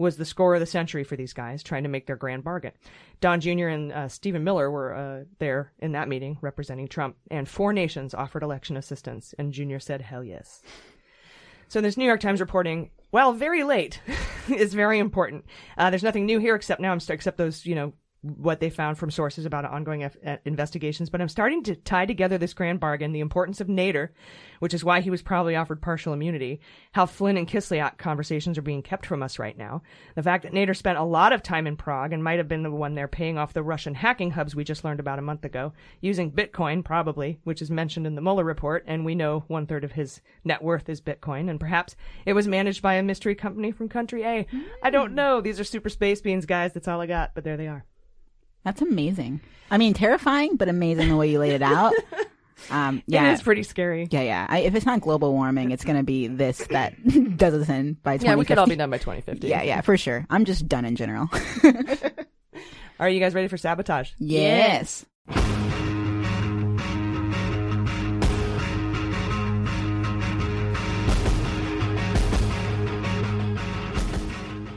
was 0.01 0.17
the 0.17 0.25
score 0.25 0.53
of 0.53 0.59
the 0.59 0.65
century 0.65 1.03
for 1.03 1.15
these 1.15 1.33
guys, 1.33 1.63
trying 1.63 1.83
to 1.83 1.89
make 1.89 2.07
their 2.07 2.15
grand 2.15 2.43
bargain. 2.43 2.73
Don 3.21 3.39
Jr. 3.39 3.67
and 3.67 3.91
uh, 3.91 4.07
Stephen 4.09 4.43
Miller 4.43 4.69
were 4.69 4.93
uh, 4.93 5.23
there 5.39 5.71
in 5.79 5.93
that 5.93 6.09
meeting 6.09 6.37
representing 6.41 6.87
Trump. 6.87 7.15
And 7.29 7.47
four 7.47 7.71
nations 7.71 8.13
offered 8.13 8.43
election 8.43 8.75
assistance. 8.75 9.33
And 9.37 9.53
Jr. 9.53 9.79
said, 9.79 10.01
hell 10.01 10.23
yes. 10.23 10.61
So 11.67 11.79
this 11.79 11.95
New 11.95 12.05
York 12.05 12.19
Times 12.19 12.41
reporting, 12.41 12.91
well, 13.13 13.31
very 13.31 13.63
late, 13.63 14.01
is 14.49 14.73
very 14.73 14.99
important. 14.99 15.45
Uh, 15.77 15.89
there's 15.89 16.03
nothing 16.03 16.25
new 16.25 16.37
here 16.37 16.55
except 16.55 16.81
now 16.81 16.91
I'm 16.91 16.99
st- 16.99 17.15
except 17.15 17.37
those 17.37 17.65
you 17.65 17.75
know 17.75 17.93
what 18.23 18.59
they 18.59 18.69
found 18.69 18.97
from 18.99 19.09
sources 19.09 19.45
about 19.45 19.65
ongoing 19.65 20.03
F- 20.03 20.15
uh, 20.25 20.37
investigations. 20.45 21.09
But 21.09 21.21
I'm 21.21 21.29
starting 21.29 21.63
to 21.63 21.75
tie 21.75 22.05
together 22.05 22.37
this 22.37 22.53
grand 22.53 22.79
bargain, 22.79 23.13
the 23.13 23.19
importance 23.19 23.59
of 23.59 23.67
Nader, 23.67 24.09
which 24.59 24.75
is 24.75 24.83
why 24.83 25.01
he 25.01 25.09
was 25.09 25.23
probably 25.23 25.55
offered 25.55 25.81
partial 25.81 26.13
immunity, 26.13 26.61
how 26.91 27.07
Flynn 27.07 27.37
and 27.37 27.47
Kislyak 27.47 27.97
conversations 27.97 28.59
are 28.59 28.63
being 28.63 28.83
kept 28.83 29.07
from 29.07 29.23
us 29.23 29.39
right 29.39 29.57
now, 29.57 29.81
the 30.15 30.21
fact 30.21 30.43
that 30.43 30.53
Nader 30.53 30.75
spent 30.75 30.99
a 30.99 31.03
lot 31.03 31.33
of 31.33 31.41
time 31.41 31.65
in 31.65 31.75
Prague 31.75 32.13
and 32.13 32.23
might 32.23 32.37
have 32.37 32.47
been 32.47 32.61
the 32.61 32.69
one 32.69 32.93
there 32.93 33.07
paying 33.07 33.39
off 33.39 33.53
the 33.53 33.63
Russian 33.63 33.95
hacking 33.95 34.31
hubs 34.31 34.55
we 34.55 34.63
just 34.63 34.83
learned 34.83 34.99
about 34.99 35.17
a 35.17 35.23
month 35.23 35.43
ago, 35.43 35.73
using 35.99 36.31
Bitcoin 36.31 36.85
probably, 36.85 37.39
which 37.43 37.61
is 37.61 37.71
mentioned 37.71 38.05
in 38.05 38.13
the 38.13 38.21
Mueller 38.21 38.43
report, 38.43 38.83
and 38.85 39.03
we 39.03 39.15
know 39.15 39.45
one 39.47 39.65
third 39.65 39.83
of 39.83 39.93
his 39.93 40.21
net 40.43 40.61
worth 40.61 40.89
is 40.89 41.01
Bitcoin, 41.01 41.49
and 41.49 41.59
perhaps 41.59 41.95
it 42.25 42.33
was 42.33 42.47
managed 42.47 42.83
by 42.83 42.93
a 42.93 43.03
mystery 43.03 43.33
company 43.33 43.71
from 43.71 43.89
country 43.89 44.23
A. 44.23 44.45
I 44.83 44.91
don't 44.91 45.15
know. 45.15 45.41
These 45.41 45.59
are 45.59 45.63
super 45.63 45.89
space 45.89 46.21
beans, 46.21 46.45
guys. 46.45 46.73
That's 46.73 46.87
all 46.87 47.01
I 47.01 47.07
got, 47.07 47.33
but 47.33 47.43
there 47.43 47.57
they 47.57 47.67
are. 47.67 47.83
That's 48.63 48.81
amazing. 48.81 49.41
I 49.69 49.77
mean, 49.77 49.93
terrifying, 49.93 50.55
but 50.57 50.69
amazing 50.69 51.09
the 51.09 51.15
way 51.15 51.29
you 51.29 51.39
laid 51.39 51.53
it 51.53 51.61
out. 51.61 51.93
Um, 52.69 53.01
yeah, 53.07 53.31
It 53.31 53.33
is 53.33 53.41
pretty 53.41 53.63
scary. 53.63 54.07
Yeah, 54.11 54.21
yeah. 54.21 54.45
I, 54.47 54.59
if 54.59 54.75
it's 54.75 54.85
not 54.85 55.01
global 55.01 55.33
warming, 55.33 55.71
it's 55.71 55.83
going 55.83 55.97
to 55.97 56.03
be 56.03 56.27
this 56.27 56.59
that 56.69 56.93
does 57.35 57.55
us 57.55 57.69
in 57.69 57.93
by 58.03 58.17
2050. 58.17 58.25
Yeah, 58.27 58.35
we 58.35 58.45
could 58.45 58.59
all 58.59 58.67
be 58.67 58.75
done 58.75 58.91
by 58.91 58.99
2050. 58.99 59.47
Yeah, 59.47 59.63
yeah, 59.63 59.81
for 59.81 59.97
sure. 59.97 60.27
I'm 60.29 60.45
just 60.45 60.67
done 60.67 60.85
in 60.85 60.95
general. 60.95 61.27
Are 62.99 63.09
you 63.09 63.19
guys 63.19 63.33
ready 63.33 63.47
for 63.47 63.57
sabotage? 63.57 64.11
yes. 64.19 65.05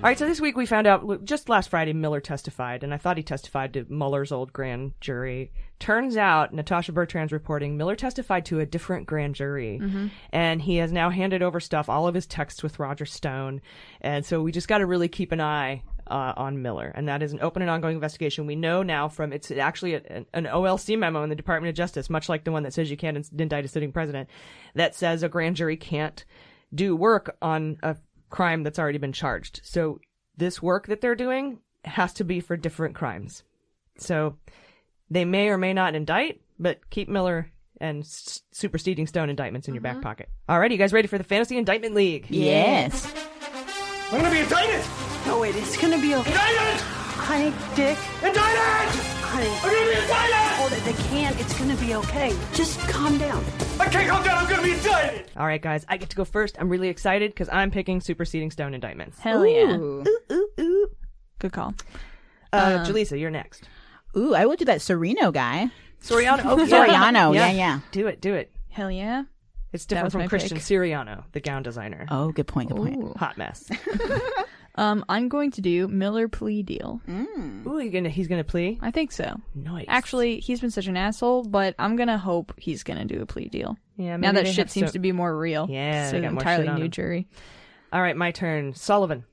All 0.04 0.10
right, 0.10 0.18
so 0.18 0.26
this 0.26 0.38
week 0.38 0.54
we 0.54 0.66
found 0.66 0.86
out 0.86 1.24
just 1.24 1.48
last 1.48 1.70
Friday 1.70 1.94
Miller 1.94 2.20
testified, 2.20 2.84
and 2.84 2.92
I 2.92 2.98
thought 2.98 3.16
he 3.16 3.22
testified 3.22 3.72
to 3.72 3.86
Mueller's 3.88 4.32
old 4.32 4.52
grand 4.52 4.92
jury. 5.00 5.50
Turns 5.78 6.18
out, 6.18 6.52
Natasha 6.52 6.92
Bertrand's 6.92 7.32
reporting, 7.32 7.78
Miller 7.78 7.96
testified 7.96 8.44
to 8.44 8.60
a 8.60 8.66
different 8.66 9.06
grand 9.06 9.34
jury, 9.34 9.80
Mhm. 9.82 10.10
and 10.30 10.60
he 10.60 10.76
has 10.76 10.92
now 10.92 11.08
handed 11.08 11.42
over 11.42 11.58
stuff, 11.58 11.88
all 11.88 12.06
of 12.06 12.14
his 12.14 12.26
texts 12.26 12.62
with 12.62 12.78
Roger 12.78 13.06
Stone, 13.06 13.62
and 14.02 14.26
so 14.26 14.42
we 14.42 14.52
just 14.52 14.68
got 14.68 14.78
to 14.78 14.86
really 14.86 15.08
keep 15.08 15.32
an 15.32 15.40
eye. 15.40 15.82
Uh, 16.06 16.34
on 16.36 16.60
Miller, 16.60 16.92
and 16.94 17.08
that 17.08 17.22
is 17.22 17.32
an 17.32 17.38
open 17.40 17.62
and 17.62 17.70
ongoing 17.70 17.94
investigation. 17.94 18.44
We 18.44 18.56
know 18.56 18.82
now 18.82 19.08
from 19.08 19.32
it's 19.32 19.50
actually 19.50 19.94
a, 19.94 20.26
an 20.34 20.44
OLC 20.44 20.96
memo 20.98 21.22
in 21.22 21.30
the 21.30 21.34
Department 21.34 21.70
of 21.70 21.74
Justice, 21.74 22.10
much 22.10 22.28
like 22.28 22.44
the 22.44 22.52
one 22.52 22.62
that 22.64 22.74
says 22.74 22.90
you 22.90 22.96
can't 22.98 23.26
indict 23.38 23.64
a 23.64 23.68
sitting 23.68 23.90
president, 23.90 24.28
that 24.74 24.94
says 24.94 25.22
a 25.22 25.30
grand 25.30 25.56
jury 25.56 25.78
can't 25.78 26.26
do 26.74 26.94
work 26.94 27.38
on 27.40 27.78
a 27.82 27.96
crime 28.34 28.64
that's 28.64 28.80
already 28.80 28.98
been 28.98 29.12
charged. 29.12 29.60
So 29.62 30.00
this 30.36 30.60
work 30.60 30.88
that 30.88 31.00
they're 31.00 31.14
doing 31.14 31.60
has 31.84 32.12
to 32.14 32.24
be 32.24 32.40
for 32.40 32.56
different 32.56 32.96
crimes. 32.96 33.44
So 33.96 34.36
they 35.08 35.24
may 35.24 35.48
or 35.50 35.56
may 35.56 35.72
not 35.72 35.94
indict, 35.94 36.40
but 36.58 36.90
keep 36.90 37.08
Miller 37.08 37.52
and 37.80 38.02
s- 38.02 38.42
superseding 38.50 39.06
Stone 39.06 39.30
indictments 39.30 39.68
in 39.68 39.74
your 39.74 39.82
back 39.82 39.94
mm-hmm. 39.94 40.02
pocket. 40.02 40.28
Alrighty, 40.48 40.72
you 40.72 40.78
guys 40.78 40.92
ready 40.92 41.06
for 41.06 41.16
the 41.16 41.22
Fantasy 41.22 41.56
Indictment 41.56 41.94
League? 41.94 42.26
Yes. 42.28 43.06
I'm 44.10 44.20
gonna 44.20 44.34
be 44.34 44.40
indicted! 44.40 44.84
No, 45.26 45.38
wait, 45.38 45.54
it's 45.54 45.76
gonna 45.76 46.00
be 46.00 46.16
okay. 46.16 46.30
Indicted! 46.30 46.80
Honey, 46.80 47.54
Dick. 47.76 47.98
Indicted! 48.22 49.13
Honey. 49.34 49.48
I'm 49.48 49.74
gonna 49.74 49.90
be 49.90 50.00
indicted! 50.00 50.34
Hold 50.58 50.72
it, 50.72 50.84
they 50.84 50.92
can't. 51.08 51.40
It's 51.40 51.58
gonna 51.58 51.74
be 51.76 51.94
okay. 51.96 52.36
Just 52.52 52.78
calm 52.88 53.18
down. 53.18 53.44
I 53.80 53.88
can't 53.88 54.08
calm 54.08 54.22
down, 54.22 54.38
I'm 54.38 54.48
gonna 54.48 54.62
be 54.62 54.72
indicted! 54.74 55.28
All 55.36 55.44
right, 55.44 55.60
guys, 55.60 55.84
I 55.88 55.96
get 55.96 56.08
to 56.10 56.16
go 56.16 56.24
first. 56.24 56.56
I'm 56.60 56.68
really 56.68 56.88
excited 56.88 57.32
because 57.32 57.48
I'm 57.50 57.72
picking 57.72 58.00
superseding 58.00 58.52
Stone 58.52 58.74
indictments. 58.74 59.18
Hell 59.18 59.44
yeah. 59.44 59.76
Ooh. 59.76 60.04
ooh, 60.30 60.48
ooh. 60.60 60.86
Good 61.40 61.52
call. 61.52 61.74
Uh, 62.52 62.78
Um, 62.78 62.86
Julissa, 62.86 63.18
you're 63.18 63.32
next. 63.32 63.68
Ooh, 64.16 64.34
I 64.36 64.46
will 64.46 64.54
do 64.54 64.66
that 64.66 64.80
Sereno 64.80 65.32
guy. 65.32 65.68
Soriano. 66.00 66.42
Oh, 66.44 66.58
yeah. 66.62 66.86
Soriano. 66.86 67.34
Yeah, 67.34 67.50
yeah. 67.50 67.80
Do 67.90 68.06
it. 68.06 68.20
Do 68.20 68.34
it. 68.34 68.52
Hell 68.70 68.90
yeah. 68.90 69.24
It's 69.72 69.86
different 69.86 70.12
from 70.12 70.28
Christian 70.28 70.58
pick. 70.58 70.64
Siriano, 70.64 71.24
the 71.32 71.40
gown 71.40 71.64
designer. 71.64 72.06
Oh, 72.08 72.30
good 72.30 72.46
point. 72.46 72.68
Good 72.68 72.76
point. 72.76 73.16
Hot 73.16 73.36
mess. 73.36 73.68
Um, 74.76 75.04
I'm 75.08 75.28
going 75.28 75.52
to 75.52 75.60
do 75.60 75.86
Miller 75.86 76.26
plea 76.26 76.62
deal. 76.64 77.00
Ooh, 77.08 77.78
you 77.78 77.90
gonna, 77.90 78.08
he's 78.08 78.26
gonna 78.26 78.42
plea? 78.44 78.78
I 78.82 78.90
think 78.90 79.12
so. 79.12 79.40
Nice. 79.54 79.84
Actually, 79.86 80.40
he's 80.40 80.60
been 80.60 80.70
such 80.72 80.88
an 80.88 80.96
asshole, 80.96 81.44
but 81.44 81.74
I'm 81.78 81.94
gonna 81.96 82.18
hope 82.18 82.52
he's 82.56 82.82
gonna 82.82 83.04
do 83.04 83.22
a 83.22 83.26
plea 83.26 83.48
deal. 83.48 83.76
Yeah, 83.96 84.16
now 84.16 84.32
maybe 84.32 84.34
that 84.38 84.44
they 84.46 84.50
shit 84.52 84.64
have 84.64 84.70
seems 84.70 84.88
so- 84.88 84.92
to 84.94 84.98
be 84.98 85.12
more 85.12 85.36
real. 85.36 85.68
Yeah, 85.70 86.02
it's 86.04 86.10
they 86.12 86.16
an 86.18 86.22
got 86.24 86.32
more 86.32 86.40
entirely 86.42 86.64
shit 86.64 86.72
on 86.74 86.80
new 86.80 86.88
jury. 86.88 87.28
All 87.92 88.02
right, 88.02 88.16
my 88.16 88.32
turn. 88.32 88.74
Sullivan. 88.74 89.24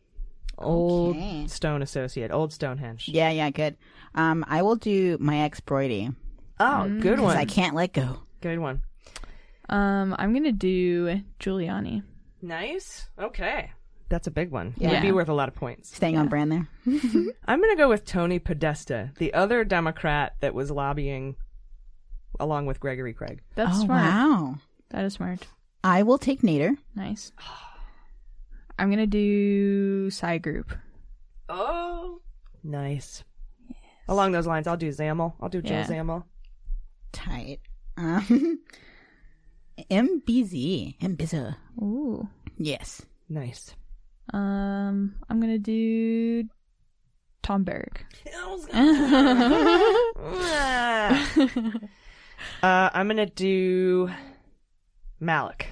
Old 0.60 1.16
Okay. 1.18 1.48
Stone 1.48 1.82
associate. 1.82 2.30
Old 2.32 2.54
Stonehenge. 2.54 3.08
Yeah, 3.08 3.32
yeah, 3.32 3.50
good. 3.50 3.78
Um, 4.14 4.46
I 4.48 4.62
will 4.62 4.76
do 4.76 5.18
my 5.20 5.40
ex 5.40 5.60
Brody. 5.60 6.12
Oh, 6.60 6.88
good 7.00 7.20
one. 7.20 7.36
I 7.36 7.46
can't 7.46 7.74
let 7.74 7.94
go. 7.94 8.20
Good 8.42 8.60
one. 8.60 8.82
Um, 9.70 10.16
I'm 10.20 10.34
gonna 10.36 10.52
do 10.52 11.22
Giuliani. 11.40 12.04
Nice. 12.44 13.10
Okay. 13.20 13.72
That's 14.12 14.28
a 14.28 14.32
big 14.32 14.52
one. 14.52 14.74
Yeah. 14.78 14.92
Would 14.92 15.02
be 15.02 15.14
worth 15.14 15.30
a 15.30 15.34
lot 15.34 15.48
of 15.48 15.56
points. 15.56 15.96
Staying 15.96 16.18
on 16.18 16.28
brand 16.28 16.52
there. 16.52 16.68
I'm 17.46 17.60
going 17.62 17.72
to 17.72 17.78
go 17.78 17.88
with 17.88 18.04
Tony 18.04 18.40
Podesta, 18.40 19.12
the 19.18 19.34
other 19.34 19.64
Democrat 19.64 20.36
that 20.42 20.54
was 20.54 20.70
lobbying 20.70 21.38
along 22.38 22.66
with 22.66 22.82
Gregory 22.82 23.14
Craig. 23.14 23.42
That's 23.56 23.78
oh, 23.80 23.86
smart. 23.86 24.04
wow. 24.04 24.56
That 24.90 25.06
is 25.06 25.14
smart. 25.14 25.48
I 25.84 26.04
will 26.04 26.18
take 26.18 26.42
Nader. 26.42 26.76
Nice. 26.94 27.32
I'm 28.78 28.90
gonna 28.90 29.08
do 29.08 30.10
Psy 30.10 30.40
Group. 30.40 30.74
Oh. 31.48 32.20
Nice. 32.64 33.24
Along 34.08 34.32
those 34.32 34.48
lines, 34.48 34.68
I'll 34.68 34.78
do 34.78 34.90
Zamel. 34.90 35.34
I'll 35.40 35.50
do 35.50 35.62
Joel 35.62 35.78
Yeah. 35.78 35.88
Zamel. 35.88 36.24
Tight. 37.12 37.60
Um, 37.96 38.60
MBZ. 39.90 41.00
MBZ. 41.00 41.56
Ooh. 41.82 42.28
Yes. 42.58 43.04
Nice. 43.30 43.74
Um, 44.34 45.16
I'm 45.30 45.40
gonna 45.42 45.60
do 45.60 46.44
Tom 47.44 47.64
Berg. 47.64 48.06
Uh, 52.64 52.90
I'm 52.94 53.08
going 53.08 53.18
to 53.18 53.26
do 53.28 54.10
Malloch. 55.22 55.64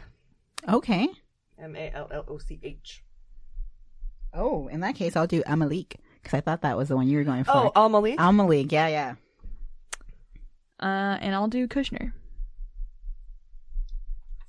Okay. 0.68 1.08
M 1.62 1.76
A 1.76 1.92
L 1.94 2.08
L 2.12 2.26
O 2.28 2.38
C 2.38 2.60
H. 2.64 3.04
Oh, 4.34 4.68
in 4.68 4.80
that 4.82 4.96
case, 4.96 5.16
I'll 5.16 5.28
do 5.28 5.42
Amalik 5.44 5.96
because 6.22 6.38
I 6.38 6.42
thought 6.42 6.62
that 6.62 6.78
was 6.78 6.90
the 6.90 6.96
one 6.96 7.08
you 7.08 7.18
were 7.18 7.24
going 7.24 7.44
for. 7.44 7.52
Oh, 7.52 7.72
Al 7.76 7.90
Malik? 7.90 8.20
Al 8.20 8.32
Malik. 8.32 8.72
Yeah, 8.72 8.88
yeah. 8.88 9.16
Uh, 10.80 11.18
and 11.22 11.36
I'll 11.36 11.48
do 11.48 11.68
Kushner. 11.68 12.14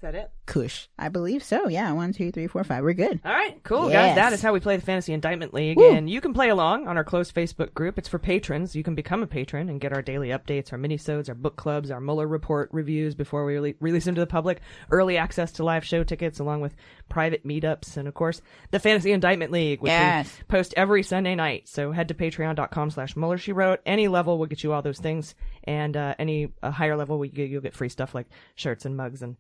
Is 0.01 0.03
that 0.03 0.15
it? 0.15 0.31
Kush. 0.47 0.87
I 0.99 1.11
believe 1.11 1.45
so. 1.45 1.69
Yeah. 1.69 1.93
One, 1.93 2.15
two, 2.15 2.33
three, 2.33 2.47
four, 2.47 2.65
five. 2.65 2.83
We're 2.83 2.95
good. 2.95 3.21
All 3.23 3.31
right, 3.35 3.63
cool, 3.63 3.91
Yes. 3.91 4.07
guys. 4.09 4.15
That 4.17 4.33
is 4.33 4.41
how 4.41 4.55
we 4.55 4.59
play 4.59 4.77
the 4.77 4.83
Fantasy 4.83 5.13
Indictment 5.13 5.53
League, 5.53 5.77
Woo. 5.77 5.93
and 5.93 6.09
you 6.09 6.23
can 6.23 6.33
play 6.33 6.49
along 6.49 6.89
on 6.89 6.97
our 6.97 7.05
closed 7.05 7.35
Facebook 7.35 7.75
group. 7.75 7.99
It's 7.99 8.09
for 8.09 8.19
patrons. 8.19 8.75
You 8.75 8.83
can 8.83 8.95
become 8.95 9.23
a 9.23 9.27
patron 9.27 9.69
and 9.69 9.79
get 9.79 9.93
our 9.93 10.01
daily 10.01 10.29
updates, 10.31 10.73
our 10.73 10.79
minisodes, 10.79 11.29
our 11.29 11.35
book 11.35 11.57
clubs, 11.57 11.91
our 11.91 12.01
Mueller 12.01 12.27
report 12.27 12.71
reviews 12.73 13.15
before 13.15 13.45
we 13.45 13.53
rele- 13.57 13.75
release 13.79 14.07
them 14.07 14.15
to 14.15 14.23
the 14.23 14.27
public, 14.27 14.63
early 14.91 15.19
access 15.19 15.53
to 15.53 15.65
live 15.65 15.85
show 15.85 16.03
tickets, 16.03 16.39
along 16.39 16.63
with 16.63 16.75
private 17.11 17.47
meetups, 17.47 17.99
and 17.99 18.09
of 18.09 18.15
course 18.15 18.41
the 18.71 18.79
Fantasy 18.79 19.13
Indictment 19.13 19.53
League, 19.53 19.83
which 19.83 19.91
Yes. 19.91 20.35
we 20.39 20.45
post 20.45 20.73
every 20.79 21.03
Sunday 21.03 21.35
night. 21.35 21.69
So 21.69 21.93
head 21.93 22.09
to 22.09 22.15
Patreon.com/slash 22.15 23.17
Mueller. 23.17 23.37
She 23.37 23.53
wrote. 23.53 23.81
Any 23.85 24.09
level 24.09 24.39
will 24.39 24.47
get 24.47 24.65
you 24.65 24.73
all 24.73 24.81
those 24.81 24.99
things, 24.99 25.35
and 25.65 25.95
uh, 25.95 26.15
any 26.19 26.49
uh, 26.63 26.71
higher 26.71 26.97
level, 26.97 27.19
we 27.19 27.29
you'll 27.29 27.61
get 27.61 27.75
free 27.75 27.91
stuff 27.91 28.15
like 28.15 28.29
shirts 28.55 28.87
and 28.87 28.97
mugs 28.97 29.21
and 29.21 29.37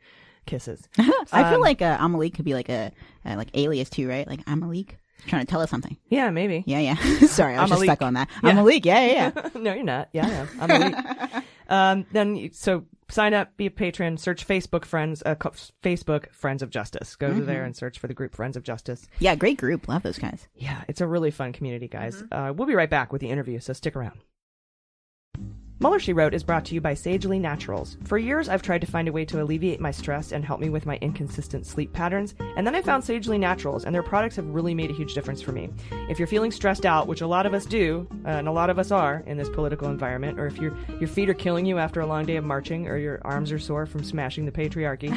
kisses. 0.51 0.87
I 0.99 1.45
feel 1.51 1.55
Um, 1.57 1.61
like 1.61 1.81
uh, 1.81 1.97
Amalik 1.99 2.35
could 2.35 2.45
be 2.45 2.55
like 2.55 2.69
a 2.69 2.93
uh, 3.25 3.37
like 3.37 3.49
alias 3.55 3.89
too, 3.89 4.09
right? 4.09 4.27
Like 4.29 4.45
Amalik 4.45 4.91
trying 5.27 5.45
to 5.45 5.51
tell 5.51 5.61
us 5.61 5.71
something. 5.71 5.97
Yeah, 6.09 6.31
maybe. 6.31 6.65
Yeah, 6.67 6.79
yeah. 6.81 6.95
Sorry, 7.27 7.55
I 7.55 7.63
was 7.63 7.71
just 7.71 7.83
Amalik. 7.83 7.85
stuck 7.85 8.03
on 8.03 8.15
that. 8.15 8.29
Yeah. 8.43 8.51
Amalik. 8.53 8.85
Yeah, 8.85 9.05
yeah, 9.07 9.31
yeah. 9.35 9.49
no, 9.61 9.73
you're 9.75 9.85
not. 9.85 10.09
Yeah, 10.13 10.27
I 10.27 10.31
am. 10.31 10.49
I'm 10.61 10.71
elite. 10.83 11.45
um, 11.69 12.07
then 12.13 12.37
you, 12.37 12.51
so 12.53 12.85
sign 13.11 13.35
up, 13.35 13.57
be 13.57 13.67
a 13.67 13.71
patron, 13.71 14.17
search 14.17 14.47
Facebook 14.47 14.85
friends, 14.85 15.23
uh, 15.27 15.35
co- 15.35 15.53
Facebook 15.83 16.31
Friends 16.33 16.63
of 16.63 16.71
Justice. 16.71 17.17
Go 17.17 17.35
to 17.35 17.41
there 17.43 17.63
Mhm. 17.63 17.67
and 17.67 17.77
search 17.77 17.99
for 17.99 18.07
the 18.07 18.15
group 18.15 18.35
Friends 18.35 18.57
of 18.57 18.63
Justice. 18.63 19.07
yeah, 19.19 19.35
great 19.35 19.59
group. 19.59 19.89
Love 19.89 20.03
those 20.03 20.19
guys. 20.19 20.49
Yeah, 20.55 20.83
it's 20.89 21.01
a 21.01 21.07
really 21.07 21.31
fun 21.31 21.53
community, 21.53 21.89
guys. 21.89 22.23
Uh, 22.33 22.53
we'll 22.57 22.69
be 22.69 22.75
right 22.75 22.91
back 22.91 23.13
with 23.13 23.21
the 23.21 23.29
interview, 23.31 23.59
so 23.61 23.73
stick 23.73 23.97
around. 23.97 24.21
Mueller, 25.83 25.99
She 25.99 26.13
Wrote 26.13 26.35
is 26.35 26.45
brought 26.45 26.67
to 26.67 26.75
you 26.75 26.81
by 26.83 26.93
Sagely 26.93 27.39
Naturals. 27.39 27.97
For 28.05 28.19
years, 28.19 28.51
I've 28.51 28.61
tried 28.61 28.83
to 28.83 28.87
find 28.87 29.09
a 29.09 29.13
way 29.13 29.25
to 29.25 29.41
alleviate 29.41 29.81
my 29.81 29.91
stress 29.91 30.31
and 30.31 30.45
help 30.45 30.61
me 30.61 30.69
with 30.69 30.85
my 30.85 30.99
inconsistent 31.01 31.65
sleep 31.65 31.91
patterns, 31.95 32.35
and 32.55 32.67
then 32.67 32.75
I 32.75 32.83
found 32.83 33.03
Sagely 33.03 33.39
Naturals, 33.39 33.87
and 33.87 33.95
their 33.95 34.03
products 34.03 34.37
have 34.37 34.45
really 34.45 34.75
made 34.75 34.91
a 34.91 34.95
huge 34.95 35.15
difference 35.15 35.41
for 35.41 35.53
me. 35.53 35.71
If 36.11 36.19
you're 36.19 36.29
feeling 36.29 36.51
stressed 36.51 36.85
out, 36.85 37.07
which 37.07 37.23
a 37.23 37.27
lot 37.27 37.47
of 37.47 37.55
us 37.55 37.65
do, 37.65 38.07
uh, 38.27 38.29
and 38.29 38.47
a 38.47 38.53
lot 38.53 38.69
of 38.69 38.79
us 38.79 38.91
are 38.91 39.25
in 39.27 39.39
this 39.39 39.49
political 39.49 39.89
environment, 39.89 40.39
or 40.39 40.47
if 40.47 40.59
your 40.59 40.77
your 40.99 41.09
feet 41.09 41.31
are 41.31 41.35
killing 41.35 41.65
you 41.65 41.79
after 41.79 42.03
a 42.03 42.07
long 42.07 42.27
day 42.27 42.37
of 42.37 42.45
marching, 42.45 42.87
or 42.87 42.99
your 42.99 43.19
arms 43.23 43.51
are 43.51 43.59
sore 43.59 43.87
from 43.87 44.05
smashing 44.05 44.45
the 44.45 44.53
patriarchy, 44.53 45.17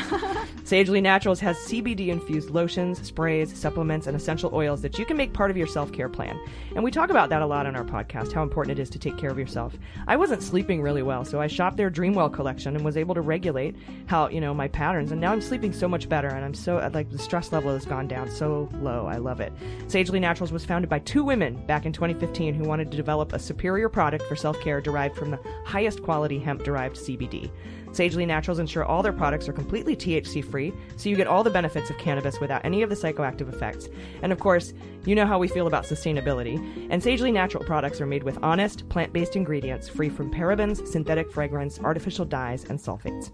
Sagely 0.63 1.01
Naturals 1.01 1.41
has 1.41 1.57
CBD 1.57 2.07
infused 2.07 2.51
lotions, 2.51 3.05
sprays, 3.05 3.53
supplements, 3.53 4.07
and 4.07 4.15
essential 4.15 4.49
oils 4.53 4.81
that 4.81 4.97
you 4.97 5.05
can 5.05 5.17
make 5.17 5.33
part 5.33 5.51
of 5.51 5.57
your 5.57 5.67
self 5.67 5.91
care 5.91 6.07
plan. 6.07 6.39
And 6.73 6.85
we 6.85 6.91
talk 6.91 7.09
about 7.09 7.29
that 7.31 7.41
a 7.41 7.45
lot 7.45 7.65
on 7.65 7.75
our 7.75 7.83
podcast, 7.83 8.31
how 8.31 8.43
important 8.43 8.79
it 8.79 8.81
is 8.81 8.89
to 8.91 8.99
take 8.99 9.17
care 9.17 9.29
of 9.29 9.37
yourself. 9.37 9.77
I 10.07 10.15
wasn't 10.15 10.41
sleeping 10.53 10.83
really 10.83 11.01
well, 11.01 11.25
so 11.25 11.41
I 11.41 11.47
shopped 11.47 11.77
their 11.77 11.89
Dreamwell 11.89 12.31
collection 12.31 12.75
and 12.75 12.85
was 12.85 12.95
able 12.95 13.15
to 13.15 13.21
regulate 13.21 13.75
how, 14.05 14.29
you 14.29 14.39
know, 14.39 14.53
my 14.53 14.67
patterns. 14.67 15.11
And 15.11 15.19
now 15.19 15.31
I'm 15.31 15.41
sleeping 15.41 15.73
so 15.73 15.87
much 15.87 16.07
better, 16.07 16.27
and 16.27 16.45
I'm 16.45 16.53
so, 16.53 16.77
uh, 16.77 16.91
like, 16.93 17.09
the 17.09 17.17
stress 17.17 17.51
level 17.51 17.73
has 17.73 17.85
gone 17.85 18.07
down 18.07 18.29
so 18.29 18.69
low. 18.73 19.07
I 19.07 19.17
love 19.17 19.39
it. 19.39 19.51
Sagely 19.87 20.19
Naturals 20.19 20.51
was 20.51 20.63
founded 20.63 20.91
by 20.91 20.99
two 20.99 21.23
women 21.23 21.65
back 21.65 21.87
in 21.87 21.91
2015 21.91 22.53
who 22.53 22.65
wanted 22.65 22.91
to 22.91 22.97
develop 22.97 23.33
a 23.33 23.39
superior 23.39 23.89
product 23.89 24.25
for 24.25 24.35
self 24.35 24.61
care 24.61 24.79
derived 24.79 25.15
from 25.15 25.31
the 25.31 25.39
highest 25.65 26.03
quality 26.03 26.37
hemp 26.37 26.63
derived 26.63 26.97
CBD. 26.97 27.49
Sagely 27.91 28.25
Naturals 28.27 28.59
ensure 28.59 28.85
all 28.85 29.01
their 29.01 29.11
products 29.11 29.49
are 29.49 29.53
completely 29.53 29.95
THC 29.95 30.43
free, 30.43 30.71
so 30.97 31.09
you 31.09 31.15
get 31.15 31.27
all 31.27 31.43
the 31.43 31.49
benefits 31.49 31.89
of 31.89 31.97
cannabis 31.97 32.39
without 32.39 32.63
any 32.63 32.83
of 32.83 32.91
the 32.91 32.95
psychoactive 32.95 33.51
effects. 33.51 33.89
And 34.21 34.31
of 34.31 34.39
course, 34.39 34.73
you 35.07 35.15
know 35.15 35.25
how 35.25 35.37
we 35.37 35.47
feel 35.47 35.67
about 35.67 35.83
sustainability. 35.83 36.57
And 36.89 37.01
Sagely 37.01 37.31
Natural 37.31 37.63
products 37.63 37.99
are 37.99 38.05
made 38.05 38.23
with 38.23 38.37
honest, 38.41 38.87
plant 38.89 39.11
based 39.11 39.35
ingredients 39.35 39.89
free 39.89 40.09
from 40.09 40.31
parabens, 40.31 40.87
synthetic 40.87 41.31
fragrance, 41.31 41.79
artificial 41.79 42.25
dyes, 42.25 42.63
and 42.65 42.79
sulfates. 42.79 43.31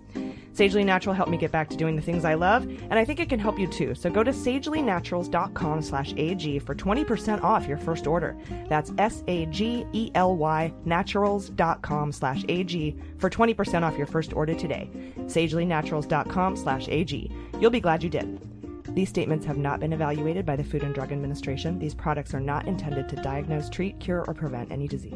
Sagely 0.53 0.83
Natural 0.83 1.15
helped 1.15 1.31
me 1.31 1.37
get 1.37 1.51
back 1.51 1.69
to 1.69 1.77
doing 1.77 1.95
the 1.95 2.01
things 2.01 2.25
I 2.25 2.33
love, 2.33 2.63
and 2.63 2.93
I 2.93 3.05
think 3.05 3.19
it 3.19 3.29
can 3.29 3.39
help 3.39 3.59
you 3.59 3.67
too. 3.67 3.95
So 3.95 4.09
go 4.09 4.23
to 4.23 4.31
sagelynaturals.com 4.31 5.81
slash 5.81 6.13
AG 6.17 6.59
for 6.59 6.75
20% 6.75 7.43
off 7.43 7.67
your 7.67 7.77
first 7.77 8.07
order. 8.07 8.35
That's 8.67 8.91
S-A-G-E-L-Y 8.97 10.73
naturals.com 10.85 12.11
slash 12.11 12.45
AG 12.49 12.97
for 13.17 13.29
20% 13.29 13.83
off 13.83 13.97
your 13.97 14.07
first 14.07 14.33
order 14.33 14.53
today. 14.53 14.89
sagelynaturals.com 15.17 16.55
slash 16.55 16.87
AG. 16.89 17.31
You'll 17.59 17.71
be 17.71 17.79
glad 17.79 18.03
you 18.03 18.09
did. 18.09 18.58
These 18.93 19.09
statements 19.09 19.45
have 19.45 19.57
not 19.57 19.79
been 19.79 19.93
evaluated 19.93 20.45
by 20.45 20.55
the 20.55 20.63
Food 20.63 20.83
and 20.83 20.93
Drug 20.93 21.11
Administration. 21.11 21.79
These 21.79 21.93
products 21.93 22.33
are 22.33 22.39
not 22.39 22.67
intended 22.67 23.07
to 23.09 23.15
diagnose, 23.17 23.69
treat, 23.69 23.99
cure, 23.99 24.25
or 24.27 24.33
prevent 24.33 24.71
any 24.71 24.87
disease. 24.87 25.13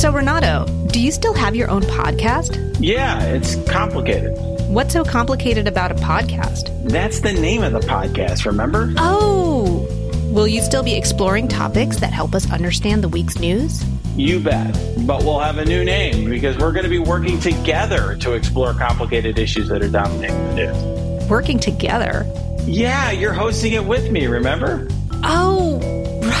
So, 0.00 0.10
Renato, 0.12 0.64
do 0.86 1.00
you 1.00 1.12
still 1.12 1.34
have 1.34 1.54
your 1.54 1.68
own 1.68 1.82
podcast? 1.82 2.76
Yeah, 2.80 3.22
it's 3.24 3.56
complicated. 3.68 4.34
What's 4.70 4.94
so 4.94 5.04
complicated 5.04 5.68
about 5.68 5.90
a 5.90 5.96
podcast? 5.96 6.88
That's 6.88 7.20
the 7.20 7.32
name 7.32 7.62
of 7.62 7.72
the 7.72 7.80
podcast, 7.80 8.46
remember? 8.46 8.94
Oh! 8.96 9.86
Will 10.32 10.46
you 10.46 10.62
still 10.62 10.84
be 10.84 10.94
exploring 10.94 11.48
topics 11.48 11.98
that 11.98 12.12
help 12.12 12.34
us 12.34 12.50
understand 12.50 13.04
the 13.04 13.08
week's 13.08 13.38
news? 13.38 13.84
You 14.20 14.38
bet. 14.38 14.78
But 15.06 15.24
we'll 15.24 15.38
have 15.38 15.56
a 15.56 15.64
new 15.64 15.82
name 15.82 16.28
because 16.28 16.58
we're 16.58 16.72
going 16.72 16.84
to 16.84 16.90
be 16.90 16.98
working 16.98 17.40
together 17.40 18.16
to 18.16 18.34
explore 18.34 18.74
complicated 18.74 19.38
issues 19.38 19.70
that 19.70 19.82
are 19.82 19.88
dominating 19.88 20.36
the 20.48 20.54
news. 20.56 21.30
Working 21.30 21.58
together? 21.58 22.26
Yeah, 22.66 23.12
you're 23.12 23.32
hosting 23.32 23.72
it 23.72 23.82
with 23.82 24.10
me, 24.10 24.26
remember? 24.26 24.86
Oh, 25.24 25.80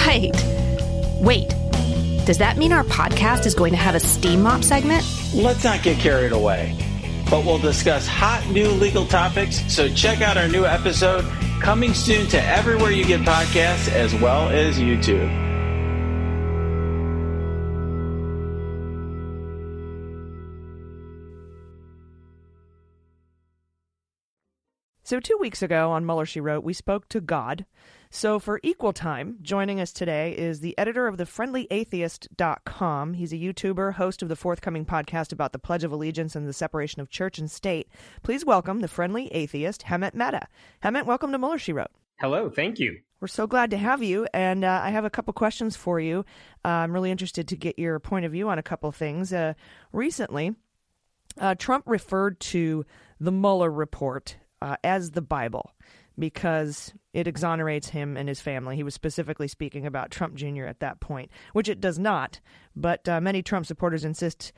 right. 0.06 0.30
Wait. 1.22 1.48
Does 2.26 2.36
that 2.36 2.58
mean 2.58 2.70
our 2.72 2.84
podcast 2.84 3.46
is 3.46 3.54
going 3.54 3.72
to 3.72 3.78
have 3.78 3.94
a 3.94 4.00
steam 4.00 4.42
mop 4.42 4.62
segment? 4.62 5.02
Let's 5.32 5.64
not 5.64 5.82
get 5.82 5.98
carried 5.98 6.32
away. 6.32 6.76
But 7.30 7.46
we'll 7.46 7.58
discuss 7.58 8.06
hot 8.06 8.46
new 8.50 8.68
legal 8.68 9.06
topics, 9.06 9.64
so 9.72 9.88
check 9.88 10.20
out 10.20 10.36
our 10.36 10.48
new 10.48 10.66
episode 10.66 11.24
coming 11.62 11.94
soon 11.94 12.26
to 12.28 12.42
everywhere 12.44 12.90
you 12.90 13.06
get 13.06 13.22
podcasts 13.22 13.90
as 13.90 14.14
well 14.16 14.50
as 14.50 14.78
YouTube. 14.78 15.49
So, 25.10 25.18
two 25.18 25.38
weeks 25.40 25.60
ago 25.60 25.90
on 25.90 26.06
Mueller, 26.06 26.24
She 26.24 26.38
Wrote, 26.38 26.62
we 26.62 26.72
spoke 26.72 27.08
to 27.08 27.20
God. 27.20 27.66
So, 28.10 28.38
for 28.38 28.60
equal 28.62 28.92
time, 28.92 29.38
joining 29.42 29.80
us 29.80 29.92
today 29.92 30.38
is 30.38 30.60
the 30.60 30.78
editor 30.78 31.08
of 31.08 31.16
the 31.16 31.24
thefriendlyatheist.com. 31.24 33.14
He's 33.14 33.32
a 33.32 33.36
YouTuber, 33.36 33.94
host 33.94 34.22
of 34.22 34.28
the 34.28 34.36
forthcoming 34.36 34.84
podcast 34.84 35.32
about 35.32 35.50
the 35.50 35.58
Pledge 35.58 35.82
of 35.82 35.90
Allegiance 35.90 36.36
and 36.36 36.46
the 36.46 36.52
separation 36.52 37.00
of 37.00 37.10
church 37.10 37.40
and 37.40 37.50
state. 37.50 37.88
Please 38.22 38.44
welcome 38.44 38.82
the 38.82 38.86
friendly 38.86 39.26
atheist, 39.32 39.86
Hemant 39.86 40.14
Mehta. 40.14 40.46
Hemant, 40.84 41.06
welcome 41.06 41.32
to 41.32 41.38
Mueller, 41.38 41.58
She 41.58 41.72
Wrote. 41.72 41.90
Hello, 42.20 42.48
thank 42.48 42.78
you. 42.78 43.00
We're 43.18 43.26
so 43.26 43.48
glad 43.48 43.72
to 43.72 43.78
have 43.78 44.04
you, 44.04 44.28
and 44.32 44.62
uh, 44.62 44.80
I 44.80 44.90
have 44.90 45.04
a 45.04 45.10
couple 45.10 45.32
questions 45.32 45.74
for 45.74 45.98
you. 45.98 46.24
Uh, 46.64 46.68
I'm 46.68 46.92
really 46.92 47.10
interested 47.10 47.48
to 47.48 47.56
get 47.56 47.80
your 47.80 47.98
point 47.98 48.26
of 48.26 48.30
view 48.30 48.48
on 48.48 48.60
a 48.60 48.62
couple 48.62 48.92
things. 48.92 49.32
Uh, 49.32 49.54
recently, 49.92 50.54
uh, 51.36 51.56
Trump 51.56 51.82
referred 51.88 52.38
to 52.38 52.86
the 53.18 53.32
Mueller 53.32 53.72
report 53.72 54.36
uh, 54.62 54.76
as 54.84 55.12
the 55.12 55.22
Bible 55.22 55.72
because 56.18 56.92
it 57.12 57.26
exonerates 57.26 57.88
him 57.88 58.16
and 58.16 58.28
his 58.28 58.40
family. 58.40 58.76
He 58.76 58.82
was 58.82 58.94
specifically 58.94 59.48
speaking 59.48 59.86
about 59.86 60.10
Trump 60.10 60.34
Jr. 60.34 60.66
at 60.66 60.80
that 60.80 61.00
point, 61.00 61.30
which 61.52 61.68
it 61.68 61.80
does 61.80 61.98
not. 61.98 62.40
But 62.76 63.08
uh, 63.08 63.20
many 63.20 63.42
Trump 63.42 63.66
supporters 63.66 64.04
insist 64.04 64.52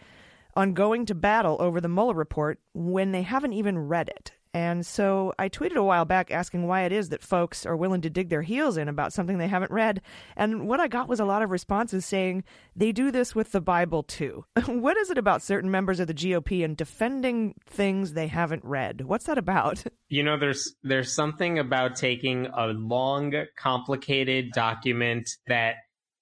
on 0.54 0.74
going 0.74 1.06
to 1.06 1.14
battle 1.14 1.56
over 1.60 1.80
the 1.80 1.88
Mueller 1.88 2.14
report 2.14 2.58
when 2.74 3.12
they 3.12 3.22
haven't 3.22 3.52
even 3.52 3.78
read 3.78 4.08
it. 4.08 4.32
And 4.54 4.84
so 4.84 5.32
I 5.38 5.48
tweeted 5.48 5.76
a 5.76 5.82
while 5.82 6.04
back 6.04 6.30
asking 6.30 6.66
why 6.66 6.82
it 6.82 6.92
is 6.92 7.08
that 7.08 7.22
folks 7.22 7.64
are 7.64 7.76
willing 7.76 8.02
to 8.02 8.10
dig 8.10 8.28
their 8.28 8.42
heels 8.42 8.76
in 8.76 8.86
about 8.86 9.12
something 9.12 9.38
they 9.38 9.48
haven't 9.48 9.70
read. 9.70 10.02
And 10.36 10.68
what 10.68 10.78
I 10.78 10.88
got 10.88 11.08
was 11.08 11.20
a 11.20 11.24
lot 11.24 11.40
of 11.40 11.50
responses 11.50 12.04
saying 12.04 12.44
they 12.76 12.92
do 12.92 13.10
this 13.10 13.34
with 13.34 13.52
the 13.52 13.62
Bible 13.62 14.02
too. 14.02 14.44
what 14.66 14.98
is 14.98 15.10
it 15.10 15.16
about 15.16 15.42
certain 15.42 15.70
members 15.70 16.00
of 16.00 16.06
the 16.06 16.14
GOP 16.14 16.62
and 16.62 16.76
defending 16.76 17.54
things 17.66 18.12
they 18.12 18.26
haven't 18.26 18.64
read? 18.64 19.02
What's 19.02 19.24
that 19.26 19.38
about? 19.38 19.84
You 20.08 20.22
know, 20.22 20.38
there's 20.38 20.74
there's 20.82 21.14
something 21.14 21.58
about 21.58 21.96
taking 21.96 22.44
a 22.54 22.66
long, 22.66 23.32
complicated 23.56 24.52
document 24.52 25.30
that 25.46 25.76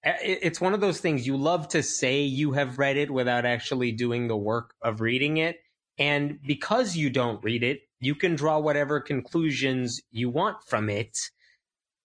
eh, 0.05 0.15
it's 0.21 0.61
one 0.61 0.73
of 0.73 0.79
those 0.79 1.01
things 1.01 1.27
you 1.27 1.35
love 1.35 1.67
to 1.69 1.83
say 1.83 2.21
you 2.21 2.53
have 2.53 2.79
read 2.79 2.95
it 2.95 3.11
without 3.11 3.45
actually 3.45 3.91
doing 3.91 4.29
the 4.29 4.37
work 4.37 4.75
of 4.81 5.01
reading 5.01 5.37
it. 5.37 5.57
And 5.97 6.39
because 6.41 6.95
you 6.95 7.09
don't 7.09 7.43
read 7.43 7.63
it, 7.63 7.81
you 8.01 8.15
can 8.15 8.35
draw 8.35 8.59
whatever 8.59 8.99
conclusions 8.99 10.01
you 10.11 10.29
want 10.29 10.57
from 10.67 10.89
it. 10.89 11.17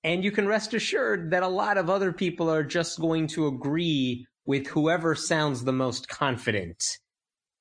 And 0.05 0.23
you 0.23 0.31
can 0.31 0.47
rest 0.47 0.75
assured 0.75 1.33
that 1.33 1.43
a 1.43 1.49
lot 1.49 1.79
of 1.79 1.91
other 1.91 2.13
people 2.13 2.49
are 2.49 2.63
just 2.63 3.01
going 3.01 3.27
to 3.29 3.49
agree 3.49 4.27
with 4.45 4.69
whoever 4.69 5.17
sounds 5.17 5.65
the 5.65 5.73
most 5.73 6.09
confident. 6.09 6.85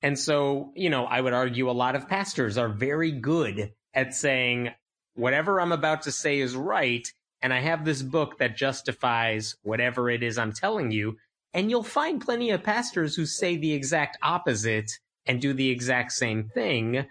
And 0.02 0.20
so, 0.20 0.72
you 0.76 0.90
know, 0.90 1.06
I 1.06 1.22
would 1.22 1.34
argue 1.34 1.70
a 1.70 1.72
lot 1.72 1.96
of 1.96 2.08
pastors 2.08 2.58
are 2.58 2.70
very 2.70 3.12
good 3.12 3.72
at 3.94 4.14
saying, 4.14 4.70
whatever 5.16 5.60
I'm 5.60 5.72
about 5.72 6.04
to 6.04 6.12
say 6.12 6.40
is 6.40 6.56
right. 6.56 7.08
And 7.42 7.54
I 7.54 7.62
have 7.62 7.86
this 7.86 8.04
book 8.04 8.38
that 8.40 8.58
justifies 8.58 9.56
whatever 9.64 10.10
it 10.10 10.22
is 10.22 10.38
I'm 10.38 10.52
telling 10.52 10.92
you. 10.92 11.18
And 11.54 11.70
you'll 11.72 11.84
find 11.84 12.22
plenty 12.22 12.52
of 12.52 12.64
pastors 12.64 13.16
who 13.16 13.26
say 13.26 13.56
the 13.56 13.74
exact 13.74 14.18
opposite 14.22 14.92
and 15.26 15.42
do 15.42 15.54
the 15.54 15.70
exact 15.70 16.12
same 16.12 16.50
thing. 16.54 17.06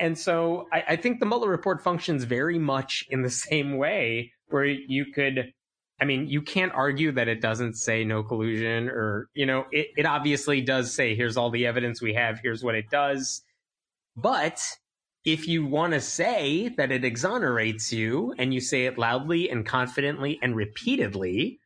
And 0.00 0.18
so 0.18 0.66
I, 0.72 0.84
I, 0.88 0.96
think 0.96 1.20
the 1.20 1.26
Mueller 1.26 1.50
report 1.50 1.82
functions 1.82 2.24
very 2.24 2.58
much 2.58 3.04
in 3.10 3.22
the 3.22 3.30
same 3.48 3.76
way, 3.76 4.32
where 4.48 4.64
you 4.64 5.06
could, 5.12 5.52
I 6.00 6.06
mean, 6.06 6.26
you 6.26 6.40
can't 6.40 6.72
argue 6.72 7.12
that 7.12 7.28
it 7.28 7.42
doesn't 7.42 7.74
say 7.74 8.02
no 8.02 8.22
collusion 8.22 8.88
or, 8.88 9.28
you 9.34 9.44
know, 9.44 9.66
it, 9.70 9.88
it 9.96 10.06
obviously 10.06 10.62
does 10.62 10.92
say, 10.92 11.14
here's 11.14 11.36
all 11.36 11.50
the 11.50 11.66
evidence 11.66 12.00
we 12.00 12.14
have, 12.14 12.40
here's 12.42 12.64
what 12.64 12.74
it 12.74 12.88
does. 12.90 13.42
But 14.16 14.60
if 15.24 15.46
you 15.46 15.66
want 15.66 15.92
to 15.92 16.00
say 16.00 16.68
that 16.78 16.90
it 16.90 17.04
exonerates 17.04 17.92
you 17.92 18.34
and 18.38 18.54
you 18.54 18.60
say 18.60 18.86
it 18.86 18.98
loudly 18.98 19.50
and 19.50 19.66
confidently 19.66 20.38
and 20.42 20.56
repeatedly, 20.56 21.60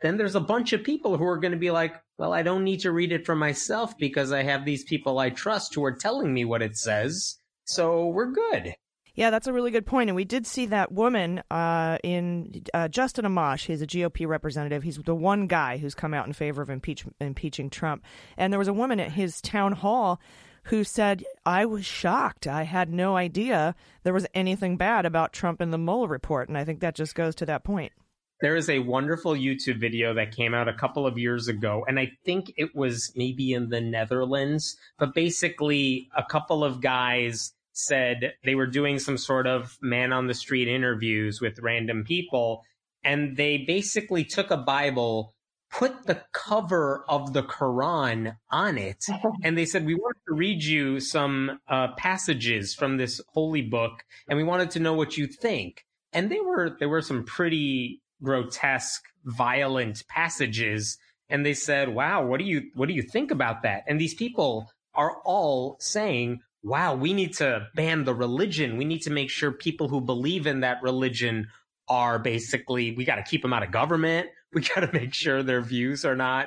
then 0.00 0.16
there's 0.16 0.36
a 0.36 0.40
bunch 0.40 0.72
of 0.72 0.84
people 0.84 1.16
who 1.16 1.26
are 1.26 1.38
going 1.38 1.52
to 1.52 1.58
be 1.58 1.72
like, 1.72 2.00
well, 2.18 2.32
I 2.32 2.42
don't 2.42 2.62
need 2.62 2.80
to 2.80 2.92
read 2.92 3.10
it 3.10 3.26
for 3.26 3.34
myself 3.34 3.98
because 3.98 4.30
I 4.30 4.44
have 4.44 4.64
these 4.64 4.84
people 4.84 5.18
I 5.18 5.30
trust 5.30 5.74
who 5.74 5.84
are 5.84 5.96
telling 5.96 6.32
me 6.32 6.44
what 6.44 6.62
it 6.62 6.76
says. 6.76 7.36
So 7.64 8.08
we're 8.08 8.32
good. 8.32 8.74
Yeah, 9.14 9.30
that's 9.30 9.46
a 9.46 9.52
really 9.52 9.70
good 9.70 9.86
point. 9.86 10.10
And 10.10 10.16
we 10.16 10.24
did 10.24 10.44
see 10.44 10.66
that 10.66 10.90
woman 10.90 11.42
uh, 11.50 11.98
in 12.02 12.64
uh, 12.74 12.88
Justin 12.88 13.24
Amash. 13.24 13.66
He's 13.66 13.80
a 13.80 13.86
GOP 13.86 14.26
representative. 14.26 14.82
He's 14.82 14.98
the 14.98 15.14
one 15.14 15.46
guy 15.46 15.76
who's 15.76 15.94
come 15.94 16.12
out 16.14 16.26
in 16.26 16.32
favor 16.32 16.62
of 16.62 16.68
impeach- 16.68 17.06
impeaching 17.20 17.70
Trump. 17.70 18.04
And 18.36 18.52
there 18.52 18.58
was 18.58 18.68
a 18.68 18.72
woman 18.72 18.98
at 18.98 19.12
his 19.12 19.40
town 19.40 19.72
hall 19.72 20.20
who 20.64 20.82
said, 20.82 21.22
I 21.46 21.64
was 21.64 21.84
shocked. 21.84 22.46
I 22.48 22.64
had 22.64 22.92
no 22.92 23.16
idea 23.16 23.76
there 24.02 24.14
was 24.14 24.26
anything 24.34 24.76
bad 24.76 25.06
about 25.06 25.32
Trump 25.32 25.60
in 25.60 25.70
the 25.70 25.78
Mueller 25.78 26.08
report. 26.08 26.48
And 26.48 26.58
I 26.58 26.64
think 26.64 26.80
that 26.80 26.96
just 26.96 27.14
goes 27.14 27.36
to 27.36 27.46
that 27.46 27.62
point. 27.62 27.92
There 28.40 28.56
is 28.56 28.68
a 28.68 28.80
wonderful 28.80 29.32
YouTube 29.32 29.78
video 29.78 30.12
that 30.14 30.34
came 30.34 30.54
out 30.54 30.68
a 30.68 30.74
couple 30.74 31.06
of 31.06 31.16
years 31.16 31.48
ago, 31.48 31.84
and 31.88 31.98
I 31.98 32.12
think 32.26 32.52
it 32.58 32.74
was 32.74 33.10
maybe 33.14 33.52
in 33.54 33.70
the 33.70 33.80
Netherlands, 33.80 34.76
but 34.98 35.14
basically, 35.14 36.10
a 36.14 36.24
couple 36.24 36.62
of 36.62 36.82
guys 36.82 37.53
said 37.74 38.34
they 38.44 38.54
were 38.54 38.66
doing 38.66 38.98
some 38.98 39.18
sort 39.18 39.46
of 39.46 39.76
man 39.82 40.12
on 40.12 40.26
the 40.26 40.34
street 40.34 40.68
interviews 40.68 41.40
with 41.40 41.58
random 41.60 42.04
people, 42.04 42.62
and 43.02 43.36
they 43.36 43.58
basically 43.58 44.24
took 44.24 44.50
a 44.50 44.56
Bible, 44.56 45.34
put 45.70 46.06
the 46.06 46.22
cover 46.32 47.04
of 47.08 47.32
the 47.32 47.42
Quran 47.42 48.36
on 48.50 48.78
it, 48.78 49.04
and 49.44 49.58
they 49.58 49.66
said, 49.66 49.84
We 49.84 49.94
want 49.94 50.16
to 50.28 50.34
read 50.34 50.62
you 50.62 51.00
some 51.00 51.60
uh, 51.68 51.88
passages 51.96 52.74
from 52.74 52.96
this 52.96 53.20
holy 53.28 53.62
book, 53.62 54.04
and 54.28 54.36
we 54.36 54.44
wanted 54.44 54.70
to 54.72 54.80
know 54.80 54.94
what 54.94 55.16
you 55.16 55.26
think. 55.26 55.84
And 56.12 56.30
they 56.30 56.40
were 56.40 56.76
there 56.78 56.88
were 56.88 57.02
some 57.02 57.24
pretty 57.24 58.00
grotesque, 58.24 59.04
violent 59.24 60.04
passages. 60.08 60.98
And 61.28 61.46
they 61.46 61.54
said, 61.54 61.90
wow, 61.90 62.24
what 62.24 62.38
do 62.38 62.44
you, 62.44 62.70
what 62.74 62.88
do 62.88 62.94
you 62.94 63.02
think 63.02 63.30
about 63.30 63.62
that? 63.62 63.84
And 63.86 64.00
these 64.00 64.14
people 64.14 64.70
are 64.94 65.18
all 65.24 65.76
saying, 65.80 66.40
wow, 66.64 66.94
we 66.94 67.12
need 67.12 67.34
to 67.34 67.68
ban 67.74 68.04
the 68.04 68.14
religion. 68.14 68.78
We 68.78 68.86
need 68.86 69.02
to 69.02 69.10
make 69.10 69.30
sure 69.30 69.52
people 69.52 69.88
who 69.88 70.00
believe 70.00 70.46
in 70.46 70.60
that 70.60 70.82
religion 70.82 71.48
are 71.88 72.18
basically, 72.18 72.96
we 72.96 73.04
got 73.04 73.16
to 73.16 73.22
keep 73.22 73.42
them 73.42 73.52
out 73.52 73.62
of 73.62 73.70
government. 73.70 74.28
We 74.54 74.62
got 74.62 74.82
to 74.82 74.92
make 74.92 75.12
sure 75.12 75.42
their 75.42 75.62
views 75.62 76.04
are 76.04 76.14
not 76.14 76.46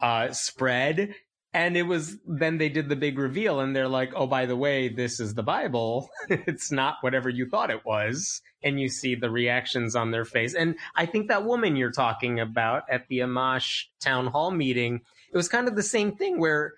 uh, 0.00 0.32
spread. 0.32 1.14
And 1.52 1.76
it 1.76 1.82
was 1.82 2.16
then 2.26 2.56
they 2.56 2.70
did 2.70 2.88
the 2.88 2.96
big 2.96 3.18
reveal 3.18 3.60
and 3.60 3.76
they're 3.76 3.88
like, 3.88 4.14
oh, 4.16 4.26
by 4.26 4.46
the 4.46 4.56
way, 4.56 4.88
this 4.88 5.20
is 5.20 5.34
the 5.34 5.42
Bible. 5.42 6.08
it's 6.30 6.72
not 6.72 6.96
whatever 7.02 7.28
you 7.28 7.46
thought 7.46 7.70
it 7.70 7.84
was. 7.84 8.40
And 8.62 8.80
you 8.80 8.88
see 8.88 9.16
the 9.16 9.28
reactions 9.28 9.94
on 9.94 10.12
their 10.12 10.24
face. 10.24 10.54
And 10.54 10.76
I 10.96 11.04
think 11.04 11.28
that 11.28 11.44
woman 11.44 11.76
you're 11.76 11.92
talking 11.92 12.40
about 12.40 12.84
at 12.90 13.06
the 13.08 13.18
Amash 13.18 13.82
town 14.00 14.28
hall 14.28 14.50
meeting, 14.50 15.02
it 15.30 15.36
was 15.36 15.50
kind 15.50 15.68
of 15.68 15.76
the 15.76 15.82
same 15.82 16.16
thing 16.16 16.40
where 16.40 16.72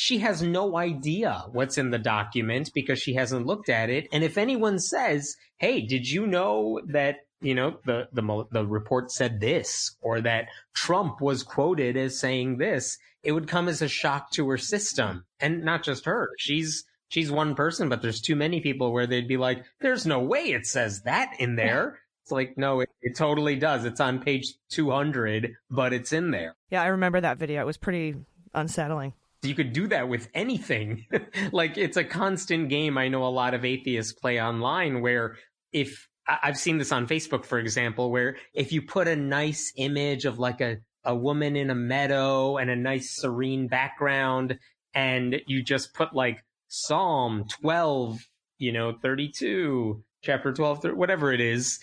she 0.00 0.16
has 0.16 0.40
no 0.40 0.78
idea 0.78 1.44
what's 1.52 1.76
in 1.76 1.90
the 1.90 1.98
document 1.98 2.70
because 2.72 2.98
she 2.98 3.12
hasn't 3.12 3.44
looked 3.44 3.68
at 3.68 3.90
it. 3.90 4.08
And 4.12 4.24
if 4.24 4.38
anyone 4.38 4.78
says, 4.78 5.36
hey, 5.58 5.82
did 5.82 6.08
you 6.08 6.26
know 6.26 6.80
that 6.86 7.16
you 7.42 7.54
know, 7.54 7.78
the, 7.84 8.08
the, 8.12 8.46
the 8.50 8.66
report 8.66 9.10
said 9.10 9.40
this 9.40 9.94
or 10.00 10.22
that 10.22 10.46
Trump 10.74 11.20
was 11.20 11.42
quoted 11.42 11.98
as 11.98 12.18
saying 12.18 12.56
this, 12.56 12.96
it 13.22 13.32
would 13.32 13.46
come 13.46 13.68
as 13.68 13.82
a 13.82 13.88
shock 13.88 14.30
to 14.32 14.48
her 14.48 14.56
system 14.56 15.26
and 15.38 15.64
not 15.64 15.82
just 15.82 16.06
her. 16.06 16.30
She's, 16.38 16.84
she's 17.08 17.30
one 17.30 17.54
person, 17.54 17.90
but 17.90 18.00
there's 18.00 18.22
too 18.22 18.36
many 18.36 18.60
people 18.60 18.92
where 18.92 19.06
they'd 19.06 19.28
be 19.28 19.36
like, 19.36 19.64
there's 19.80 20.06
no 20.06 20.20
way 20.20 20.52
it 20.52 20.66
says 20.66 21.02
that 21.02 21.34
in 21.38 21.56
there. 21.56 21.98
It's 22.24 22.32
like, 22.32 22.56
no, 22.56 22.80
it, 22.80 22.88
it 23.02 23.16
totally 23.16 23.56
does. 23.56 23.84
It's 23.84 24.00
on 24.00 24.20
page 24.20 24.54
200, 24.70 25.54
but 25.70 25.92
it's 25.92 26.12
in 26.12 26.30
there. 26.30 26.56
Yeah, 26.70 26.82
I 26.82 26.86
remember 26.86 27.20
that 27.20 27.38
video. 27.38 27.60
It 27.60 27.66
was 27.66 27.78
pretty 27.78 28.16
unsettling. 28.54 29.12
You 29.42 29.54
could 29.54 29.72
do 29.72 29.86
that 29.88 30.08
with 30.08 30.28
anything. 30.34 31.06
like 31.52 31.78
it's 31.78 31.96
a 31.96 32.04
constant 32.04 32.68
game. 32.68 32.98
I 32.98 33.08
know 33.08 33.24
a 33.24 33.28
lot 33.28 33.54
of 33.54 33.64
atheists 33.64 34.12
play 34.12 34.40
online 34.40 35.00
where 35.00 35.36
if 35.72 36.08
I've 36.26 36.58
seen 36.58 36.78
this 36.78 36.92
on 36.92 37.06
Facebook, 37.06 37.44
for 37.44 37.58
example, 37.58 38.10
where 38.10 38.36
if 38.54 38.72
you 38.72 38.82
put 38.82 39.08
a 39.08 39.16
nice 39.16 39.72
image 39.76 40.24
of 40.24 40.38
like 40.38 40.60
a, 40.60 40.78
a 41.04 41.14
woman 41.14 41.56
in 41.56 41.70
a 41.70 41.74
meadow 41.74 42.58
and 42.58 42.70
a 42.70 42.76
nice 42.76 43.16
serene 43.16 43.68
background 43.68 44.58
and 44.94 45.40
you 45.46 45.62
just 45.62 45.94
put 45.94 46.14
like 46.14 46.44
Psalm 46.68 47.46
12, 47.60 48.20
you 48.58 48.72
know, 48.72 48.92
32, 49.02 50.04
chapter 50.22 50.52
12, 50.52 50.84
whatever 50.94 51.32
it 51.32 51.40
is, 51.40 51.80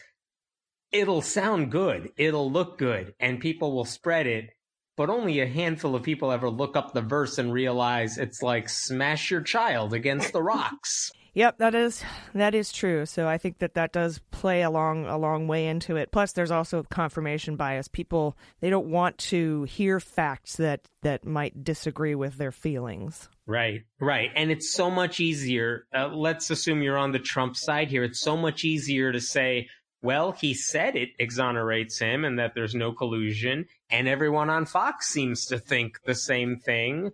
it'll 0.92 1.22
sound 1.22 1.72
good. 1.72 2.12
It'll 2.18 2.52
look 2.52 2.78
good 2.78 3.14
and 3.20 3.40
people 3.40 3.76
will 3.76 3.86
spread 3.86 4.28
it. 4.28 4.52
But 4.98 5.10
only 5.10 5.40
a 5.40 5.48
handful 5.48 5.96
of 5.96 6.04
people 6.04 6.32
ever 6.32 6.50
look 6.50 6.76
up 6.76 6.94
the 6.94 7.02
verse 7.02 7.38
and 7.38 7.54
realize 7.54 8.18
it's 8.18 8.42
like 8.42 8.68
smash 8.68 9.32
your 9.32 9.42
child 9.42 9.94
against 9.94 10.34
the 10.34 10.44
rocks. 10.44 11.12
Yep, 11.38 11.60
that 11.60 11.76
is 11.76 12.04
that 12.34 12.56
is 12.56 12.72
true. 12.72 13.06
So 13.06 13.28
I 13.28 13.38
think 13.38 13.60
that 13.60 13.76
that 13.76 13.94
does 13.94 14.20
play 14.32 14.64
a 14.64 14.72
long 14.72 15.06
a 15.06 15.20
long 15.20 15.48
way 15.48 15.68
into 15.68 15.96
it. 15.96 16.12
Plus, 16.12 16.32
there's 16.32 16.50
also 16.50 16.82
confirmation 16.82 17.58
bias. 17.58 17.88
People 17.88 18.36
they 18.60 18.72
don't 18.72 18.88
want 18.88 19.20
to 19.20 19.62
hear 19.66 20.00
facts 20.00 20.56
that 20.56 20.82
that 21.04 21.28
might 21.28 21.64
disagree 21.64 22.16
with 22.16 22.40
their 22.40 22.52
feelings. 22.52 23.30
Right, 23.46 23.84
right, 24.00 24.32
and 24.36 24.50
it's 24.50 24.74
so 24.74 24.90
much 24.90 25.20
easier. 25.20 25.86
Uh, 25.96 26.08
let's 26.08 26.50
assume 26.50 26.82
you're 26.82 26.98
on 26.98 27.12
the 27.12 27.20
Trump 27.20 27.56
side 27.56 27.92
here. 27.92 28.04
It's 28.04 28.20
so 28.20 28.36
much 28.36 28.64
easier 28.64 29.12
to 29.12 29.22
say, 29.22 29.68
well, 30.02 30.32
he 30.32 30.54
said 30.54 30.96
it 30.96 31.10
exonerates 31.20 32.00
him 32.00 32.24
and 32.24 32.38
that 32.40 32.54
there's 32.54 32.76
no 32.76 32.92
collusion, 32.92 33.66
and 33.90 34.08
everyone 34.08 34.50
on 34.50 34.66
Fox 34.66 35.08
seems 35.08 35.46
to 35.46 35.58
think 35.58 36.00
the 36.06 36.16
same 36.16 36.58
thing. 36.58 37.12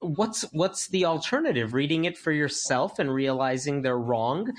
What's 0.00 0.42
what's 0.52 0.88
the 0.88 1.04
alternative? 1.06 1.74
Reading 1.74 2.04
it 2.04 2.18
for 2.18 2.32
yourself 2.32 2.98
and 2.98 3.12
realizing 3.12 3.82
they're 3.82 3.98
wrong? 3.98 4.52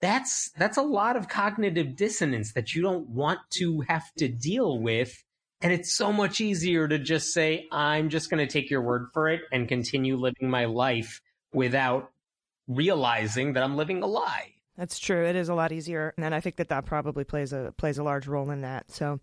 That's 0.00 0.50
that's 0.58 0.76
a 0.76 0.82
lot 0.82 1.16
of 1.16 1.28
cognitive 1.28 1.96
dissonance 1.96 2.52
that 2.52 2.74
you 2.74 2.82
don't 2.82 3.08
want 3.08 3.40
to 3.54 3.80
have 3.88 4.04
to 4.18 4.28
deal 4.28 4.78
with 4.78 5.22
and 5.62 5.72
it's 5.72 5.94
so 5.94 6.12
much 6.12 6.40
easier 6.40 6.88
to 6.88 6.98
just 6.98 7.32
say 7.32 7.66
i'm 7.70 8.08
just 8.08 8.30
going 8.30 8.44
to 8.46 8.50
take 8.50 8.70
your 8.70 8.82
word 8.82 9.08
for 9.12 9.28
it 9.28 9.42
and 9.52 9.68
continue 9.68 10.16
living 10.16 10.48
my 10.48 10.64
life 10.64 11.20
without 11.52 12.10
realizing 12.68 13.52
that 13.52 13.62
i'm 13.62 13.76
living 13.76 14.02
a 14.02 14.06
lie 14.06 14.52
that's 14.80 14.98
true. 14.98 15.26
It 15.26 15.36
is 15.36 15.50
a 15.50 15.54
lot 15.54 15.72
easier, 15.72 16.14
and 16.16 16.34
I 16.34 16.40
think 16.40 16.56
that 16.56 16.70
that 16.70 16.86
probably 16.86 17.22
plays 17.22 17.52
a 17.52 17.74
plays 17.76 17.98
a 17.98 18.02
large 18.02 18.26
role 18.26 18.50
in 18.50 18.62
that. 18.62 18.90
So, 18.90 19.20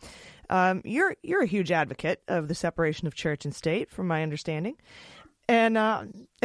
um, 0.51 0.83
you're 0.85 1.15
you're 1.23 1.41
a 1.41 1.47
huge 1.47 1.71
advocate 1.71 2.21
of 2.27 2.47
the 2.47 2.53
separation 2.53 3.07
of 3.07 3.15
church 3.15 3.43
and 3.43 3.55
state, 3.55 3.89
from 3.89 4.07
my 4.07 4.21
understanding. 4.21 4.75
And 5.49 5.75
uh, 5.75 6.03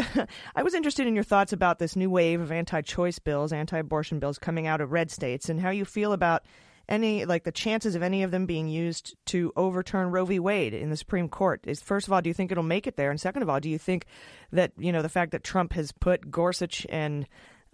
I 0.56 0.62
was 0.62 0.72
interested 0.72 1.06
in 1.06 1.14
your 1.14 1.24
thoughts 1.24 1.52
about 1.52 1.78
this 1.78 1.94
new 1.94 2.08
wave 2.08 2.40
of 2.40 2.50
anti-choice 2.50 3.18
bills, 3.18 3.52
anti-abortion 3.52 4.18
bills 4.18 4.38
coming 4.38 4.66
out 4.66 4.80
of 4.80 4.92
red 4.92 5.10
states, 5.10 5.50
and 5.50 5.60
how 5.60 5.70
you 5.70 5.84
feel 5.84 6.14
about 6.14 6.44
any 6.88 7.26
like 7.26 7.44
the 7.44 7.52
chances 7.52 7.94
of 7.94 8.02
any 8.02 8.22
of 8.22 8.30
them 8.30 8.46
being 8.46 8.66
used 8.66 9.14
to 9.26 9.52
overturn 9.56 10.10
Roe 10.10 10.24
v. 10.24 10.38
Wade 10.38 10.72
in 10.72 10.88
the 10.88 10.96
Supreme 10.96 11.28
Court. 11.28 11.60
Is 11.66 11.82
first 11.82 12.06
of 12.06 12.14
all, 12.14 12.22
do 12.22 12.30
you 12.30 12.34
think 12.34 12.50
it'll 12.50 12.64
make 12.64 12.86
it 12.86 12.96
there? 12.96 13.10
And 13.10 13.20
second 13.20 13.42
of 13.42 13.50
all, 13.50 13.60
do 13.60 13.68
you 13.68 13.78
think 13.78 14.06
that 14.52 14.72
you 14.78 14.90
know 14.90 15.02
the 15.02 15.10
fact 15.10 15.32
that 15.32 15.44
Trump 15.44 15.74
has 15.74 15.92
put 15.92 16.30
Gorsuch 16.30 16.86
and 16.88 17.26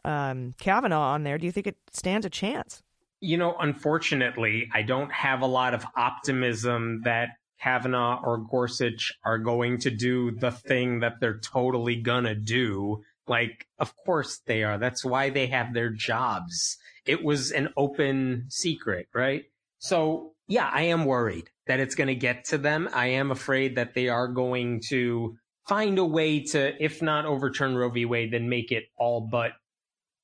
um, 0.04 0.54
Kavanaugh 0.58 1.12
on 1.14 1.24
there, 1.24 1.38
do 1.38 1.46
you 1.46 1.52
think 1.52 1.66
it 1.66 1.76
stands 1.92 2.26
a 2.26 2.30
chance? 2.30 2.82
You 3.20 3.36
know, 3.36 3.56
unfortunately, 3.58 4.68
I 4.72 4.82
don't 4.82 5.12
have 5.12 5.40
a 5.40 5.46
lot 5.46 5.74
of 5.74 5.84
optimism 5.96 7.02
that 7.04 7.30
Kavanaugh 7.60 8.20
or 8.22 8.38
Gorsuch 8.38 9.12
are 9.24 9.38
going 9.38 9.78
to 9.78 9.90
do 9.90 10.30
the 10.30 10.52
thing 10.52 11.00
that 11.00 11.14
they're 11.20 11.40
totally 11.40 11.96
gonna 11.96 12.36
do. 12.36 13.02
Like, 13.26 13.66
of 13.78 13.94
course 13.96 14.40
they 14.46 14.62
are. 14.62 14.78
That's 14.78 15.04
why 15.04 15.30
they 15.30 15.48
have 15.48 15.74
their 15.74 15.90
jobs. 15.90 16.78
It 17.04 17.24
was 17.24 17.50
an 17.50 17.70
open 17.76 18.46
secret, 18.48 19.08
right? 19.12 19.44
So 19.78 20.34
yeah, 20.48 20.68
I 20.72 20.82
am 20.82 21.04
worried 21.04 21.50
that 21.66 21.78
it's 21.78 21.94
going 21.94 22.08
to 22.08 22.14
get 22.14 22.46
to 22.46 22.58
them. 22.58 22.88
I 22.92 23.08
am 23.08 23.30
afraid 23.30 23.76
that 23.76 23.94
they 23.94 24.08
are 24.08 24.28
going 24.28 24.80
to 24.88 25.36
find 25.68 25.98
a 25.98 26.04
way 26.04 26.40
to, 26.40 26.82
if 26.82 27.02
not 27.02 27.26
overturn 27.26 27.76
Roe 27.76 27.90
v. 27.90 28.06
Wade, 28.06 28.32
then 28.32 28.48
make 28.48 28.72
it 28.72 28.84
all 28.96 29.20
but 29.20 29.52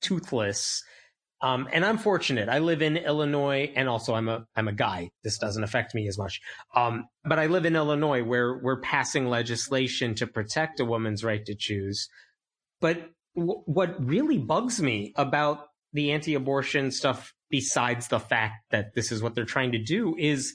toothless 0.05 0.83
um, 1.45 1.69
and 1.75 1.85
I'm 1.85 1.99
fortunate. 1.99 2.49
I 2.49 2.61
live 2.61 2.81
in 2.81 2.97
Illinois, 2.97 3.71
and 3.77 3.87
also 3.87 4.15
I'm 4.15 4.31
a 4.31 4.47
I'm 4.57 4.67
a 4.67 4.73
guy. 4.73 5.11
This 5.23 5.37
doesn't 5.37 5.63
affect 5.63 5.95
me 5.95 6.09
as 6.09 6.17
much. 6.17 6.41
Um, 6.75 7.05
but 7.23 7.39
I 7.39 7.47
live 7.47 7.67
in 7.67 7.77
Illinois, 7.77 8.23
where 8.23 8.59
we're 8.63 8.81
passing 8.81 9.29
legislation 9.29 10.15
to 10.15 10.27
protect 10.27 10.81
a 10.81 10.87
woman's 10.87 11.23
right 11.23 11.45
to 11.45 11.55
choose. 11.55 12.09
But 12.81 13.11
w- 13.37 13.61
what 13.67 14.03
really 14.03 14.39
bugs 14.39 14.81
me 14.81 15.13
about 15.17 15.67
the 15.93 16.13
anti-abortion 16.13 16.91
stuff, 16.91 17.35
besides 17.51 18.09
the 18.09 18.21
fact 18.21 18.55
that 18.71 18.95
this 18.95 19.13
is 19.13 19.23
what 19.23 19.35
they're 19.35 19.45
trying 19.45 19.73
to 19.73 19.83
do, 19.83 20.17
is 20.19 20.55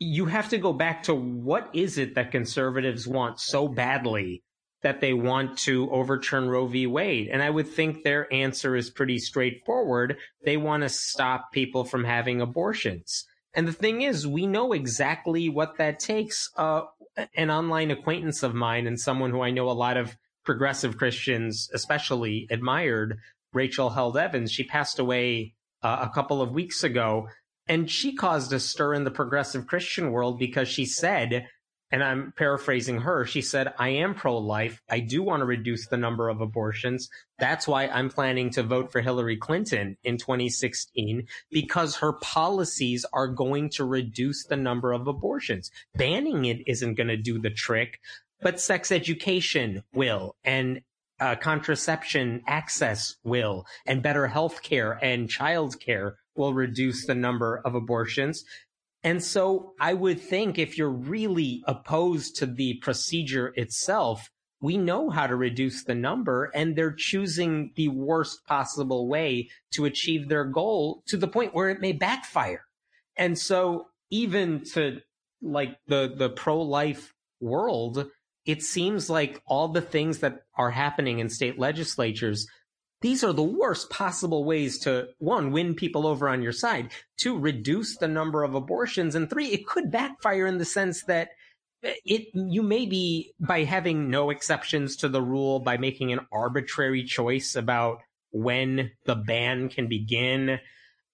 you 0.00 0.26
have 0.26 0.48
to 0.48 0.58
go 0.58 0.72
back 0.72 1.04
to 1.04 1.14
what 1.14 1.70
is 1.72 1.98
it 1.98 2.16
that 2.16 2.32
conservatives 2.32 3.06
want 3.06 3.38
so 3.38 3.68
badly 3.68 4.42
that 4.86 5.00
they 5.00 5.12
want 5.12 5.58
to 5.58 5.90
overturn 5.90 6.48
Roe 6.48 6.68
v. 6.68 6.86
Wade. 6.86 7.26
And 7.26 7.42
I 7.42 7.50
would 7.50 7.66
think 7.66 8.04
their 8.04 8.32
answer 8.32 8.76
is 8.76 8.88
pretty 8.88 9.18
straightforward. 9.18 10.16
They 10.44 10.56
want 10.56 10.84
to 10.84 10.88
stop 10.88 11.50
people 11.50 11.82
from 11.82 12.04
having 12.04 12.40
abortions. 12.40 13.24
And 13.52 13.66
the 13.66 13.72
thing 13.72 14.02
is, 14.02 14.28
we 14.28 14.46
know 14.46 14.72
exactly 14.72 15.48
what 15.48 15.78
that 15.78 15.98
takes. 15.98 16.48
Uh, 16.56 16.82
an 17.34 17.50
online 17.50 17.90
acquaintance 17.90 18.44
of 18.44 18.54
mine 18.54 18.86
and 18.86 19.00
someone 19.00 19.32
who 19.32 19.40
I 19.40 19.50
know 19.50 19.68
a 19.68 19.72
lot 19.72 19.96
of 19.96 20.16
progressive 20.44 20.96
Christians, 20.96 21.68
especially 21.74 22.46
admired, 22.48 23.18
Rachel 23.52 23.90
Held 23.90 24.16
Evans, 24.16 24.52
she 24.52 24.62
passed 24.62 25.00
away 25.00 25.54
uh, 25.82 26.06
a 26.08 26.14
couple 26.14 26.40
of 26.40 26.52
weeks 26.52 26.84
ago. 26.84 27.26
And 27.66 27.90
she 27.90 28.14
caused 28.14 28.52
a 28.52 28.60
stir 28.60 28.94
in 28.94 29.02
the 29.02 29.10
progressive 29.10 29.66
Christian 29.66 30.12
world 30.12 30.38
because 30.38 30.68
she 30.68 30.84
said 30.84 31.48
and 31.92 32.02
I'm 32.02 32.32
paraphrasing 32.36 33.00
her, 33.02 33.24
she 33.26 33.40
said, 33.40 33.72
I 33.78 33.90
am 33.90 34.14
pro 34.14 34.36
life. 34.38 34.82
I 34.88 35.00
do 35.00 35.22
want 35.22 35.40
to 35.40 35.44
reduce 35.44 35.86
the 35.86 35.96
number 35.96 36.28
of 36.28 36.40
abortions. 36.40 37.08
That's 37.38 37.68
why 37.68 37.86
I'm 37.86 38.10
planning 38.10 38.50
to 38.50 38.62
vote 38.62 38.90
for 38.90 39.00
Hillary 39.00 39.36
Clinton 39.36 39.96
in 40.02 40.16
2016 40.16 41.26
because 41.50 41.96
her 41.96 42.14
policies 42.14 43.06
are 43.12 43.28
going 43.28 43.70
to 43.70 43.84
reduce 43.84 44.44
the 44.44 44.56
number 44.56 44.92
of 44.92 45.06
abortions. 45.06 45.70
Banning 45.94 46.46
it 46.46 46.66
isn't 46.66 46.94
going 46.94 47.08
to 47.08 47.16
do 47.16 47.38
the 47.38 47.50
trick, 47.50 48.00
but 48.40 48.60
sex 48.60 48.90
education 48.90 49.84
will 49.94 50.34
and 50.44 50.80
uh, 51.20 51.34
contraception 51.36 52.42
access 52.46 53.16
will 53.24 53.64
and 53.86 54.02
better 54.02 54.26
health 54.26 54.62
care 54.62 54.98
and 55.02 55.30
child 55.30 55.80
care 55.80 56.16
will 56.36 56.52
reduce 56.52 57.06
the 57.06 57.14
number 57.14 57.62
of 57.64 57.74
abortions. 57.74 58.44
And 59.06 59.22
so 59.22 59.74
I 59.78 59.94
would 59.94 60.20
think 60.20 60.58
if 60.58 60.76
you're 60.76 60.90
really 60.90 61.62
opposed 61.68 62.34
to 62.38 62.46
the 62.46 62.74
procedure 62.82 63.52
itself, 63.54 64.28
we 64.60 64.76
know 64.76 65.10
how 65.10 65.28
to 65.28 65.36
reduce 65.36 65.84
the 65.84 65.94
number 65.94 66.50
and 66.56 66.74
they're 66.74 66.90
choosing 66.90 67.70
the 67.76 67.86
worst 67.86 68.44
possible 68.46 69.06
way 69.06 69.48
to 69.74 69.84
achieve 69.84 70.28
their 70.28 70.44
goal 70.44 71.04
to 71.06 71.16
the 71.16 71.28
point 71.28 71.54
where 71.54 71.70
it 71.70 71.80
may 71.80 71.92
backfire. 71.92 72.64
And 73.16 73.38
so 73.38 73.86
even 74.10 74.64
to 74.72 75.00
like 75.40 75.76
the, 75.86 76.12
the 76.12 76.30
pro-life 76.30 77.14
world, 77.38 78.10
it 78.44 78.60
seems 78.64 79.08
like 79.08 79.40
all 79.46 79.68
the 79.68 79.80
things 79.80 80.18
that 80.18 80.40
are 80.58 80.72
happening 80.72 81.20
in 81.20 81.28
state 81.28 81.60
legislatures 81.60 82.48
these 83.02 83.22
are 83.22 83.32
the 83.32 83.42
worst 83.42 83.90
possible 83.90 84.44
ways 84.44 84.78
to 84.78 85.08
one 85.18 85.52
win 85.52 85.74
people 85.74 86.06
over 86.06 86.28
on 86.28 86.42
your 86.42 86.52
side 86.52 86.90
two 87.16 87.38
reduce 87.38 87.96
the 87.96 88.08
number 88.08 88.42
of 88.42 88.54
abortions 88.54 89.14
and 89.14 89.28
three 89.28 89.48
it 89.48 89.66
could 89.66 89.90
backfire 89.90 90.46
in 90.46 90.58
the 90.58 90.64
sense 90.64 91.04
that 91.04 91.28
it 91.82 92.28
you 92.34 92.62
may 92.62 92.86
be 92.86 93.32
by 93.38 93.64
having 93.64 94.10
no 94.10 94.30
exceptions 94.30 94.96
to 94.96 95.08
the 95.08 95.22
rule 95.22 95.60
by 95.60 95.76
making 95.76 96.12
an 96.12 96.20
arbitrary 96.32 97.04
choice 97.04 97.54
about 97.54 97.98
when 98.30 98.90
the 99.04 99.14
ban 99.14 99.68
can 99.68 99.88
begin 99.88 100.58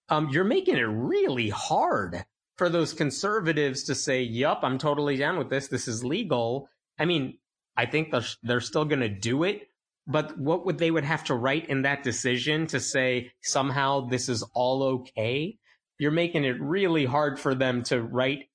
um, 0.09 0.29
you're 0.31 0.45
making 0.45 0.77
it 0.77 0.83
really 0.83 1.49
hard 1.49 2.25
for 2.59 2.69
those 2.69 2.93
conservatives 2.93 3.85
to 3.85 3.95
say 3.95 4.23
yup 4.23 4.61
i'm 4.63 4.79
totally 4.79 5.17
down 5.17 5.39
with 5.39 5.51
this. 5.51 5.69
This 5.69 5.89
is 5.89 6.05
legal. 6.05 6.69
I 6.99 7.05
mean 7.05 7.39
i 7.77 7.87
think 7.87 8.11
they're, 8.11 8.25
they're 8.43 8.61
still 8.61 8.85
going 8.85 9.01
to 9.01 9.09
do 9.09 9.45
it 9.45 9.69
but 10.07 10.39
what 10.39 10.67
would 10.67 10.79
they 10.79 10.91
would 10.91 11.05
have 11.05 11.25
to 11.25 11.35
write 11.35 11.69
in 11.69 11.83
that 11.83 12.03
decision 12.03 12.67
to 12.69 12.81
say 12.81 13.31
somehow 13.43 14.09
this 14.09 14.29
is 14.29 14.43
all 14.55 14.83
okay? 14.83 15.59
you're 16.03 16.11
making 16.11 16.45
it 16.45 16.61
really 16.61 17.05
hard 17.05 17.39
for 17.39 17.55
them 17.55 17.85
to 17.85 18.03
write 18.03 18.51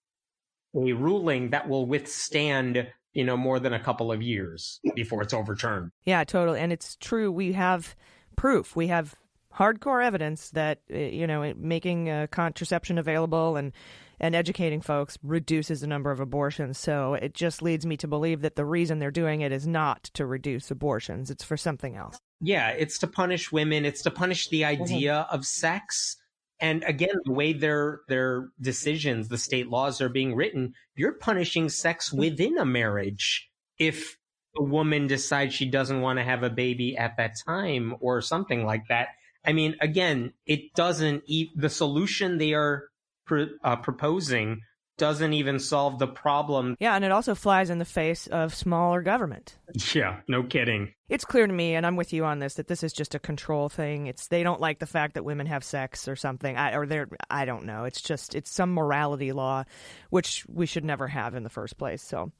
a 0.75 0.91
ruling 0.91 1.51
that 1.51 1.69
will 1.69 1.85
withstand, 1.85 2.87
you 3.13 3.23
know, 3.23 3.37
more 3.37 3.57
than 3.57 3.71
a 3.71 3.79
couple 3.79 4.11
of 4.11 4.21
years 4.21 4.81
before 4.95 5.21
it's 5.21 5.33
overturned. 5.33 5.91
Yeah, 6.03 6.25
totally. 6.25 6.59
And 6.59 6.73
it's 6.73 6.97
true. 6.97 7.31
We 7.31 7.53
have 7.53 7.95
proof. 8.35 8.75
We 8.75 8.87
have 8.87 9.15
hardcore 9.55 10.03
evidence 10.03 10.49
that 10.51 10.81
uh, 10.93 10.97
you 10.97 11.25
know 11.25 11.53
making 11.57 12.09
uh, 12.09 12.27
contraception 12.29 12.97
available 12.97 13.55
and 13.55 13.71
and 14.19 14.35
educating 14.35 14.81
folks 14.81 15.17
reduces 15.23 15.81
the 15.81 15.87
number 15.87 16.11
of 16.11 16.19
abortions. 16.19 16.77
So 16.77 17.13
it 17.13 17.33
just 17.33 17.61
leads 17.61 17.85
me 17.85 17.97
to 17.97 18.07
believe 18.07 18.41
that 18.41 18.55
the 18.55 18.65
reason 18.65 18.99
they're 18.99 19.11
doing 19.11 19.41
it 19.41 19.51
is 19.51 19.67
not 19.67 20.05
to 20.13 20.25
reduce 20.25 20.71
abortions; 20.71 21.29
it's 21.29 21.43
for 21.43 21.57
something 21.57 21.95
else. 21.95 22.17
Yeah, 22.41 22.69
it's 22.69 22.97
to 22.99 23.07
punish 23.07 23.51
women. 23.51 23.85
It's 23.85 24.03
to 24.03 24.11
punish 24.11 24.49
the 24.49 24.61
mm-hmm. 24.61 24.83
idea 24.83 25.27
of 25.31 25.45
sex. 25.45 26.17
And 26.59 26.83
again, 26.83 27.15
the 27.25 27.33
way 27.33 27.53
their 27.53 28.01
their 28.07 28.49
decisions, 28.59 29.27
the 29.27 29.37
state 29.37 29.69
laws 29.69 30.01
are 30.01 30.09
being 30.09 30.35
written, 30.35 30.73
you're 30.95 31.13
punishing 31.13 31.69
sex 31.69 32.09
mm-hmm. 32.09 32.19
within 32.19 32.57
a 32.57 32.65
marriage. 32.65 33.49
If 33.77 34.17
a 34.57 34.63
woman 34.63 35.07
decides 35.07 35.53
she 35.53 35.69
doesn't 35.69 36.01
want 36.01 36.19
to 36.19 36.23
have 36.23 36.43
a 36.43 36.49
baby 36.49 36.97
at 36.97 37.17
that 37.17 37.35
time 37.45 37.95
or 37.99 38.21
something 38.21 38.65
like 38.65 38.87
that. 38.89 39.09
I 39.45 39.53
mean, 39.53 39.75
again, 39.79 40.33
it 40.45 40.73
doesn't. 40.75 41.23
E- 41.27 41.51
the 41.55 41.69
solution 41.69 42.37
they 42.37 42.53
are 42.53 42.85
pr- 43.27 43.53
uh, 43.63 43.75
proposing 43.75 44.61
doesn't 44.97 45.33
even 45.33 45.59
solve 45.59 45.99
the 45.99 46.07
problem. 46.07 46.75
Yeah, 46.79 46.95
and 46.95 47.05
it 47.05 47.11
also 47.11 47.35
flies 47.35 47.69
in 47.69 47.77
the 47.77 47.85
face 47.85 48.25
of 48.27 48.53
smaller 48.53 49.01
government. 49.01 49.57
Yeah, 49.93 50.21
no 50.27 50.43
kidding. 50.43 50.93
It's 51.07 51.23
clear 51.23 51.45
to 51.45 51.53
me, 51.53 51.75
and 51.75 51.85
I'm 51.85 51.95
with 51.95 52.13
you 52.13 52.25
on 52.25 52.39
this, 52.39 52.55
that 52.55 52.67
this 52.67 52.83
is 52.83 52.93
just 52.93 53.13
a 53.13 53.19
control 53.19 53.69
thing. 53.69 54.07
It's 54.07 54.27
they 54.27 54.43
don't 54.43 54.59
like 54.59 54.79
the 54.79 54.87
fact 54.87 55.13
that 55.13 55.23
women 55.23 55.45
have 55.45 55.63
sex 55.63 56.07
or 56.07 56.15
something, 56.15 56.57
I, 56.57 56.75
or 56.75 56.87
they're 56.87 57.07
I 57.29 57.45
don't 57.45 57.65
know. 57.65 57.85
It's 57.85 58.01
just 58.01 58.33
it's 58.33 58.51
some 58.51 58.73
morality 58.73 59.31
law, 59.31 59.65
which 60.09 60.45
we 60.47 60.65
should 60.65 60.85
never 60.85 61.07
have 61.07 61.35
in 61.35 61.43
the 61.43 61.49
first 61.49 61.77
place. 61.77 62.01
So. 62.01 62.31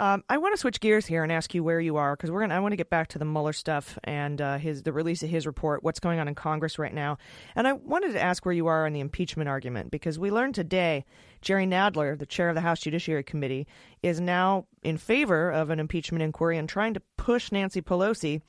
Um, 0.00 0.22
I 0.28 0.38
want 0.38 0.54
to 0.54 0.60
switch 0.60 0.78
gears 0.78 1.06
here 1.06 1.24
and 1.24 1.32
ask 1.32 1.54
you 1.54 1.64
where 1.64 1.80
you 1.80 1.96
are 1.96 2.14
because 2.14 2.30
we're 2.30 2.40
gonna. 2.40 2.54
I 2.54 2.60
want 2.60 2.70
to 2.70 2.76
get 2.76 2.88
back 2.88 3.08
to 3.08 3.18
the 3.18 3.24
Mueller 3.24 3.52
stuff 3.52 3.98
and 4.04 4.40
uh, 4.40 4.58
his 4.58 4.84
the 4.84 4.92
release 4.92 5.24
of 5.24 5.28
his 5.28 5.44
report. 5.44 5.82
What's 5.82 5.98
going 5.98 6.20
on 6.20 6.28
in 6.28 6.36
Congress 6.36 6.78
right 6.78 6.94
now? 6.94 7.18
And 7.56 7.66
I 7.66 7.72
wanted 7.72 8.12
to 8.12 8.22
ask 8.22 8.46
where 8.46 8.54
you 8.54 8.68
are 8.68 8.86
on 8.86 8.92
the 8.92 9.00
impeachment 9.00 9.48
argument 9.48 9.90
because 9.90 10.16
we 10.16 10.30
learned 10.30 10.54
today 10.54 11.04
Jerry 11.42 11.66
Nadler, 11.66 12.16
the 12.16 12.26
chair 12.26 12.48
of 12.48 12.54
the 12.54 12.60
House 12.60 12.80
Judiciary 12.80 13.24
Committee, 13.24 13.66
is 14.00 14.20
now 14.20 14.66
in 14.84 14.98
favor 14.98 15.50
of 15.50 15.70
an 15.70 15.80
impeachment 15.80 16.22
inquiry 16.22 16.58
and 16.58 16.68
trying 16.68 16.94
to 16.94 17.02
push 17.16 17.50
Nancy 17.50 17.82
Pelosi 17.82 18.40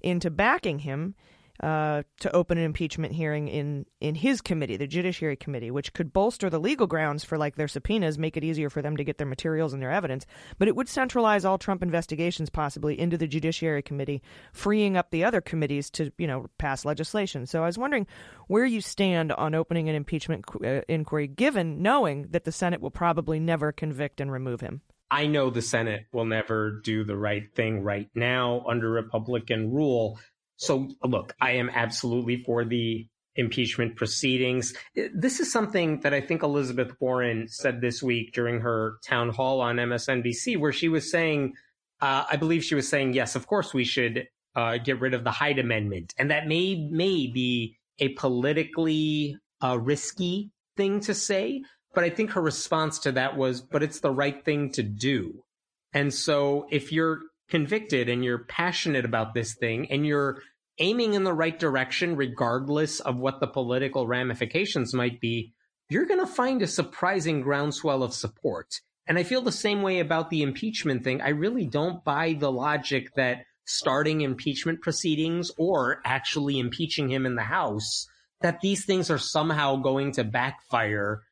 into 0.00 0.30
backing 0.30 0.80
him 0.80 1.16
uh, 1.64 2.02
to 2.20 2.30
open 2.36 2.58
an 2.58 2.64
impeachment 2.64 3.14
hearing 3.14 3.48
in 3.48 3.86
in 3.98 4.14
his 4.14 4.42
committee, 4.42 4.76
the 4.76 4.86
Judiciary 4.86 5.34
Committee, 5.34 5.70
which 5.70 5.94
could 5.94 6.12
bolster 6.12 6.50
the 6.50 6.60
legal 6.60 6.86
grounds 6.86 7.24
for 7.24 7.38
like 7.38 7.56
their 7.56 7.68
subpoenas, 7.68 8.18
make 8.18 8.36
it 8.36 8.44
easier 8.44 8.68
for 8.68 8.82
them 8.82 8.98
to 8.98 9.04
get 9.04 9.16
their 9.16 9.26
materials 9.26 9.72
and 9.72 9.82
their 9.82 9.90
evidence. 9.90 10.26
But 10.58 10.68
it 10.68 10.76
would 10.76 10.90
centralize 10.90 11.46
all 11.46 11.56
Trump 11.56 11.82
investigations 11.82 12.50
possibly 12.50 13.00
into 13.00 13.16
the 13.16 13.26
Judiciary 13.26 13.80
Committee, 13.80 14.22
freeing 14.52 14.98
up 14.98 15.10
the 15.10 15.24
other 15.24 15.40
committees 15.40 15.88
to 15.92 16.12
you 16.18 16.26
know 16.26 16.48
pass 16.58 16.84
legislation. 16.84 17.46
So 17.46 17.62
I 17.62 17.66
was 17.66 17.78
wondering 17.78 18.06
where 18.46 18.66
you 18.66 18.82
stand 18.82 19.32
on 19.32 19.54
opening 19.54 19.88
an 19.88 19.94
impeachment 19.94 20.44
uh, 20.62 20.82
inquiry, 20.86 21.28
given 21.28 21.80
knowing 21.80 22.26
that 22.32 22.44
the 22.44 22.52
Senate 22.52 22.82
will 22.82 22.90
probably 22.90 23.40
never 23.40 23.72
convict 23.72 24.20
and 24.20 24.30
remove 24.30 24.60
him. 24.60 24.82
I 25.10 25.28
know 25.28 25.48
the 25.48 25.62
Senate 25.62 26.06
will 26.12 26.24
never 26.24 26.80
do 26.82 27.04
the 27.04 27.16
right 27.16 27.44
thing 27.54 27.82
right 27.82 28.10
now 28.14 28.64
under 28.68 28.90
Republican 28.90 29.72
rule. 29.72 30.18
So, 30.56 30.88
look, 31.02 31.34
I 31.40 31.52
am 31.52 31.70
absolutely 31.70 32.42
for 32.44 32.64
the 32.64 33.06
impeachment 33.36 33.96
proceedings. 33.96 34.74
This 34.94 35.40
is 35.40 35.50
something 35.50 36.00
that 36.00 36.14
I 36.14 36.20
think 36.20 36.42
Elizabeth 36.42 36.92
Warren 37.00 37.48
said 37.48 37.80
this 37.80 38.02
week 38.02 38.32
during 38.32 38.60
her 38.60 38.98
town 39.04 39.30
hall 39.30 39.60
on 39.60 39.76
MSNBC, 39.76 40.58
where 40.58 40.72
she 40.72 40.88
was 40.88 41.10
saying, 41.10 41.54
uh, 42.00 42.24
I 42.30 42.36
believe 42.36 42.62
she 42.64 42.74
was 42.74 42.88
saying, 42.88 43.14
yes, 43.14 43.34
of 43.34 43.46
course 43.46 43.74
we 43.74 43.84
should 43.84 44.28
uh, 44.54 44.78
get 44.78 45.00
rid 45.00 45.14
of 45.14 45.24
the 45.24 45.32
Hyde 45.32 45.58
Amendment. 45.58 46.14
And 46.18 46.30
that 46.30 46.46
may, 46.46 46.88
may 46.90 47.26
be 47.26 47.76
a 47.98 48.10
politically 48.10 49.36
uh, 49.62 49.78
risky 49.78 50.50
thing 50.76 51.00
to 51.00 51.14
say. 51.14 51.62
But 51.94 52.04
I 52.04 52.10
think 52.10 52.32
her 52.32 52.40
response 52.40 52.98
to 53.00 53.12
that 53.12 53.36
was, 53.36 53.60
but 53.60 53.82
it's 53.82 54.00
the 54.00 54.10
right 54.10 54.44
thing 54.44 54.70
to 54.72 54.82
do. 54.82 55.44
And 55.92 56.12
so 56.12 56.66
if 56.70 56.90
you're 56.92 57.20
convicted 57.54 58.08
and 58.08 58.24
you're 58.24 58.46
passionate 58.46 59.04
about 59.04 59.32
this 59.32 59.54
thing 59.54 59.88
and 59.88 60.04
you're 60.04 60.42
aiming 60.80 61.14
in 61.14 61.22
the 61.22 61.32
right 61.32 61.56
direction, 61.56 62.16
regardless 62.16 62.98
of 62.98 63.16
what 63.16 63.38
the 63.38 63.46
political 63.46 64.08
ramifications 64.08 64.92
might 64.92 65.20
be, 65.20 65.54
you're 65.88 66.04
going 66.04 66.18
to 66.18 66.26
find 66.26 66.62
a 66.62 66.66
surprising 66.66 67.42
groundswell 67.42 68.02
of 68.02 68.12
support. 68.12 68.80
And 69.06 69.16
I 69.16 69.22
feel 69.22 69.40
the 69.40 69.52
same 69.52 69.82
way 69.82 70.00
about 70.00 70.30
the 70.30 70.42
impeachment 70.42 71.04
thing. 71.04 71.20
I 71.20 71.28
really 71.28 71.64
don't 71.64 72.02
buy 72.02 72.32
the 72.32 72.50
logic 72.50 73.14
that 73.14 73.44
starting 73.64 74.22
impeachment 74.22 74.80
proceedings 74.80 75.52
or 75.56 76.00
actually 76.04 76.58
impeaching 76.58 77.08
him 77.08 77.24
in 77.24 77.36
the 77.36 77.42
House, 77.42 78.08
that 78.40 78.62
these 78.62 78.84
things 78.84 79.12
are 79.12 79.18
somehow 79.18 79.76
going 79.76 80.10
to 80.14 80.24
backfire 80.24 81.22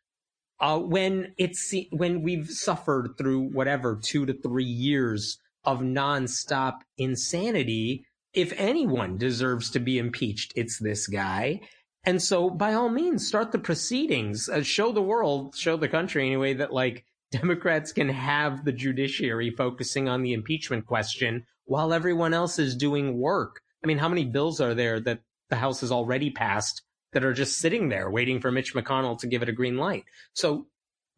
uh, 0.61 0.79
when 0.79 1.35
it's 1.37 1.75
when 1.91 2.23
we've 2.23 2.49
suffered 2.49 3.19
through 3.19 3.49
whatever 3.49 3.99
two 4.01 4.25
to 4.25 4.33
three 4.33 4.63
years 4.63 5.39
of 5.65 5.81
nonstop 5.81 6.81
insanity. 6.99 8.05
If 8.35 8.53
anyone 8.57 9.19
deserves 9.19 9.71
to 9.71 9.79
be 9.79 9.99
impeached, 9.99 10.53
it's 10.57 10.79
this 10.79 11.07
guy. 11.07 11.61
And 12.05 12.21
so, 12.21 12.51
by 12.51 12.75
all 12.75 12.89
means, 12.89 13.27
start 13.27 13.53
the 13.53 13.59
proceedings. 13.59 14.49
Uh, 14.49 14.63
show 14.63 14.93
the 14.93 15.03
world, 15.03 15.55
show 15.57 15.77
the 15.77 15.89
country 15.89 16.27
anyway, 16.27 16.55
that 16.55 16.73
like 16.73 17.05
Democrats 17.31 17.93
can 17.93 18.09
have 18.09 18.65
the 18.65 18.73
judiciary 18.73 19.51
focusing 19.51 20.09
on 20.09 20.23
the 20.23 20.33
impeachment 20.33 20.87
question 20.87 21.47
while 21.65 21.93
everyone 21.93 22.35
else 22.35 22.59
is 22.59 22.77
doing 22.77 23.19
work. 23.19 23.61
I 23.83 23.87
mean, 23.87 23.99
how 23.99 24.09
many 24.09 24.25
bills 24.25 24.61
are 24.61 24.75
there 24.75 25.01
that 25.01 25.21
the 25.49 25.57
House 25.57 25.81
has 25.81 25.93
already 25.93 26.31
passed 26.31 26.83
that 27.13 27.25
are 27.25 27.33
just 27.33 27.59
sitting 27.59 27.89
there 27.89 28.11
waiting 28.11 28.41
for 28.41 28.51
Mitch 28.51 28.75
McConnell 28.75 29.19
to 29.21 29.27
give 29.27 29.43
it 29.43 29.49
a 29.49 29.53
green 29.53 29.77
light? 29.77 30.05
So 30.35 30.67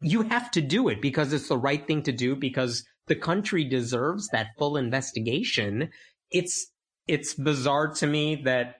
you 0.01 0.23
have 0.23 0.51
to 0.51 0.61
do 0.61 0.87
it 0.89 1.01
because 1.01 1.33
it's 1.33 1.47
the 1.47 1.57
right 1.57 1.85
thing 1.85 2.03
to 2.03 2.11
do 2.11 2.35
because 2.35 2.85
the 3.07 3.15
country 3.15 3.63
deserves 3.63 4.27
that 4.29 4.47
full 4.57 4.77
investigation. 4.77 5.89
It's 6.31 6.71
it's 7.07 7.33
bizarre 7.33 7.89
to 7.95 8.07
me 8.07 8.41
that 8.45 8.77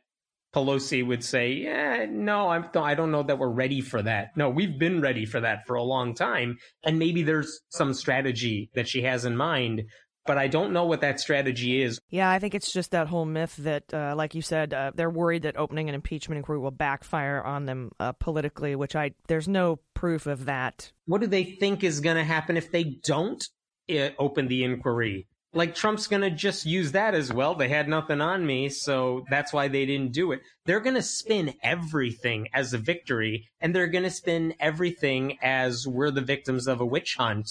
Pelosi 0.54 1.06
would 1.06 1.24
say, 1.24 1.52
"Yeah, 1.52 2.06
no, 2.10 2.50
I'm 2.50 2.70
I 2.76 2.96
don't 2.96 3.12
know 3.12 3.24
that 3.24 3.38
we're 3.38 3.50
ready 3.50 3.82
for 3.82 4.02
that." 4.02 4.30
No, 4.36 4.50
we've 4.50 4.80
been 4.80 5.02
ready 5.02 5.26
for 5.26 5.42
that 5.42 5.68
for 5.68 5.76
a 5.76 5.84
long 5.84 6.16
time, 6.16 6.58
and 6.84 6.98
maybe 6.98 7.24
there's 7.24 7.62
some 7.70 7.94
strategy 7.94 8.70
that 8.74 8.88
she 8.88 9.02
has 9.02 9.26
in 9.26 9.36
mind, 9.36 9.84
but 10.26 10.38
I 10.38 10.48
don't 10.48 10.74
know 10.74 10.86
what 10.86 11.02
that 11.02 11.20
strategy 11.20 11.82
is. 11.82 12.00
Yeah, 12.10 12.30
I 12.30 12.40
think 12.40 12.56
it's 12.56 12.72
just 12.72 12.92
that 12.92 13.08
whole 13.08 13.26
myth 13.26 13.56
that, 13.58 13.94
uh, 13.94 14.16
like 14.16 14.34
you 14.34 14.42
said, 14.42 14.74
uh, 14.74 14.92
they're 14.96 15.10
worried 15.10 15.44
that 15.44 15.58
opening 15.58 15.90
an 15.90 15.96
impeachment 15.96 16.38
inquiry 16.38 16.60
will 16.60 16.72
backfire 16.72 17.44
on 17.44 17.66
them 17.66 17.92
uh, 18.00 18.14
politically, 18.14 18.76
which 18.76 18.96
I 18.96 19.12
there's 19.28 19.48
no 19.48 19.80
proof 19.94 20.26
of 20.26 20.46
that. 20.46 20.92
What 21.06 21.22
do 21.22 21.28
they 21.28 21.44
think 21.44 21.84
is 21.84 22.00
going 22.00 22.18
to 22.18 22.24
happen 22.24 22.58
if 22.58 22.72
they 22.72 22.98
don't 23.04 23.46
uh, 23.90 24.10
open 24.20 24.48
the 24.48 24.64
inquiry? 24.64 25.28
Like 25.54 25.74
Trump's 25.74 26.08
going 26.08 26.22
to 26.22 26.30
just 26.30 26.66
use 26.66 26.92
that 26.92 27.16
as 27.16 27.32
well. 27.32 27.56
They 27.56 27.70
had 27.70 27.88
nothing 27.88 28.20
on 28.20 28.46
me, 28.46 28.68
so 28.68 29.24
that's 29.30 29.54
why 29.54 29.70
they 29.70 29.86
didn't 29.86 30.12
do 30.12 30.34
it. 30.34 30.42
They're 30.66 30.82
going 30.82 30.96
to 30.96 31.02
spin 31.02 31.54
everything 31.64 32.50
as 32.54 32.74
a 32.74 32.78
victory, 32.78 33.48
and 33.62 33.74
they're 33.74 33.88
going 33.88 34.04
to 34.04 34.10
spin 34.10 34.54
everything 34.60 35.38
as 35.42 35.88
we're 35.88 36.12
the 36.12 36.20
victims 36.20 36.68
of 36.68 36.82
a 36.82 36.86
witch 36.86 37.16
hunt. 37.16 37.50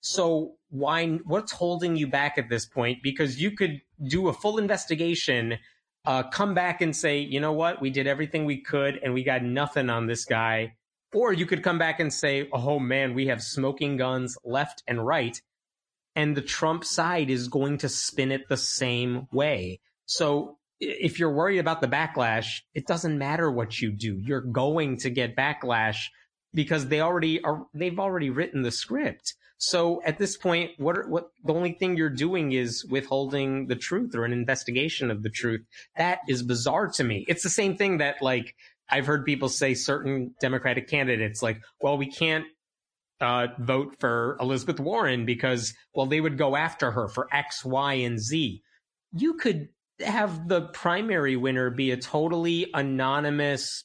So 0.00 0.56
why? 0.68 1.06
What's 1.24 1.52
holding 1.52 1.96
you 1.96 2.06
back 2.06 2.36
at 2.36 2.50
this 2.50 2.66
point? 2.66 2.98
Because 3.02 3.40
you 3.40 3.52
could 3.52 3.80
do 4.06 4.28
a 4.28 4.34
full 4.34 4.58
investigation, 4.58 5.58
uh, 6.04 6.24
come 6.24 6.52
back 6.52 6.82
and 6.82 6.94
say, 6.94 7.18
you 7.18 7.40
know 7.40 7.52
what, 7.52 7.80
we 7.80 7.88
did 7.88 8.06
everything 8.06 8.44
we 8.44 8.60
could, 8.60 9.00
and 9.02 9.14
we 9.14 9.24
got 9.24 9.42
nothing 9.42 9.88
on 9.88 10.06
this 10.06 10.26
guy. 10.26 10.74
Or 11.14 11.32
you 11.32 11.46
could 11.46 11.62
come 11.62 11.78
back 11.78 12.00
and 12.00 12.12
say, 12.12 12.48
oh 12.52 12.78
man, 12.78 13.14
we 13.14 13.28
have 13.28 13.42
smoking 13.42 13.96
guns 13.96 14.36
left 14.44 14.82
and 14.86 15.04
right, 15.04 15.40
and 16.16 16.36
the 16.36 16.42
Trump 16.42 16.84
side 16.84 17.30
is 17.30 17.46
going 17.46 17.78
to 17.78 17.88
spin 17.88 18.32
it 18.32 18.48
the 18.48 18.56
same 18.56 19.28
way. 19.30 19.80
So 20.06 20.56
if 20.80 21.18
you're 21.18 21.32
worried 21.32 21.58
about 21.58 21.80
the 21.80 21.88
backlash, 21.88 22.62
it 22.74 22.86
doesn't 22.86 23.18
matter 23.18 23.50
what 23.50 23.80
you 23.80 23.92
do. 23.92 24.18
You're 24.18 24.40
going 24.40 24.96
to 24.98 25.10
get 25.10 25.36
backlash 25.36 26.06
because 26.54 26.88
they 26.88 27.00
already 27.00 27.42
are. 27.44 27.66
They've 27.74 27.98
already 27.98 28.30
written 28.30 28.62
the 28.62 28.70
script. 28.70 29.34
So 29.58 30.02
at 30.04 30.18
this 30.18 30.36
point, 30.36 30.72
what 30.78 30.98
are, 30.98 31.08
what 31.08 31.28
the 31.44 31.54
only 31.54 31.72
thing 31.72 31.96
you're 31.96 32.10
doing 32.10 32.52
is 32.52 32.84
withholding 32.90 33.68
the 33.68 33.76
truth 33.76 34.14
or 34.14 34.24
an 34.24 34.32
investigation 34.32 35.10
of 35.10 35.22
the 35.22 35.30
truth. 35.30 35.62
That 35.96 36.20
is 36.28 36.42
bizarre 36.42 36.88
to 36.88 37.04
me. 37.04 37.24
It's 37.28 37.42
the 37.42 37.50
same 37.50 37.76
thing 37.76 37.98
that 37.98 38.20
like 38.20 38.54
I've 38.88 39.06
heard 39.06 39.24
people 39.24 39.48
say 39.48 39.74
certain 39.74 40.34
Democratic 40.40 40.88
candidates 40.88 41.42
like, 41.42 41.62
well, 41.80 41.96
we 41.96 42.10
can't 42.10 42.44
uh, 43.20 43.48
vote 43.58 43.96
for 43.98 44.36
Elizabeth 44.40 44.80
Warren 44.80 45.24
because, 45.24 45.74
well, 45.94 46.06
they 46.06 46.20
would 46.20 46.38
go 46.38 46.56
after 46.56 46.90
her 46.90 47.08
for 47.08 47.28
X, 47.32 47.64
Y, 47.64 47.94
and 47.94 48.20
Z. 48.20 48.62
You 49.12 49.34
could 49.34 49.68
have 50.00 50.48
the 50.48 50.62
primary 50.62 51.36
winner 51.36 51.70
be 51.70 51.90
a 51.90 51.96
totally 51.96 52.70
anonymous, 52.74 53.84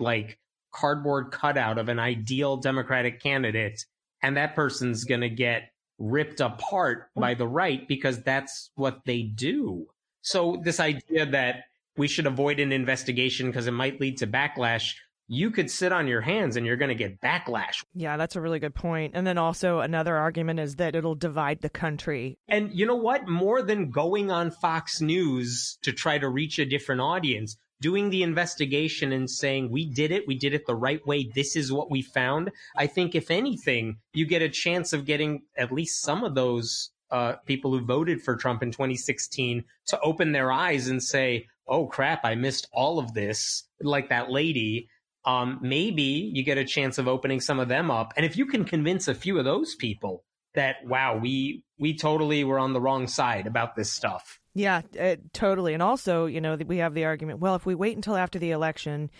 like 0.00 0.38
cardboard 0.74 1.30
cutout 1.30 1.78
of 1.78 1.88
an 1.88 1.98
ideal 1.98 2.56
Democratic 2.56 3.22
candidate, 3.22 3.84
and 4.22 4.36
that 4.36 4.56
person's 4.56 5.04
going 5.04 5.20
to 5.20 5.30
get 5.30 5.70
ripped 5.98 6.40
apart 6.40 7.08
by 7.16 7.34
the 7.34 7.46
right 7.46 7.86
because 7.88 8.22
that's 8.22 8.70
what 8.74 9.00
they 9.04 9.22
do. 9.22 9.86
So 10.22 10.60
this 10.62 10.80
idea 10.80 11.26
that 11.26 11.64
we 11.96 12.08
should 12.08 12.26
avoid 12.26 12.60
an 12.60 12.72
investigation 12.72 13.48
because 13.48 13.66
it 13.66 13.72
might 13.72 14.00
lead 14.00 14.18
to 14.18 14.26
backlash 14.26 14.94
you 15.28 15.50
could 15.50 15.70
sit 15.70 15.92
on 15.92 16.08
your 16.08 16.22
hands 16.22 16.56
and 16.56 16.66
you're 16.66 16.76
going 16.76 16.88
to 16.88 16.94
get 16.94 17.20
backlash. 17.20 17.84
Yeah, 17.94 18.16
that's 18.16 18.34
a 18.34 18.40
really 18.40 18.58
good 18.58 18.74
point. 18.74 19.12
And 19.14 19.26
then 19.26 19.36
also 19.36 19.80
another 19.80 20.16
argument 20.16 20.58
is 20.58 20.76
that 20.76 20.96
it'll 20.96 21.14
divide 21.14 21.60
the 21.60 21.68
country. 21.68 22.38
And 22.48 22.72
you 22.72 22.86
know 22.86 22.96
what? 22.96 23.28
More 23.28 23.62
than 23.62 23.90
going 23.90 24.30
on 24.30 24.50
Fox 24.50 25.02
News 25.02 25.78
to 25.82 25.92
try 25.92 26.18
to 26.18 26.28
reach 26.28 26.58
a 26.58 26.64
different 26.64 27.02
audience, 27.02 27.58
doing 27.80 28.08
the 28.08 28.22
investigation 28.22 29.12
and 29.12 29.30
saying, 29.30 29.70
we 29.70 29.84
did 29.84 30.10
it, 30.10 30.26
we 30.26 30.36
did 30.36 30.54
it 30.54 30.66
the 30.66 30.74
right 30.74 31.06
way, 31.06 31.30
this 31.34 31.54
is 31.54 31.70
what 31.70 31.90
we 31.90 32.00
found. 32.00 32.50
I 32.76 32.86
think, 32.86 33.14
if 33.14 33.30
anything, 33.30 33.98
you 34.14 34.26
get 34.26 34.42
a 34.42 34.48
chance 34.48 34.94
of 34.94 35.04
getting 35.04 35.42
at 35.56 35.72
least 35.72 36.00
some 36.00 36.24
of 36.24 36.34
those 36.34 36.90
uh, 37.10 37.34
people 37.46 37.70
who 37.70 37.84
voted 37.84 38.22
for 38.22 38.36
Trump 38.36 38.62
in 38.62 38.70
2016 38.70 39.64
to 39.86 40.00
open 40.00 40.32
their 40.32 40.50
eyes 40.50 40.88
and 40.88 41.02
say, 41.02 41.46
oh 41.66 41.86
crap, 41.86 42.24
I 42.24 42.34
missed 42.34 42.66
all 42.72 42.98
of 42.98 43.12
this, 43.12 43.64
like 43.80 44.08
that 44.08 44.30
lady 44.30 44.88
um, 45.28 45.58
maybe 45.60 46.30
you 46.32 46.42
get 46.42 46.56
a 46.56 46.64
chance 46.64 46.96
of 46.96 47.06
opening 47.06 47.40
some 47.42 47.60
of 47.60 47.68
them 47.68 47.90
up. 47.90 48.14
And 48.16 48.24
if 48.24 48.38
you 48.38 48.46
can 48.46 48.64
convince 48.64 49.08
a 49.08 49.14
few 49.14 49.38
of 49.38 49.44
those 49.44 49.74
people 49.74 50.24
that, 50.54 50.76
wow, 50.86 51.18
we, 51.18 51.64
we 51.78 51.94
totally 51.94 52.44
were 52.44 52.58
on 52.58 52.72
the 52.72 52.80
wrong 52.80 53.06
side 53.06 53.46
about 53.46 53.76
this 53.76 53.92
stuff. 53.92 54.40
Yeah, 54.54 54.80
uh, 54.98 55.16
totally. 55.34 55.74
And 55.74 55.82
also, 55.82 56.24
you 56.24 56.40
know, 56.40 56.56
we 56.66 56.78
have 56.78 56.94
the 56.94 57.04
argument, 57.04 57.40
well, 57.40 57.54
if 57.56 57.66
we 57.66 57.74
wait 57.74 57.94
until 57.94 58.16
after 58.16 58.38
the 58.38 58.52
election, 58.52 59.10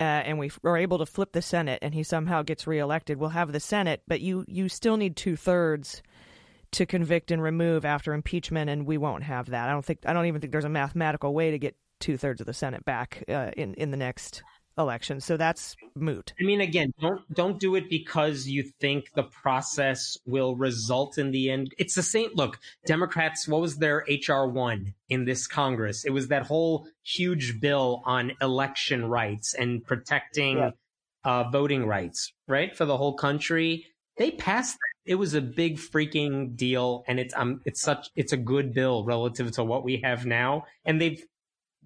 uh, 0.00 0.02
and 0.02 0.36
we 0.36 0.50
are 0.64 0.76
able 0.76 0.98
to 0.98 1.06
flip 1.06 1.30
the 1.30 1.40
Senate, 1.40 1.78
and 1.80 1.94
he 1.94 2.02
somehow 2.02 2.42
gets 2.42 2.66
reelected, 2.66 3.18
we'll 3.18 3.30
have 3.30 3.52
the 3.52 3.60
Senate, 3.60 4.02
but 4.08 4.20
you 4.20 4.44
you 4.48 4.68
still 4.68 4.96
need 4.96 5.16
two 5.16 5.36
thirds 5.36 6.02
to 6.72 6.86
convict 6.86 7.30
and 7.30 7.40
remove 7.40 7.84
after 7.84 8.12
impeachment, 8.12 8.68
and 8.68 8.84
we 8.84 8.98
won't 8.98 9.22
have 9.22 9.50
that. 9.50 9.68
I 9.68 9.72
don't 9.72 9.84
think 9.84 10.00
I 10.04 10.12
don't 10.12 10.26
even 10.26 10.40
think 10.40 10.50
there's 10.50 10.64
a 10.64 10.70
mathematical 10.70 11.32
way 11.32 11.52
to 11.52 11.58
get 11.58 11.76
two 12.00 12.16
thirds 12.16 12.40
of 12.40 12.48
the 12.48 12.54
Senate 12.54 12.84
back 12.84 13.22
uh, 13.28 13.52
in 13.56 13.74
in 13.74 13.92
the 13.92 13.96
next 13.96 14.42
election. 14.78 15.20
So 15.20 15.36
that's 15.36 15.76
moot. 15.94 16.32
I 16.40 16.44
mean, 16.44 16.60
again, 16.60 16.92
don't 17.00 17.20
don't 17.32 17.58
do 17.58 17.74
it 17.74 17.88
because 17.88 18.46
you 18.46 18.62
think 18.80 19.12
the 19.14 19.24
process 19.24 20.16
will 20.26 20.56
result 20.56 21.18
in 21.18 21.30
the 21.30 21.50
end. 21.50 21.74
It's 21.78 21.94
the 21.94 22.02
same. 22.02 22.30
Look, 22.34 22.58
Democrats. 22.86 23.48
What 23.48 23.60
was 23.60 23.76
their 23.76 24.04
HR 24.08 24.46
one 24.46 24.94
in 25.08 25.24
this 25.24 25.46
Congress? 25.46 26.04
It 26.04 26.10
was 26.10 26.28
that 26.28 26.44
whole 26.44 26.86
huge 27.02 27.60
bill 27.60 28.02
on 28.04 28.32
election 28.40 29.04
rights 29.06 29.54
and 29.54 29.84
protecting 29.84 30.58
yeah. 30.58 30.70
uh, 31.24 31.44
voting 31.50 31.86
rights, 31.86 32.32
right, 32.48 32.76
for 32.76 32.84
the 32.84 32.96
whole 32.96 33.14
country. 33.14 33.86
They 34.18 34.30
passed 34.30 34.74
that. 34.74 35.10
It 35.10 35.14
was 35.16 35.34
a 35.34 35.40
big 35.40 35.78
freaking 35.78 36.56
deal, 36.56 37.02
and 37.08 37.18
it's 37.18 37.34
um, 37.34 37.60
it's 37.64 37.80
such 37.80 38.08
it's 38.14 38.32
a 38.32 38.36
good 38.36 38.72
bill 38.72 39.04
relative 39.04 39.50
to 39.52 39.64
what 39.64 39.84
we 39.84 40.00
have 40.04 40.26
now, 40.26 40.64
and 40.84 41.00
they've 41.00 41.22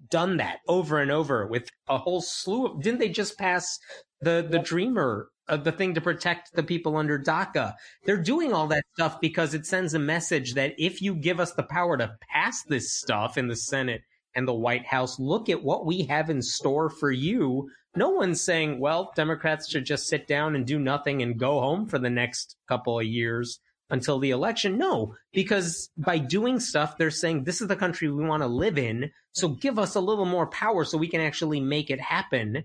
done 0.09 0.37
that 0.37 0.59
over 0.67 0.99
and 0.99 1.11
over 1.11 1.47
with 1.47 1.69
a 1.87 1.97
whole 1.97 2.21
slew 2.21 2.67
of. 2.67 2.81
Didn't 2.81 2.99
they 2.99 3.09
just 3.09 3.37
pass 3.37 3.79
the 4.21 4.45
the 4.49 4.59
Dreamer, 4.59 5.29
uh, 5.47 5.57
the 5.57 5.71
thing 5.71 5.93
to 5.93 6.01
protect 6.01 6.53
the 6.53 6.63
people 6.63 6.97
under 6.97 7.19
DACA? 7.19 7.73
They're 8.05 8.21
doing 8.21 8.53
all 8.53 8.67
that 8.67 8.85
stuff 8.93 9.19
because 9.19 9.53
it 9.53 9.65
sends 9.65 9.93
a 9.93 9.99
message 9.99 10.53
that 10.53 10.73
if 10.77 11.01
you 11.01 11.15
give 11.15 11.39
us 11.39 11.53
the 11.53 11.63
power 11.63 11.97
to 11.97 12.15
pass 12.31 12.63
this 12.63 12.97
stuff 12.97 13.37
in 13.37 13.47
the 13.47 13.55
Senate 13.55 14.01
and 14.35 14.47
the 14.47 14.53
White 14.53 14.85
House, 14.85 15.19
look 15.19 15.49
at 15.49 15.63
what 15.63 15.85
we 15.85 16.03
have 16.03 16.29
in 16.29 16.41
store 16.41 16.89
for 16.89 17.11
you. 17.11 17.69
No 17.95 18.09
one's 18.09 18.43
saying, 18.43 18.79
well, 18.79 19.11
Democrats 19.15 19.69
should 19.69 19.85
just 19.85 20.07
sit 20.07 20.27
down 20.27 20.55
and 20.55 20.67
do 20.67 20.77
nothing 20.77 21.23
and 21.23 21.39
go 21.39 21.59
home 21.59 21.87
for 21.87 21.97
the 21.97 22.11
next 22.11 22.55
couple 22.67 22.99
of 22.99 23.05
years 23.05 23.59
until 23.89 24.19
the 24.19 24.31
election? 24.31 24.77
No, 24.77 25.15
because 25.33 25.89
by 25.97 26.17
doing 26.17 26.59
stuff, 26.59 26.97
they're 26.97 27.11
saying 27.11 27.43
this 27.43 27.61
is 27.61 27.67
the 27.67 27.75
country 27.75 28.09
we 28.09 28.25
want 28.25 28.43
to 28.43 28.47
live 28.47 28.77
in. 28.77 29.11
So 29.31 29.49
give 29.49 29.79
us 29.79 29.95
a 29.95 30.01
little 30.01 30.25
more 30.25 30.47
power 30.47 30.83
so 30.83 30.97
we 30.97 31.09
can 31.09 31.21
actually 31.21 31.59
make 31.59 31.89
it 31.89 31.99
happen. 31.99 32.63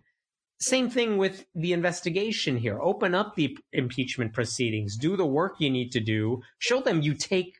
Same 0.61 0.89
thing 0.89 1.17
with 1.17 1.45
the 1.55 1.73
investigation 1.73 2.57
here. 2.57 2.79
Open 2.81 3.15
up 3.15 3.35
the 3.35 3.57
impeachment 3.73 4.33
proceedings, 4.33 4.97
do 4.97 5.17
the 5.17 5.27
work 5.27 5.57
you 5.59 5.71
need 5.71 5.91
to 5.93 6.01
do, 6.01 6.41
show 6.59 6.81
them 6.81 7.03
you 7.03 7.15
take 7.15 7.59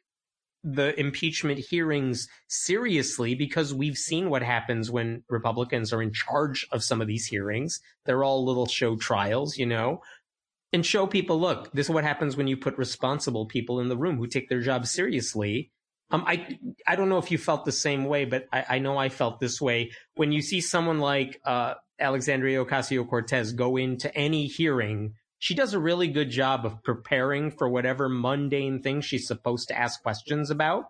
the 0.65 0.99
impeachment 0.99 1.59
hearings 1.59 2.29
seriously 2.47 3.35
because 3.35 3.75
we've 3.75 3.97
seen 3.97 4.31
what 4.31 4.45
happens 4.45 4.93
when 4.93 5.25
Republicans 5.29 5.93
are 5.93 6.01
in 6.01 6.13
charge 6.13 6.65
of 6.71 6.85
some 6.85 7.01
of 7.01 7.09
these 7.09 7.27
hearings. 7.27 7.81
They're 8.05 8.23
all 8.23 8.45
little 8.45 8.67
show 8.67 8.95
trials, 8.95 9.59
you 9.59 9.67
know 9.67 10.01
and 10.73 10.85
show 10.85 11.07
people, 11.07 11.39
look, 11.39 11.71
this 11.73 11.87
is 11.87 11.91
what 11.91 12.05
happens 12.05 12.37
when 12.37 12.47
you 12.47 12.57
put 12.57 12.79
responsible 12.79 13.47
people 13.47 13.81
in 13.81 13.89
the 13.89 13.97
room 13.97 14.17
who 14.17 14.27
take 14.27 14.49
their 14.49 14.61
job 14.61 14.87
seriously. 14.87 15.71
Um, 16.11 16.25
I 16.27 16.59
I 16.87 16.97
don't 16.97 17.09
know 17.09 17.19
if 17.19 17.31
you 17.31 17.39
felt 17.39 17.65
the 17.65 17.73
same 17.73 18.05
way, 18.05 18.25
but 18.25 18.47
I, 18.53 18.65
I 18.71 18.79
know 18.79 18.99
I 18.99 19.09
felt 19.09 19.41
this 19.41 19.61
way 19.61 19.93
when 20.15 20.33
you 20.33 20.43
see 20.43 20.61
someone 20.61 20.99
like 20.99 21.41
uh, 21.45 21.75
Alexandria 21.99 22.65
Ocasio 22.65 23.09
Cortez 23.09 23.53
go 23.53 23.77
into 23.77 24.15
any 24.15 24.47
hearing. 24.47 25.15
She 25.39 25.55
does 25.55 25.75
a 25.75 25.81
really 25.81 26.09
good 26.09 26.31
job 26.31 26.65
of 26.65 26.83
preparing 26.85 27.51
for 27.51 27.69
whatever 27.69 28.09
mundane 28.09 28.81
thing 28.83 29.01
she's 29.01 29.27
supposed 29.27 29.69
to 29.69 29.79
ask 29.79 30.03
questions 30.03 30.51
about, 30.51 30.85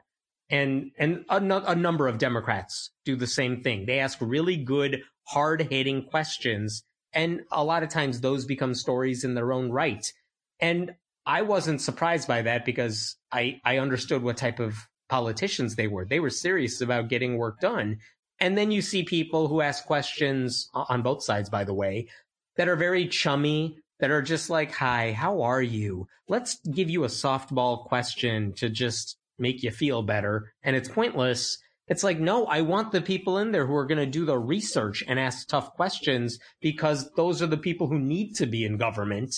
and 0.51 0.91
and 0.99 1.25
a, 1.29 1.37
a 1.71 1.75
number 1.75 2.09
of 2.09 2.19
Democrats 2.19 2.91
do 3.05 3.15
the 3.15 3.27
same 3.27 3.63
thing. 3.63 3.87
They 3.87 4.01
ask 4.01 4.19
really 4.21 4.57
good, 4.57 5.03
hard 5.25 5.63
hitting 5.71 6.05
questions 6.05 6.85
and 7.15 7.43
a 7.51 7.65
lot 7.65 7.83
of 7.83 7.89
times 7.89 8.21
those 8.21 8.45
become 8.45 8.75
stories 8.75 9.25
in 9.25 9.35
their 9.35 9.53
own 9.53 9.71
right. 9.71 10.13
And 10.61 10.95
I 11.27 11.43
wasn't 11.43 11.81
surprised 11.81 12.27
by 12.27 12.43
that 12.43 12.65
because 12.65 13.17
I, 13.31 13.61
I 13.65 13.79
understood 13.79 14.23
what 14.23 14.37
type 14.37 14.61
of 14.61 14.77
politicians 15.09 15.77
they 15.77 15.89
were. 15.89 16.05
They 16.05 16.21
were 16.21 16.31
serious 16.31 16.81
about 16.81 17.09
getting 17.09 17.37
work 17.37 17.61
done. 17.61 17.99
And 18.41 18.57
then 18.57 18.71
you 18.71 18.83
see 18.83 19.05
people 19.05 19.47
who 19.47 19.61
ask 19.61 19.85
questions 19.85 20.69
on 20.75 21.03
both 21.03 21.23
sides, 21.23 21.49
by 21.49 21.65
the 21.65 21.75
way, 21.75 22.09
that 22.57 22.69
are 22.69 22.77
very 22.77 23.07
chummy, 23.07 23.79
that 24.01 24.11
are 24.11 24.23
just 24.23 24.51
like, 24.51 24.73
Hi, 24.73 25.13
how 25.13 25.43
are 25.43 25.63
you? 25.63 26.09
Let's 26.29 26.57
give 26.67 26.91
you 26.91 27.05
a 27.05 27.09
softball 27.09 27.85
question 27.85 28.53
to 28.55 28.69
just 28.69 29.17
make 29.39 29.63
you 29.63 29.71
feel 29.71 30.03
better. 30.03 30.53
And 30.63 30.75
it's 30.75 30.89
pointless. 30.89 31.59
It's 31.93 32.03
like, 32.03 32.19
no, 32.19 32.47
I 32.47 32.63
want 32.63 32.91
the 32.91 33.03
people 33.03 33.37
in 33.37 33.53
there 33.53 33.67
who 33.67 33.75
are 33.75 33.85
going 33.85 33.99
to 33.99 34.07
do 34.07 34.25
the 34.25 34.39
research 34.39 35.05
and 35.07 35.21
ask 35.21 35.47
tough 35.47 35.75
questions 35.75 36.39
because 36.63 37.11
those 37.17 37.43
are 37.43 37.47
the 37.47 37.59
people 37.59 37.87
who 37.87 37.99
need 37.99 38.33
to 38.37 38.47
be 38.47 38.65
in 38.65 38.79
government. 38.79 39.35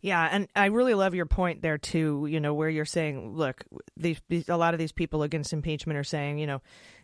Yeah, 0.00 0.26
and 0.32 0.48
I 0.56 0.66
really 0.66 0.94
love 0.94 1.14
your 1.14 1.26
point 1.26 1.60
there 1.60 1.76
too. 1.76 2.26
You 2.30 2.40
know, 2.40 2.54
where 2.54 2.70
you're 2.70 2.86
saying, 2.86 3.34
look, 3.36 3.62
these, 3.94 4.22
these 4.30 4.48
a 4.48 4.56
lot 4.56 4.72
of 4.72 4.80
these 4.80 4.90
people 4.90 5.22
against 5.22 5.52
impeachment 5.52 5.98
are 5.98 6.04
saying, 6.04 6.38
you 6.38 6.46
know, 6.46 6.62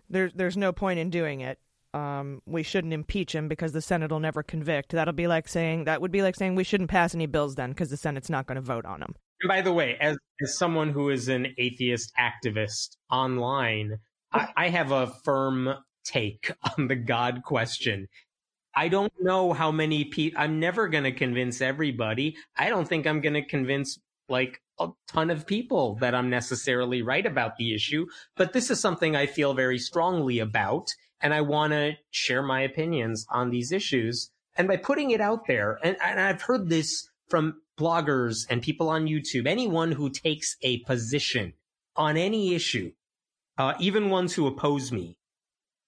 there's 0.08 0.32
there's 0.32 0.56
no 0.56 0.72
point 0.72 0.98
in 0.98 1.10
doing 1.10 1.42
it. 1.42 1.58
Um, 1.92 2.40
we 2.46 2.62
shouldn't 2.62 2.94
impeach 2.94 3.34
him 3.34 3.46
because 3.46 3.72
the 3.72 3.82
Senate 3.82 4.10
will 4.10 4.20
never 4.20 4.42
convict. 4.42 4.92
That'll 4.92 5.12
be 5.12 5.26
like 5.26 5.48
saying 5.48 5.84
that 5.84 6.00
would 6.00 6.12
be 6.12 6.22
like 6.22 6.34
saying 6.34 6.54
we 6.54 6.64
shouldn't 6.64 6.88
pass 6.88 7.14
any 7.14 7.26
bills 7.26 7.56
then 7.56 7.72
because 7.72 7.90
the 7.90 7.98
Senate's 7.98 8.30
not 8.30 8.46
going 8.46 8.56
to 8.56 8.62
vote 8.62 8.86
on 8.86 9.00
them. 9.00 9.14
And 9.42 9.48
by 9.48 9.60
the 9.60 9.74
way, 9.74 9.98
as 10.00 10.16
as 10.42 10.56
someone 10.56 10.92
who 10.92 11.10
is 11.10 11.28
an 11.28 11.48
atheist 11.58 12.10
activist 12.18 12.96
online, 13.10 13.98
I, 14.34 14.48
I 14.56 14.68
have 14.68 14.90
a 14.90 15.06
firm 15.06 15.74
take 16.04 16.50
on 16.78 16.88
the 16.88 16.96
God 16.96 17.42
question. 17.44 18.08
I 18.76 18.88
don't 18.88 19.12
know 19.20 19.52
how 19.52 19.70
many 19.70 20.04
people, 20.04 20.40
I'm 20.40 20.58
never 20.58 20.88
going 20.88 21.04
to 21.04 21.12
convince 21.12 21.60
everybody. 21.60 22.36
I 22.56 22.68
don't 22.68 22.88
think 22.88 23.06
I'm 23.06 23.20
going 23.20 23.34
to 23.34 23.44
convince 23.44 24.00
like 24.28 24.60
a 24.80 24.88
ton 25.06 25.30
of 25.30 25.46
people 25.46 25.94
that 26.00 26.14
I'm 26.14 26.28
necessarily 26.28 27.02
right 27.02 27.24
about 27.24 27.56
the 27.56 27.72
issue, 27.74 28.06
but 28.36 28.52
this 28.52 28.70
is 28.70 28.80
something 28.80 29.14
I 29.14 29.26
feel 29.26 29.54
very 29.54 29.78
strongly 29.78 30.40
about. 30.40 30.88
And 31.20 31.32
I 31.32 31.42
want 31.42 31.72
to 31.72 31.92
share 32.10 32.42
my 32.42 32.62
opinions 32.62 33.24
on 33.30 33.50
these 33.50 33.70
issues. 33.70 34.30
And 34.56 34.66
by 34.66 34.76
putting 34.76 35.12
it 35.12 35.20
out 35.20 35.46
there, 35.46 35.78
and, 35.82 35.96
and 36.04 36.20
I've 36.20 36.42
heard 36.42 36.68
this 36.68 37.08
from 37.28 37.60
bloggers 37.78 38.46
and 38.50 38.60
people 38.60 38.88
on 38.88 39.06
YouTube, 39.06 39.46
anyone 39.46 39.92
who 39.92 40.10
takes 40.10 40.56
a 40.62 40.80
position 40.80 41.54
on 41.96 42.16
any 42.16 42.54
issue, 42.54 42.92
uh, 43.58 43.74
even 43.78 44.10
ones 44.10 44.34
who 44.34 44.46
oppose 44.46 44.92
me. 44.92 45.16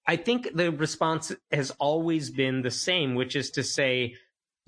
I 0.07 0.17
think 0.17 0.55
the 0.55 0.71
response 0.71 1.33
has 1.51 1.73
always 1.73 2.31
been 2.31 2.63
the 2.63 2.71
same, 2.71 3.15
which 3.15 3.35
is 3.35 3.51
to 3.53 3.65
say, 3.65 4.15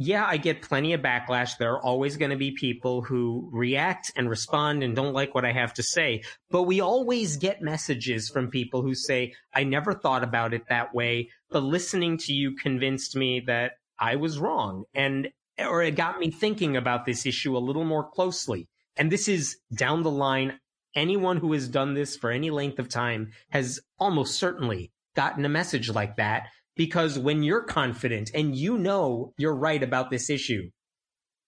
yeah, 0.00 0.24
I 0.24 0.36
get 0.36 0.62
plenty 0.62 0.92
of 0.92 1.00
backlash. 1.00 1.58
There 1.58 1.72
are 1.72 1.82
always 1.82 2.16
going 2.16 2.30
to 2.30 2.36
be 2.36 2.52
people 2.52 3.02
who 3.02 3.48
react 3.52 4.12
and 4.16 4.30
respond 4.30 4.84
and 4.84 4.94
don't 4.94 5.12
like 5.12 5.34
what 5.34 5.44
I 5.44 5.52
have 5.52 5.74
to 5.74 5.82
say. 5.82 6.22
But 6.50 6.62
we 6.64 6.80
always 6.80 7.36
get 7.36 7.62
messages 7.62 8.28
from 8.28 8.48
people 8.48 8.82
who 8.82 8.94
say, 8.94 9.34
I 9.52 9.64
never 9.64 9.92
thought 9.92 10.22
about 10.22 10.54
it 10.54 10.68
that 10.68 10.94
way, 10.94 11.30
but 11.50 11.64
listening 11.64 12.16
to 12.18 12.32
you 12.32 12.54
convinced 12.54 13.16
me 13.16 13.40
that 13.46 13.72
I 13.98 14.16
was 14.16 14.38
wrong. 14.38 14.84
And, 14.94 15.30
or 15.58 15.82
it 15.82 15.96
got 15.96 16.20
me 16.20 16.30
thinking 16.30 16.76
about 16.76 17.04
this 17.04 17.26
issue 17.26 17.56
a 17.56 17.58
little 17.58 17.84
more 17.84 18.08
closely. 18.08 18.68
And 18.96 19.10
this 19.10 19.26
is 19.26 19.56
down 19.74 20.04
the 20.04 20.10
line 20.10 20.60
anyone 20.94 21.38
who 21.38 21.52
has 21.52 21.68
done 21.68 21.94
this 21.94 22.16
for 22.16 22.30
any 22.30 22.50
length 22.50 22.78
of 22.78 22.88
time 22.88 23.32
has 23.50 23.80
almost 23.98 24.38
certainly 24.38 24.92
gotten 25.14 25.44
a 25.44 25.48
message 25.48 25.90
like 25.90 26.16
that 26.16 26.48
Because 26.78 27.18
when 27.18 27.42
you're 27.42 27.64
confident 27.64 28.30
and 28.32 28.54
you 28.56 28.78
know 28.78 29.34
you're 29.36 29.54
right 29.54 29.82
about 29.82 30.10
this 30.10 30.30
issue, 30.30 30.70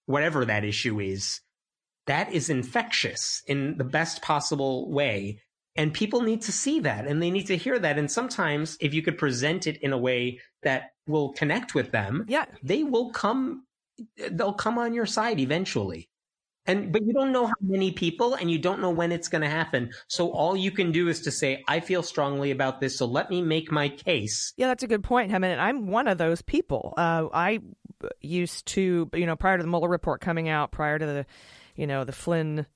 whatever 0.07 0.45
that 0.45 0.65
issue 0.65 0.99
is, 0.99 1.41
that 2.07 2.33
is 2.33 2.51
infectious 2.51 3.41
in 3.47 3.79
the 3.79 3.85
best 3.85 4.23
possible 4.23 4.91
way. 4.91 5.41
And 5.77 5.95
people 5.95 6.23
need 6.23 6.43
to 6.43 6.53
see 6.53 6.81
that 6.81 7.07
and 7.07 7.23
they 7.23 7.31
need 7.31 7.47
to 7.47 7.57
hear 7.57 7.79
that. 7.79 7.97
And 7.97 8.11
sometimes 8.11 8.77
if 8.81 8.93
you 8.93 9.03
could 9.03 9.17
present 9.17 9.69
it 9.69 9.81
in 9.81 9.93
a 9.93 9.99
way 9.99 10.41
that 10.65 10.91
will 11.07 11.33
connect 11.33 11.77
with 11.77 11.93
them, 11.93 12.27
yeah, 12.29 12.47
they 12.65 12.83
will 12.83 13.11
come, 13.13 13.67
they'll 14.33 14.53
come 14.53 14.79
on 14.79 14.95
your 14.95 15.07
side 15.07 15.39
eventually. 15.39 16.10
And, 16.67 16.93
but 16.93 17.05
you 17.05 17.13
don't 17.13 17.33
know 17.33 17.47
how 17.47 17.55
many 17.61 17.91
people 17.91 18.35
and 18.35 18.51
you 18.51 18.59
don't 18.59 18.81
know 18.81 18.91
when 18.91 19.13
it's 19.13 19.29
going 19.29 19.43
to 19.43 19.49
happen. 19.49 19.91
So 20.09 20.31
all 20.31 20.57
you 20.57 20.71
can 20.71 20.93
do 20.93 21.09
is 21.09 21.23
to 21.23 21.31
say, 21.31 21.65
I 21.67 21.81
feel 21.81 22.03
strongly 22.03 22.51
about 22.51 22.81
this. 22.81 22.97
So 22.97 23.07
let 23.07 23.31
me 23.31 23.43
make 23.43 23.73
my 23.73 23.89
case. 23.89 24.53
Yeah, 24.57 24.69
that's 24.69 24.83
a 24.83 24.87
good 24.87 25.03
point, 25.03 25.33
Hemant. 25.33 25.59
I'm 25.59 25.89
one 25.89 26.07
of 26.07 26.19
those 26.19 26.43
people. 26.43 26.95
Uh, 26.97 27.29
I 27.33 27.61
used 28.21 28.67
to, 28.67 29.11
you 29.15 29.27
know, 29.27 29.37
prior 29.37 29.57
to 29.57 29.63
the 29.63 29.69
Mueller 29.69 29.89
report 29.89 30.21
coming 30.21 30.49
out, 30.49 30.71
prior 30.71 30.99
to 30.99 31.07
the, 31.07 31.27
you 31.77 31.87
know, 31.87 32.05
the 32.05 32.13
Flynn 32.13 32.67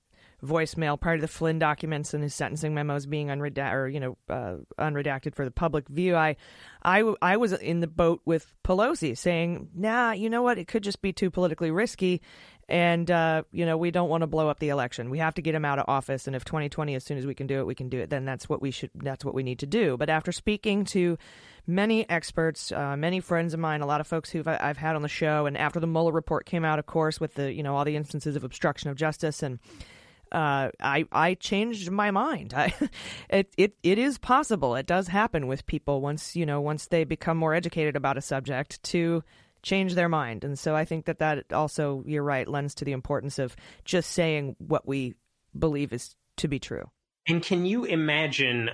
voicemail 0.44 1.01
prior 1.01 1.16
to 1.16 1.20
the 1.20 1.28
Flynn 1.28 1.59
documents 1.59 2.15
and 2.15 2.23
his 2.23 2.35
sentencing 2.35 2.74
memos 2.74 3.06
being 3.06 3.28
unredacted 3.28 3.73
or 3.73 3.89
you 3.89 4.01
know 4.01 4.16
uh, 4.28 4.56
unredacted 4.78 5.35
for 5.35 5.44
the 5.44 5.51
public 5.51 5.89
view. 5.89 6.15
I, 6.15 6.36
I, 6.82 7.15
I 7.23 7.36
was 7.36 7.52
in 7.52 7.81
the 7.81 7.86
boat 7.86 8.20
with 8.24 8.55
Pelosi 8.62 9.16
saying, 9.16 9.70
"Nah, 9.74 10.12
you 10.12 10.31
know 10.31 10.43
what? 10.43 10.59
It 10.59 10.69
could 10.69 10.82
just 10.82 11.02
be 11.02 11.12
too 11.12 11.31
politically 11.31 11.70
risky." 11.70 12.20
And 12.69 13.11
uh, 13.11 13.43
you 13.53 13.66
know 13.66 13.77
we 13.77 13.91
don't 13.91 14.09
want 14.09 14.23
to 14.23 14.27
blow 14.27 14.49
up 14.49 14.59
the 14.59 14.70
election. 14.70 15.11
We 15.11 15.19
have 15.19 15.35
to 15.35 15.43
get 15.43 15.55
him 15.55 15.65
out 15.65 15.78
of 15.78 15.85
office. 15.89 16.27
And 16.27 16.35
if 16.35 16.45
2020, 16.45 16.95
as 16.95 17.05
soon 17.05 17.19
as 17.19 17.27
we 17.27 17.35
can 17.35 17.47
do 17.47 17.59
it, 17.59 17.66
we 17.66 17.74
can 17.74 17.89
do 17.89 18.01
it. 18.01 18.11
Then 18.11 18.24
that's 18.24 18.49
what 18.49 18.62
we 18.62 18.70
should. 18.70 18.91
That's 18.95 19.24
what 19.24 19.35
we 19.35 19.43
need 19.43 19.59
to 19.61 19.66
do. 19.66 19.97
But 19.97 20.09
after 20.09 20.32
speaking 20.32 20.85
to 20.86 21.19
many 21.66 22.09
experts, 22.09 22.73
uh, 22.73 22.97
many 22.97 23.20
friends 23.20 23.55
of 23.55 23.61
mine, 23.61 23.81
a 23.81 23.86
lot 23.86 24.01
of 24.01 24.07
folks 24.07 24.31
who 24.31 24.43
I've 24.47 24.78
had 24.78 24.97
on 24.97 25.03
the 25.03 25.09
show, 25.09 25.47
and 25.47 25.57
after 25.57 25.81
the 25.81 25.86
Mueller 25.86 26.12
report 26.12 26.47
came 26.47 26.65
out, 26.65 26.78
of 26.78 26.86
course, 26.86 27.20
with 27.20 27.35
the 27.35 27.53
you 27.53 27.62
know 27.62 27.77
all 27.77 27.85
the 27.85 27.97
instances 27.97 28.36
of 28.36 28.45
obstruction 28.45 28.91
of 28.91 28.97
justice 28.97 29.43
and 29.43 29.59
uh, 30.35 30.70
I 30.81 31.07
I 31.12 31.35
changed 31.35 31.91
my 31.91 32.11
mind. 32.11 32.55
I, 32.57 32.74
it 33.31 33.53
it 33.57 33.77
it 33.82 33.99
is 33.99 34.19
possible. 34.19 34.74
It 34.74 34.86
does 34.86 35.09
happen 35.09 35.47
with 35.47 35.65
people 35.66 36.01
once 36.01 36.35
you 36.35 36.45
know 36.45 36.61
once 36.61 36.86
they 36.86 37.05
become 37.05 37.36
more 37.36 37.55
educated 37.55 37.97
about 37.97 38.19
a 38.19 38.20
subject 38.20 38.82
to 38.85 39.23
change 39.65 39.95
their 39.95 40.09
mind. 40.09 40.45
And 40.45 40.59
so 40.59 40.77
I 40.77 40.85
think 40.85 41.07
that 41.07 41.19
that 41.19 41.53
also 41.53 42.05
you're 42.07 42.23
right 42.23 42.47
lends 42.47 42.74
to 42.77 42.85
the 42.85 42.93
importance 42.93 43.39
of 43.39 43.57
just 43.85 44.12
saying 44.12 44.55
what 44.59 44.86
we 44.86 45.15
believe 45.59 45.93
is 45.93 46.15
to 46.36 46.49
be 46.49 46.59
true. 46.59 46.91
And 47.27 47.43
can 47.43 47.66
you 47.66 47.85
imagine 47.85 48.70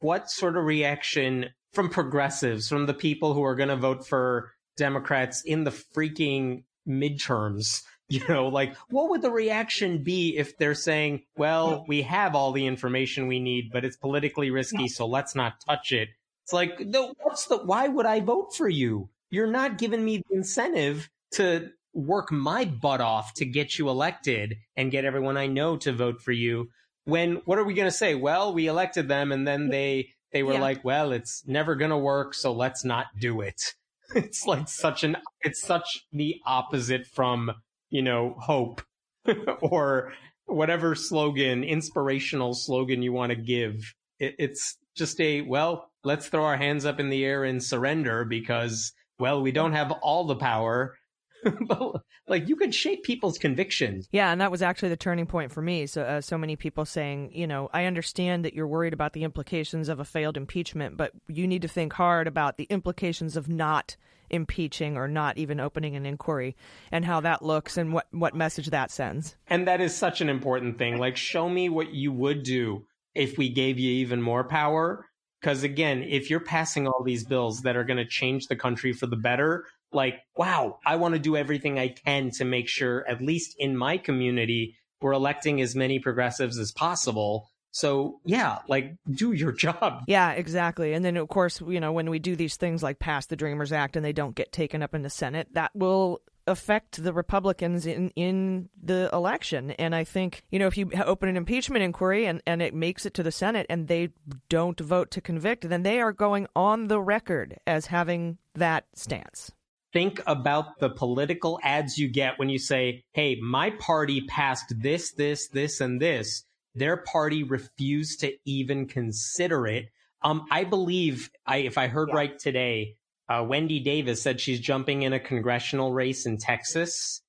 what 0.00 0.30
sort 0.30 0.56
of 0.56 0.64
reaction 0.64 1.46
from 1.72 1.88
progressives, 1.88 2.68
from 2.68 2.86
the 2.86 2.94
people 2.94 3.34
who 3.34 3.44
are 3.44 3.54
going 3.54 3.68
to 3.68 3.76
vote 3.76 4.06
for 4.06 4.52
Democrats 4.76 5.42
in 5.42 5.64
the 5.64 5.70
freaking 5.70 6.64
midterms? 6.86 7.82
you 8.08 8.22
know, 8.28 8.48
like 8.48 8.76
what 8.90 9.08
would 9.08 9.22
the 9.22 9.30
reaction 9.30 10.02
be 10.02 10.36
if 10.36 10.58
they're 10.58 10.74
saying, 10.74 11.22
well, 11.38 11.86
we 11.88 12.02
have 12.02 12.34
all 12.34 12.52
the 12.52 12.66
information 12.66 13.26
we 13.26 13.40
need, 13.40 13.70
but 13.72 13.82
it's 13.82 13.96
politically 13.96 14.50
risky, 14.50 14.88
so 14.88 15.06
let's 15.06 15.34
not 15.34 15.54
touch 15.66 15.90
it. 15.90 16.10
It's 16.42 16.52
like, 16.52 16.78
no, 16.80 17.14
what's 17.22 17.46
the, 17.46 17.56
why 17.56 17.88
would 17.88 18.04
I 18.04 18.20
vote 18.20 18.54
for 18.54 18.68
you? 18.68 19.08
You're 19.30 19.46
not 19.46 19.78
giving 19.78 20.04
me 20.04 20.22
the 20.28 20.36
incentive 20.36 21.08
to 21.32 21.70
work 21.92 22.30
my 22.32 22.64
butt 22.64 23.00
off 23.00 23.34
to 23.34 23.44
get 23.44 23.78
you 23.78 23.88
elected 23.88 24.56
and 24.76 24.90
get 24.90 25.04
everyone 25.04 25.36
I 25.36 25.46
know 25.46 25.76
to 25.78 25.92
vote 25.92 26.20
for 26.20 26.32
you. 26.32 26.68
When, 27.04 27.36
what 27.44 27.58
are 27.58 27.64
we 27.64 27.74
going 27.74 27.88
to 27.88 27.96
say? 27.96 28.14
Well, 28.14 28.52
we 28.54 28.66
elected 28.66 29.08
them 29.08 29.30
and 29.32 29.46
then 29.46 29.68
they, 29.68 30.10
they 30.32 30.42
were 30.42 30.54
Yeah. 30.54 30.60
like, 30.60 30.84
well, 30.84 31.12
it's 31.12 31.44
never 31.46 31.74
going 31.76 31.90
to 31.90 31.96
work, 31.98 32.34
so 32.34 32.52
let's 32.52 32.84
not 32.84 33.06
do 33.18 33.40
it. 33.40 33.60
It's 34.14 34.46
like 34.46 34.68
such 34.68 35.02
an, 35.02 35.16
it's 35.40 35.60
such 35.62 36.06
the 36.12 36.36
opposite 36.46 37.06
from, 37.06 37.50
you 37.90 38.02
know, 38.02 38.36
hope 38.38 38.82
or 39.60 40.12
whatever 40.46 40.94
slogan, 40.94 41.64
inspirational 41.64 42.54
slogan 42.54 43.02
you 43.02 43.12
want 43.12 43.30
to 43.30 43.36
give. 43.36 43.94
It, 44.20 44.34
it's 44.38 44.76
just 44.94 45.20
a, 45.20 45.40
well, 45.40 45.90
let's 46.04 46.28
throw 46.28 46.44
our 46.44 46.56
hands 46.58 46.84
up 46.84 47.00
in 47.00 47.08
the 47.08 47.24
air 47.24 47.44
and 47.44 47.62
surrender 47.62 48.24
because, 48.24 48.92
well, 49.18 49.42
we 49.42 49.52
don't 49.52 49.72
have 49.72 49.90
all 49.90 50.24
the 50.24 50.36
power. 50.36 50.96
but 51.66 52.02
like 52.26 52.48
you 52.48 52.56
could 52.56 52.74
shape 52.74 53.02
people's 53.02 53.38
convictions. 53.38 54.08
Yeah, 54.10 54.32
and 54.32 54.40
that 54.40 54.50
was 54.50 54.62
actually 54.62 54.88
the 54.88 54.96
turning 54.96 55.26
point 55.26 55.52
for 55.52 55.60
me. 55.60 55.86
So, 55.86 56.02
uh, 56.02 56.20
so 56.20 56.38
many 56.38 56.56
people 56.56 56.84
saying, 56.84 57.32
you 57.34 57.46
know, 57.46 57.68
I 57.72 57.84
understand 57.84 58.44
that 58.44 58.54
you're 58.54 58.66
worried 58.66 58.94
about 58.94 59.12
the 59.12 59.24
implications 59.24 59.88
of 59.88 60.00
a 60.00 60.04
failed 60.04 60.36
impeachment, 60.36 60.96
but 60.96 61.12
you 61.28 61.46
need 61.46 61.62
to 61.62 61.68
think 61.68 61.92
hard 61.92 62.26
about 62.26 62.56
the 62.56 62.64
implications 62.70 63.36
of 63.36 63.48
not 63.48 63.96
impeaching 64.30 64.96
or 64.96 65.06
not 65.06 65.36
even 65.36 65.60
opening 65.60 65.94
an 65.96 66.06
inquiry 66.06 66.56
and 66.90 67.04
how 67.04 67.20
that 67.20 67.42
looks 67.42 67.76
and 67.76 67.92
what 67.92 68.06
what 68.10 68.34
message 68.34 68.68
that 68.68 68.90
sends. 68.90 69.36
And 69.46 69.68
that 69.68 69.80
is 69.80 69.94
such 69.94 70.20
an 70.20 70.28
important 70.28 70.78
thing. 70.78 70.98
Like, 70.98 71.16
show 71.16 71.48
me 71.48 71.68
what 71.68 71.92
you 71.92 72.12
would 72.12 72.42
do 72.42 72.86
if 73.14 73.38
we 73.38 73.48
gave 73.48 73.78
you 73.78 73.92
even 73.92 74.20
more 74.22 74.44
power. 74.44 75.06
Because 75.44 75.62
again, 75.62 76.02
if 76.02 76.30
you're 76.30 76.40
passing 76.40 76.88
all 76.88 77.02
these 77.04 77.22
bills 77.22 77.60
that 77.64 77.76
are 77.76 77.84
going 77.84 77.98
to 77.98 78.06
change 78.06 78.46
the 78.46 78.56
country 78.56 78.94
for 78.94 79.06
the 79.06 79.14
better, 79.14 79.66
like, 79.92 80.14
wow, 80.38 80.78
I 80.86 80.96
want 80.96 81.12
to 81.16 81.18
do 81.18 81.36
everything 81.36 81.78
I 81.78 81.88
can 81.88 82.30
to 82.38 82.46
make 82.46 82.66
sure, 82.66 83.06
at 83.06 83.20
least 83.20 83.54
in 83.58 83.76
my 83.76 83.98
community, 83.98 84.74
we're 85.02 85.12
electing 85.12 85.60
as 85.60 85.76
many 85.76 85.98
progressives 85.98 86.58
as 86.58 86.72
possible. 86.72 87.50
So, 87.72 88.20
yeah, 88.24 88.60
like, 88.68 88.94
do 89.10 89.32
your 89.32 89.52
job. 89.66 90.04
Yeah, 90.08 90.30
exactly. 90.30 90.94
And 90.94 91.04
then, 91.04 91.18
of 91.18 91.28
course, 91.28 91.60
you 91.60 91.78
know, 91.78 91.92
when 91.92 92.08
we 92.08 92.18
do 92.18 92.36
these 92.36 92.56
things 92.56 92.82
like 92.82 92.98
pass 92.98 93.26
the 93.26 93.36
Dreamers 93.36 93.70
Act 93.70 93.96
and 93.96 94.04
they 94.04 94.14
don't 94.14 94.34
get 94.34 94.50
taken 94.50 94.82
up 94.82 94.94
in 94.94 95.02
the 95.02 95.10
Senate, 95.10 95.48
that 95.52 95.72
will 95.74 96.22
affect 96.46 97.02
the 97.02 97.12
Republicans 97.12 97.86
in, 97.86 98.10
in 98.10 98.68
the 98.82 99.10
election. 99.12 99.70
And 99.72 99.94
I 99.94 100.04
think, 100.04 100.42
you 100.50 100.58
know, 100.58 100.66
if 100.66 100.76
you 100.76 100.90
open 101.04 101.28
an 101.28 101.36
impeachment 101.36 101.82
inquiry 101.82 102.26
and, 102.26 102.42
and 102.46 102.60
it 102.62 102.74
makes 102.74 103.06
it 103.06 103.14
to 103.14 103.22
the 103.22 103.32
Senate 103.32 103.66
and 103.68 103.88
they 103.88 104.10
don't 104.48 104.78
vote 104.78 105.10
to 105.12 105.20
convict, 105.20 105.68
then 105.68 105.82
they 105.82 106.00
are 106.00 106.12
going 106.12 106.46
on 106.54 106.88
the 106.88 107.00
record 107.00 107.58
as 107.66 107.86
having 107.86 108.38
that 108.54 108.84
stance. 108.94 109.52
think 109.92 110.20
about 110.26 110.78
the 110.80 110.90
political 110.90 111.58
ads 111.62 111.96
you 111.96 112.08
get 112.08 112.38
when 112.38 112.48
you 112.48 112.58
say, 112.58 113.04
Hey, 113.12 113.38
my 113.40 113.70
party 113.70 114.22
passed 114.22 114.74
this, 114.82 115.12
this, 115.12 115.48
this, 115.48 115.80
and 115.80 116.00
this. 116.00 116.44
Their 116.74 116.98
party 116.98 117.44
refused 117.44 118.20
to 118.20 118.32
even 118.44 118.86
consider 118.88 119.66
it. 119.66 119.86
Um, 120.22 120.46
I 120.50 120.64
believe 120.64 121.30
I, 121.46 121.58
if 121.58 121.78
I 121.78 121.86
heard 121.86 122.08
right 122.12 122.36
today, 122.36 122.96
Uh, 123.28 123.44
Wendy 123.46 123.80
Davis 123.80 124.22
said 124.22 124.40
she's 124.40 124.60
jumping 124.60 125.02
in 125.02 125.12
a 125.12 125.20
congressional 125.20 125.92
race 125.92 126.26
in 126.26 126.36
Texas. 126.38 127.22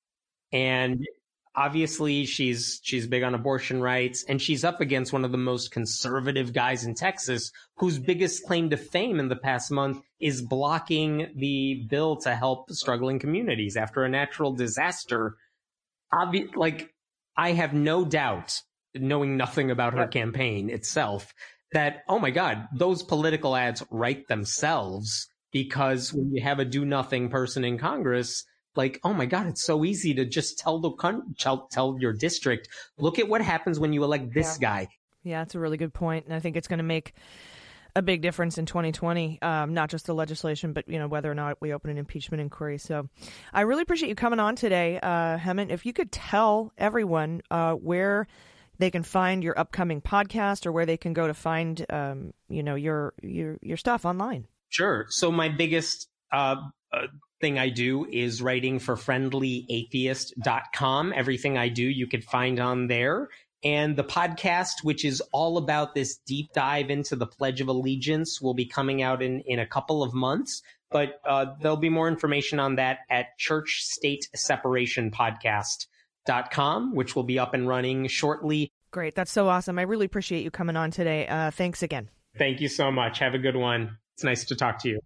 And 0.52 1.06
obviously 1.56 2.26
she's, 2.26 2.80
she's 2.84 3.08
big 3.08 3.24
on 3.24 3.34
abortion 3.34 3.82
rights 3.82 4.26
and 4.28 4.42
she's 4.42 4.64
up 4.64 4.82
against 4.82 5.14
one 5.14 5.24
of 5.24 5.32
the 5.32 5.38
most 5.38 5.72
conservative 5.72 6.54
guys 6.54 6.84
in 6.84 6.94
Texas 6.94 7.52
whose 7.78 7.98
biggest 7.98 8.46
claim 8.46 8.70
to 8.70 8.78
fame 8.78 9.20
in 9.20 9.30
the 9.30 9.36
past 9.36 9.72
month 9.72 10.02
is 10.20 10.42
blocking 10.42 11.32
the 11.36 11.86
bill 11.90 12.18
to 12.18 12.36
help 12.36 12.70
struggling 12.72 13.20
communities 13.20 13.78
after 13.78 14.04
a 14.04 14.10
natural 14.10 14.54
disaster. 14.54 15.36
Obvi- 16.14 16.56
like, 16.56 16.94
I 17.38 17.52
have 17.54 17.74
no 17.74 18.06
doubt, 18.06 18.62
knowing 18.94 19.36
nothing 19.36 19.72
about 19.72 19.94
her 19.94 20.08
campaign 20.08 20.70
itself, 20.70 21.34
that, 21.74 22.04
oh 22.08 22.20
my 22.20 22.32
God, 22.32 22.68
those 22.74 23.04
political 23.04 23.56
ads 23.56 23.84
write 23.92 24.28
themselves 24.28 25.28
because 25.56 26.12
when 26.12 26.34
you 26.34 26.42
have 26.44 26.60
a 26.60 26.66
do 26.66 26.84
nothing 26.84 27.30
person 27.30 27.64
in 27.64 27.78
Congress, 27.78 28.44
like, 28.76 29.00
oh 29.06 29.14
my 29.14 29.26
God, 29.26 29.48
it's 29.48 29.64
so 29.64 29.86
easy 29.86 30.14
to 30.16 30.26
just 30.26 30.60
tell 30.60 30.80
the 30.80 30.92
con- 30.92 31.34
tell, 31.40 31.70
tell 31.72 31.96
your 31.98 32.12
district, 32.12 32.68
look 32.98 33.20
at 33.20 33.30
what 33.30 33.40
happens 33.40 33.80
when 33.80 33.94
you 33.94 34.04
elect 34.04 34.34
this 34.34 34.58
guy. 34.58 34.90
Yeah, 35.24 35.40
that's 35.40 35.56
a 35.56 35.60
really 35.62 35.78
good 35.78 35.94
point, 35.94 36.26
and 36.26 36.36
I 36.36 36.42
think 36.42 36.58
it's 36.58 36.68
going 36.68 36.80
to 36.80 36.84
make 36.84 37.14
a 37.96 38.02
big 38.02 38.22
difference 38.22 38.58
in 38.58 38.66
2020. 38.66 39.42
Um, 39.42 39.74
not 39.74 39.90
just 39.90 40.08
the 40.08 40.14
legislation, 40.14 40.74
but 40.74 40.90
you 40.90 41.00
know 41.00 41.08
whether 41.08 41.32
or 41.32 41.36
not 41.36 41.62
we 41.62 41.72
open 41.72 41.90
an 41.90 41.98
impeachment 41.98 42.42
inquiry. 42.42 42.78
So, 42.78 43.08
I 43.54 43.62
really 43.62 43.84
appreciate 43.84 44.10
you 44.10 44.16
coming 44.16 44.42
on 44.42 44.58
today, 44.58 45.00
uh, 45.02 45.38
Hemant. 45.38 45.70
If 45.70 45.86
you 45.86 45.94
could 45.94 46.12
tell 46.12 46.74
everyone 46.78 47.42
uh, 47.50 47.76
where 47.76 48.28
they 48.78 48.92
can 48.92 49.04
find 49.04 49.42
your 49.42 49.58
upcoming 49.58 50.02
podcast 50.02 50.66
or 50.66 50.74
where 50.74 50.86
they 50.86 50.98
can 50.98 51.14
go 51.14 51.28
to 51.28 51.34
find, 51.34 51.86
um, 51.90 52.34
you 52.50 52.62
know, 52.62 52.76
your 52.76 53.14
your 53.24 53.58
your 53.62 53.78
stuff 53.78 54.04
online. 54.04 54.48
Sure. 54.76 55.06
So 55.08 55.32
my 55.32 55.48
biggest 55.48 56.10
uh, 56.34 56.58
uh, 56.92 57.08
thing 57.40 57.58
I 57.58 57.70
do 57.70 58.06
is 58.12 58.42
writing 58.42 58.80
for 58.80 58.98
friendlyatheist.com. 58.98 61.14
Everything 61.16 61.58
I 61.58 61.70
do, 61.70 61.84
you 61.84 62.08
could 62.08 62.26
find 62.26 62.60
on 62.60 62.88
there. 62.88 63.30
And 63.64 63.96
the 63.96 64.04
podcast, 64.04 64.84
which 64.84 65.06
is 65.06 65.22
all 65.32 65.58
about 65.58 65.96
this 65.96 66.18
deep 66.28 66.52
dive 66.54 66.90
into 66.90 67.16
the 67.16 67.26
Pledge 67.26 67.62
of 67.62 67.70
Allegiance, 67.70 68.42
will 68.42 68.54
be 68.54 68.66
coming 68.66 69.02
out 69.02 69.24
in, 69.24 69.40
in 69.46 69.60
a 69.60 69.66
couple 69.66 70.04
of 70.04 70.14
months. 70.14 70.62
But 70.92 71.22
uh, 71.26 71.54
there'll 71.62 71.78
be 71.78 71.88
more 71.88 72.10
information 72.10 72.60
on 72.60 72.76
that 72.76 72.98
at 73.10 73.38
Church 73.38 73.82
State 73.82 74.28
Separation 74.36 75.10
Podcast.com, 75.10 76.94
which 76.94 77.16
will 77.16 77.24
be 77.24 77.40
up 77.40 77.54
and 77.54 77.66
running 77.66 78.08
shortly. 78.08 78.74
Great, 78.92 79.16
that's 79.16 79.32
so 79.32 79.48
awesome. 79.48 79.80
I 79.80 79.84
really 79.84 80.06
appreciate 80.06 80.44
you 80.44 80.52
coming 80.52 80.76
on 80.76 80.92
today. 80.92 81.28
Uh, 81.28 81.52
thanks 81.52 81.82
again. 81.82 82.10
Thank 82.38 82.60
you 82.60 82.68
so 82.68 82.92
much. 82.92 83.20
Have 83.20 83.36
a 83.36 83.40
good 83.40 83.56
one. 83.56 84.00
It's 84.16 84.24
nice 84.24 84.46
to 84.46 84.56
talk 84.56 84.80
to 84.80 84.90
you. 84.90 85.00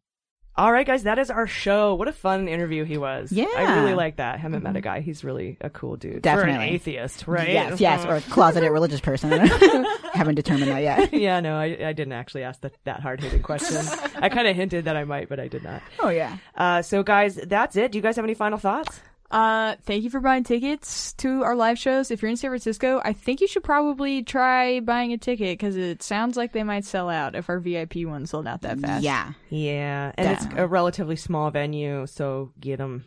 All 0.60 0.74
right, 0.74 0.86
guys, 0.86 1.04
that 1.04 1.18
is 1.18 1.32
our 1.32 1.48
show. 1.48 1.96
What 1.96 2.10
a 2.10 2.12
fun 2.12 2.50
interview 2.50 2.84
he 2.84 2.98
was. 2.98 3.32
Yeah. 3.32 3.46
I 3.56 3.80
really 3.80 3.94
like 3.94 4.18
that. 4.18 4.42
Haven't 4.42 4.62
met 4.62 4.76
a 4.76 4.82
guy. 4.82 5.00
He's 5.00 5.24
really 5.24 5.58
a 5.62 5.70
cool 5.70 5.96
dude. 5.96 6.22
Definitely. 6.22 6.54
For 6.54 6.60
an 6.60 6.70
atheist, 6.70 7.28
right? 7.28 7.50
Yes, 7.50 7.80
yes, 7.80 8.06
or 8.06 8.18
a 8.18 8.22
closeted 8.22 8.70
religious 8.70 9.00
person. 9.00 9.32
Haven't 10.14 10.36
determined 10.36 10.70
that 10.70 10.82
yet. 10.82 11.14
yeah, 11.20 11.40
no, 11.40 11.56
I, 11.56 11.78
I 11.88 11.94
didn't 11.94 12.12
actually 12.12 12.44
ask 12.44 12.60
that, 12.62 12.74
that 12.84 13.00
hard 13.00 13.22
hitting 13.24 13.42
question. 13.42 13.78
I 14.18 14.28
kind 14.28 14.50
of 14.50 14.56
hinted 14.56 14.84
that 14.84 14.98
I 14.98 15.06
might, 15.06 15.30
but 15.30 15.40
I 15.40 15.48
did 15.48 15.64
not. 15.64 15.82
Oh, 16.00 16.10
yeah. 16.10 16.38
Uh, 16.56 16.82
so, 16.82 17.04
guys, 17.04 17.36
that's 17.36 17.78
it. 17.78 17.94
Do 17.94 17.98
you 17.98 18.02
guys 18.02 18.18
have 18.18 18.26
any 18.26 18.34
final 18.34 18.58
thoughts? 18.58 19.00
Uh, 19.32 19.76
thank 19.84 20.04
you 20.04 20.10
for 20.10 20.20
buying 20.20 20.44
tickets 20.44 21.14
to 21.14 21.44
our 21.44 21.56
live 21.56 21.78
shows. 21.78 22.10
If 22.10 22.22
you're 22.22 22.32
in 22.32 22.38
San 22.38 22.50
Francisco, 22.50 23.00
I 23.04 23.14
think 23.14 23.42
you 23.42 23.48
should 23.48 23.64
probably 23.64 24.24
try 24.24 24.80
buying 24.80 25.14
a 25.14 25.18
ticket 25.18 25.58
because 25.58 25.76
it 25.76 26.02
sounds 26.02 26.36
like 26.36 26.52
they 26.52 26.64
might 26.64 26.84
sell 26.86 27.10
out 27.10 27.36
if 27.36 27.48
our 27.50 27.60
VIP 27.60 28.06
one 28.06 28.26
sold 28.26 28.48
out 28.48 28.62
that 28.62 28.80
fast. 28.80 29.04
Yeah. 29.04 29.34
Yeah, 29.50 30.12
and 30.18 30.32
it's 30.32 30.46
a 30.56 30.66
relatively 30.66 31.16
small 31.16 31.52
venue, 31.52 32.08
so 32.08 32.52
get 32.60 32.78
them. 32.78 33.06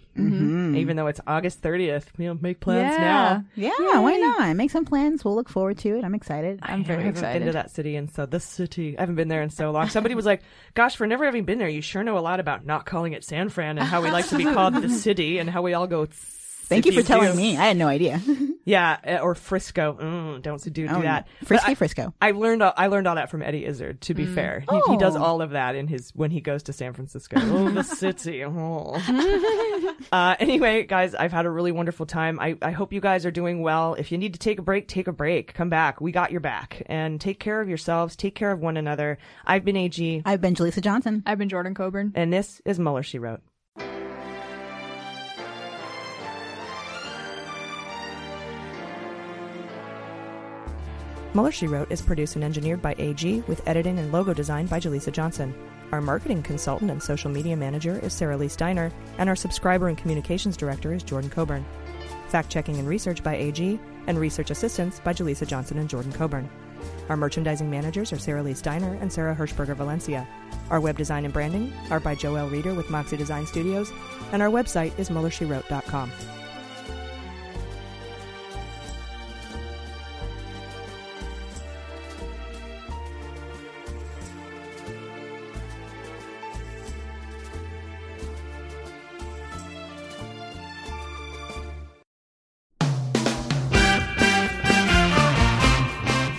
Mhm. 0.72 0.78
Even 0.78 0.96
though 0.96 1.06
it's 1.06 1.20
August 1.26 1.62
30th, 1.62 2.06
you 2.18 2.26
know, 2.26 2.38
make 2.40 2.60
plans 2.60 2.94
yeah. 2.94 2.98
now. 2.98 3.44
Yeah, 3.54 3.98
why 3.98 4.16
not? 4.16 4.56
Make 4.56 4.70
some 4.70 4.84
plans. 4.84 5.24
We'll 5.24 5.34
look 5.34 5.48
forward 5.48 5.78
to 5.78 5.98
it. 5.98 6.04
I'm 6.04 6.14
excited. 6.14 6.60
I'm 6.62 6.80
I 6.80 6.92
haven't 6.92 7.20
been 7.20 7.46
to 7.46 7.52
that 7.52 7.70
city, 7.70 7.96
and 7.96 8.10
so 8.10 8.26
the 8.26 8.40
city. 8.40 8.96
I 8.96 9.02
haven't 9.02 9.16
been 9.16 9.28
there 9.28 9.42
in 9.42 9.50
so 9.50 9.70
long. 9.70 9.88
Somebody 9.88 10.14
was 10.14 10.26
like, 10.26 10.42
"Gosh, 10.74 10.96
for 10.96 11.06
never 11.06 11.24
having 11.24 11.44
been 11.44 11.58
there, 11.58 11.68
you 11.68 11.82
sure 11.82 12.02
know 12.02 12.18
a 12.18 12.20
lot 12.20 12.40
about 12.40 12.66
not 12.66 12.86
calling 12.86 13.12
it 13.12 13.24
San 13.24 13.48
Fran 13.48 13.78
and 13.78 13.86
how 13.86 14.02
we 14.02 14.10
like 14.10 14.28
to 14.28 14.36
be 14.36 14.44
called 14.54 14.74
the 14.74 14.88
city 14.88 15.38
and 15.38 15.48
how 15.48 15.62
we 15.62 15.74
all 15.74 15.86
go." 15.86 16.06
Thank 16.72 16.86
you 16.86 16.92
for 16.92 17.06
telling 17.06 17.32
do." 17.32 17.36
me. 17.36 17.56
I 17.56 17.64
had 17.68 17.76
no 17.76 17.88
idea. 17.88 18.20
Yeah, 18.64 18.98
uh, 19.04 19.24
or 19.24 19.34
Frisco. 19.34 19.98
Mm, 20.00 20.40
don't 20.40 20.62
do, 20.62 20.70
do 20.70 20.86
Oh, 20.88 21.02
that. 21.02 21.26
Frisky 21.44 21.72
I- 21.72 21.74
Frisco. 21.74 22.14
I 22.22 22.30
learned 22.30 22.62
all, 22.62 22.72
I 22.76 22.86
learned 22.86 23.08
all 23.08 23.16
that 23.16 23.28
from 23.28 23.42
Eddie 23.42 23.64
Izzard. 23.66 24.00
To 24.02 24.14
be 24.14 24.24
Mm. 24.24 24.34
fair, 24.36 24.64
he, 24.70 24.80
he 24.92 24.96
does 24.98 25.16
Oh. 25.16 25.20
all 25.24 25.42
of 25.42 25.50
that 25.50 25.74
in 25.74 25.88
his 25.88 26.12
when 26.14 26.30
he 26.30 26.40
goes 26.40 26.62
to 26.64 26.72
San 26.72 26.92
Francisco. 26.92 27.38
oh, 27.40 27.70
the 27.72 27.82
city. 27.82 28.44
Oh. 28.44 29.02
uh, 30.12 30.36
anyway, 30.38 30.84
guys, 30.84 31.16
I've 31.16 31.32
had 31.32 31.44
a 31.44 31.50
really 31.50 31.72
wonderful 31.72 32.06
time. 32.06 32.38
I, 32.38 32.56
I 32.62 32.70
hope 32.70 32.92
you 32.92 33.00
guys 33.00 33.26
are 33.26 33.32
doing 33.32 33.62
well. 33.62 33.94
If 33.94 34.12
you 34.12 34.18
need 34.18 34.32
to 34.34 34.38
take 34.38 34.60
a 34.60 34.62
break, 34.62 34.86
take 34.86 35.08
a 35.08 35.12
break. 35.12 35.54
Come 35.54 35.68
back. 35.68 36.00
We 36.00 36.12
got 36.12 36.30
your 36.30 36.40
back. 36.40 36.82
And 36.86 37.20
take 37.20 37.40
care 37.40 37.60
of 37.60 37.68
yourselves. 37.68 38.14
Take 38.14 38.36
care 38.36 38.52
of 38.52 38.60
one 38.60 38.76
another. 38.76 39.18
I've 39.44 39.64
been 39.64 39.76
AG. 39.76 40.22
I've 40.24 40.40
been 40.40 40.54
Jaleesa 40.54 40.82
Johnson. 40.82 41.24
I've 41.26 41.38
been 41.38 41.48
Jordan 41.48 41.74
Coburn. 41.74 42.12
And 42.14 42.32
this 42.32 42.62
is 42.64 42.78
Mueller, 42.78 43.02
She 43.02 43.18
Wrote. 43.18 43.40
Mueller 51.34 51.50
She 51.50 51.66
Wrote 51.66 51.90
is 51.90 52.02
produced 52.02 52.36
and 52.36 52.44
engineered 52.44 52.82
by 52.82 52.94
AG 52.98 53.40
with 53.46 53.66
editing 53.66 53.98
and 53.98 54.12
logo 54.12 54.34
design 54.34 54.66
by 54.66 54.78
Jaleesa 54.78 55.10
Johnson. 55.10 55.54
Our 55.90 56.02
marketing 56.02 56.42
consultant 56.42 56.90
and 56.90 57.02
social 57.02 57.30
media 57.30 57.56
manager 57.56 57.98
is 58.00 58.12
Sarah 58.12 58.36
Lee 58.36 58.48
Steiner, 58.48 58.92
and 59.16 59.30
our 59.30 59.36
subscriber 59.36 59.88
and 59.88 59.96
communications 59.96 60.58
director 60.58 60.92
is 60.92 61.02
Jordan 61.02 61.30
Coburn. 61.30 61.64
Fact 62.28 62.50
checking 62.50 62.76
and 62.76 62.86
research 62.86 63.22
by 63.22 63.34
AG, 63.34 63.80
and 64.06 64.18
research 64.18 64.50
assistance 64.50 65.00
by 65.00 65.14
Jaleesa 65.14 65.46
Johnson 65.46 65.78
and 65.78 65.88
Jordan 65.88 66.12
Coburn. 66.12 66.50
Our 67.08 67.16
merchandising 67.16 67.70
managers 67.70 68.12
are 68.12 68.18
Sarah 68.18 68.42
Lee 68.42 68.54
Steiner 68.54 68.98
and 69.00 69.10
Sarah 69.10 69.34
Hirschberger 69.34 69.76
Valencia. 69.76 70.28
Our 70.68 70.80
web 70.80 70.98
design 70.98 71.24
and 71.24 71.32
branding 71.32 71.72
are 71.90 72.00
by 72.00 72.14
Joel 72.14 72.50
Reeder 72.50 72.74
with 72.74 72.90
Moxie 72.90 73.16
Design 73.16 73.46
Studios, 73.46 73.90
and 74.32 74.42
our 74.42 74.50
website 74.50 74.98
is 74.98 75.08
MuellerSheWrote.com. 75.08 76.12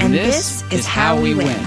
And, 0.00 0.14
this, 0.14 0.62
is 0.72 0.86
how 0.86 1.20
we 1.20 1.34
win. 1.34 1.60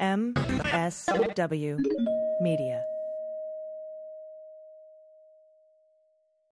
MSW 0.00 1.78
Media. 2.40 2.89